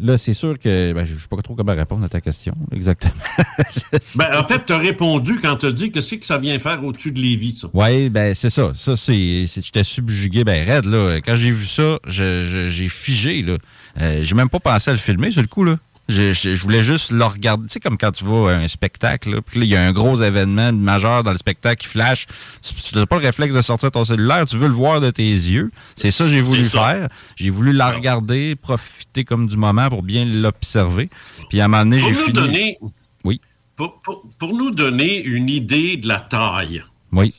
là, 0.00 0.16
c'est 0.18 0.34
sûr 0.34 0.58
que 0.58 0.92
ben, 0.92 1.04
je 1.04 1.14
ne 1.14 1.18
sais 1.18 1.28
pas 1.28 1.36
trop 1.42 1.54
comment 1.54 1.74
répondre 1.74 2.04
à 2.04 2.08
ta 2.08 2.20
question, 2.20 2.54
exactement. 2.72 3.12
Ben, 4.16 4.26
en 4.38 4.44
fait, 4.44 4.64
tu 4.66 4.72
as 4.72 4.78
répondu 4.78 5.38
quand 5.40 5.56
tu 5.56 5.66
as 5.66 5.72
dit 5.72 5.90
que 5.90 6.00
c'est 6.00 6.18
que 6.18 6.26
ça 6.26 6.38
vient 6.38 6.58
faire 6.58 6.82
au-dessus 6.84 7.12
de 7.12 7.20
Lévis, 7.20 7.52
ça? 7.52 7.68
Oui, 7.72 8.08
ben 8.10 8.34
c'est 8.34 8.50
ça. 8.50 8.72
Ça, 8.74 8.96
c'est. 8.96 9.44
c'est- 9.46 9.64
J'étais 9.64 9.84
subjugué, 9.84 10.44
ben 10.44 10.66
raide, 10.66 10.84
là. 10.86 11.16
Quand 11.24 11.36
j'ai 11.36 11.50
vu 11.50 11.66
ça, 11.66 11.98
je- 12.06 12.44
je- 12.44 12.66
j'ai 12.70 12.88
figé, 12.88 13.42
là. 13.42 13.56
Euh, 14.00 14.20
j'ai 14.22 14.34
même 14.34 14.48
pas 14.48 14.60
pensé 14.60 14.90
à 14.90 14.92
le 14.92 14.98
filmer, 14.98 15.30
sur 15.30 15.42
le 15.42 15.48
coup, 15.48 15.64
là. 15.64 15.76
Je, 16.08 16.32
je- 16.32 16.54
je 16.54 16.62
voulais 16.62 16.82
juste 16.82 17.10
le 17.10 17.22
regarder. 17.24 17.66
Tu 17.66 17.74
sais, 17.74 17.80
comme 17.80 17.98
quand 17.98 18.12
tu 18.12 18.24
vas 18.24 18.52
à 18.52 18.54
un 18.56 18.66
spectacle, 18.68 19.30
là, 19.34 19.42
puis 19.42 19.60
là, 19.60 19.64
il 19.66 19.68
y 19.68 19.76
a 19.76 19.82
un 19.86 19.92
gros 19.92 20.22
événement 20.22 20.72
majeur 20.72 21.22
dans 21.22 21.32
le 21.32 21.36
spectacle 21.36 21.82
qui 21.82 21.88
flash. 21.88 22.26
Tu 22.62 22.96
n'as 22.96 23.04
pas 23.04 23.16
le 23.16 23.22
réflexe 23.26 23.54
de 23.54 23.60
sortir 23.60 23.90
ton 23.90 24.06
cellulaire, 24.06 24.46
tu 24.46 24.56
veux 24.56 24.68
le 24.68 24.72
voir 24.74 25.02
de 25.02 25.10
tes 25.10 25.22
yeux. 25.30 25.70
C'est 25.96 26.10
ça 26.10 26.24
que 26.24 26.30
j'ai 26.30 26.40
voulu 26.40 26.64
faire. 26.64 27.08
J'ai 27.36 27.50
voulu 27.50 27.72
la 27.74 27.90
regarder, 27.90 28.56
profiter 28.56 29.24
comme 29.24 29.46
du 29.48 29.58
moment 29.58 29.90
pour 29.90 30.02
bien 30.02 30.24
l'observer. 30.24 31.10
Puis 31.50 31.60
à 31.60 31.66
un 31.66 31.68
moment 31.68 31.84
donné, 31.84 31.98
Pour 31.98 32.08
j'ai 32.08 32.14
nous 32.14 32.20
fini. 32.22 32.32
donner, 32.32 32.78
Oui, 33.24 33.40
pour, 33.76 34.00
pour- 34.00 34.22
pour 34.38 34.54
nous 34.54 34.70
donner 34.70 35.22
une 35.22 35.50
idée 35.50 35.98
de 35.98 36.08
la 36.08 36.20
taille, 36.20 36.82
oui. 37.12 37.34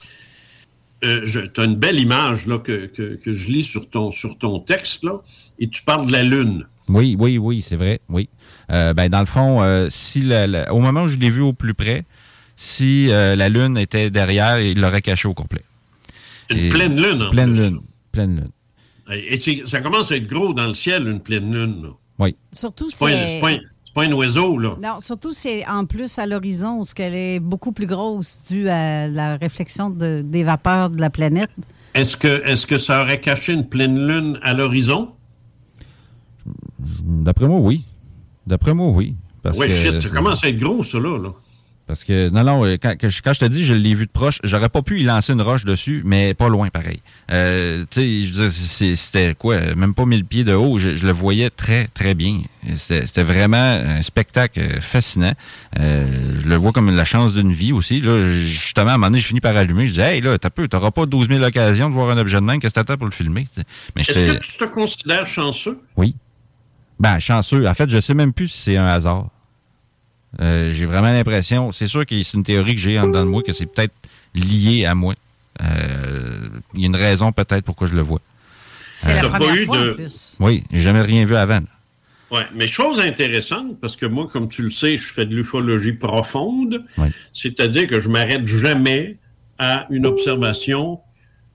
euh, 1.03 1.25
tu 1.25 1.59
as 1.59 1.63
une 1.63 1.75
belle 1.75 1.99
image 1.99 2.45
là, 2.45 2.59
que, 2.59 2.85
que- 2.85 3.15
que 3.19 3.33
je 3.33 3.51
lis 3.51 3.63
sur 3.63 3.89
ton, 3.89 4.11
sur 4.11 4.37
ton 4.37 4.59
texte, 4.59 5.03
là, 5.03 5.13
et 5.57 5.67
tu 5.69 5.81
parles 5.81 6.05
de 6.05 6.11
la 6.11 6.21
Lune. 6.23 6.65
Oui, 6.87 7.15
oui, 7.19 7.37
oui, 7.37 7.61
c'est 7.61 7.75
vrai, 7.75 7.99
oui. 8.09 8.29
Euh, 8.71 8.93
ben, 8.93 9.09
dans 9.09 9.19
le 9.19 9.25
fond, 9.25 9.61
euh, 9.63 9.87
si 9.89 10.21
la- 10.21 10.45
la- 10.47 10.73
au 10.73 10.79
moment 10.79 11.03
où 11.03 11.07
je 11.07 11.17
l'ai 11.17 11.29
vu 11.29 11.41
au 11.41 11.53
plus 11.53 11.73
près, 11.73 12.05
si 12.55 13.11
euh, 13.11 13.35
la 13.35 13.49
Lune 13.49 13.77
était 13.77 14.09
derrière, 14.11 14.59
il 14.59 14.79
l'aurait 14.79 15.01
caché 15.01 15.27
au 15.27 15.33
complet. 15.33 15.63
Une 16.51 16.57
Et- 16.57 16.69
pleine 16.69 16.95
Lune, 16.95 17.23
en 17.23 17.29
Pleine 17.31 17.53
plus. 17.53 17.63
Lune. 17.69 17.79
Pleine 18.11 18.35
Lune. 18.35 18.49
Et 19.11 19.39
ça 19.65 19.81
commence 19.81 20.11
à 20.11 20.17
être 20.17 20.27
gros 20.27 20.53
dans 20.53 20.67
le 20.67 20.73
ciel, 20.75 21.07
une 21.07 21.19
pleine 21.19 21.51
Lune. 21.51 21.81
là. 21.83 21.89
Oui. 22.19 22.35
Surtout, 22.51 22.85
un- 22.85 23.27
c'est... 23.27 23.39
pas 23.39 23.49
un- 23.51 23.59
c'est 23.85 23.93
pas 23.95 24.03
un 24.03 24.11
oiseau, 24.11 24.57
là. 24.59 24.75
Non, 24.79 24.99
surtout, 24.99 25.33
c'est 25.33 25.65
en 25.67 25.85
plus 25.85 26.19
à 26.19 26.27
l'horizon, 26.27 26.83
ce 26.83 26.93
qu'elle 26.93 27.15
est 27.15 27.39
beaucoup 27.39 27.71
plus 27.71 27.87
grosse 27.87 28.39
due 28.47 28.69
à 28.69 29.07
la 29.07 29.35
réflexion 29.37 29.89
de- 29.89 30.21
des 30.23 30.43
vapeurs 30.43 30.91
de 30.91 31.01
la 31.01 31.09
planète. 31.09 31.49
Est-ce 31.95 32.15
que, 32.17 32.43
est 32.45 32.65
que 32.67 32.77
ça 32.77 33.01
aurait 33.01 33.19
caché 33.19 33.53
une 33.53 33.67
pleine 33.67 34.07
Lune 34.07 34.37
à 34.43 34.53
l'horizon? 34.53 35.09
D'après 37.01 37.47
moi, 37.47 37.59
oui. 37.59 37.83
D'après 38.49 38.73
moi, 38.73 38.87
oui. 38.89 39.15
Parce 39.43 39.57
Oui, 39.57 39.67
que, 39.67 39.73
shit, 39.73 40.01
ça 40.01 40.09
commence 40.09 40.43
à 40.43 40.49
être 40.49 40.57
gros, 40.57 40.81
ça, 40.83 40.97
là. 40.99 41.17
là. 41.17 41.29
Parce 41.85 42.03
que, 42.03 42.29
non, 42.29 42.43
non, 42.43 42.65
euh, 42.65 42.77
quand, 42.79 42.93
je- 43.01 43.21
quand 43.23 43.33
je 43.33 43.39
te 43.39 43.45
dis, 43.45 43.63
je 43.63 43.73
l'ai 43.73 43.95
vu 43.95 44.05
de 44.05 44.11
proche, 44.11 44.37
j'aurais 44.43 44.69
pas 44.69 44.83
pu 44.83 44.99
y 44.99 45.03
lancer 45.03 45.33
une 45.33 45.41
roche 45.41 45.65
dessus, 45.65 46.03
mais 46.05 46.35
pas 46.35 46.47
loin, 46.47 46.69
pareil. 46.69 46.99
Euh, 47.31 47.83
tu 47.89 47.99
sais, 48.01 48.23
je 48.23 48.33
veux 48.33 48.43
dire, 48.43 48.51
c'est- 48.51 48.95
c'était 48.95 49.33
quoi, 49.33 49.59
même 49.75 49.95
pas 49.95 50.05
1000 50.05 50.23
pieds 50.23 50.43
de 50.43 50.53
haut, 50.53 50.77
je, 50.77 50.93
je 50.93 51.05
le 51.07 51.11
voyais 51.11 51.49
très, 51.49 51.87
très 51.87 52.13
bien. 52.13 52.41
C'était 52.75 53.23
vraiment 53.23 53.57
un 53.57 54.01
spectacle 54.03 54.61
fascinant. 54.81 55.33
Euh, 55.79 56.05
je 56.39 56.47
le 56.47 56.55
vois 56.57 56.71
comme 56.73 56.95
la 56.95 57.05
chance 57.05 57.33
d'une 57.33 57.53
vie 57.53 57.71
aussi. 57.71 58.01
Là, 58.01 58.23
justement, 58.31 58.89
à 58.91 58.93
un 58.93 58.97
moment 58.97 59.07
donné, 59.07 59.19
je 59.19 59.25
finis 59.27 59.41
par 59.41 59.55
allumer, 59.57 59.87
je 59.87 59.93
dis, 59.93 60.01
hey, 60.01 60.21
là, 60.21 60.37
t'as 60.37 60.51
peu, 60.51 60.67
t'auras 60.67 60.91
pas 60.91 61.07
12 61.07 61.27
000 61.27 61.41
occasions 61.43 61.89
de 61.89 61.95
voir 61.95 62.09
un 62.11 62.17
objet 62.19 62.37
de 62.39 62.45
même, 62.45 62.59
qu'est-ce 62.59 62.73
que 62.75 62.79
t'attends 62.81 62.97
pour 62.97 63.07
le 63.07 63.11
filmer? 63.13 63.47
Est-ce 63.95 64.11
que 64.11 64.37
tu 64.39 64.57
te 64.59 64.65
considères 64.65 65.25
chanceux? 65.25 65.79
oui. 65.97 66.15
Ben, 66.99 67.19
chanceux. 67.19 67.67
En 67.67 67.73
fait, 67.73 67.89
je 67.89 67.99
sais 67.99 68.13
même 68.13 68.33
plus 68.33 68.47
si 68.49 68.57
c'est 68.61 68.77
un 68.77 68.87
hasard. 68.87 69.27
Euh, 70.41 70.71
j'ai 70.71 70.85
vraiment 70.85 71.11
l'impression, 71.11 71.71
c'est 71.71 71.87
sûr 71.87 72.05
que 72.05 72.21
c'est 72.23 72.37
une 72.37 72.43
théorie 72.43 72.75
que 72.75 72.81
j'ai 72.81 72.99
en 72.99 73.07
dedans 73.07 73.21
de 73.25 73.29
moi, 73.29 73.41
que 73.41 73.51
c'est 73.53 73.65
peut-être 73.65 73.93
lié 74.35 74.85
à 74.85 74.93
moi. 74.95 75.15
Euh, 75.63 76.49
Il 76.75 76.81
y 76.81 76.83
a 76.83 76.87
une 76.87 76.95
raison 76.95 77.31
peut-être 77.31 77.63
pourquoi 77.63 77.87
je 77.87 77.95
le 77.95 78.01
vois. 78.01 78.21
C'est 78.95 79.15
la 79.15 79.21
T'as 79.21 79.39
pas 79.39 79.55
eu 79.55 79.65
fois, 79.65 79.77
de- 79.77 79.91
en 79.91 79.95
plus. 79.95 80.35
Oui, 80.39 80.63
j'ai 80.71 80.79
jamais 80.81 81.01
rien 81.01 81.25
vu 81.25 81.35
avant. 81.35 81.61
Oui, 82.31 82.41
mais 82.53 82.67
chose 82.67 82.99
intéressante, 82.99 83.79
parce 83.81 83.95
que 83.95 84.05
moi, 84.05 84.27
comme 84.31 84.47
tu 84.49 84.61
le 84.61 84.69
sais, 84.69 84.97
je 84.97 85.05
fais 85.07 85.25
de 85.25 85.35
l'ufologie 85.35 85.93
profonde, 85.93 86.85
Oui. 86.99 87.07
c'est-à-dire 87.33 87.87
que 87.87 87.97
je 87.97 88.09
m'arrête 88.09 88.45
jamais 88.45 89.17
à 89.57 89.87
une 89.89 90.05
observation 90.05 90.99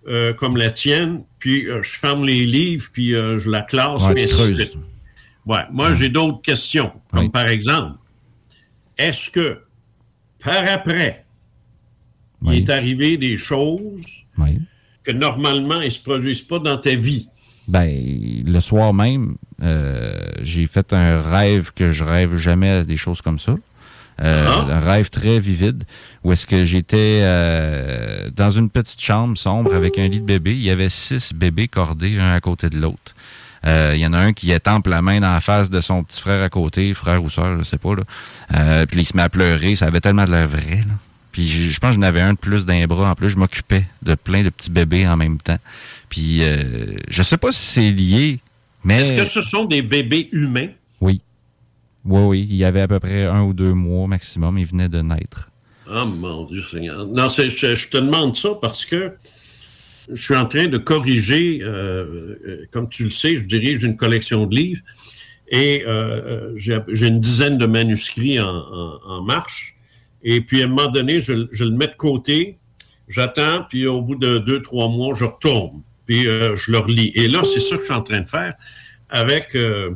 euh, 0.08 0.32
comme 0.34 0.56
la 0.56 0.70
tienne, 0.70 1.22
puis 1.38 1.66
euh, 1.68 1.80
je 1.82 1.90
ferme 1.92 2.24
les 2.24 2.44
livres, 2.44 2.88
puis 2.92 3.14
euh, 3.14 3.36
je 3.38 3.48
la 3.50 3.62
classe, 3.62 4.02
Ouais, 5.46 5.60
moi, 5.72 5.92
j'ai 5.92 6.08
d'autres 6.08 6.40
questions, 6.40 6.92
comme 7.10 7.24
Oui. 7.24 7.28
par 7.28 7.48
exemple, 7.48 7.98
est-ce 8.96 9.28
que 9.30 9.58
par 10.42 10.66
après, 10.68 11.24
Oui. 12.42 12.56
il 12.58 12.62
est 12.62 12.70
arrivé 12.70 13.16
des 13.16 13.36
choses 13.36 14.24
Oui. 14.38 14.58
que 15.04 15.12
normalement, 15.12 15.80
ils 15.80 15.84
ne 15.86 15.90
se 15.90 16.02
produisent 16.02 16.42
pas 16.42 16.58
dans 16.58 16.78
ta 16.78 16.94
vie? 16.94 17.28
Ben, 17.68 17.90
le 18.44 18.60
soir 18.60 18.92
même, 18.92 19.36
euh, 19.62 20.12
j'ai 20.42 20.66
fait 20.66 20.92
un 20.92 21.20
rêve 21.20 21.72
que 21.74 21.92
je 21.92 22.04
rêve 22.04 22.36
jamais 22.36 22.68
à 22.70 22.84
des 22.84 22.96
choses 22.98 23.22
comme 23.22 23.38
ça. 23.38 23.54
Euh, 24.20 24.46
Ah. 24.48 24.66
Un 24.70 24.80
rêve 24.80 25.10
très 25.10 25.40
vivide 25.40 25.82
où 26.22 26.30
est-ce 26.32 26.46
que 26.46 26.64
j'étais 26.64 27.20
euh, 27.22 28.30
dans 28.36 28.50
une 28.50 28.70
petite 28.70 29.00
chambre 29.00 29.36
sombre 29.36 29.74
avec 29.74 29.98
un 29.98 30.06
lit 30.06 30.20
de 30.20 30.24
bébé. 30.26 30.52
Il 30.52 30.62
y 30.62 30.70
avait 30.70 30.88
six 30.90 31.32
bébés 31.34 31.66
cordés 31.68 32.18
un 32.18 32.32
à 32.32 32.40
côté 32.40 32.70
de 32.70 32.78
l'autre. 32.78 33.14
Euh, 33.66 33.92
Il 33.94 34.00
y 34.00 34.06
en 34.06 34.12
a 34.12 34.18
un 34.18 34.32
qui 34.32 34.52
étampe 34.52 34.86
la 34.86 35.00
main 35.02 35.20
dans 35.20 35.32
la 35.32 35.40
face 35.40 35.70
de 35.70 35.80
son 35.80 36.02
petit 36.04 36.20
frère 36.20 36.42
à 36.42 36.48
côté, 36.48 36.92
frère 36.94 37.22
ou 37.22 37.30
soeur, 37.30 37.58
je 37.58 37.64
sais 37.64 37.78
pas. 37.78 37.94
Là. 37.94 38.02
Euh, 38.54 38.86
puis 38.86 39.00
il 39.00 39.04
se 39.04 39.16
met 39.16 39.22
à 39.22 39.28
pleurer. 39.28 39.74
Ça 39.74 39.86
avait 39.86 40.00
tellement 40.00 40.24
de 40.24 40.30
l'air 40.30 40.46
vrai. 40.48 40.76
Là. 40.86 40.94
Puis 41.32 41.46
je, 41.46 41.62
je 41.70 41.80
pense 41.80 41.90
que 41.90 42.00
j'en 42.00 42.06
avais 42.06 42.20
un 42.20 42.34
de 42.34 42.38
plus 42.38 42.66
d'un 42.66 42.86
bras 42.86 43.10
en 43.10 43.14
plus. 43.14 43.30
Je 43.30 43.38
m'occupais 43.38 43.84
de 44.02 44.14
plein 44.14 44.42
de 44.42 44.50
petits 44.50 44.70
bébés 44.70 45.06
en 45.08 45.16
même 45.16 45.38
temps. 45.38 45.58
Puis 46.08 46.38
euh, 46.42 46.94
je 47.08 47.22
sais 47.22 47.38
pas 47.38 47.50
si 47.52 47.66
c'est 47.66 47.90
lié, 47.90 48.38
mais 48.84 49.00
Est-ce 49.00 49.12
que 49.16 49.24
ce 49.24 49.40
sont 49.40 49.64
des 49.64 49.82
bébés 49.82 50.28
humains? 50.32 50.68
oui. 51.00 51.20
Oui, 52.06 52.20
oui. 52.20 52.46
Il 52.50 52.56
y 52.56 52.66
avait 52.66 52.82
à 52.82 52.88
peu 52.88 53.00
près 53.00 53.24
un 53.24 53.40
ou 53.44 53.54
deux 53.54 53.72
mois 53.72 54.06
maximum. 54.06 54.58
Il 54.58 54.66
venait 54.66 54.90
de 54.90 55.00
naître. 55.00 55.48
Ah, 55.90 56.04
mon 56.04 56.44
Dieu 56.44 56.62
Seigneur. 56.62 57.06
Non, 57.06 57.28
je 57.28 57.88
te 57.88 57.96
demande 57.96 58.36
ça 58.36 58.50
parce 58.60 58.84
que 58.84 59.14
je 60.12 60.22
suis 60.22 60.34
en 60.36 60.46
train 60.46 60.66
de 60.66 60.78
corriger, 60.78 61.60
euh, 61.62 62.36
euh, 62.46 62.64
comme 62.70 62.88
tu 62.88 63.04
le 63.04 63.10
sais, 63.10 63.36
je 63.36 63.44
dirige 63.44 63.82
une 63.84 63.96
collection 63.96 64.46
de 64.46 64.54
livres 64.54 64.82
et 65.48 65.84
euh, 65.86 66.50
euh, 66.56 66.82
j'ai 66.88 67.06
une 67.06 67.20
dizaine 67.20 67.58
de 67.58 67.66
manuscrits 67.66 68.40
en, 68.40 68.46
en- 68.48 69.00
en 69.06 69.22
marche. 69.22 69.74
Et 70.22 70.40
puis, 70.40 70.62
à 70.62 70.64
un 70.64 70.68
moment 70.68 70.88
donné, 70.90 71.20
je, 71.20 71.46
je 71.52 71.64
le 71.64 71.70
mets 71.72 71.86
de 71.86 71.94
côté, 71.96 72.58
j'attends, 73.08 73.64
puis 73.68 73.86
au 73.86 74.00
bout 74.02 74.16
de 74.16 74.38
deux, 74.38 74.62
trois 74.62 74.88
mois, 74.88 75.14
je 75.14 75.24
retourne. 75.26 75.82
puis 76.06 76.26
euh, 76.26 76.56
je 76.56 76.72
le 76.72 76.78
relis. 76.78 77.12
Et 77.14 77.28
là, 77.28 77.42
c'est 77.44 77.60
ça 77.60 77.76
que 77.76 77.82
je 77.82 77.86
suis 77.86 77.94
en 77.94 78.02
train 78.02 78.20
de 78.22 78.28
faire 78.28 78.54
avec, 79.10 79.54
euh, 79.54 79.90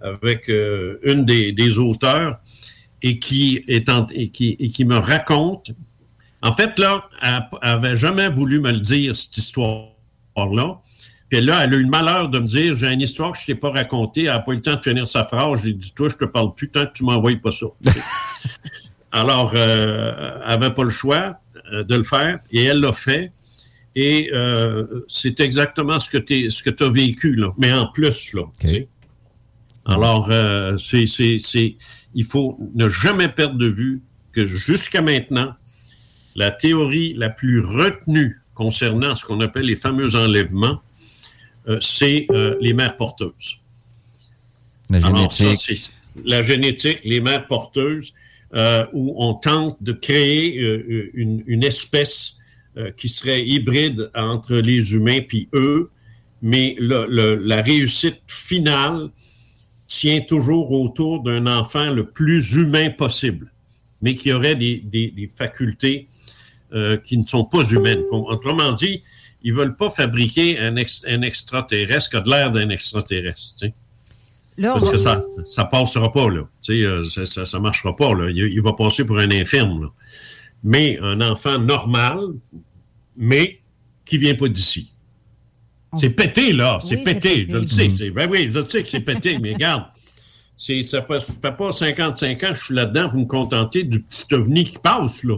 avec 0.00 0.48
une 0.48 1.24
des, 1.24 1.52
des 1.52 1.78
auteurs 1.78 2.38
et 3.02 3.18
qui, 3.20 3.64
est 3.68 3.88
en- 3.88 4.06
et, 4.08 4.28
qui, 4.30 4.56
et 4.58 4.68
qui 4.68 4.84
me 4.84 4.96
raconte. 4.96 5.70
En 6.42 6.52
fait, 6.52 6.78
là, 6.78 7.08
elle 7.22 7.42
avait 7.62 7.96
jamais 7.96 8.28
voulu 8.28 8.60
me 8.60 8.70
le 8.70 8.80
dire, 8.80 9.14
cette 9.16 9.36
histoire-là. 9.36 10.80
Puis 11.28 11.40
là, 11.40 11.64
elle 11.64 11.74
a 11.74 11.76
eu 11.76 11.82
le 11.82 11.90
malheur 11.90 12.28
de 12.28 12.38
me 12.38 12.46
dire 12.46 12.76
J'ai 12.78 12.92
une 12.92 13.00
histoire 13.00 13.32
que 13.32 13.38
je 13.38 13.42
ne 13.42 13.46
t'ai 13.46 13.54
pas 13.54 13.70
racontée. 13.70 14.22
Elle 14.22 14.28
n'a 14.28 14.38
pas 14.38 14.52
eu 14.52 14.56
le 14.56 14.62
temps 14.62 14.76
de 14.76 14.82
finir 14.82 15.06
sa 15.06 15.24
phrase. 15.24 15.62
J'ai 15.64 15.72
dit 15.74 15.92
Toi, 15.94 16.08
je 16.08 16.16
te 16.16 16.24
parle 16.24 16.54
plus 16.54 16.70
tant 16.70 16.86
que 16.86 16.92
tu 16.92 17.04
m'envoies 17.04 17.36
pas 17.36 17.50
ça. 17.50 17.66
Alors, 19.12 19.52
euh, 19.54 20.40
elle 20.44 20.60
n'avait 20.60 20.72
pas 20.72 20.84
le 20.84 20.90
choix 20.90 21.38
euh, 21.72 21.82
de 21.84 21.96
le 21.96 22.02
faire 22.02 22.38
et 22.50 22.64
elle 22.64 22.80
l'a 22.80 22.92
fait. 22.92 23.32
Et 23.94 24.30
euh, 24.32 25.04
c'est 25.08 25.40
exactement 25.40 25.98
ce 25.98 26.08
que 26.08 26.18
tu 26.18 26.84
as 26.84 26.88
vécu, 26.88 27.34
là, 27.34 27.50
mais 27.58 27.72
en 27.72 27.86
plus. 27.86 28.32
Là, 28.32 28.44
tu 28.60 28.68
sais. 28.68 28.88
Alors, 29.88 30.28
euh, 30.30 30.76
c'est, 30.76 31.06
il 32.14 32.24
faut 32.24 32.58
ne 32.74 32.88
jamais 32.88 33.28
perdre 33.28 33.56
de 33.56 33.66
vue 33.66 34.02
que 34.32 34.44
jusqu'à 34.44 35.00
maintenant, 35.00 35.54
la 36.38 36.50
théorie 36.52 37.14
la 37.14 37.30
plus 37.30 37.60
retenue 37.60 38.36
concernant 38.54 39.14
ce 39.16 39.24
qu'on 39.26 39.40
appelle 39.40 39.64
les 39.66 39.76
fameux 39.76 40.14
enlèvements, 40.14 40.80
euh, 41.68 41.78
c'est 41.80 42.26
euh, 42.30 42.56
les 42.60 42.72
mères 42.72 42.96
porteuses. 42.96 43.56
La 44.90 44.98
Alors, 45.06 45.32
ça, 45.32 45.44
génétique. 45.44 45.92
la 46.24 46.40
génétique, 46.42 47.00
les 47.04 47.20
mères 47.20 47.46
porteuses, 47.46 48.14
euh, 48.54 48.86
où 48.92 49.14
on 49.18 49.34
tente 49.34 49.76
de 49.82 49.92
créer 49.92 50.56
une, 51.14 51.42
une 51.46 51.64
espèce 51.64 52.34
qui 52.96 53.08
serait 53.08 53.44
hybride 53.44 54.08
entre 54.14 54.54
les 54.54 54.94
humains 54.94 55.18
puis 55.26 55.48
eux, 55.52 55.90
mais 56.40 56.76
le- 56.78 57.06
le- 57.10 57.34
la 57.34 57.60
réussite 57.60 58.22
finale 58.28 59.10
tient 59.88 60.20
toujours 60.20 60.70
autour 60.70 61.24
d'un 61.24 61.48
enfant 61.48 61.90
le 61.90 62.04
plus 62.08 62.54
humain 62.54 62.90
possible, 62.90 63.52
mais 64.00 64.14
qui 64.14 64.30
aurait 64.32 64.54
des, 64.54 64.76
des- 64.84 65.10
des 65.10 65.26
facultés 65.26 66.06
euh, 66.72 66.96
qui 66.98 67.16
ne 67.18 67.24
sont 67.26 67.44
pas 67.44 67.62
humaines. 67.70 68.02
Autrement 68.10 68.72
dit, 68.72 69.02
ils 69.42 69.52
veulent 69.54 69.76
pas 69.76 69.88
fabriquer 69.88 70.58
un, 70.58 70.76
ex- 70.76 71.04
un 71.08 71.22
extraterrestre 71.22 72.10
qui 72.10 72.16
a 72.16 72.20
de 72.20 72.28
l'air 72.30 72.50
d'un 72.50 72.68
extraterrestre. 72.70 73.54
tu 73.58 73.66
sais. 73.68 73.74
Là, 74.56 74.72
on 74.74 74.80
Parce 74.80 74.86
va- 74.86 74.90
que 74.92 74.96
ça 74.98 75.20
ça 75.44 75.64
passera 75.64 76.10
pas, 76.10 76.28
là. 76.28 76.42
Tu 76.62 76.72
sais, 76.74 76.82
euh, 76.84 77.04
ça, 77.04 77.24
ça, 77.26 77.44
ça 77.44 77.60
marchera 77.60 77.94
pas, 77.94 78.12
là. 78.14 78.28
Il, 78.30 78.38
il 78.38 78.60
va 78.60 78.72
passer 78.72 79.04
pour 79.04 79.18
un 79.18 79.30
infirme, 79.30 79.82
là. 79.82 79.88
Mais 80.64 80.98
un 81.00 81.20
enfant 81.20 81.58
normal, 81.60 82.18
mais 83.16 83.60
qui 84.04 84.18
vient 84.18 84.34
pas 84.34 84.48
d'ici. 84.48 84.92
C'est 85.94 86.10
pété, 86.10 86.52
là. 86.52 86.78
C'est 86.84 86.96
Oui, 86.96 87.04
pété. 87.04 87.30
pété. 87.46 87.52
Je 87.52 87.58
le 87.58 87.68
sais. 87.96 88.10
Ben 88.10 88.28
oui, 88.30 88.50
je 88.50 88.58
le 88.58 88.68
sais 88.68 88.82
que 88.82 88.88
c'est 88.90 89.00
pété, 89.00 89.38
mais 89.38 89.52
regarde. 89.54 89.84
Ça 90.56 91.02
fait, 91.02 91.20
fait 91.22 91.56
pas 91.56 91.70
55 91.70 92.42
ans 92.42 92.48
que 92.48 92.54
je 92.54 92.64
suis 92.64 92.74
là-dedans. 92.74 93.08
Vous 93.12 93.20
me 93.20 93.26
contentez 93.26 93.84
du 93.84 94.02
petit 94.02 94.34
ovni 94.34 94.64
qui 94.64 94.78
passe, 94.78 95.22
là. 95.22 95.36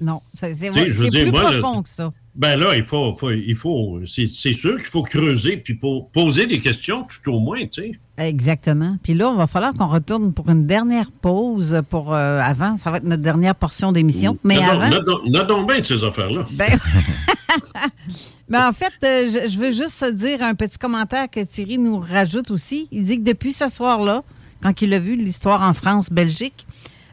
Non, 0.00 0.20
c'est 0.32 0.52
plus 0.70 1.30
moi, 1.30 1.42
profond 1.50 1.82
que 1.82 1.88
ça. 1.88 2.12
Ben 2.34 2.56
là, 2.56 2.76
il 2.76 2.84
faut, 2.84 3.12
faut- 3.12 3.32
il 3.32 3.54
faut, 3.56 4.00
c'est, 4.06 4.26
sûr 4.26 4.76
qu'il 4.76 4.86
faut 4.86 5.02
creuser 5.02 5.56
puis 5.56 5.74
po- 5.74 6.08
poser 6.12 6.46
des 6.46 6.60
questions 6.60 7.04
tout 7.04 7.32
au 7.32 7.40
moins, 7.40 7.66
tu 7.66 7.82
sais. 7.82 7.92
Exactement. 8.18 8.96
Puis 9.02 9.14
là, 9.14 9.30
il 9.34 9.36
va 9.36 9.46
falloir 9.48 9.74
qu'on 9.74 9.88
retourne 9.88 10.32
pour 10.32 10.48
une 10.48 10.62
dernière 10.64 11.10
pause 11.10 11.82
pour 11.90 12.14
euh, 12.14 12.40
avant. 12.40 12.76
Ça 12.76 12.90
va 12.90 12.98
être 12.98 13.04
notre 13.04 13.22
dernière 13.22 13.54
portion 13.56 13.90
d'émission. 13.90 14.38
Mais 14.44 14.58
avant. 14.62 14.88
n'a 14.88 15.44
donc- 15.44 15.66
bien 15.66 15.80
de 15.80 15.86
ces 15.86 16.04
affaires-là. 16.04 16.44
Ben, 16.52 16.78
Mais 18.48 18.58
en 18.58 18.72
fait, 18.72 18.92
euh, 19.04 19.30
je, 19.46 19.48
je 19.52 19.58
veux 19.58 19.72
juste 19.72 20.04
dire 20.14 20.42
un 20.42 20.54
petit 20.54 20.78
commentaire 20.78 21.28
que 21.30 21.40
Thierry 21.40 21.78
nous 21.78 21.98
rajoute 21.98 22.50
aussi. 22.50 22.88
Il 22.90 23.04
dit 23.04 23.18
que 23.18 23.24
depuis 23.24 23.52
ce 23.52 23.68
soir-là, 23.68 24.22
quand 24.62 24.82
il 24.82 24.92
a 24.94 24.98
vu 24.98 25.16
l'histoire 25.16 25.62
en 25.62 25.72
France, 25.72 26.10
Belgique, 26.10 26.66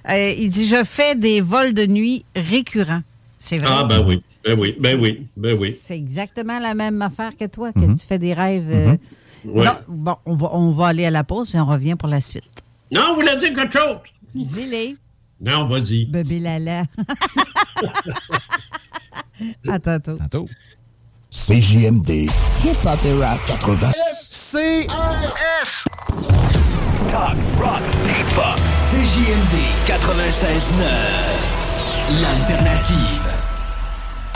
euh, 0.09 0.33
il 0.37 0.49
dit 0.49 0.67
Je 0.67 0.83
fais 0.83 1.15
des 1.15 1.41
vols 1.41 1.73
de 1.73 1.85
nuit 1.85 2.25
récurrents. 2.35 3.01
C'est 3.39 3.59
vrai. 3.59 3.69
Ah, 3.71 3.83
ben 3.83 4.03
oui, 4.05 4.23
ben 4.43 4.59
oui, 4.59 4.75
ben 4.79 4.99
oui, 4.99 5.27
ben 5.37 5.55
oui. 5.59 5.75
C'est 5.79 5.95
exactement 5.95 6.57
la 6.59 6.73
même 6.73 7.01
affaire 7.01 7.37
que 7.37 7.45
toi, 7.45 7.71
que 7.71 7.85
tu 7.99 8.05
fais 8.07 8.19
des 8.19 8.33
rêves. 8.33 8.69
euh, 8.71 8.95
Ouais. 9.45 9.65
non, 9.65 9.73
bon, 9.87 10.15
on 10.25 10.35
va, 10.35 10.49
on 10.53 10.71
va 10.71 10.87
aller 10.87 11.05
à 11.05 11.11
la 11.11 11.23
pause, 11.23 11.49
puis 11.49 11.59
on 11.59 11.65
revient 11.67 11.95
pour 11.95 12.09
la 12.09 12.19
suite. 12.19 12.49
Non, 12.91 13.13
vous 13.13 13.21
l'avez 13.21 13.37
dit 13.47 13.53
quelque 13.53 13.71
chose? 13.79 13.97
Dis-les. 14.33 14.95
Non, 15.39 15.67
vas-y. 15.67 16.05
Bébé 16.05 16.39
Lala. 16.39 16.83
à 19.69 19.79
tantôt. 19.79 20.17
Tantôt. 20.17 20.49
CJMD. 21.29 22.09
Hip-hop 22.65 22.99
et 23.05 23.13
rap 23.23 23.39
80. 23.45 23.91
C 24.47 24.87
Talk, 27.11 27.35
rock, 27.59 27.83
hip-hop. 28.07 28.55
CJMD 28.77 29.55
96.9. 29.85 32.21
L'alternative. 32.21 33.36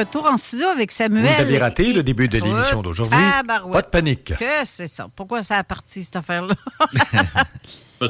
Retour 0.00 0.26
en 0.26 0.36
studio 0.36 0.66
avec 0.68 0.90
Samuel. 0.90 1.24
Vous 1.34 1.40
avez 1.40 1.58
raté 1.58 1.92
le 1.92 2.02
début 2.02 2.28
de 2.28 2.38
l'émission 2.38 2.82
d'aujourd'hui. 2.82 3.18
Ah, 3.20 3.42
barouette. 3.42 3.72
Pas 3.72 3.82
de 3.82 3.86
panique. 3.88 4.24
Que 4.36 4.44
c'est 4.64 4.88
ça. 4.88 5.08
Pourquoi 5.14 5.42
ça 5.42 5.56
a 5.56 5.64
parti, 5.64 6.02
cette 6.02 6.16
affaire-là? 6.16 6.54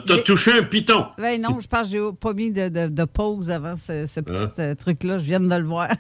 T'as 0.07 0.19
touché 0.19 0.53
un 0.53 0.63
piton. 0.63 1.07
ben 1.19 1.41
non, 1.43 1.59
je 1.61 1.67
pense 1.67 1.89
que 1.89 1.93
j'ai 1.93 2.01
pas 2.21 2.33
mis 2.33 2.51
de, 2.53 2.69
de- 2.69 2.87
de 2.87 3.05
pause 3.05 3.51
avant 3.51 3.75
ce, 3.77 4.07
ce 4.07 4.21
petit 4.21 4.37
Hein? 4.45 4.51
euh, 4.61 4.75
truc-là. 4.77 5.19
Je 5.19 5.25
viens 5.25 5.41
de 5.41 5.55
le 5.55 5.65
voir. 5.67 5.89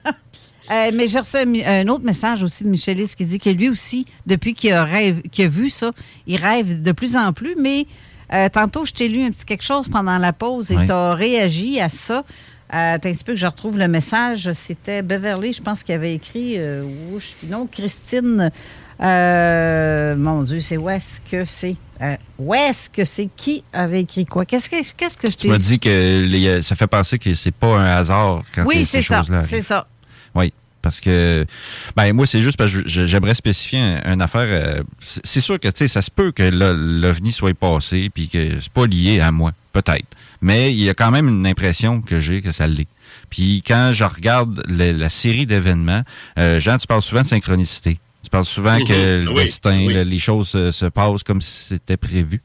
Euh, 0.71 0.93
mais 0.95 1.09
j'ai 1.09 1.19
reçu 1.19 1.37
un, 1.39 1.89
autre 1.89 2.05
message 2.05 2.45
aussi 2.45 2.63
de 2.63 2.69
Michelis 2.69 3.11
qui 3.17 3.25
dit 3.25 3.41
que 3.41 3.51
lui 3.51 3.69
aussi, 3.71 4.07
depuis 4.27 4.53
qu'il 4.55 4.73
a, 4.73 4.85
rêve- 4.85 5.23
qu'il 5.31 5.47
a 5.47 5.49
vu 5.49 5.69
ça, 5.69 5.91
il 6.29 6.37
rêve 6.37 6.83
de 6.83 6.93
plus 6.93 7.17
en 7.17 7.33
plus. 7.33 7.57
Mais 7.59 7.87
euh, 8.33 8.49
tantôt, 8.51 8.85
je 8.85 8.93
t'ai 8.93 9.09
lu 9.09 9.23
un 9.25 9.31
petit 9.33 9.45
quelque 9.47 9.65
chose 9.65 9.89
pendant 9.89 10.17
la 10.19 10.33
pause 10.33 10.71
et 10.71 10.77
Oui. 10.77 10.85
tu 10.87 10.93
as 10.93 11.15
réagi 11.15 11.81
à 11.81 11.89
ça. 11.89 12.23
Euh, 12.73 12.95
Attends 12.95 13.09
un 13.09 13.13
petit 13.13 13.25
peu 13.25 13.33
que 13.33 13.39
je 13.39 13.47
retrouve 13.47 13.79
le 13.79 13.89
message. 13.89 14.51
C'était 14.53 15.03
Beverly, 15.03 15.53
je 15.53 15.63
pense, 15.63 15.83
qui 15.83 15.93
avait 15.93 16.15
écrit. 16.15 16.55
euh, 16.59 16.85
ouch, 17.13 17.37
non, 17.49 17.67
Christine. 17.71 18.51
euh, 19.03 20.17
mon 20.17 20.43
Dieu, 20.43 20.61
c'est 20.61 20.77
où 20.77 20.89
est-ce 20.91 21.21
que 21.23 21.45
c'est? 21.45 21.77
Euh, 22.03 22.17
où 22.39 22.55
est-ce 22.55 22.89
que 22.89 23.05
c'est? 23.05 23.29
Qui 23.37 23.65
avait 23.73 24.03
écrit 24.03 24.25
quoi? 24.25 24.45
Qu'est-ce 24.45 24.71
que, 24.71 24.77
qu'est-ce 24.97 25.17
que 25.17 25.31
je 25.31 25.37
Tu 25.37 25.43
t'ai 25.45 25.49
m'as 25.49 25.59
dit? 25.59 25.79
que 25.79 26.25
les- 26.27 26.63
ça 26.63 26.77
fait 26.77 26.87
penser 26.87 27.19
que 27.19 27.35
c'est 27.35 27.51
pas 27.55 27.79
un 27.79 27.97
hasard 27.97 28.43
quand 28.55 28.65
Oui, 28.65 28.85
ces 28.85 28.85
c'est 28.85 29.03
ça. 29.03 29.19
choses-là 29.19 29.45
C'est 29.45 29.63
ça. 29.63 29.87
Oui, 30.35 30.53
parce 30.81 31.01
que 31.01 31.45
ben 31.97 32.13
moi 32.15 32.27
c'est 32.27 32.41
juste 32.41 32.57
parce 32.57 32.73
que 32.73 32.83
je- 32.87 33.05
j'aimerais 33.07 33.35
spécifier 33.35 33.81
un- 33.81 34.13
une 34.15 34.23
affaire. 34.23 34.47
euh, 34.49 34.83
c'est 35.01 35.41
sûr 35.41 35.59
que 35.61 35.69
tu 35.69 35.79
sais 35.79 35.89
ça 35.89 36.03
se 36.03 36.11
peut 36.11 36.31
que 36.33 36.43
l'ovni 36.45 37.33
soit 37.33 37.53
passé 37.55 38.11
puis 38.15 38.29
que 38.29 38.61
c'est 38.61 38.73
pas 38.73 38.87
lié 38.87 39.21
à 39.21 39.31
moi, 39.33 39.51
peut-être. 39.73 40.07
Mais 40.41 40.73
il 40.73 40.81
y 40.81 40.89
a 40.89 40.95
quand 40.95 41.11
même 41.11 41.29
une 41.29 41.47
impression 41.47 42.01
que 42.01 42.19
j'ai 42.21 42.41
que 42.43 42.53
ça 42.53 42.67
l'est. 42.67 42.89
Puis 43.29 43.63
quand 43.67 43.91
je 43.93 44.05
regarde 44.05 44.63
le- 44.69 44.93
la 44.93 45.11
série 45.11 45.47
d'événements, 45.47 46.03
euh, 46.39 46.59
Jean, 46.61 46.79
tu 46.79 46.87
parles 46.87 47.03
souvent 47.03 47.23
de 47.23 47.27
synchronicité. 47.27 47.99
Tu 48.23 48.31
parles 48.31 48.45
souvent 48.45 48.79
Mhm. 48.79 48.87
que 48.87 49.23
le 49.25 49.29
Oui, 49.31 49.45
destin, 49.45 49.79
oui. 49.87 49.93
le- 49.95 50.03
les 50.03 50.19
choses 50.19 50.49
se, 50.49 50.71
se 50.73 50.87
passent 50.87 51.23
comme 51.23 51.41
si 51.41 51.65
c'était 51.65 51.97
prévu. 51.97 52.43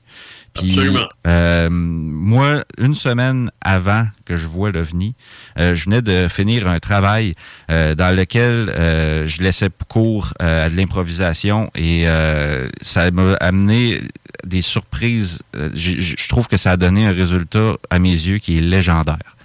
Puis, 0.56 0.72
Absolument. 0.72 1.07
euh, 1.27 1.69
moi, 1.69 2.64
une 2.77 2.94
semaine 2.94 3.52
avant 3.61 4.07
que 4.23 4.38
je 4.38 4.48
vois 4.48 4.72
l'OVNI, 4.72 5.14
euh, 5.60 5.76
je 5.76 5.84
venais 5.86 6.02
de 6.02 6.27
finir 6.30 6.68
un 6.68 6.80
travail 6.80 7.34
euh, 7.69 7.94
dans 7.94 8.15
lequel 8.15 8.69
euh, 8.69 9.27
je 9.27 9.44
laissais 9.44 9.69
cours 9.90 10.34
euh, 10.41 10.65
à 10.65 10.69
de 10.69 10.76
l'improvisation 10.77 11.69
et 11.76 12.03
euh, 12.07 12.69
ça 12.82 13.11
m'a 13.11 13.34
amené 13.36 14.02
des 14.45 14.61
surprises. 14.61 15.41
Je 15.73 16.27
trouve 16.27 16.48
que 16.48 16.57
ça 16.57 16.72
a 16.72 16.77
donné 16.77 17.06
un 17.06 17.11
résultat 17.11 17.76
à 17.90 17.99
mes 17.99 18.10
yeux 18.10 18.38
qui 18.38 18.57
est 18.57 18.61
légendaire. 18.61 19.36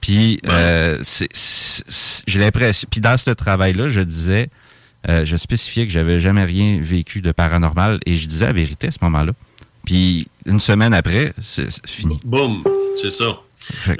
Puis 0.00 0.40
j'ai 2.26 2.40
l'impression. 2.40 2.88
Puis 2.90 3.00
dans 3.00 3.16
ce 3.16 3.30
travail-là, 3.30 3.88
je 3.88 4.00
disais, 4.00 4.48
euh, 5.08 5.24
je 5.24 5.36
spécifiais 5.36 5.86
que 5.86 5.92
j'avais 5.92 6.20
jamais 6.20 6.44
rien 6.44 6.78
vécu 6.80 7.20
de 7.22 7.32
paranormal 7.32 7.98
et 8.06 8.14
je 8.16 8.26
disais 8.26 8.46
la 8.46 8.52
vérité 8.52 8.88
à 8.88 8.92
ce 8.92 8.98
moment-là. 9.02 9.32
Puis 9.86 10.28
une 10.44 10.60
semaine 10.60 10.92
après, 10.92 11.32
c'est 11.40 11.70
fini. 11.86 12.20
Boum, 12.24 12.62
c'est 13.00 13.10
ça. 13.10 13.40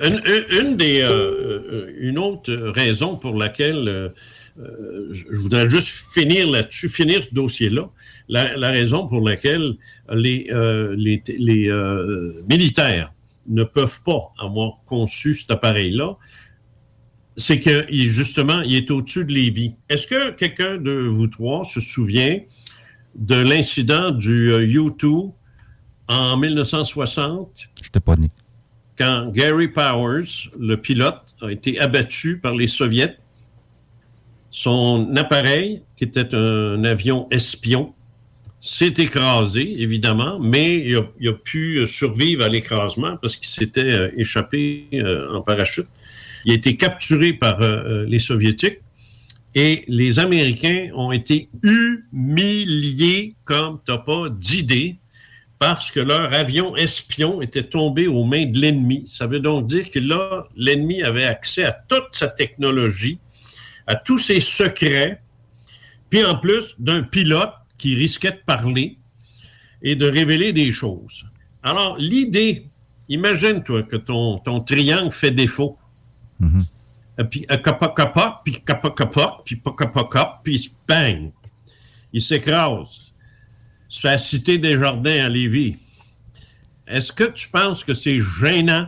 Une, 0.04 0.20
une- 0.26 0.58
une 0.60 0.76
des, 0.76 1.00
euh, 1.00 1.10
euh, 1.10 1.92
une 2.00 2.18
autre 2.18 2.52
raison 2.54 3.16
pour 3.16 3.36
laquelle 3.36 3.88
euh, 3.88 4.08
je 5.10 5.38
voudrais 5.38 5.68
juste 5.70 5.88
finir 5.88 6.50
là-dessus, 6.50 6.88
finir 6.88 7.22
ce 7.22 7.32
dossier-là. 7.34 7.88
La, 8.28 8.56
la 8.56 8.70
raison 8.70 9.06
pour 9.06 9.26
laquelle 9.26 9.74
les, 10.12 10.48
euh, 10.50 10.94
les, 10.98 11.22
les, 11.38 11.70
militaires 12.48 13.12
ne 13.48 13.64
peuvent 13.64 14.02
pas 14.04 14.32
avoir 14.38 14.82
conçu 14.84 15.34
cet 15.34 15.50
appareil-là, 15.52 16.16
c'est 17.36 17.60
que 17.60 17.86
justement, 17.90 18.62
il 18.62 18.74
est 18.76 18.90
au-dessus 18.90 19.24
de 19.24 19.32
Lévis. 19.32 19.74
Est-ce 19.88 20.06
que 20.06 20.30
quelqu'un 20.30 20.78
de 20.78 20.92
vous 20.92 21.26
trois 21.28 21.64
se 21.64 21.80
souvient 21.80 22.38
de 23.14 23.36
l'incident 23.36 24.10
du 24.10 24.52
euh, 24.52 24.66
U2 24.66 25.32
en 26.08 26.36
1960? 26.36 27.68
Je 27.82 27.90
t'ai 27.90 28.00
pas 28.00 28.16
né. 28.16 28.30
quand 28.98 29.30
Gary 29.32 29.68
Powers, 29.68 30.50
le 30.58 30.76
pilote, 30.76 31.36
a 31.42 31.50
été 31.50 31.78
abattu 31.80 32.38
par 32.38 32.54
les 32.54 32.66
Soviets. 32.66 33.16
Son 34.50 35.14
appareil, 35.16 35.82
qui 35.96 36.04
était 36.04 36.34
un 36.34 36.82
avion 36.84 37.26
espion, 37.30 37.92
s'est 38.60 38.94
écrasé, 38.98 39.80
évidemment, 39.80 40.38
mais 40.40 40.78
il 40.78 40.96
a, 40.96 41.02
il 41.20 41.28
a 41.28 41.34
pu 41.34 41.86
survivre 41.86 42.44
à 42.44 42.48
l'écrasement 42.48 43.16
parce 43.18 43.36
qu'il 43.36 43.48
s'était 43.48 43.92
euh, 43.92 44.10
échappé 44.16 44.86
euh, 44.94 45.32
en 45.34 45.42
parachute. 45.42 45.86
Il 46.44 46.52
a 46.52 46.54
été 46.54 46.76
capturé 46.76 47.32
par 47.32 47.60
euh, 47.60 48.04
les 48.06 48.18
Soviétiques 48.18 48.80
et 49.54 49.84
les 49.88 50.18
Américains 50.18 50.90
ont 50.94 51.12
été 51.12 51.48
humiliés 51.62 53.34
comme 53.44 53.78
t'as 53.84 53.98
pas 53.98 54.28
d'idée 54.30 54.96
parce 55.58 55.90
que 55.90 56.00
leur 56.00 56.32
avion 56.34 56.76
espion 56.76 57.40
était 57.40 57.62
tombé 57.62 58.06
aux 58.06 58.24
mains 58.24 58.46
de 58.46 58.58
l'ennemi. 58.58 59.04
Ça 59.06 59.26
veut 59.26 59.40
donc 59.40 59.66
dire 59.66 59.90
que 59.90 59.98
là, 59.98 60.46
l'ennemi 60.54 61.02
avait 61.02 61.24
accès 61.24 61.64
à 61.64 61.72
toute 61.72 62.08
sa 62.12 62.28
technologie, 62.28 63.18
à 63.86 63.96
tous 63.96 64.18
ses 64.18 64.40
secrets, 64.40 65.20
puis 66.10 66.24
en 66.24 66.36
plus 66.36 66.74
d'un 66.78 67.02
pilote 67.02 67.54
qui 67.78 67.94
risquait 67.94 68.32
de 68.32 68.42
parler 68.44 68.98
et 69.82 69.96
de 69.96 70.06
révéler 70.06 70.52
des 70.52 70.70
choses. 70.70 71.26
Alors, 71.62 71.96
l'idée, 71.98 72.66
imagine-toi 73.08 73.84
que 73.84 73.96
ton, 73.96 74.38
ton 74.38 74.60
triangle 74.60 75.10
fait 75.10 75.30
défaut. 75.30 75.78
Puis, 77.30 77.46
euh, 77.50 77.56
capa, 77.56 77.94
puis 78.44 78.62
capa, 78.62 78.90
capa, 78.90 79.38
puis 79.44 79.56
pa, 79.56 79.72
capa, 79.72 80.04
capa, 80.04 80.40
puis 80.44 80.70
bang! 80.86 81.32
Il 82.12 82.20
s'écrase 82.20 83.05
sur 83.88 84.08
la 84.08 84.18
cité 84.18 84.58
des 84.58 84.78
Jardins 84.78 85.24
à 85.24 85.28
Lévis. 85.28 85.76
Est-ce 86.86 87.12
que 87.12 87.24
tu 87.24 87.48
penses 87.48 87.84
que 87.84 87.94
c'est 87.94 88.18
gênant? 88.18 88.86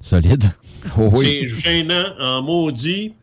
Solide. 0.00 0.44
Oh 0.98 1.12
C'est 1.14 1.46
gênant 1.46 2.12
en 2.18 2.42
maudit 2.42 3.14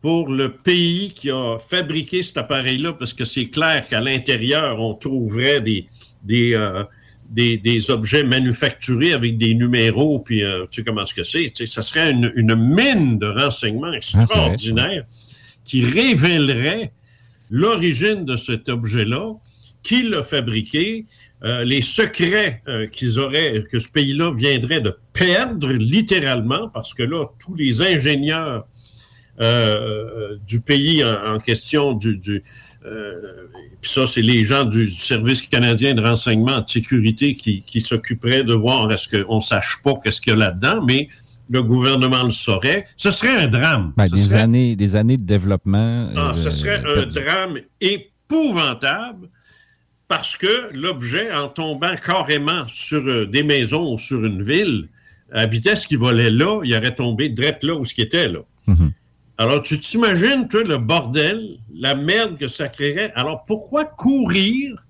pour 0.00 0.30
le 0.30 0.52
pays 0.52 1.12
qui 1.12 1.28
a 1.28 1.58
fabriqué 1.58 2.22
cet 2.22 2.36
appareil-là, 2.36 2.92
parce 2.92 3.12
que 3.12 3.24
c'est 3.24 3.46
clair 3.46 3.84
qu'à 3.86 4.00
l'intérieur, 4.00 4.80
on 4.80 4.94
trouverait 4.94 5.60
des, 5.60 5.88
des, 6.22 6.54
euh, 6.54 6.84
des, 7.28 7.58
des 7.58 7.90
objets 7.90 8.22
manufacturés 8.22 9.12
avec 9.12 9.38
des 9.38 9.54
numéros, 9.54 10.20
puis 10.20 10.42
euh, 10.42 10.66
tu 10.70 10.80
sais 10.80 10.84
comment 10.84 11.04
que 11.04 11.22
c'est. 11.22 11.46
Tu 11.46 11.66
sais, 11.66 11.66
ça 11.66 11.82
serait 11.82 12.12
une, 12.12 12.32
une 12.34 12.54
mine 12.54 13.18
de 13.18 13.26
renseignements 13.26 13.92
extraordinaire 13.92 15.04
qui 15.64 15.84
révélerait 15.84 16.92
l'origine 17.50 18.24
de 18.24 18.36
cet 18.36 18.68
objet-là, 18.68 19.34
qui 19.82 20.02
l'a 20.02 20.22
fabriqué, 20.22 21.06
euh, 21.42 21.64
les 21.64 21.80
secrets 21.80 22.62
euh, 22.68 22.86
qu'ils 22.86 23.18
auraient, 23.18 23.62
que 23.70 23.78
ce 23.78 23.90
pays-là 23.90 24.32
viendrait 24.34 24.80
de 24.80 24.96
perdre 25.12 25.72
littéralement, 25.72 26.68
parce 26.68 26.92
que 26.94 27.02
là, 27.02 27.24
tous 27.38 27.54
les 27.54 27.80
ingénieurs 27.82 28.66
euh, 29.40 30.36
du 30.46 30.60
pays 30.60 31.02
en, 31.02 31.34
en 31.36 31.38
question, 31.38 31.94
du, 31.94 32.18
du 32.18 32.42
puis 33.80 33.90
ça, 33.90 34.06
c'est 34.06 34.20
les 34.22 34.42
gens 34.44 34.64
du 34.64 34.90
Service 34.90 35.42
canadien 35.42 35.94
de 35.94 36.02
renseignement 36.02 36.60
de 36.60 36.68
sécurité 36.68 37.34
qui, 37.34 37.62
qui 37.62 37.80
s'occuperaient 37.80 38.42
de 38.42 38.52
voir 38.52 38.90
est-ce 38.92 39.08
qu'on 39.22 39.40
sache 39.40 39.78
pas 39.82 39.94
qu'est-ce 40.02 40.20
qu'il 40.20 40.32
y 40.34 40.36
a 40.36 40.38
là-dedans, 40.38 40.82
mais 40.84 41.08
le 41.48 41.62
gouvernement 41.62 42.22
le 42.24 42.30
saurait. 42.30 42.84
Ce 42.96 43.10
serait 43.10 43.34
un 43.44 43.46
drame. 43.48 43.92
Ben, 43.96 44.06
des, 44.08 44.20
serait- 44.22 44.40
années, 44.40 44.76
des 44.76 44.96
années 44.96 45.16
de 45.16 45.24
développement. 45.24 46.10
ah, 46.16 46.32
ce 46.34 46.50
serait 46.50 46.82
un 46.86 47.06
drame 47.06 47.58
épouvantable 47.80 49.28
parce 50.10 50.36
que 50.36 50.70
l'objet, 50.74 51.32
en 51.32 51.46
tombant 51.46 51.94
carrément 51.94 52.66
sur 52.66 52.98
euh, 53.06 53.26
des 53.26 53.44
maisons 53.44 53.92
ou 53.92 53.96
sur 53.96 54.24
une 54.24 54.42
ville, 54.42 54.88
à 55.32 55.46
vitesse 55.46 55.86
qu'il 55.86 55.98
volait 55.98 56.30
là, 56.30 56.62
il 56.64 56.74
aurait 56.74 56.96
tombé 56.96 57.28
direct 57.28 57.62
là 57.62 57.76
où 57.76 57.84
ce 57.84 57.94
qui 57.94 58.00
était 58.02 58.26
là. 58.26 58.40
Mhm. 58.66 58.90
Alors, 59.38 59.62
tu 59.62 59.78
t'imagines, 59.78 60.48
toi, 60.48 60.64
le 60.64 60.78
bordel, 60.78 61.58
la 61.72 61.94
merde 61.94 62.36
que 62.38 62.48
ça 62.48 62.66
créerait? 62.66 63.12
Alors, 63.14 63.44
pourquoi 63.44 63.84
courir 63.84 64.84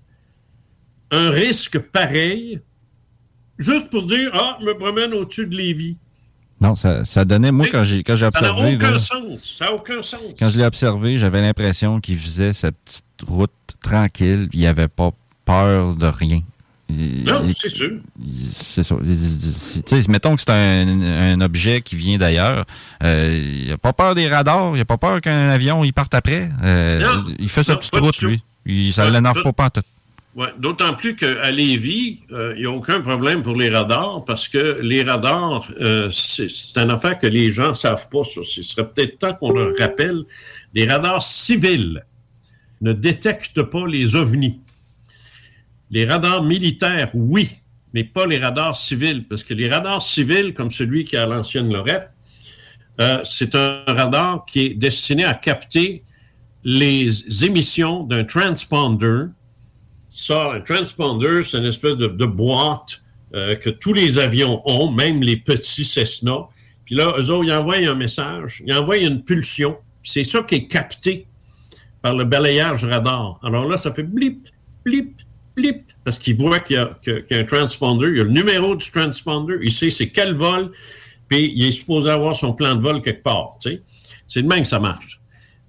un 1.11 1.29
risque 1.29 1.77
pareil 1.77 2.59
juste 3.59 3.91
pour 3.91 4.07
dire, 4.07 4.31
ah, 4.33 4.57
je 4.59 4.65
me 4.65 4.73
promène 4.75 5.13
au-dessus 5.13 5.45
de 5.45 5.55
Lévis? 5.55 5.97
Non, 6.59 6.75
ça, 6.75 7.05
ça 7.05 7.25
donnait, 7.25 7.51
moi, 7.51 7.67
quand 7.71 7.83
j'ai 7.83 8.01
quand 8.01 8.15
j'ai 8.15 8.29
Ça 8.31 8.41
n'a 8.41 8.51
observé. 8.51 8.75
aucun 8.75 8.91
là, 8.91 8.97
sens. 8.97 9.43
Ça 9.43 9.65
n'a 9.65 9.73
aucun 9.73 10.01
sens. 10.01 10.21
Quand 10.39 10.49
je 10.49 10.57
l'ai 10.57 10.65
observé, 10.65 11.17
j'avais 11.19 11.41
l'impression 11.41 11.99
qu'il 11.99 12.17
faisait 12.17 12.53
sa 12.53 12.71
petite 12.71 13.05
route 13.27 13.51
tranquille. 13.81 14.47
Il 14.53 14.65
avait 14.65 14.87
pas 14.87 15.11
peur 15.45 15.95
de 15.95 16.05
rien. 16.07 16.41
Non, 16.89 17.49
c'est 17.57 17.69
sûr. 17.69 17.91
C'est 18.53 20.07
mettons 20.09 20.35
que 20.35 20.41
c'est 20.41 20.51
un, 20.51 21.01
un 21.01 21.41
objet 21.41 21.81
qui 21.81 21.95
vient 21.95 22.17
d'ailleurs. 22.17 22.65
euh, 23.03 23.59
il 23.63 23.69
n'a 23.69 23.77
pas 23.77 23.93
peur 23.93 24.13
des 24.15 24.27
radars. 24.27 24.71
Il 24.75 24.79
n'a 24.79 24.85
pas 24.85 24.97
peur 24.97 25.21
qu'un 25.21 25.49
avion 25.49 25.83
il 25.83 25.93
parte 25.93 26.13
après. 26.13 26.49
Euh, 26.63 26.99
Non, 26.99 27.25
il 27.39 27.47
fait 27.49 27.63
sa 27.63 27.75
petite 27.77 27.95
route, 27.95 28.21
lui. 28.21 28.41
Il, 28.65 28.91
ça 28.93 29.03
Pas- 29.05 29.09
l'énerve 29.09 29.41
pas- 29.41 29.53
pas, 29.53 29.69
tout. 29.69 29.81
Ouais, 30.35 30.47
D'autant 30.57 30.93
plus 30.93 31.15
qu'à 31.15 31.51
Lévis, 31.51 32.21
euh, 32.31 32.53
il 32.55 32.61
n'y 32.61 32.65
a 32.65 32.71
aucun 32.71 33.01
problème 33.01 33.41
pour 33.41 33.55
les 33.55 33.67
radars 33.69 34.23
parce 34.25 34.47
que 34.47 34.79
les 34.81 35.03
radars, 35.03 35.61
c'est 36.09 36.47
une 36.77 36.91
affaire 36.91 37.17
que 37.17 37.27
les 37.27 37.51
gens 37.51 37.69
ne 37.69 37.73
savent 37.73 38.07
pas. 38.09 38.23
Ça. 38.23 38.41
Ce 38.43 38.63
serait 38.63 38.87
peut-être 38.87 39.17
temps 39.19 39.33
qu'on 39.33 39.51
leur 39.51 39.73
rappelle. 39.77 40.23
Les 40.73 40.85
radars 40.89 41.21
civils 41.21 42.01
ne 42.81 42.93
détectent 42.93 43.63
pas 43.63 43.87
les 43.87 44.15
ovnis. 44.15 44.59
Les 45.89 46.05
radars 46.05 46.43
militaires, 46.43 47.09
oui, 47.13 47.49
mais 47.93 48.03
pas 48.03 48.25
les 48.25 48.37
radars 48.37 48.75
civils, 48.75 49.25
parce 49.27 49.43
que 49.43 49.53
les 49.53 49.69
radars 49.69 50.01
civils, 50.01 50.53
comme 50.53 50.71
celui 50.71 51.03
qui 51.03 51.17
à 51.17 51.25
l'ancienne 51.25 51.71
Lorette, 51.71 52.09
euh, 52.99 53.19
c'est 53.23 53.55
un 53.55 53.83
radar 53.87 54.45
qui 54.45 54.59
est 54.61 54.73
destiné 54.73 55.25
à 55.25 55.33
capter 55.33 56.03
les 56.63 57.43
émissions 57.43 58.03
d'un 58.03 58.23
transponder 58.23 59.25
ça, 60.13 60.51
un 60.51 60.59
transponder, 60.59 61.41
c'est 61.41 61.57
une 61.57 61.65
espèce 61.67 61.95
de, 61.95 62.25
boîte 62.25 63.01
euh, 63.33 63.55
que 63.55 63.69
tous 63.69 63.93
les 63.93 64.19
avions 64.19 64.61
ont, 64.65 64.91
même 64.91 65.21
les 65.21 65.37
petits 65.37 65.85
Cessna. 65.85 66.47
Puis 66.83 66.95
là, 66.95 67.15
eux 67.17 67.31
autres, 67.31 67.45
ils 67.45 67.53
envoient 67.53 67.77
un 67.77 67.95
message, 67.95 68.61
ils 68.65 68.73
envoient 68.73 68.97
une 68.97 69.23
pulsion. 69.23 69.77
C'est 70.03 70.23
ça 70.23 70.43
qui 70.43 70.55
est 70.55 70.67
capté 70.67 71.27
par 72.01 72.15
le 72.15 72.25
balayage 72.25 72.85
radar. 72.85 73.39
Alors 73.43 73.67
là, 73.67 73.77
ça 73.77 73.91
fait 73.91 74.03
blip, 74.03 74.49
blip, 74.85 75.21
blip, 75.55 75.83
parce 76.03 76.17
qu'il 76.17 76.37
voit 76.37 76.59
qu'il 76.59 76.75
y, 76.75 76.79
a 76.79 77.39
un 77.39 77.43
transponder, 77.43 78.07
il 78.07 78.17
y 78.17 78.21
a 78.21 78.23
le 78.23 78.29
numéro 78.29 78.75
du 78.75 78.91
transponder, 78.91 79.57
il 79.61 79.71
sait 79.71 79.89
c'est 79.89 80.09
quel 80.09 80.33
vol, 80.33 80.71
puis 81.27 81.53
il 81.55 81.65
est 81.65 81.71
supposé 81.71 82.09
avoir 82.09 82.35
son 82.35 82.53
plan 82.53 82.75
de 82.75 82.81
vol 82.81 83.01
quelque 83.01 83.23
part. 83.23 83.57
C'est 84.27 84.41
de 84.41 84.47
même 84.47 84.61
que 84.61 84.67
ça 84.67 84.79
marche. 84.79 85.19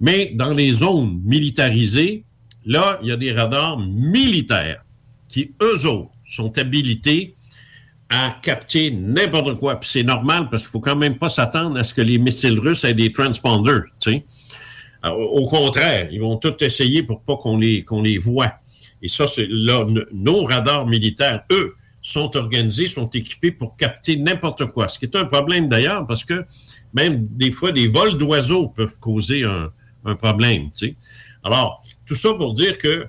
Mais 0.01 0.33
dans 0.35 0.53
les 0.53 0.73
zones 0.73 1.21
militarisées, 1.25 2.25
là, 2.65 2.99
il 3.03 3.09
y 3.09 3.13
a 3.13 3.17
des 3.17 3.33
radars 3.33 3.79
militaires 3.79 4.85
qui, 5.29 5.53
eux 5.63 5.87
autres, 5.87 6.11
sont 6.25 6.57
habilités 6.59 7.35
à 8.11 8.37
capter 8.43 8.91
n'importe 8.91 9.59
quoi. 9.59 9.77
Puis 9.77 9.91
c'est 9.91 10.03
normal 10.03 10.49
parce 10.51 10.65
qu'il 10.65 10.73
faut 10.73 10.81
quand 10.81 10.97
même 10.97 11.17
pas 11.17 11.29
s'attendre 11.29 11.79
à 11.79 11.83
ce 11.83 11.95
que 11.95 12.03
les 12.03 12.19
missiles 12.19 12.59
russes 12.59 12.85
aient 12.85 12.95
des 12.95 13.13
transponders. 13.13 13.85
Au 15.05 15.47
contraire, 15.49 16.09
ils 16.12 16.20
vont 16.20 16.37
tout 16.37 16.62
essayer 16.62 17.03
pour 17.03 17.23
pas 17.23 17.37
qu'on 17.37 17.59
les, 17.59 17.83
qu'on 17.83 18.03
les 18.03 18.19
voit. 18.19 18.53
Et 19.03 19.09
ça, 19.09 19.27
c'est 19.27 19.49
là, 19.51 19.85
nos 20.12 20.45
radars 20.45 20.87
militaires, 20.87 21.43
eux, 21.51 21.74
sont 22.01 22.37
organisés, 22.37 22.87
sont 22.87 23.09
équipés 23.11 23.53
pour 23.53 23.77
capter 23.77 24.16
n'importe 24.16 24.66
quoi. 24.66 24.89
Ce 24.89 24.99
qui 24.99 25.05
est 25.05 25.16
un 25.16 25.24
problème 25.24 25.69
d'ailleurs 25.69 26.07
parce 26.07 26.24
que 26.24 26.45
même 26.95 27.27
des 27.27 27.51
fois, 27.51 27.73
des 27.73 27.89
vols 27.89 28.16
d'oiseaux 28.16 28.69
peuvent 28.69 28.99
causer 28.99 29.45
un, 29.45 29.73
problème. 30.16 30.70
tu. 30.77 30.97
Alors, 31.45 31.81
tout 32.07 32.16
ça 32.16 32.35
pour 32.35 32.55
dire 32.55 32.77
que 32.77 33.07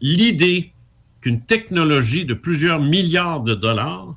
l'idée 0.00 0.72
qu'une 1.20 1.40
technologie 1.40 2.24
de 2.24 2.34
plusieurs 2.34 2.80
milliards 2.80 3.40
de 3.40 3.54
dollars, 3.54 4.16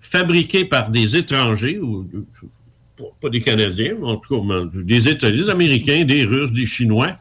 fabriquée 0.00 0.64
par 0.64 0.90
des 0.90 1.16
étrangers, 1.16 1.78
ou 1.78 2.08
pas 3.20 3.28
des 3.28 3.40
Canadiens, 3.40 3.94
mais 4.00 4.06
en 4.06 4.16
tout 4.16 4.40
cas 4.46 4.64
des 4.82 5.08
États-Unis, 5.08 5.44
des 5.44 5.50
Américains, 5.50 6.04
des 6.04 6.24
Russes, 6.24 6.52
des 6.52 6.66
Chinois, 6.66 7.16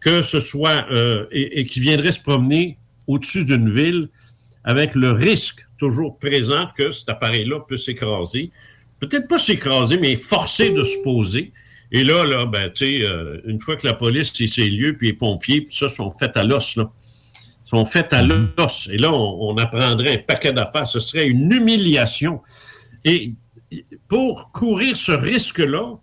que 0.00 0.22
ce 0.22 0.38
soit, 0.38 0.86
euh, 0.90 1.26
et, 1.32 1.64
qui 1.64 1.80
viendraient 1.80 2.12
se 2.12 2.20
promener 2.20 2.78
au-dessus 3.06 3.44
d'une 3.44 3.70
ville 3.70 4.08
avec 4.64 4.94
le 4.94 5.12
risque 5.12 5.66
toujours 5.78 6.18
présent 6.18 6.66
que 6.76 6.90
cet 6.90 7.08
appareil-là 7.08 7.60
peut 7.68 7.76
s'écraser. 7.76 8.50
Peut-être 8.98 9.28
pas 9.28 9.38
s'écraser, 9.38 9.98
mais 9.98 10.16
forcer 10.16 10.72
de 10.72 10.82
se 10.82 11.02
poser. 11.02 11.52
Et 11.92 12.02
là, 12.02 12.24
là, 12.24 12.46
ben, 12.46 12.70
tu 12.72 12.98
sais, 12.98 13.04
euh, 13.06 13.40
une 13.46 13.60
fois 13.60 13.76
que 13.76 13.86
la 13.86 13.94
police, 13.94 14.32
c'est 14.34 14.46
ses 14.46 14.68
lieux, 14.68 14.96
puis 14.96 15.08
les 15.08 15.12
pompiers, 15.12 15.60
puis 15.60 15.74
ça, 15.74 15.88
sont 15.88 16.10
faits 16.10 16.36
à 16.36 16.42
l'os, 16.42 16.76
là. 16.76 16.90
Sont 17.64 17.84
faits 17.84 18.12
à 18.12 18.22
Mhm. 18.22 18.50
l'os. 18.56 18.88
Et 18.92 18.96
là, 18.98 19.12
on, 19.12 19.50
on 19.50 19.56
apprendrait 19.56 20.14
un 20.14 20.18
paquet 20.18 20.52
d'affaires. 20.52 20.86
Ce 20.86 21.00
serait 21.00 21.26
une 21.26 21.50
humiliation. 21.52 22.40
Et 23.04 23.32
pour 24.08 24.50
courir 24.52 24.96
ce 24.96 25.12
risque-là, 25.12 25.94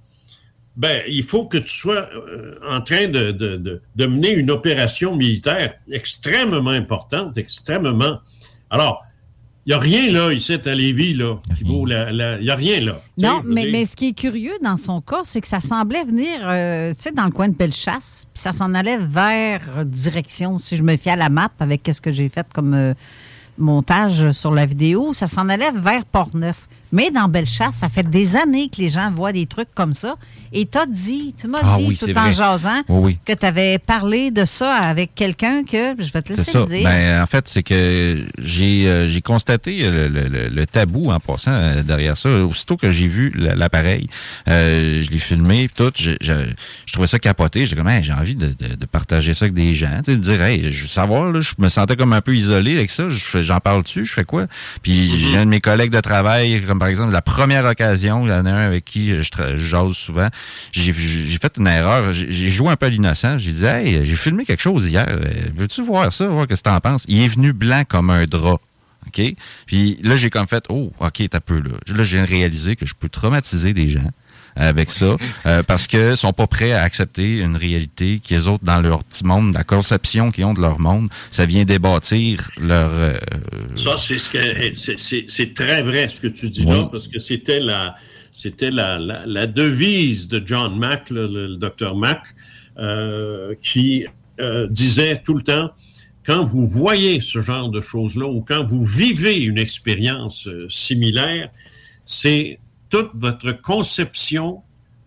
ben, 0.76 1.02
il 1.08 1.24
faut 1.24 1.46
que 1.46 1.58
tu 1.58 1.68
sois 1.78 2.10
euh, 2.16 2.52
en 2.68 2.82
train 2.82 3.08
de, 3.08 3.32
de- 3.32 3.58
de- 3.58 3.82
de 3.96 4.06
mener 4.08 4.32
une 4.32 4.50
opération 4.50 5.16
militaire 5.16 5.76
extrêmement 5.92 6.72
importante, 6.72 7.38
extrêmement. 7.38 8.18
Alors, 8.72 9.04
il 9.66 9.70
n'y 9.70 9.74
a 9.76 9.80
rien 9.80 10.12
là, 10.12 10.34
ici, 10.34 10.58
à 10.66 10.76
Lévis, 10.76 11.14
là, 11.14 11.38
qui 11.58 11.64
vaut 11.64 11.86
la. 11.86 12.10
Il 12.40 12.44
n'y 12.44 12.50
a 12.50 12.56
rien 12.56 12.82
là. 12.82 13.00
Non, 13.18 13.42
mais, 13.46 13.66
mais 13.72 13.86
ce 13.86 13.96
qui 13.96 14.10
est 14.10 14.18
curieux 14.18 14.56
dans 14.62 14.76
son 14.76 15.00
cas, 15.00 15.22
c'est 15.24 15.40
que 15.40 15.48
ça 15.48 15.62
semblait 15.62 16.04
venir, 16.04 16.40
euh, 16.44 16.92
tu 16.94 17.04
sais, 17.04 17.12
dans 17.12 17.24
le 17.26 17.32
coin 17.32 17.48
de 17.48 17.56
Bellechasse, 17.56 18.26
puis 18.34 18.42
ça 18.42 18.52
s'en 18.52 18.74
allait 18.74 18.98
vers 18.98 19.86
direction, 19.86 20.60
si 20.60 20.76
je 20.76 20.84
me 20.84 20.98
fie 20.98 21.12
à 21.12 21.16
la 21.16 21.30
map 21.30 21.50
avec 21.60 21.88
ce 21.94 22.02
que 22.02 22.12
j'ai 22.12 22.28
fait 22.28 22.46
comme 22.54 22.74
euh, 22.74 22.94
montage 23.58 24.32
sur 24.32 24.52
la 24.52 24.66
vidéo, 24.66 25.14
ça 25.14 25.28
s'en 25.28 25.48
allait 25.48 25.72
vers 25.72 26.04
Port-Neuf. 26.06 26.68
Mais 26.94 27.12
dans 27.12 27.28
Bellechasse, 27.28 27.76
ça 27.76 27.90
fait 27.90 28.08
des 28.10 28.36
années 28.38 28.70
que 28.70 28.80
les 28.80 28.88
gens 28.88 29.12
voient 29.12 29.34
des 29.34 29.48
trucs 29.48 29.74
comme 29.76 29.92
ça. 29.94 30.16
Et 30.54 30.68
t'as 30.68 30.86
dit, 30.86 31.34
tu 31.36 31.48
m'as 31.48 31.58
Ah 31.64 31.78
dit 31.78 31.86
oui, 31.88 31.98
tout 31.98 32.08
en 32.12 32.22
vrai. 32.22 32.32
jasant 32.32 32.84
Oui, 32.88 33.00
oui. 33.14 33.18
que 33.26 33.34
tu 33.34 33.46
avais 33.46 33.80
parlé 33.80 34.30
de 34.30 34.46
ça 34.46 34.72
avec 34.76 35.16
quelqu'un 35.16 35.64
que, 35.64 35.96
je 35.98 36.12
vais 36.14 36.22
te 36.22 36.30
laisser 36.34 36.52
ça. 36.52 36.60
le 36.60 36.66
dire. 36.68 36.84
Ben, 36.84 37.22
en 37.22 37.26
fait, 37.26 37.48
c'est 37.50 37.64
que 37.64 38.24
j'ai 38.38 38.88
euh, 38.88 39.08
j'ai 39.10 39.22
constaté 39.22 39.90
le, 39.90 40.08
le- 40.08 40.28
le- 40.30 40.50
le 40.50 40.66
tabou 40.68 41.10
en 41.12 41.20
passant 41.20 41.52
euh, 41.52 41.82
derrière 41.82 42.16
ça. 42.16 42.30
Aussitôt 42.30 42.78
que 42.78 42.92
j'ai 42.92 43.08
vu 43.08 43.32
l'appareil, 43.36 44.08
euh, 44.48 45.02
je 45.02 45.10
l'ai 45.10 45.18
filmé, 45.18 45.68
puis 45.68 45.84
tout, 45.86 45.92
je, 45.98 46.12
je, 46.22 46.34
je 46.86 46.94
trouvais 46.94 47.08
ça 47.08 47.18
capoté. 47.18 47.66
J'étais 47.66 47.76
comme, 47.78 47.90
Hey, 47.90 48.04
j'ai 48.04 48.14
envie 48.14 48.36
de, 48.36 48.48
de- 48.48 48.76
de 48.76 48.86
partager 48.86 49.34
ça 49.34 49.46
avec 49.46 49.56
des 49.56 49.74
gens. 49.74 49.98
Tu 50.06 50.12
sais, 50.12 50.18
de 50.18 50.22
dire, 50.22 50.42
hey, 50.44 50.72
je 50.72 50.84
veux 50.84 50.88
savoir, 50.88 51.32
là, 51.32 51.42
je 51.42 51.54
me 51.58 51.70
sentais 51.70 51.96
comme 51.96 52.14
un 52.14 52.22
peu 52.22 52.36
isolé 52.36 52.78
avec 52.78 52.92
ça. 52.92 53.10
Je 53.10 53.18
fais- 53.20 53.44
J'en 53.44 53.60
parle 53.60 53.82
dessus, 53.82 54.06
je 54.06 54.14
fais 54.14 54.24
quoi? 54.26 54.46
Puis 54.84 55.10
j'ai 55.32 55.40
un 55.40 55.46
de 55.46 55.50
mes 55.50 55.62
collègues 55.62 55.92
de 55.92 56.00
travail, 56.00 56.62
comme 56.62 56.83
par 56.84 56.90
exemple, 56.90 57.14
la 57.14 57.22
première 57.22 57.64
occasion, 57.64 58.26
il 58.26 58.30
y 58.30 58.34
en 58.34 58.46
a 58.46 58.52
un 58.52 58.66
avec 58.66 58.84
qui 58.84 59.16
je, 59.16 59.94
souvent, 59.94 60.28
j'ai 60.74 60.92
fait 60.92 61.54
une 61.58 61.68
erreur. 61.68 62.12
J'ai 62.12 62.50
joué 62.50 62.68
un 62.68 62.76
peu 62.76 62.88
à 62.88 62.90
l'innocent. 62.90 63.38
J'ai 63.38 63.54
dit, 63.54 63.64
hey, 63.64 64.06
j'ai 64.06 64.18
filmé 64.18 64.44
quelque 64.44 64.62
chose 64.62 64.86
hier. 64.92 65.08
Veux-tu 65.56 65.82
voir 65.82 66.12
ça, 66.12 66.28
voir 66.28 66.46
ce 66.50 66.56
que 66.56 66.62
t'en 66.62 66.78
penses? 66.82 67.06
Il 67.08 67.22
est 67.22 67.30
venu 67.30 67.54
blanc 67.54 67.86
comme 67.88 68.10
un 68.10 68.26
drap. 68.26 68.60
OK? 69.08 69.22
Puis 69.66 69.98
là, 70.04 70.18
j'ai 70.18 70.30
comme 70.30 70.46
fait, 70.46 70.66
oh, 70.68 70.92
OK, 71.00 71.24
t'as 71.30 71.40
peu 71.40 71.62
là. 71.62 71.72
Là, 71.96 72.04
j'ai 72.04 72.22
réalisé 72.22 72.76
que 72.76 72.86
je 72.86 72.96
peux 72.96 73.08
traumatiser 73.08 73.74
des 73.74 73.88
gens 73.88 74.12
avec 74.56 74.90
ça 74.92 75.16
euh, 75.46 75.64
parce 75.64 75.88
que 75.88 76.16
sont 76.16 76.34
pas 76.34 76.48
prêts 76.48 76.72
à 76.74 76.82
accepter 76.84 77.40
une 77.40 77.56
réalité 77.56 78.20
qui 78.24 78.34
les 78.34 78.48
autres 78.48 78.64
dans 78.64 78.82
leur 78.82 79.04
petit 79.04 79.24
monde, 79.26 79.54
la 79.54 79.64
conception 79.64 80.32
qu'ils 80.32 80.46
ont 80.46 80.54
de 80.54 80.62
leur 80.62 80.80
monde, 80.80 81.10
ça 81.32 81.46
vient 81.46 81.66
débâtir 81.66 82.50
leur 82.62 82.90
euh, 82.92 83.18
Ça, 83.76 83.96
c'est 83.98 84.18
ce 84.18 84.30
que 84.30 84.76
c'est- 84.76 85.30
c'est 85.30 85.54
très 85.54 85.82
vrai 85.82 86.08
ce 86.08 86.20
que 86.22 86.28
tu 86.28 86.50
dis 86.50 86.66
là, 86.66 86.88
parce 86.92 87.08
que 87.08 87.20
c'était 87.20 87.60
la 87.60 87.96
c'était 88.32 88.72
la, 88.72 88.98
la, 88.98 89.26
la 89.28 89.46
devise 89.46 90.28
de 90.28 90.42
John 90.44 90.78
Mack, 90.78 91.12
le, 91.12 91.28
le- 91.28 91.48
le 91.50 91.58
docteur 91.58 91.96
Mack, 91.96 92.24
euh, 92.80 93.54
qui 93.62 94.06
euh, 94.40 94.68
disait 94.70 95.22
tout 95.24 95.36
le 95.36 95.44
temps 95.44 95.70
quand 96.26 96.44
vous 96.46 96.66
voyez 96.68 97.20
ce 97.20 97.40
genre 97.42 97.70
de 97.70 97.80
choses-là 97.82 98.26
ou 98.26 98.42
quand 98.42 98.66
vous 98.66 98.84
vivez 98.86 99.42
une 99.42 99.60
expérience 99.60 100.48
euh, 100.48 100.66
similaire, 100.70 101.50
c'est 102.06 102.60
toute 102.94 103.10
votre 103.16 103.60
conception 103.60 104.62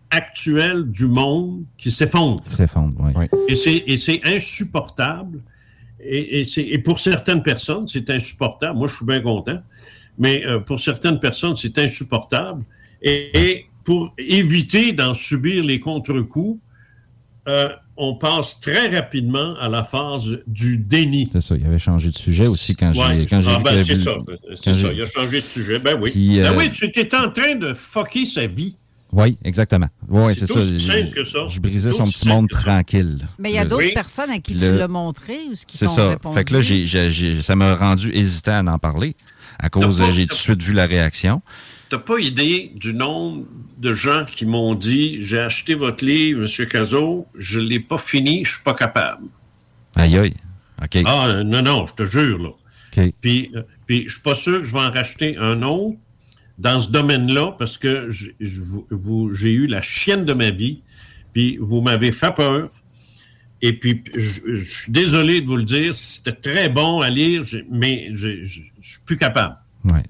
actuelle 0.09 0.91
du 0.91 1.07
monde 1.07 1.63
qui 1.77 1.89
s'effondre. 1.89 2.43
s'effondre. 2.51 3.13
Oui. 3.15 3.27
Et 3.47 3.55
c'est, 3.55 3.81
et 3.87 3.95
c'est 3.95 4.19
insupportable. 4.25 5.41
Et, 6.01 6.39
et 6.39 6.43
c'est, 6.43 6.63
et 6.63 6.79
pour 6.79 6.99
certaines 6.99 7.41
personnes, 7.41 7.87
c'est 7.87 8.09
insupportable. 8.09 8.77
Moi, 8.77 8.89
je 8.89 8.95
suis 8.97 9.05
bien 9.05 9.21
content. 9.21 9.61
Mais 10.17 10.45
euh, 10.45 10.59
pour 10.59 10.81
certaines 10.81 11.17
personnes, 11.21 11.55
c'est 11.55 11.77
insupportable. 11.77 12.65
Et, 13.01 13.29
et 13.33 13.65
pour 13.85 14.13
éviter 14.17 14.91
d'en 14.91 15.13
subir 15.13 15.63
les 15.63 15.79
contre-coups, 15.79 16.59
euh, 17.47 17.69
on 17.97 18.15
passe 18.15 18.59
très 18.59 18.89
rapidement 18.95 19.55
à 19.59 19.69
la 19.69 19.83
phase 19.83 20.37
du 20.47 20.77
déni. 20.77 21.29
C'est 21.31 21.41
ça, 21.41 21.55
il 21.55 21.65
avait 21.65 21.79
changé 21.79 22.09
de 22.11 22.17
sujet 22.17 22.47
aussi 22.47 22.75
quand 22.75 22.91
j'ai 22.93 22.99
Ouais. 23.01 23.25
quand 23.29 23.39
j'ai 23.41 23.51
Ah, 23.51 23.57
vu 23.57 23.63
ben, 23.63 23.75
que- 23.75 23.83
c'est 23.83 23.99
ça, 23.99 24.11
quand 24.13 24.35
c'est 24.55 24.63
ça. 24.63 24.73
j'ai- 24.73 24.93
Il 24.95 25.01
a 25.01 25.05
changé 25.05 25.41
de 25.41 25.45
sujet. 25.47 25.79
Ben 25.79 25.97
oui. 25.99 26.11
Puis, 26.11 26.37
Ben 26.37 26.45
euh, 26.53 26.57
oui, 26.57 26.71
tu 26.71 26.85
étais 26.85 27.15
en 27.15 27.29
train 27.31 27.55
de 27.55 27.73
fucker 27.73 28.25
sa 28.25 28.45
vie. 28.47 28.75
Oui, 29.13 29.37
exactement. 29.45 29.87
Oui, 30.09 30.33
c'est 30.35 30.41
C'est 30.47 30.53
ça. 30.53 30.59
aussi 30.59 30.73
Je- 30.73 30.77
simple 30.79 31.09
que 31.11 31.23
ça. 31.23 31.39
Je 31.47 31.59
brisais 31.61 31.91
C'est 31.91 31.97
son 31.97 32.07
petit 32.07 32.27
monde 32.27 32.47
ça. 32.51 32.59
tranquille. 32.59 33.25
Mais 33.39 33.51
il 33.51 33.55
y 33.55 33.57
a 33.57 33.63
Le- 33.63 33.69
d'autres 33.69 33.85
Oui. 33.85 33.93
personnes 33.93 34.29
à 34.29 34.35
qui 34.35 34.51
Puis 34.51 34.55
tu 34.59 34.65
le- 34.69 34.77
l'as 34.77 34.87
montré 34.89 35.37
ou 35.49 35.55
ce 35.55 35.65
qui 35.65 35.77
C'est 35.77 35.85
t'ont 35.85 35.95
ça. 35.95 36.09
répondu? 36.09 36.35
Fait 36.37 36.43
que 36.43 36.53
là, 36.53 36.59
j'ai, 36.61 36.85
j'ai- 36.85 37.09
j'ai- 37.11 37.41
ça 37.41 37.55
m'a 37.55 37.73
rendu 37.73 38.11
hésitant 38.13 38.67
à 38.67 38.73
en 38.73 38.79
parler 38.79 39.15
à 39.59 39.69
cause, 39.69 39.97
pas- 39.97 40.11
j'ai 40.11 40.25
tout 40.27 40.35
de 40.35 40.39
suite 40.39 40.61
vu 40.61 40.73
la 40.73 40.85
réaction. 40.85 41.41
T'as 41.89 41.99
pas 41.99 42.19
idée 42.19 42.73
du 42.75 42.93
nombre 42.93 43.45
de 43.77 43.91
gens 43.91 44.25
qui 44.25 44.45
m'ont 44.45 44.75
dit 44.75 45.21
j'ai 45.21 45.39
acheté 45.39 45.75
votre 45.75 46.03
livre, 46.03 46.41
M. 46.41 46.67
Cazot, 46.67 47.27
je 47.35 47.59
l'ai 47.59 47.79
pas 47.79 47.97
fini, 47.97 48.43
je 48.43 48.53
suis 48.53 48.63
pas 48.63 48.73
capable. 48.73 49.27
Aïe, 49.95 50.17
aïe. 50.17 50.35
OK. 50.83 50.97
Ah 51.05 51.43
non, 51.43 51.61
non, 51.61 51.87
je 51.87 51.93
te 51.93 52.05
jure, 52.05 52.37
là. 52.39 52.49
OK. 52.49 53.13
Puis, 53.21 53.51
euh, 53.55 53.63
puis 53.85 54.05
je 54.07 54.13
suis 54.13 54.23
pas 54.23 54.35
sûr 54.35 54.59
que 54.59 54.63
je 54.63 54.73
vais 54.73 54.79
en 54.79 54.91
racheter 54.91 55.37
un 55.37 55.61
autre 55.63 55.97
dans 56.57 56.79
ce 56.79 56.91
domaine-là 56.91 57.55
parce 57.57 57.77
que 57.77 58.09
j'ai 58.09 59.51
eu 59.51 59.67
la 59.67 59.81
chienne 59.81 60.23
de 60.23 60.33
ma 60.33 60.49
vie, 60.49 60.81
puis 61.33 61.57
vous 61.57 61.81
m'avez 61.81 62.11
fait 62.11 62.33
peur. 62.33 62.69
Et 63.61 63.73
puis, 63.73 64.03
je, 64.15 64.53
je 64.53 64.61
suis 64.61 64.91
désolé 64.91 65.41
de 65.41 65.47
vous 65.47 65.57
le 65.57 65.63
dire, 65.63 65.93
c'était 65.93 66.31
très 66.31 66.69
bon 66.69 67.01
à 67.01 67.09
lire, 67.09 67.43
mais 67.71 68.09
je, 68.13 68.43
je 68.43 68.61
suis 68.81 69.01
plus 69.05 69.17
capable. 69.17 69.55
Ouais. 69.83 70.03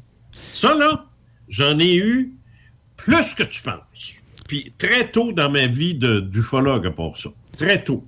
Ça, 0.52 0.76
là, 0.76 1.06
j'en 1.48 1.80
ai 1.80 1.95
eu 1.95 2.34
plus 3.11 3.34
que 3.34 3.43
tu 3.43 3.61
penses. 3.61 4.13
Puis 4.47 4.71
très 4.77 5.09
tôt 5.09 5.34
dans 5.34 5.49
ma 5.49 5.67
vie 5.67 5.95
de- 5.95 6.19
d'ufologue, 6.21 6.85
à 6.88 6.91
part 6.91 7.17
ça. 7.17 7.29
Très 7.57 7.84
tôt. 7.84 8.05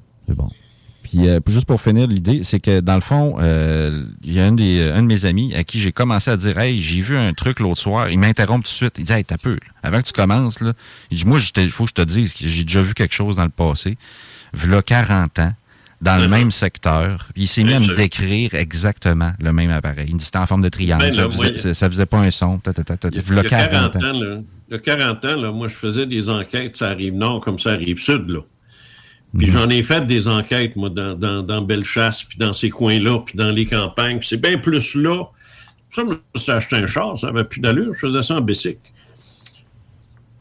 Puis 1.04 1.28
euh, 1.28 1.40
juste 1.48 1.66
pour 1.66 1.82
finir 1.82 2.08
l'idée, 2.08 2.44
c'est 2.44 2.60
que 2.60 2.82
dans 2.82 2.94
le 2.96 3.02
fond, 3.02 3.38
euh, 3.40 4.06
il 4.24 4.34
y 4.34 4.40
a 4.40 4.46
un, 4.46 4.52
des, 4.52 4.82
un 4.84 5.02
de 5.02 5.08
mes 5.08 5.26
amis 5.26 5.56
à 5.56 5.64
qui 5.64 5.80
j'ai 5.80 5.92
commencé 5.92 6.30
à 6.30 6.38
dire 6.38 6.58
Hey, 6.60 6.80
j'ai 6.80 7.02
vu 7.02 7.18
un 7.18 7.34
truc 7.34 7.60
l'autre 7.62 7.80
soir. 7.82 8.10
Il 8.12 8.20
m'interrompt 8.20 8.64
tout 8.66 8.70
de 8.72 8.76
suite. 8.76 8.96
Il 9.00 9.06
dit 9.06 9.12
Hey, 9.14 9.26
t'as 9.26 9.38
peu. 9.38 9.54
là. 9.54 9.60
Avant 9.82 10.00
que 10.02 10.06
tu 10.06 10.14
commences, 10.14 10.62
là, 10.62 10.74
il 11.10 11.18
dit 11.18 11.26
Moi, 11.26 11.40
il 11.58 11.72
faut 11.72 11.86
que 11.86 11.90
je 11.90 11.94
te 11.96 12.02
dise 12.04 12.34
que 12.34 12.48
j'ai 12.48 12.64
déjà 12.64 12.82
vu 12.82 12.94
quelque 12.94 13.16
chose 13.16 13.38
dans 13.38 13.44
le 13.44 13.50
passé. 13.50 13.98
V'là 14.54 14.82
40 14.84 15.40
ans, 15.40 15.54
dans 16.02 16.18
le 16.22 16.28
même 16.28 16.52
secteur. 16.52 17.30
Il 17.36 17.48
s'est 17.48 17.64
mis 17.64 17.74
à 17.74 17.80
me 17.80 17.94
décrire 17.96 18.54
exactement 18.54 19.32
le 19.42 19.52
même 19.52 19.72
appareil. 19.72 20.06
Il 20.10 20.14
me 20.14 20.20
dit 20.20 20.26
C'était 20.26 20.38
en 20.38 20.46
forme 20.46 20.62
de 20.62 20.70
triangle. 20.70 21.06
Ben, 21.06 21.12
ça, 21.12 21.30
faisait, 21.30 21.74
ça, 21.74 21.90
faisait 21.90 22.06
pas 22.06 22.20
un 22.20 22.30
son. 22.30 22.60
V'là 22.64 23.42
il 23.44 23.50
y 23.52 23.54
a 23.54 23.68
40 23.68 23.96
ans. 23.96 24.00
ans, 24.00 24.20
là, 24.20 24.38
il 24.70 24.74
y 24.74 24.76
a 24.76 24.80
40 24.80 25.26
ans, 25.26 25.36
là, 25.36 25.52
moi, 25.52 25.68
je 25.68 25.76
faisais 25.76 26.06
des 26.06 26.30
enquêtes, 26.30 26.76
ça 26.76 26.90
arrive 26.90 27.14
nord 27.16 27.40
comme 27.40 27.58
ça 27.58 27.72
arrive 27.72 27.98
sud, 27.98 28.30
là. 28.30 28.40
Puis 29.38 29.48
Mhm. 29.48 29.54
j'en 29.54 29.70
ai 29.70 29.84
fait 29.84 30.06
des 30.06 30.28
enquêtes, 30.28 30.76
moi, 30.76 30.90
dans, 30.90 31.14
dans, 31.16 31.44
dans 31.44 31.62
Bellechasse, 31.62 32.24
puis 32.24 32.38
dans 32.38 32.54
ces 32.54 32.70
coins-là, 32.70 33.20
puis 33.26 33.36
dans 33.38 33.52
les 33.52 33.66
campagnes. 33.66 34.20
Puis 34.20 34.28
c'est 34.30 34.42
bien 34.42 34.58
plus 34.58 34.96
là. 34.96 35.24
Ça 35.90 36.04
me 36.04 36.20
s'est 36.36 36.52
acheté 36.52 36.76
un 36.78 36.86
char, 36.86 37.18
ça 37.18 37.30
avait 37.30 37.44
plus 37.44 37.62
d'allure, 37.62 37.94
je 37.94 38.00
faisais 38.00 38.22
ça 38.24 38.36
en 38.36 38.42
bicycle. 38.42 38.80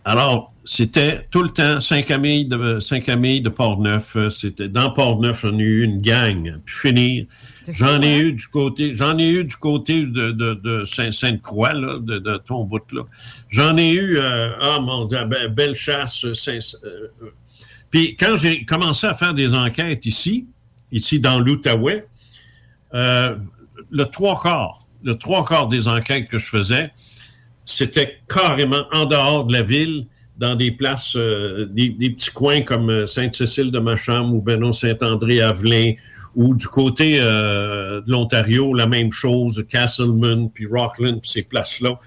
Alors, 0.04 0.52
c'était 0.64 1.26
tout 1.30 1.42
le 1.42 1.50
temps 1.50 1.80
Saint-Camille 1.80 2.46
de, 2.46 2.78
Saint-Camille 2.78 3.40
de 3.42 3.48
Port-Neuf. 3.50 4.16
euh, 4.16 4.30
C'était 4.30 4.68
dans 4.68 4.90
Port-Neuf, 4.90 5.44
on 5.44 5.58
a 5.58 5.62
eu 5.62 5.82
une 5.82 6.00
gang, 6.00 6.58
puis 6.64 6.74
finir. 6.74 7.26
J'en 7.70 8.00
ai 8.00 8.18
eu 8.18 8.32
du 8.32 8.46
côté, 8.46 8.94
j'en 8.94 9.18
ai 9.18 9.28
eu 9.28 9.44
du 9.44 9.56
côté 9.56 10.06
de, 10.06 10.30
de, 10.30 10.54
de 10.54 10.84
Saint- 10.86 11.10
Sainte-Croix, 11.10 11.74
de, 11.74 12.18
de 12.18 12.36
ton 12.38 12.64
bout 12.64 12.80
là. 12.92 13.02
J'en 13.50 13.76
ai 13.76 13.90
eu, 13.90 14.18
euh, 14.18 14.50
ah 14.62 14.80
mon 14.80 15.04
Dieu, 15.04 15.18
Be- 15.24 15.48
Bellechasse, 15.48 16.32
Saint, 16.32 16.58
euh, 16.84 17.08
euh. 17.22 17.30
Puis 17.90 18.16
quand 18.16 18.36
j'ai 18.38 18.64
commencé 18.64 19.06
à 19.06 19.12
faire 19.14 19.34
des 19.34 19.52
enquêtes 19.54 20.06
ici, 20.06 20.46
ici 20.92 21.20
dans 21.20 21.38
l'Outaouais, 21.40 22.06
euh, 22.94 23.36
le 23.90 24.04
trois 24.06 24.40
quarts, 24.40 24.86
le 25.02 25.14
trois 25.14 25.44
quarts 25.44 25.68
des 25.68 25.88
enquêtes 25.88 26.28
que 26.28 26.38
je 26.38 26.46
faisais, 26.46 26.90
c'était 27.68 28.20
carrément 28.28 28.84
en 28.92 29.04
dehors 29.04 29.44
de 29.44 29.52
la 29.52 29.62
ville, 29.62 30.06
dans 30.38 30.54
des 30.54 30.70
places, 30.70 31.16
euh, 31.16 31.66
des, 31.66 31.90
des 31.90 32.10
petits 32.10 32.30
coins 32.30 32.62
comme 32.62 32.90
euh, 32.90 33.06
Sainte-Cécile 33.06 33.70
de 33.70 33.78
Macham 33.78 34.32
ou 34.32 34.40
Benon 34.40 34.72
Saint-André-Avelin, 34.72 35.94
ou 36.36 36.54
du 36.54 36.66
côté 36.68 37.18
euh, 37.20 38.00
de 38.00 38.10
l'Ontario, 38.10 38.72
la 38.72 38.86
même 38.86 39.10
chose, 39.10 39.64
Castleman, 39.68 40.48
puis 40.50 40.66
Rockland, 40.66 41.20
puis 41.20 41.30
ces 41.30 41.42
places-là. 41.42 41.98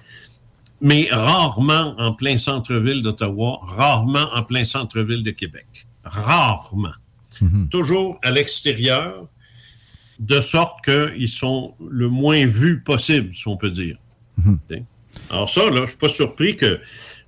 mais 0.79 1.09
rarement 1.11 1.93
en 1.99 2.13
plein 2.13 2.37
centre-ville 2.37 3.03
d'Ottawa, 3.03 3.59
rarement 3.61 4.29
en 4.33 4.43
plein 4.43 4.63
centre-ville 4.63 5.23
de 5.23 5.31
Québec. 5.31 5.67
Rarement. 6.03 6.89
Toujours 7.71 8.19
à 8.23 8.31
l'extérieur, 8.31 9.27
de 10.19 10.39
sorte 10.39 10.85
qu'ils 10.85 11.27
sont 11.27 11.73
le 11.89 12.07
moins 12.07 12.45
vus 12.45 12.81
possible, 12.83 13.33
si 13.33 13.47
on 13.47 13.57
peut 13.57 13.71
dire. 13.71 13.97
T'sais? 14.67 14.83
Alors 15.31 15.49
ça, 15.49 15.69
là, 15.69 15.81
je 15.85 15.89
suis 15.91 15.97
pas 15.97 16.09
surpris 16.09 16.55
que... 16.55 16.79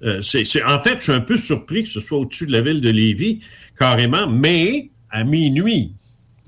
euh, 0.03 0.21
c'est, 0.21 0.43
c'est- 0.43 0.63
en 0.63 0.80
fait, 0.80 0.95
je 0.97 1.03
suis 1.03 1.11
un 1.13 1.21
peu 1.21 1.38
surpris 1.38 1.84
que 1.84 1.89
ce 1.89 1.99
soit 1.99 2.17
au-dessus 2.19 2.45
de 2.45 2.51
la 2.51 2.61
ville 2.61 2.81
de 2.81 2.89
Lévis, 2.89 3.39
carrément, 3.80 4.27
mais 4.27 4.89
à 5.09 5.23
minuit. 5.23 5.93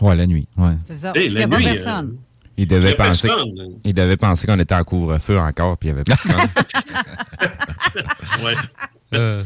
Ouais, 0.01 0.15
la 0.15 0.27
nuit. 0.27 0.47
Ouais. 0.57 0.73
C'est 0.85 0.93
ça. 0.95 1.13
Parce 1.13 1.25
qu'il 1.25 1.33
n'y 1.33 1.39
la 1.39 1.45
a 1.45 1.47
pas 1.47 1.57
nuit, 1.59 1.65
personne. 1.65 2.17
Il 2.57 2.59
Il 2.61 2.63
y 2.63 2.67
devait 2.67 2.91
a 2.91 2.95
penser, 2.95 3.27
personne. 3.27 3.53
il 3.83 3.93
devait 3.93 4.17
penser 4.17 4.47
qu'on 4.47 4.59
était 4.59 4.75
en 4.75 4.83
couvre-feu 4.83 5.37
encore, 5.39 5.77
puis 5.77 5.89
il 5.89 5.91
y 5.91 5.95
avait 5.95 6.03
personne. 6.03 6.35
Ouais. 8.43 8.53
Euh, 9.13 9.43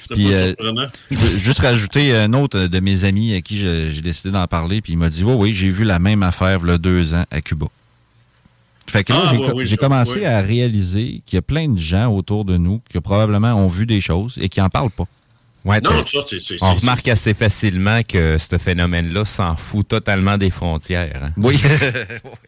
C'était 0.00 0.14
Puis, 0.14 0.28
pas 0.28 0.34
euh, 0.34 0.46
surprenant. 0.48 0.86
Je 1.10 1.16
veux 1.18 1.38
juste 1.38 1.58
rajouter 1.60 2.16
un 2.16 2.32
autre 2.32 2.60
de 2.66 2.80
mes 2.80 3.04
amis 3.04 3.34
à 3.34 3.40
qui 3.42 3.58
je- 3.58 3.90
j'ai 3.90 4.00
décidé 4.00 4.30
d'en 4.30 4.46
parler, 4.46 4.80
puis 4.80 4.94
il 4.94 4.96
m'a 4.96 5.08
dit 5.08 5.24
Oui, 5.24 5.34
oui, 5.36 5.52
j'ai 5.52 5.70
vu 5.70 5.84
la 5.84 5.98
même 5.98 6.22
affaire 6.22 6.64
il 6.64 6.78
deux 6.78 7.14
ans 7.14 7.24
à 7.30 7.40
Cuba. 7.40 7.66
Fait 8.92 9.04
que 9.04 9.12
là, 9.14 9.22
Ah, 9.24 9.32
j'ai 9.32 9.38
oui, 9.72 9.76
commencé 9.78 10.18
oui. 10.18 10.24
à 10.26 10.40
réaliser 10.42 11.22
qu'il 11.24 11.36
y 11.36 11.38
a 11.38 11.42
plein 11.42 11.66
de 11.68 11.78
gens 11.78 12.12
autour 12.14 12.44
de 12.44 12.58
nous 12.58 12.80
qui 12.90 13.00
probablement 13.00 13.54
ont 13.54 13.66
vu 13.68 13.86
des 13.86 14.00
choses 14.02 14.38
et 14.40 14.48
qui 14.50 14.60
n'en 14.60 14.68
parlent 14.68 14.90
pas. 14.90 15.04
Ouais, 15.64 15.80
Non, 15.80 15.90
t'as- 15.90 16.04
ça, 16.04 16.18
c'est... 16.26 16.40
c'est- 16.40 16.62
on 16.62 16.74
remarque 16.74 17.06
assez 17.08 17.32
facilement 17.34 18.00
que 18.06 18.36
ce 18.36 18.58
phénomène-là 18.58 19.24
s'en 19.24 19.54
fout 19.56 19.86
totalement 19.88 20.36
des 20.36 20.50
frontières. 20.50 21.20
hein. 21.24 21.32
Oui. 21.38 21.56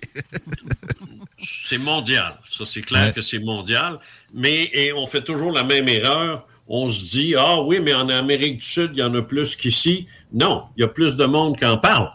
c'est 1.38 1.78
mondial. 1.78 2.34
Ça, 2.48 2.64
c'est 2.66 2.80
clair 2.82 3.06
Ouais. 3.06 3.12
que 3.12 3.20
c'est 3.20 3.38
mondial. 3.38 3.98
Mais 4.34 4.68
et 4.72 4.92
on 4.92 5.06
fait 5.06 5.22
toujours 5.22 5.52
la 5.52 5.62
même 5.64 5.88
erreur. 5.88 6.44
On 6.66 6.88
se 6.88 7.04
dit, 7.10 7.34
ah 7.38 7.60
oui, 7.62 7.78
mais 7.80 7.94
en 7.94 8.08
Amérique 8.08 8.58
du 8.58 8.64
Sud, 8.66 8.90
il 8.94 8.98
y 8.98 9.02
en 9.02 9.14
a 9.14 9.22
plus 9.22 9.54
qu'ici. 9.54 10.06
Non, 10.32 10.64
il 10.76 10.80
y 10.80 10.84
a 10.84 10.88
plus 10.88 11.16
de 11.16 11.24
monde 11.26 11.56
qui 11.56 11.64
en 11.66 11.76
parle. 11.78 12.10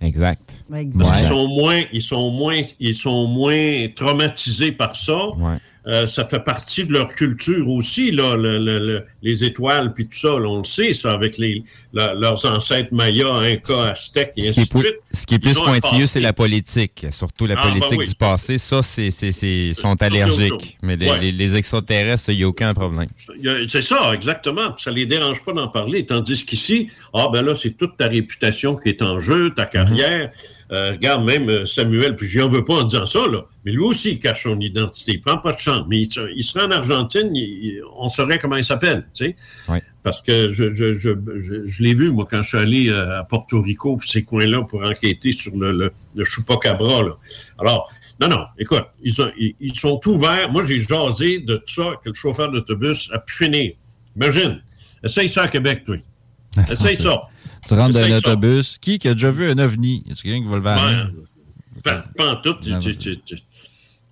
Exact. 0.00 0.64
Parce 0.98 1.12
qu'ils 1.18 1.28
sont 1.28 1.46
moins, 1.48 1.82
ils 1.92 2.00
sont 2.02 2.30
moins, 2.30 2.60
ils 2.78 2.94
sont 2.94 3.26
moins 3.28 3.86
traumatisés 3.94 4.72
par 4.72 4.96
ça. 4.96 5.18
Euh, 5.86 6.06
ça 6.06 6.26
fait 6.26 6.40
partie 6.40 6.84
de 6.84 6.92
leur 6.92 7.10
culture 7.10 7.66
aussi, 7.68 8.10
là, 8.10 8.36
le- 8.36 8.58
le- 8.58 8.78
le- 8.78 9.04
les 9.22 9.44
étoiles 9.44 9.94
puis 9.94 10.04
tout 10.06 10.18
ça. 10.18 10.28
là, 10.28 10.46
on 10.46 10.58
le 10.58 10.64
sait, 10.64 10.92
ça, 10.92 11.12
avec 11.12 11.38
les, 11.38 11.62
leurs 11.94 12.44
ancêtres 12.44 12.92
mayas, 12.92 13.26
incas, 13.32 13.90
aztèques 13.92 14.32
et 14.36 14.42
Ce 14.42 14.50
qui, 14.52 14.60
ainsi 14.60 14.60
est 14.60 14.74
de 14.74 14.78
suite. 14.78 14.96
ce 15.12 15.26
qui 15.26 15.34
est 15.36 15.38
plus 15.38 15.54
pointilleux, 15.54 16.06
c'est 16.06 16.20
la 16.20 16.34
politique. 16.34 17.06
Surtout 17.10 17.46
la 17.46 17.54
Ah, 17.58 17.62
ben 17.64 17.78
politique 17.78 17.98
oui. 17.98 18.06
du 18.08 18.14
passé. 18.14 18.58
Ça, 18.58 18.82
c'est, 18.82 19.10
sont 19.72 19.96
allergiques. 20.02 20.76
Mais 20.82 20.96
les, 20.96 21.10
Ouais. 21.10 21.18
les- 21.18 21.32
les 21.32 21.56
extraterrestres, 21.56 22.28
il 22.28 22.36
n'y 22.38 22.44
a 22.44 22.48
aucun 22.48 22.74
problème. 22.74 23.08
C'est 23.68 23.80
ça, 23.80 24.12
exactement. 24.14 24.76
Ça 24.76 24.90
les 24.90 25.06
dérange 25.06 25.42
pas 25.44 25.52
d'en 25.54 25.68
parler. 25.68 26.04
Tandis 26.04 26.44
qu'ici, 26.44 26.90
ah 27.14 27.28
ben 27.32 27.42
là, 27.42 27.54
c'est 27.54 27.70
toute 27.76 27.96
ta 27.96 28.06
réputation 28.08 28.76
qui 28.76 28.90
est 28.90 29.00
en 29.02 29.18
jeu, 29.18 29.50
ta 29.54 29.64
carrière. 29.64 30.30
Euh, 30.72 30.92
regarde, 30.92 31.24
même 31.24 31.48
euh, 31.50 31.64
Samuel, 31.64 32.14
puis 32.14 32.28
j'en 32.28 32.48
veux 32.48 32.64
pas 32.64 32.74
en 32.74 32.84
disant 32.84 33.04
ça, 33.04 33.26
là, 33.26 33.44
mais 33.64 33.72
lui 33.72 33.80
aussi, 33.80 34.12
il 34.12 34.18
cache 34.20 34.44
son 34.44 34.60
identité. 34.60 35.12
Il 35.14 35.20
prend 35.20 35.36
pas 35.38 35.52
de 35.52 35.58
chance. 35.58 35.84
Mais 35.88 35.98
il, 36.02 36.12
se- 36.12 36.32
il 36.36 36.44
serait 36.44 36.64
en 36.64 36.70
Argentine, 36.70 37.34
il- 37.34 37.80
on 37.98 38.08
saurait 38.08 38.38
comment 38.38 38.54
il 38.56 38.62
s'appelle, 38.62 39.04
tu 39.12 39.24
sais. 39.24 39.36
Ouais. 39.68 39.82
Parce 40.04 40.22
que 40.22 40.48
je, 40.52 40.70
je, 40.70 40.92
je, 40.92 41.10
je, 41.36 41.64
je 41.64 41.82
l'ai 41.82 41.92
vu, 41.92 42.10
moi, 42.12 42.24
quand 42.30 42.40
je 42.42 42.48
suis 42.50 42.58
allé 42.58 42.88
euh, 42.88 43.18
à 43.18 43.24
Porto 43.24 43.60
Rico, 43.60 43.96
puis 43.96 44.08
ces 44.08 44.22
coins-là, 44.22 44.62
pour 44.62 44.84
enquêter 44.84 45.32
sur 45.32 45.56
le, 45.56 45.72
le, 45.72 45.92
le 46.14 46.24
chupacabra, 46.24 47.02
là. 47.02 47.16
Alors, 47.58 47.90
non, 48.20 48.28
non, 48.28 48.44
écoute, 48.56 48.84
ils, 49.02 49.20
ont- 49.20 49.32
ils, 49.36 49.56
ils 49.58 49.74
sont 49.74 49.98
ouverts. 50.06 50.52
Moi, 50.52 50.64
j'ai 50.66 50.80
jasé 50.82 51.40
de 51.40 51.56
tout 51.56 51.72
ça 51.82 51.92
que 52.04 52.10
le 52.10 52.14
chauffeur 52.14 52.48
d'autobus 52.50 53.10
a 53.12 53.18
pu 53.18 53.34
finir. 53.34 53.72
Imagine. 54.14 54.62
Essaye 55.02 55.28
ça 55.28 55.42
à 55.42 55.48
Québec, 55.48 55.84
toi. 55.84 55.96
Essaye 56.70 56.96
ça. 56.96 57.22
Tu 57.74 57.80
rentres 57.80 57.94
dans 57.94 58.00
ça. 58.00 58.08
l'autobus. 58.14 58.78
Qui 58.78 58.98
qui 58.98 59.08
a 59.08 59.14
déjà 59.14 59.30
vu 59.30 59.50
un 59.50 59.58
ovni? 59.58 60.02
Y 60.06 60.12
a 60.12 60.14
quelqu'un 60.14 60.42
qui 60.42 60.48
va 60.48 60.56
le 60.56 60.62
voir? 60.62 60.78
Ben, 61.84 62.02
pas, 62.16 62.32
en 62.32 62.36
tout. 62.36 62.56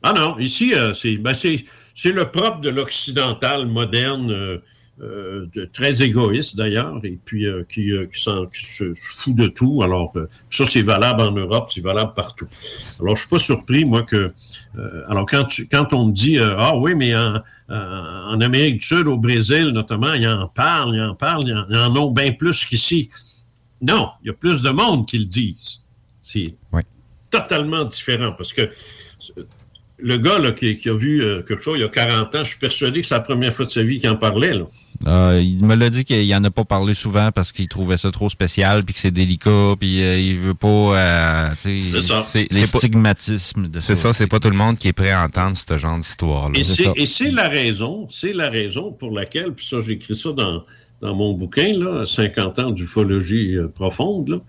Ah 0.03 0.13
non, 0.13 0.39
ici, 0.39 0.75
euh, 0.75 0.93
c'est 0.95 1.17
ben, 1.17 1.35
c'est- 1.35 1.65
le 2.13 2.31
propre 2.31 2.61
de 2.61 2.71
l'occidental 2.71 3.67
moderne, 3.67 4.31
euh, 4.31 4.59
euh, 5.03 5.47
de- 5.55 5.65
très 5.65 6.03
égoïste 6.03 6.57
d'ailleurs, 6.57 7.01
et 7.05 7.19
puis 7.25 7.47
euh, 7.47 7.63
qui, 7.69 7.91
qui, 8.13 8.19
qui 8.53 8.65
se 8.75 8.93
fout 8.95 9.35
de 9.35 9.49
tout. 9.49 9.83
Alors, 9.83 10.15
ça, 10.51 10.65
c'est 10.67 10.83
valable 10.83 11.21
en 11.23 11.33
Europe, 11.33 11.69
c'est 11.73 11.81
valable 11.81 12.15
partout. 12.15 12.47
Alors, 13.01 13.17
je 13.17 13.23
suis 13.23 13.29
pas 13.31 13.39
surpris, 13.41 13.85
moi, 13.85 14.03
que... 14.05 14.33
alors, 15.09 15.27
quand, 15.27 15.45
tu, 15.45 15.69
quand 15.69 15.93
on 15.93 16.07
me 16.07 16.13
dit, 16.13 16.39
ah 16.39 16.77
oui, 16.77 16.95
mais 16.95 17.15
en, 17.17 17.43
en- 17.69 17.75
en 18.35 18.41
Amérique 18.41 18.79
du 18.81 18.87
Sud, 18.87 19.07
au 19.09 19.17
Brésil 19.19 19.69
notamment, 19.75 20.15
ils 20.15 20.29
en 20.29 20.47
parlent, 20.49 20.95
ils 20.95 21.03
en 21.03 21.15
parlent, 21.17 21.45
ils 21.47 21.55
en, 21.55 21.67
ils 21.71 21.77
en 21.77 21.97
ont 21.97 22.11
bien 22.13 22.33
plus 22.33 22.65
qu'ici. 22.65 23.09
Non, 23.81 24.11
il 24.23 24.29
y 24.29 24.31
a 24.31 24.35
plus 24.35 24.63
de 24.63 24.71
monde 24.71 25.07
qui 25.07 25.19
le 25.19 25.25
disent. 25.25 25.85
C'est 26.21 26.55
totalement 27.31 27.85
différent 27.85 28.33
parce 28.33 28.53
que 28.53 28.71
le 29.99 30.19
gars 30.19 30.39
là, 30.39 30.53
qui, 30.53 30.79
qui 30.79 30.89
a 30.89 30.95
vu 30.95 31.23
euh, 31.23 31.43
quelque 31.43 31.63
chose 31.63 31.77
il 31.77 31.83
y 31.83 31.85
a 31.85 31.89
40 31.89 32.35
ans, 32.35 32.45
je 32.45 32.51
suis 32.51 32.59
persuadé 32.59 33.01
que 33.01 33.07
c'est 33.07 33.15
la 33.15 33.21
première 33.21 33.53
fois 33.53 33.67
de 33.67 33.71
sa 33.71 33.83
vie 33.83 33.99
qu'il 33.99 34.09
en 34.09 34.17
parlait. 34.17 34.55
Là. 34.55 34.65
Euh, 35.07 35.41
il 35.43 35.65
me 35.65 35.75
l'a 35.75 35.91
dit 35.91 36.05
qu'il 36.05 36.35
en 36.35 36.43
a 36.43 36.51
pas 36.51 36.65
parlé 36.65 36.95
souvent 36.95 37.31
parce 37.33 37.53
qu'il 37.53 37.69
trouvait 37.69 37.97
ça 37.97 38.11
trop 38.11 38.29
spécial 38.29 38.85
puis 38.85 38.95
que 38.95 39.01
c'est 39.01 39.11
délicat 39.11 39.75
puis 39.79 40.03
euh, 40.03 40.19
il 40.19 40.39
veut 40.39 40.55
pas 40.55 40.69
euh, 40.69 41.49
C'est 41.59 41.81
ça. 41.81 42.27
les 42.35 42.67
stigmatismes 42.67 43.69
de 43.69 43.81
ça. 43.81 43.87
C'est 43.87 43.97
ça, 43.97 44.13
c'est 44.13 44.27
pas 44.27 44.41
tout 44.41 44.51
le 44.51 44.57
monde 44.57 44.79
qui 44.79 44.89
est 44.89 44.93
prêt 44.93 45.11
à 45.11 45.25
entendre 45.25 45.57
ce 45.57 45.79
genre 45.79 45.99
d'histoire-là. 45.99 46.59
Et 46.59 46.63
c'est, 46.63 46.89
et 46.97 47.07
c'est 47.07 47.31
la 47.31 47.49
raison, 47.49 48.07
c'est 48.11 48.33
la 48.33 48.51
raison 48.51 48.93
pour 48.93 49.13
laquelle, 49.13 49.53
puis 49.53 49.67
ça, 49.67 49.79
j'écris 49.81 50.17
ça 50.17 50.33
dans, 50.33 50.65
dans 51.01 51.15
mon 51.15 51.33
bouquin, 51.35 51.73
là, 51.79 52.05
50 52.05 52.59
ans 52.59 52.71
d'ufologie 52.71 53.57
euh, 53.57 53.69
profonde, 53.69 54.43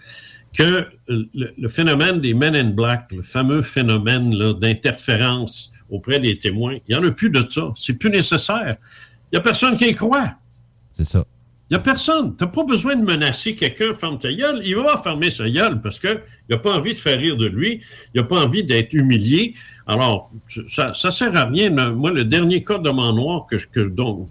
que 0.53 0.87
le, 1.07 1.53
le 1.57 1.67
phénomène 1.67 2.19
des 2.21 2.33
Men 2.33 2.55
in 2.55 2.71
Black, 2.71 3.11
le 3.11 3.21
fameux 3.21 3.61
phénomène 3.61 4.35
d'interférence 4.53 5.71
auprès 5.89 6.19
des 6.19 6.37
témoins, 6.37 6.77
il 6.87 6.95
n'y 6.95 7.01
en 7.01 7.07
a 7.07 7.11
plus 7.11 7.29
de 7.29 7.43
ça. 7.47 7.71
C'est 7.75 7.93
plus 7.93 8.09
nécessaire. 8.09 8.77
Il 9.31 9.35
n'y 9.35 9.37
a 9.37 9.41
personne 9.41 9.77
qui 9.77 9.89
y 9.89 9.93
croit. 9.93 10.33
C'est 10.93 11.05
ça. 11.05 11.23
Il 11.69 11.75
n'y 11.75 11.77
a 11.77 11.81
personne. 11.81 12.35
Tu 12.35 12.43
n'as 12.43 12.49
pas 12.49 12.63
besoin 12.63 12.95
de 12.95 13.03
menacer 13.03 13.53
quelqu'un, 13.53 13.93
ferme 13.93 14.17
ta 14.17 14.33
gueule. 14.33 14.61
Il 14.65 14.75
va 14.75 14.97
fermer 14.97 15.29
sa 15.29 15.47
gueule 15.47 15.79
parce 15.81 15.99
qu'il 15.99 16.19
n'a 16.49 16.57
pas 16.57 16.73
envie 16.73 16.95
de 16.95 16.99
faire 16.99 17.19
rire 17.19 17.37
de 17.37 17.45
lui. 17.45 17.81
Il 18.15 18.21
n'a 18.21 18.27
pas 18.27 18.43
envie 18.43 18.63
d'être 18.63 18.93
humilié. 18.93 19.53
Alors, 19.85 20.31
ça 20.47 20.87
ne 20.87 21.11
sert 21.11 21.35
à 21.37 21.45
rien. 21.45 21.69
Moi, 21.91 22.09
le 22.09 22.25
dernier 22.25 22.63
cas 22.63 22.79
de 22.79 22.89
noir 22.89 23.45
que, 23.49 23.55
que, 23.55 23.87
dont, 23.87 24.27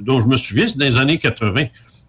dont 0.00 0.20
je 0.20 0.26
me 0.26 0.36
souviens, 0.36 0.66
c'est 0.66 0.78
dans 0.78 0.86
les 0.86 0.96
années 0.96 1.18
80, 1.18 1.66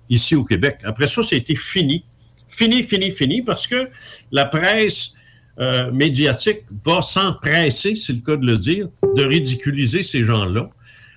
ici 0.09 0.35
au 0.35 0.43
Québec. 0.43 0.79
Après 0.83 1.07
ça, 1.07 1.21
c'était 1.21 1.55
fini. 1.55 2.03
Fini, 2.47 2.81
fini, 2.81 3.11
fini, 3.11 3.43
parce 3.43 3.67
que 3.67 3.89
la 4.31 4.45
presse 4.45 5.13
euh, 5.59 5.91
médiatique 5.91 6.61
va 6.83 7.03
s'empresser, 7.03 7.95
c'est 7.95 8.13
le 8.13 8.21
cas 8.21 8.35
de 8.37 8.45
le 8.45 8.57
dire, 8.57 8.89
de 9.15 9.23
ridiculiser 9.23 10.01
ces 10.01 10.23
gens-là. 10.23 10.69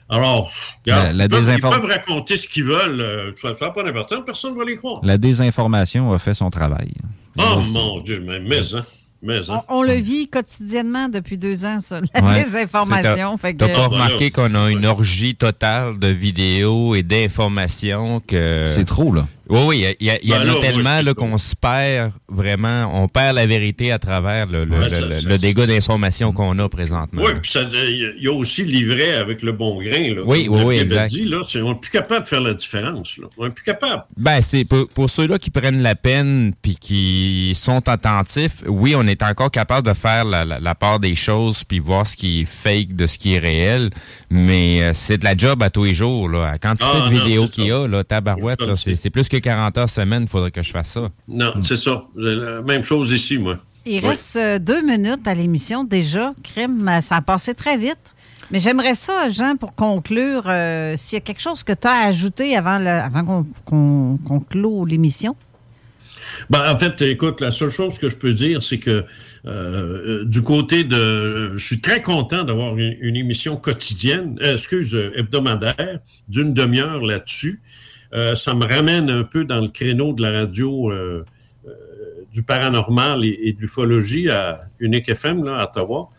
Alors, 0.09 0.51
regarde, 0.87 1.07
La- 1.09 1.13
la 1.13 1.25
ils, 1.25 1.29
peuvent, 1.29 1.43
ils 1.43 1.57
désinform- 1.57 1.81
peuvent 1.81 1.91
raconter 1.91 2.37
ce 2.37 2.47
qu'ils 2.49 2.65
veulent, 2.65 3.01
euh, 3.01 3.33
ça 3.41 3.53
n'a 3.61 3.71
pas 3.73 3.83
d'importance, 3.83 4.21
personne 4.25 4.53
ne 4.53 4.59
va 4.59 4.65
les 4.65 4.77
croire. 4.77 5.01
La 5.03 5.19
désinformation 5.19 6.13
a 6.13 6.19
fait 6.19 6.35
son 6.35 6.49
travail. 6.51 6.93
Oh 7.39 7.61
mon 7.73 8.01
Dieu, 8.01 8.23
mais, 8.25 8.39
mais, 8.39 8.75
hein, 8.75 8.81
mais, 9.23 9.51
hein. 9.51 9.63
On, 9.69 9.79
on 9.79 9.83
le 9.83 9.95
vit 9.95 10.29
quotidiennement 10.29 11.09
depuis 11.09 11.39
deux 11.39 11.65
ans, 11.65 11.81
ça, 11.81 12.01
la 12.15 12.23
Ouais. 12.23 12.45
désinformation. 12.45 13.33
T'as 13.33 13.37
Fait 13.39 13.55
que, 13.55 13.59
t'as 13.59 13.75
pas 13.75 13.89
remarqué 13.89 14.31
qu'on 14.31 14.55
a 14.55 14.71
une 14.71 14.87
orgie 14.87 15.35
totale 15.35 15.99
de 15.99 16.09
vidéos 16.09 16.95
et 16.95 17.03
d'informations 17.03 18.21
que... 18.21 18.71
C'est 18.75 18.85
trop, 18.85 19.13
là. 19.13 19.27
Oui, 19.49 19.61
oui, 19.67 19.85
il 20.01 20.07
y, 20.07 20.11
a- 20.11 20.19
il 20.23 20.33
en 20.35 20.39
Ben 20.39 20.49
a 20.49 20.53
moi, 20.53 20.61
tellement 20.61 21.15
qu'on 21.15 21.39
se 21.39 21.55
perd 21.55 22.11
vraiment, 22.29 22.91
on 23.01 23.07
perd 23.07 23.37
la 23.37 23.47
vérité 23.47 23.93
à 23.93 23.99
travers 23.99 24.47
le, 24.47 24.65
le- 24.65 24.73
Ouais, 24.77 24.85
le- 24.85 24.89
ça- 24.89 25.01
le- 25.07 25.13
ça- 25.13 25.29
le 25.29 25.37
ça- 25.37 25.41
dégât 25.41 25.67
d'informations 25.67 26.33
qu'on 26.33 26.59
a 26.59 26.69
présentement. 26.69 27.23
Oui, 27.25 27.33
puis 27.41 27.53
il 27.55 28.25
y 28.25 28.29
a 28.29 28.33
aussi 28.33 28.65
livret 28.65 29.15
avec 29.15 29.43
le 29.43 29.53
bon 29.53 29.79
grain. 29.79 30.15
Là, 30.15 30.23
Oui, 30.25 30.49
oui, 30.51 30.63
oui, 30.65 30.79
exact. 30.79 31.11
dit, 31.11 31.25
là, 31.25 31.41
c'est- 31.47 31.61
on 31.63 31.75
n'est 31.75 31.79
plus 31.79 31.91
capable 31.93 32.25
de 32.25 32.29
faire 32.29 32.41
la 32.41 32.55
différence. 32.55 33.19
Là. 33.19 33.29
On 33.39 33.45
n'est 33.45 33.51
plus 33.53 33.65
capable. 33.65 34.03
Ben, 34.17 34.41
c'est 34.41 34.65
pour, 34.65 34.89
pour 34.89 35.09
ceux-là 35.11 35.39
qui 35.39 35.51
prennent 35.51 35.83
la 35.83 35.95
peine 35.95 36.53
puis 36.61 36.77
qui 36.81 37.53
sont 37.55 37.89
attentifs, 37.89 38.63
oui, 38.67 38.95
on 38.97 39.07
est 39.07 39.23
encore 39.23 39.51
capable 39.53 39.87
de 39.87 39.95
faire 39.95 40.25
la, 40.25 40.45
la- 40.45 40.59
la 40.59 40.75
part 40.75 40.99
des 40.99 41.15
choses 41.15 41.63
puis 41.63 41.79
voir 41.79 42.07
ce 42.07 42.17
qui 42.17 42.41
est 42.41 42.45
fake 42.47 42.97
de 42.97 43.07
ce 43.07 43.17
qui 43.19 43.35
est 43.35 43.39
réel, 43.39 43.91
mais 44.31 44.83
euh, 44.83 44.93
c'est 44.95 45.19
de 45.19 45.25
la 45.25 45.37
job 45.37 45.63
à 45.63 45.71
tous 45.71 45.85
les 45.85 45.95
jours. 45.95 46.29
Là. 46.29 46.51
La 46.53 46.59
quantité 46.59 46.91
Ah, 46.93 47.09
de 47.09 47.15
vidéos 47.15 47.47
qu'il 47.47 47.67
y 47.67 47.71
a, 47.71 47.87
là, 47.87 48.03
tabarouette, 48.03 48.59
c'est 48.77 49.11
plus 49.11 49.29
que 49.29 49.36
40 49.41 49.79
heures 49.79 49.89
semaine, 49.89 50.23
il 50.23 50.29
faudrait 50.29 50.51
que 50.51 50.63
je 50.63 50.71
fasse 50.71 50.89
ça. 50.93 51.09
Non, 51.29 51.53
c'est 51.63 51.77
ça. 51.77 52.05
La 52.17 52.63
Même 52.63 52.83
chose 52.83 53.13
ici, 53.13 53.39
moi. 53.39 53.57
il 53.85 54.01
Oui. 54.03 54.09
reste 54.09 54.37
euh, 54.37 54.59
deux 54.59 54.83
minutes 54.83 55.27
à 55.27 55.35
l'émission 55.35 55.85
déjà. 55.85 56.33
Crime, 56.43 56.89
euh, 56.89 57.01
ça 57.01 57.17
a 57.17 57.23
passé 57.23 57.55
très 57.55 57.77
vite. 57.77 57.99
Mais 58.53 58.61
j'aimerais 58.61 58.95
ça, 58.95 59.29
Jean, 59.29 59.57
pour 59.57 59.75
conclure, 59.75 60.45
euh, 60.47 60.95
s'il 60.97 61.17
y 61.17 61.19
a 61.19 61.21
quelque 61.21 61.41
chose 61.43 61.65
que 61.65 61.73
tu 61.73 61.87
as 61.89 61.93
à 61.93 62.07
ajouter 62.07 62.57
avant, 62.57 62.79
le- 62.79 62.87
avant 62.89 63.45
qu'on 63.65 64.41
clôt 64.49 64.85
l'émission. 64.85 65.35
Ben, 66.51 66.73
en 66.73 66.79
fait, 66.79 67.01
écoute, 67.03 67.41
la 67.41 67.51
seule 67.51 67.71
chose 67.71 67.99
que 67.99 68.09
je 68.09 68.17
peux 68.17 68.33
dire, 68.33 68.63
c'est 68.63 68.79
que 68.79 69.05
euh, 69.47 70.25
du 70.25 70.43
côté 70.43 70.85
de... 70.85 71.55
Je 71.57 71.65
suis 71.65 71.81
très 71.81 72.03
content 72.03 72.45
d'avoir 72.45 72.77
une, 72.77 73.17
émission 73.17 73.57
quotidienne, 73.57 74.39
euh, 74.43 74.53
excuse, 74.55 74.95
hebdomadaire, 75.17 76.01
d'une 76.29 76.53
demi-heure 76.53 77.03
là-dessus. 77.03 77.63
Euh, 78.13 78.35
ça 78.35 78.55
me 78.55 78.65
ramène 78.65 79.11
un 79.11 79.25
peu 79.25 79.45
dans 79.45 79.61
le 79.61 79.69
créneau 79.69 80.13
de 80.13 80.23
la 80.23 80.33
radio 80.33 80.93
du 82.33 82.43
paranormal 82.43 83.25
et, 83.25 83.53
de 83.53 83.61
l'ufologie 83.61 84.29
à 84.29 84.63
Unique 84.79 85.09
FM, 85.09 85.45
là, 85.45 85.59
à 85.61 85.65
Ottawa. 85.65 86.11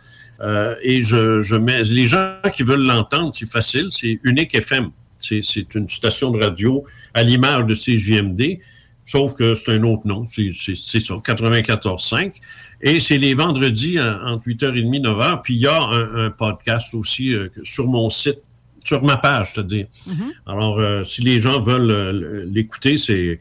et 0.82 1.02
je, 1.02 1.40
je 1.42 1.56
mets... 1.56 1.84
Les 1.84 2.06
gens 2.06 2.36
qui 2.54 2.64
veulent 2.64 2.86
l'entendre, 2.86 3.32
c'est 3.34 3.50
facile, 3.50 3.88
c'est 3.92 4.20
Unique 4.24 4.56
FM. 4.56 4.90
C'est 5.20 5.76
une 5.76 5.88
station 5.88 6.32
de 6.32 6.40
radio 6.44 6.84
à 7.14 7.24
l'image 7.24 7.66
de 7.66 7.74
CJMD 7.74 8.60
sauf 9.08 9.34
que 9.34 9.56
c'est 9.56 9.72
un 9.72 9.84
autre 9.84 10.06
nom, 10.06 10.26
c'est 10.28 10.52
ça, 10.52 11.16
94.5. 11.16 12.34
Et 12.82 13.00
c'est 13.00 13.18
les 13.18 13.34
vendredis 13.34 14.00
entre 14.00 14.46
8h30 14.48 14.96
et 14.96 15.00
9h. 15.00 15.42
Puis 15.42 15.56
il 15.56 15.62
y 15.62 15.68
a 15.68 15.82
un, 15.82 16.30
podcast 16.30 16.94
aussi 16.94 17.34
euh, 17.34 17.48
sur 17.64 17.88
mon 17.88 18.10
site, 18.10 18.42
sur 18.88 19.04
ma 19.04 19.18
page, 19.18 19.52
c'est-à-dire. 19.54 19.88
Mm-hmm. 20.08 20.32
Alors, 20.48 20.80
euh, 20.80 21.04
si 21.04 21.22
les 21.22 21.40
gens 21.40 21.62
veulent 21.62 21.92
euh, 21.92 22.46
l'écouter, 22.52 22.98
c'est... 22.98 23.40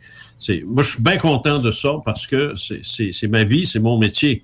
Moi, 0.66 0.82
je 0.82 0.90
suis 0.90 1.02
bien 1.02 1.16
content 1.16 1.58
de 1.58 1.70
ça 1.70 1.96
parce 2.04 2.26
que 2.26 2.54
c'est 2.56 3.28
ma 3.28 3.44
vie, 3.44 3.64
c'est 3.64 3.80
mon 3.80 3.98
métier 3.98 4.42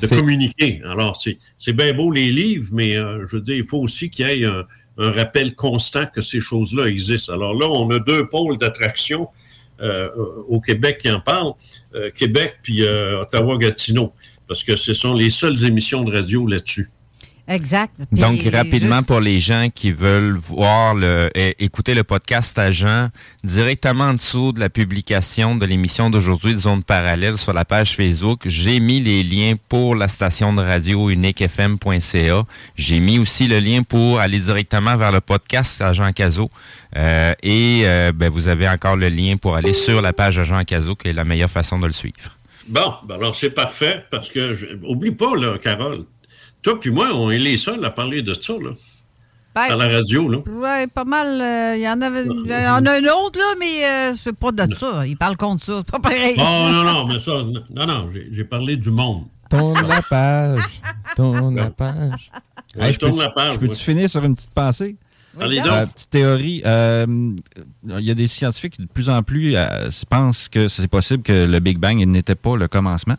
de 0.00 0.06
communiquer. 0.06 0.80
Alors, 0.84 1.20
c'est 1.58 1.72
bien 1.72 1.92
beau 1.92 2.10
les 2.12 2.30
livres, 2.30 2.68
mais 2.72 2.94
je 2.94 3.36
veux 3.36 3.42
dire, 3.42 3.56
il 3.56 3.64
faut 3.64 3.78
aussi 3.78 4.10
qu'il 4.10 4.28
y 4.28 4.30
ait 4.30 4.44
un, 4.44 4.64
un 4.98 5.10
rappel 5.10 5.54
constant 5.54 6.06
que 6.06 6.20
ces 6.20 6.40
choses-là 6.40 6.86
existent. 6.86 7.32
Alors 7.32 7.54
là, 7.54 7.68
on 7.68 7.90
a 7.90 7.98
deux 7.98 8.28
pôles 8.28 8.58
d'attraction 8.58 9.28
euh, 9.80 10.08
au 10.48 10.60
Québec 10.60 10.98
qui 11.02 11.10
en 11.10 11.20
parlent, 11.20 11.54
euh, 11.94 12.08
Québec 12.10 12.58
puis 12.62 12.84
euh, 12.84 13.22
Ottawa-Gatineau, 13.22 14.12
parce 14.46 14.62
que 14.62 14.76
ce 14.76 14.94
sont 14.94 15.14
les 15.14 15.30
seules 15.30 15.64
émissions 15.64 16.04
de 16.04 16.12
radio 16.12 16.46
là-dessus. 16.46 16.88
Exact. 17.46 17.92
Donc, 18.10 18.40
rapidement, 18.50 19.02
pour 19.02 19.20
les 19.20 19.38
gens 19.38 19.68
qui 19.72 19.92
veulent 19.92 20.38
voir 20.38 20.94
le, 20.94 21.28
écouter 21.34 21.94
le 21.94 22.02
podcast 22.02 22.58
agent 22.58 23.08
directement 23.42 24.04
en 24.04 24.14
dessous 24.14 24.52
de 24.52 24.60
la 24.60 24.70
publication 24.70 25.54
de 25.54 25.66
l'émission 25.66 26.08
d'aujourd'hui 26.08 26.54
de 26.54 26.58
Zone 26.58 26.82
Parallèle 26.82 27.36
sur 27.36 27.52
la 27.52 27.66
page 27.66 27.96
Facebook, 27.96 28.42
j'ai 28.46 28.80
mis 28.80 29.00
les 29.00 29.22
liens 29.22 29.54
pour 29.68 29.94
la 29.94 30.08
station 30.08 30.54
de 30.54 30.62
radio 30.62 31.10
uniquefm.ca. 31.10 32.44
J'ai 32.76 33.00
mis 33.00 33.18
aussi 33.18 33.46
le 33.46 33.60
lien 33.60 33.82
pour 33.82 34.20
aller 34.20 34.40
directement 34.40 34.96
vers 34.96 35.12
le 35.12 35.20
podcast 35.20 35.82
Agent 35.82 36.12
Caso. 36.12 36.50
Euh, 36.96 37.34
et 37.42 37.82
euh, 37.84 38.12
ben, 38.12 38.30
vous 38.30 38.48
avez 38.48 38.68
encore 38.68 38.96
le 38.96 39.08
lien 39.10 39.36
pour 39.36 39.56
aller 39.56 39.74
sur 39.74 40.00
la 40.00 40.14
page 40.14 40.38
Agent 40.38 40.64
Caso, 40.64 40.96
qui 40.96 41.08
est 41.08 41.12
la 41.12 41.24
meilleure 41.24 41.50
façon 41.50 41.78
de 41.78 41.86
le 41.86 41.92
suivre. 41.92 42.38
Bon, 42.68 42.94
ben 43.06 43.16
alors 43.16 43.34
c'est 43.34 43.50
parfait 43.50 44.04
parce 44.10 44.30
que, 44.30 44.54
je, 44.54 44.66
oublie 44.84 45.10
pas, 45.10 45.36
là, 45.36 45.58
Carole, 45.58 46.06
toi 46.64 46.80
puis 46.80 46.90
moi, 46.90 47.10
on 47.14 47.30
est 47.30 47.38
les 47.38 47.56
seuls 47.56 47.84
à 47.84 47.90
parler 47.90 48.22
de 48.22 48.34
ça, 48.34 48.54
là. 48.54 48.70
Ben, 49.54 49.70
à 49.70 49.76
la 49.76 49.88
radio, 49.88 50.28
là. 50.28 50.38
Oui, 50.44 50.90
pas 50.92 51.04
mal. 51.04 51.40
Euh, 51.40 51.76
il 51.76 51.82
y 51.82 51.88
en 51.88 52.00
avait. 52.00 52.24
Il 52.24 52.50
y 52.50 52.54
en 52.54 52.84
a 52.84 52.92
un 52.92 53.24
autre, 53.24 53.38
là, 53.38 53.54
mais 53.60 53.84
euh, 53.84 54.14
c'est 54.14 54.36
pas 54.36 54.50
de 54.50 54.74
ça. 54.74 55.06
Il 55.06 55.16
parle 55.16 55.36
contre 55.36 55.64
ça. 55.64 55.80
C'est 55.84 55.92
pas 55.92 56.00
pareil. 56.00 56.34
Oh, 56.38 56.68
non, 56.72 56.82
non, 56.82 57.06
mais 57.06 57.20
ça. 57.20 57.32
Non, 57.70 57.86
non, 57.86 58.08
j'ai 58.32 58.44
parlé 58.44 58.76
du 58.76 58.90
monde. 58.90 59.26
Tourne 59.48 59.86
la 59.86 60.02
page. 60.02 60.60
Tourne 61.14 61.54
la 61.54 61.70
page. 61.70 62.32
je 62.74 62.98
tourne 62.98 63.18
la 63.18 63.30
page. 63.30 63.52
Je 63.52 63.58
peux-tu 63.60 63.76
finir 63.76 64.10
sur 64.10 64.24
une 64.24 64.34
petite 64.34 64.50
pensée? 64.50 64.96
Allez 65.38 65.60
donc. 65.60 65.68
Euh, 65.68 65.86
petite 65.86 66.10
théorie. 66.10 66.62
il 66.64 68.04
y 68.04 68.10
a 68.10 68.14
des 68.14 68.26
scientifiques 68.26 68.72
qui, 68.72 68.82
de 68.82 68.88
plus 68.88 69.08
en 69.08 69.22
plus, 69.22 69.54
pensent 70.10 70.48
que 70.48 70.66
c'est 70.66 70.88
possible 70.88 71.22
que 71.22 71.46
le 71.46 71.60
Big 71.60 71.78
Bang 71.78 72.04
n'était 72.04 72.34
pas 72.34 72.56
le 72.56 72.66
commencement 72.66 73.16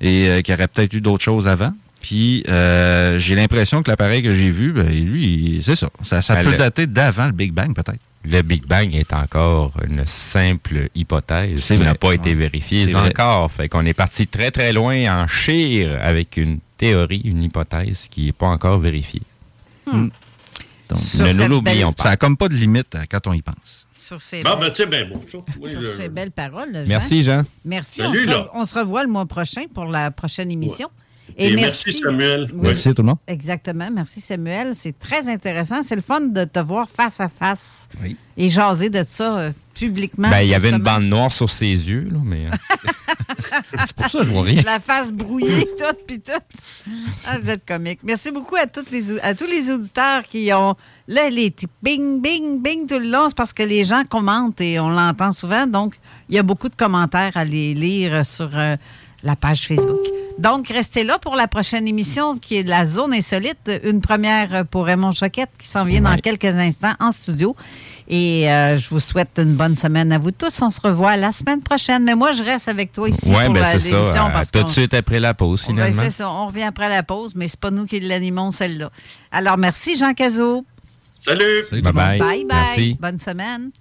et 0.00 0.42
qu'il 0.42 0.52
y 0.52 0.56
aurait 0.56 0.66
peut-être 0.66 0.94
eu 0.94 1.00
d'autres 1.00 1.22
choses 1.22 1.46
avant. 1.46 1.72
Puis 2.00 2.44
euh, 2.48 3.18
j'ai 3.18 3.34
l'impression 3.34 3.82
que 3.82 3.90
l'appareil 3.90 4.22
que 4.22 4.34
j'ai 4.34 4.50
vu, 4.50 4.72
ben, 4.72 4.88
lui, 4.88 5.60
c'est 5.62 5.76
ça. 5.76 5.90
Ça, 6.02 6.34
ben, 6.34 6.50
peut 6.50 6.56
dater 6.56 6.86
d'avant 6.86 7.26
le 7.26 7.32
Big 7.32 7.52
Bang, 7.52 7.74
peut-être. 7.74 8.00
Le 8.24 8.42
Big 8.42 8.66
Bang 8.66 8.94
est 8.94 9.12
encore 9.14 9.72
une 9.86 10.04
simple 10.06 10.88
hypothèse 10.94 11.66
qui 11.66 11.78
n'a 11.78 11.94
pas 11.94 12.12
été 12.12 12.34
vérifiée 12.34 12.94
encore. 12.94 13.50
Fait 13.50 13.68
qu'on 13.68 13.84
est 13.86 13.94
parti 13.94 14.26
très 14.26 14.50
très 14.50 14.72
loin 14.72 15.22
en 15.22 15.26
chire 15.26 15.98
avec 16.02 16.36
une 16.36 16.58
théorie, 16.76 17.22
une 17.24 17.42
hypothèse 17.42 18.08
qui 18.10 18.26
n'est 18.26 18.32
pas 18.32 18.48
encore 18.48 18.78
vérifiée. 18.78 19.22
Hmm. 19.86 20.08
Donc, 20.90 21.14
ne 21.14 21.32
nous 21.32 21.48
l'oublions 21.48 21.92
pas. 21.92 22.02
Ça 22.02 22.08
n'a 22.10 22.16
comme 22.16 22.36
pas 22.36 22.48
de 22.48 22.54
limite 22.54 22.94
euh, 22.94 23.04
quand 23.10 23.26
on 23.26 23.32
y 23.32 23.42
pense. 23.42 23.86
Sur 23.94 24.20
ces, 24.20 24.42
ben, 24.42 24.56
ben, 24.58 25.08
bon, 25.08 25.20
Sur 25.26 25.44
ces 25.96 26.08
belles 26.08 26.32
paroles. 26.32 26.72
Jean. 26.72 26.84
Merci, 26.86 27.22
Jean. 27.22 27.42
Merci. 27.64 28.02
on, 28.54 28.64
se 28.64 28.74
revoit 28.74 29.02
le 29.04 29.10
mois 29.10 29.26
prochain 29.26 29.64
pour 29.72 29.84
la 29.84 30.10
prochaine 30.10 30.50
émission. 30.50 30.90
Et, 31.36 31.54
merci, 31.54 31.92
Samuel. 31.92 32.50
Merci 32.52 32.94
tout 32.94 33.02
le 33.02 33.08
monde. 33.08 33.18
Exactement. 33.26 33.88
Merci 33.92 34.20
Samuel. 34.20 34.74
C'est 34.74 34.98
très 34.98 35.28
intéressant. 35.28 35.82
C'est 35.82 35.96
le 35.96 36.02
fun 36.02 36.20
de 36.20 36.44
te 36.44 36.60
voir 36.60 36.88
face 36.88 37.20
à 37.20 37.28
face 37.28 37.88
et 38.36 38.48
jaser 38.48 38.90
de 38.90 39.04
ça 39.08 39.38
euh, 39.38 39.52
publiquement. 39.74 40.30
Ben, 40.30 40.40
il 40.40 40.48
y 40.48 40.54
avait 40.54 40.70
une 40.70 40.78
bande 40.78 41.04
noire 41.04 41.32
sur 41.32 41.50
ses 41.50 41.66
yeux, 41.66 42.08
là, 42.10 42.18
mais. 42.24 42.46
Euh, 42.46 42.50
c'est 43.86 43.96
pour 43.96 44.06
ça 44.06 44.18
que 44.18 44.24
je 44.24 44.30
vois 44.30 44.42
rien. 44.42 44.62
La 44.64 44.80
face 44.80 45.12
brouillée, 45.12 45.66
toute, 45.78 46.06
puis 46.06 46.20
toute. 46.20 46.42
Ah, 47.26 47.38
vous 47.38 47.50
êtes 47.50 47.66
comique. 47.66 48.00
Merci 48.02 48.30
beaucoup 48.30 48.56
à, 48.56 48.66
toutes 48.66 48.90
les, 48.90 49.18
à 49.20 49.34
tous 49.34 49.46
les 49.46 49.70
auditeurs 49.70 50.24
qui 50.24 50.52
ont 50.52 50.76
là, 51.08 51.30
les 51.30 51.54
bing, 51.82 52.20
bing, 52.20 52.60
bing 52.62 52.86
tout 52.86 52.98
le 52.98 53.08
long. 53.08 53.28
C'est 53.28 53.36
parce 53.36 53.52
que 53.52 53.62
les 53.62 53.84
gens 53.84 54.04
commentent 54.04 54.60
et 54.60 54.78
on 54.80 54.88
l'entend 54.88 55.32
souvent. 55.32 55.66
Donc, 55.66 55.94
il 56.28 56.36
y 56.36 56.38
a 56.38 56.42
beaucoup 56.42 56.68
de 56.68 56.76
commentaires 56.76 57.36
à 57.36 57.44
les 57.44 57.74
lire 57.74 58.24
sur. 58.24 58.50
Euh, 58.54 58.76
la 59.22 59.36
page 59.36 59.66
Facebook. 59.66 60.00
Donc, 60.40 60.68
restez 60.68 61.04
là 61.04 61.18
pour 61.18 61.36
la 61.36 61.48
prochaine 61.48 61.86
émission 61.86 62.38
qui 62.38 62.56
est 62.56 62.64
de 62.64 62.70
la 62.70 62.86
zone 62.86 63.12
insolite. 63.12 63.70
Une 63.84 64.00
première 64.00 64.64
pour 64.64 64.86
Raymond 64.86 65.12
Choquette 65.12 65.50
qui 65.58 65.66
s'en 65.66 65.84
vient 65.84 66.00
dans 66.00 66.16
quelques 66.16 66.46
instants 66.46 66.94
en 66.98 67.12
studio. 67.12 67.54
Et 68.08 68.50
euh, 68.50 68.78
je 68.78 68.88
vous 68.88 69.00
souhaite 69.00 69.38
une 69.38 69.54
bonne 69.54 69.76
semaine 69.76 70.10
à 70.12 70.18
vous 70.18 70.30
tous. 70.30 70.62
On 70.62 70.70
se 70.70 70.80
revoit 70.80 71.18
la 71.18 71.32
semaine 71.32 71.60
prochaine. 71.60 72.04
Mais 72.04 72.14
moi, 72.14 72.32
je 72.32 72.42
reste 72.42 72.68
avec 72.68 72.90
toi 72.90 73.10
ici 73.10 73.28
ouais, 73.28 73.44
pour 73.44 73.52
ben 73.52 73.66
l'émission. 73.68 74.02
Euh, 74.02 74.42
tout 74.50 74.62
de 74.62 74.70
suite 74.70 74.94
après 74.94 75.20
la 75.20 75.34
pause, 75.34 75.62
finalement. 75.62 76.02
c'est 76.02 76.08
ça. 76.08 76.30
On 76.30 76.46
revient 76.46 76.62
après 76.62 76.88
la 76.88 77.02
pause, 77.02 77.34
mais 77.34 77.46
c'est 77.46 77.60
pas 77.60 77.70
nous 77.70 77.84
qui 77.84 78.00
l'animons, 78.00 78.50
celle-là. 78.50 78.90
Alors, 79.30 79.58
merci, 79.58 79.98
Jean 79.98 80.14
Cazot. 80.14 80.64
Salut. 80.98 81.64
Salut. 81.68 81.82
Bye 81.82 81.92
bye. 81.92 82.18
Bye 82.18 82.44
bye. 82.46 82.46
Merci. 82.48 82.98
Bonne 82.98 83.18
semaine. 83.18 83.72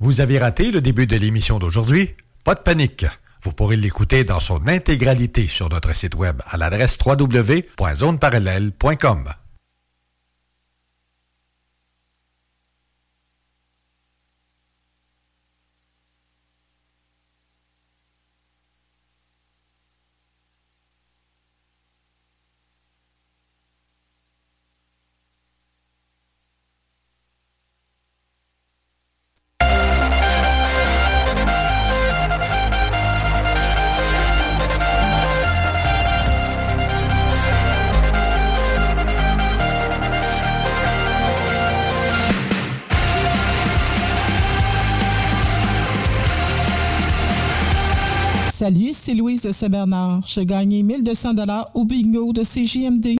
Vous 0.00 0.22
avez 0.22 0.38
raté 0.38 0.70
le 0.70 0.80
début 0.80 1.06
de 1.06 1.16
l'émission 1.16 1.58
d'aujourd'hui? 1.58 2.14
Pas 2.44 2.54
de 2.54 2.60
panique. 2.60 3.04
Vous 3.42 3.52
pourrez 3.52 3.76
l'écouter 3.76 4.24
dans 4.24 4.40
son 4.40 4.66
intégralité 4.68 5.46
sur 5.46 5.70
notre 5.70 5.94
site 5.94 6.14
web 6.14 6.40
à 6.46 6.56
l'adresse 6.56 6.96
www.zoneparallèle.com. 7.04 9.34
Saint-Bernard. 49.52 50.20
J'ai 50.26 50.46
gagné 50.46 50.82
1200 50.82 51.34
dollars 51.34 51.70
au 51.74 51.84
bingo 51.84 52.32
de 52.32 52.42
CJMD. 52.42 53.19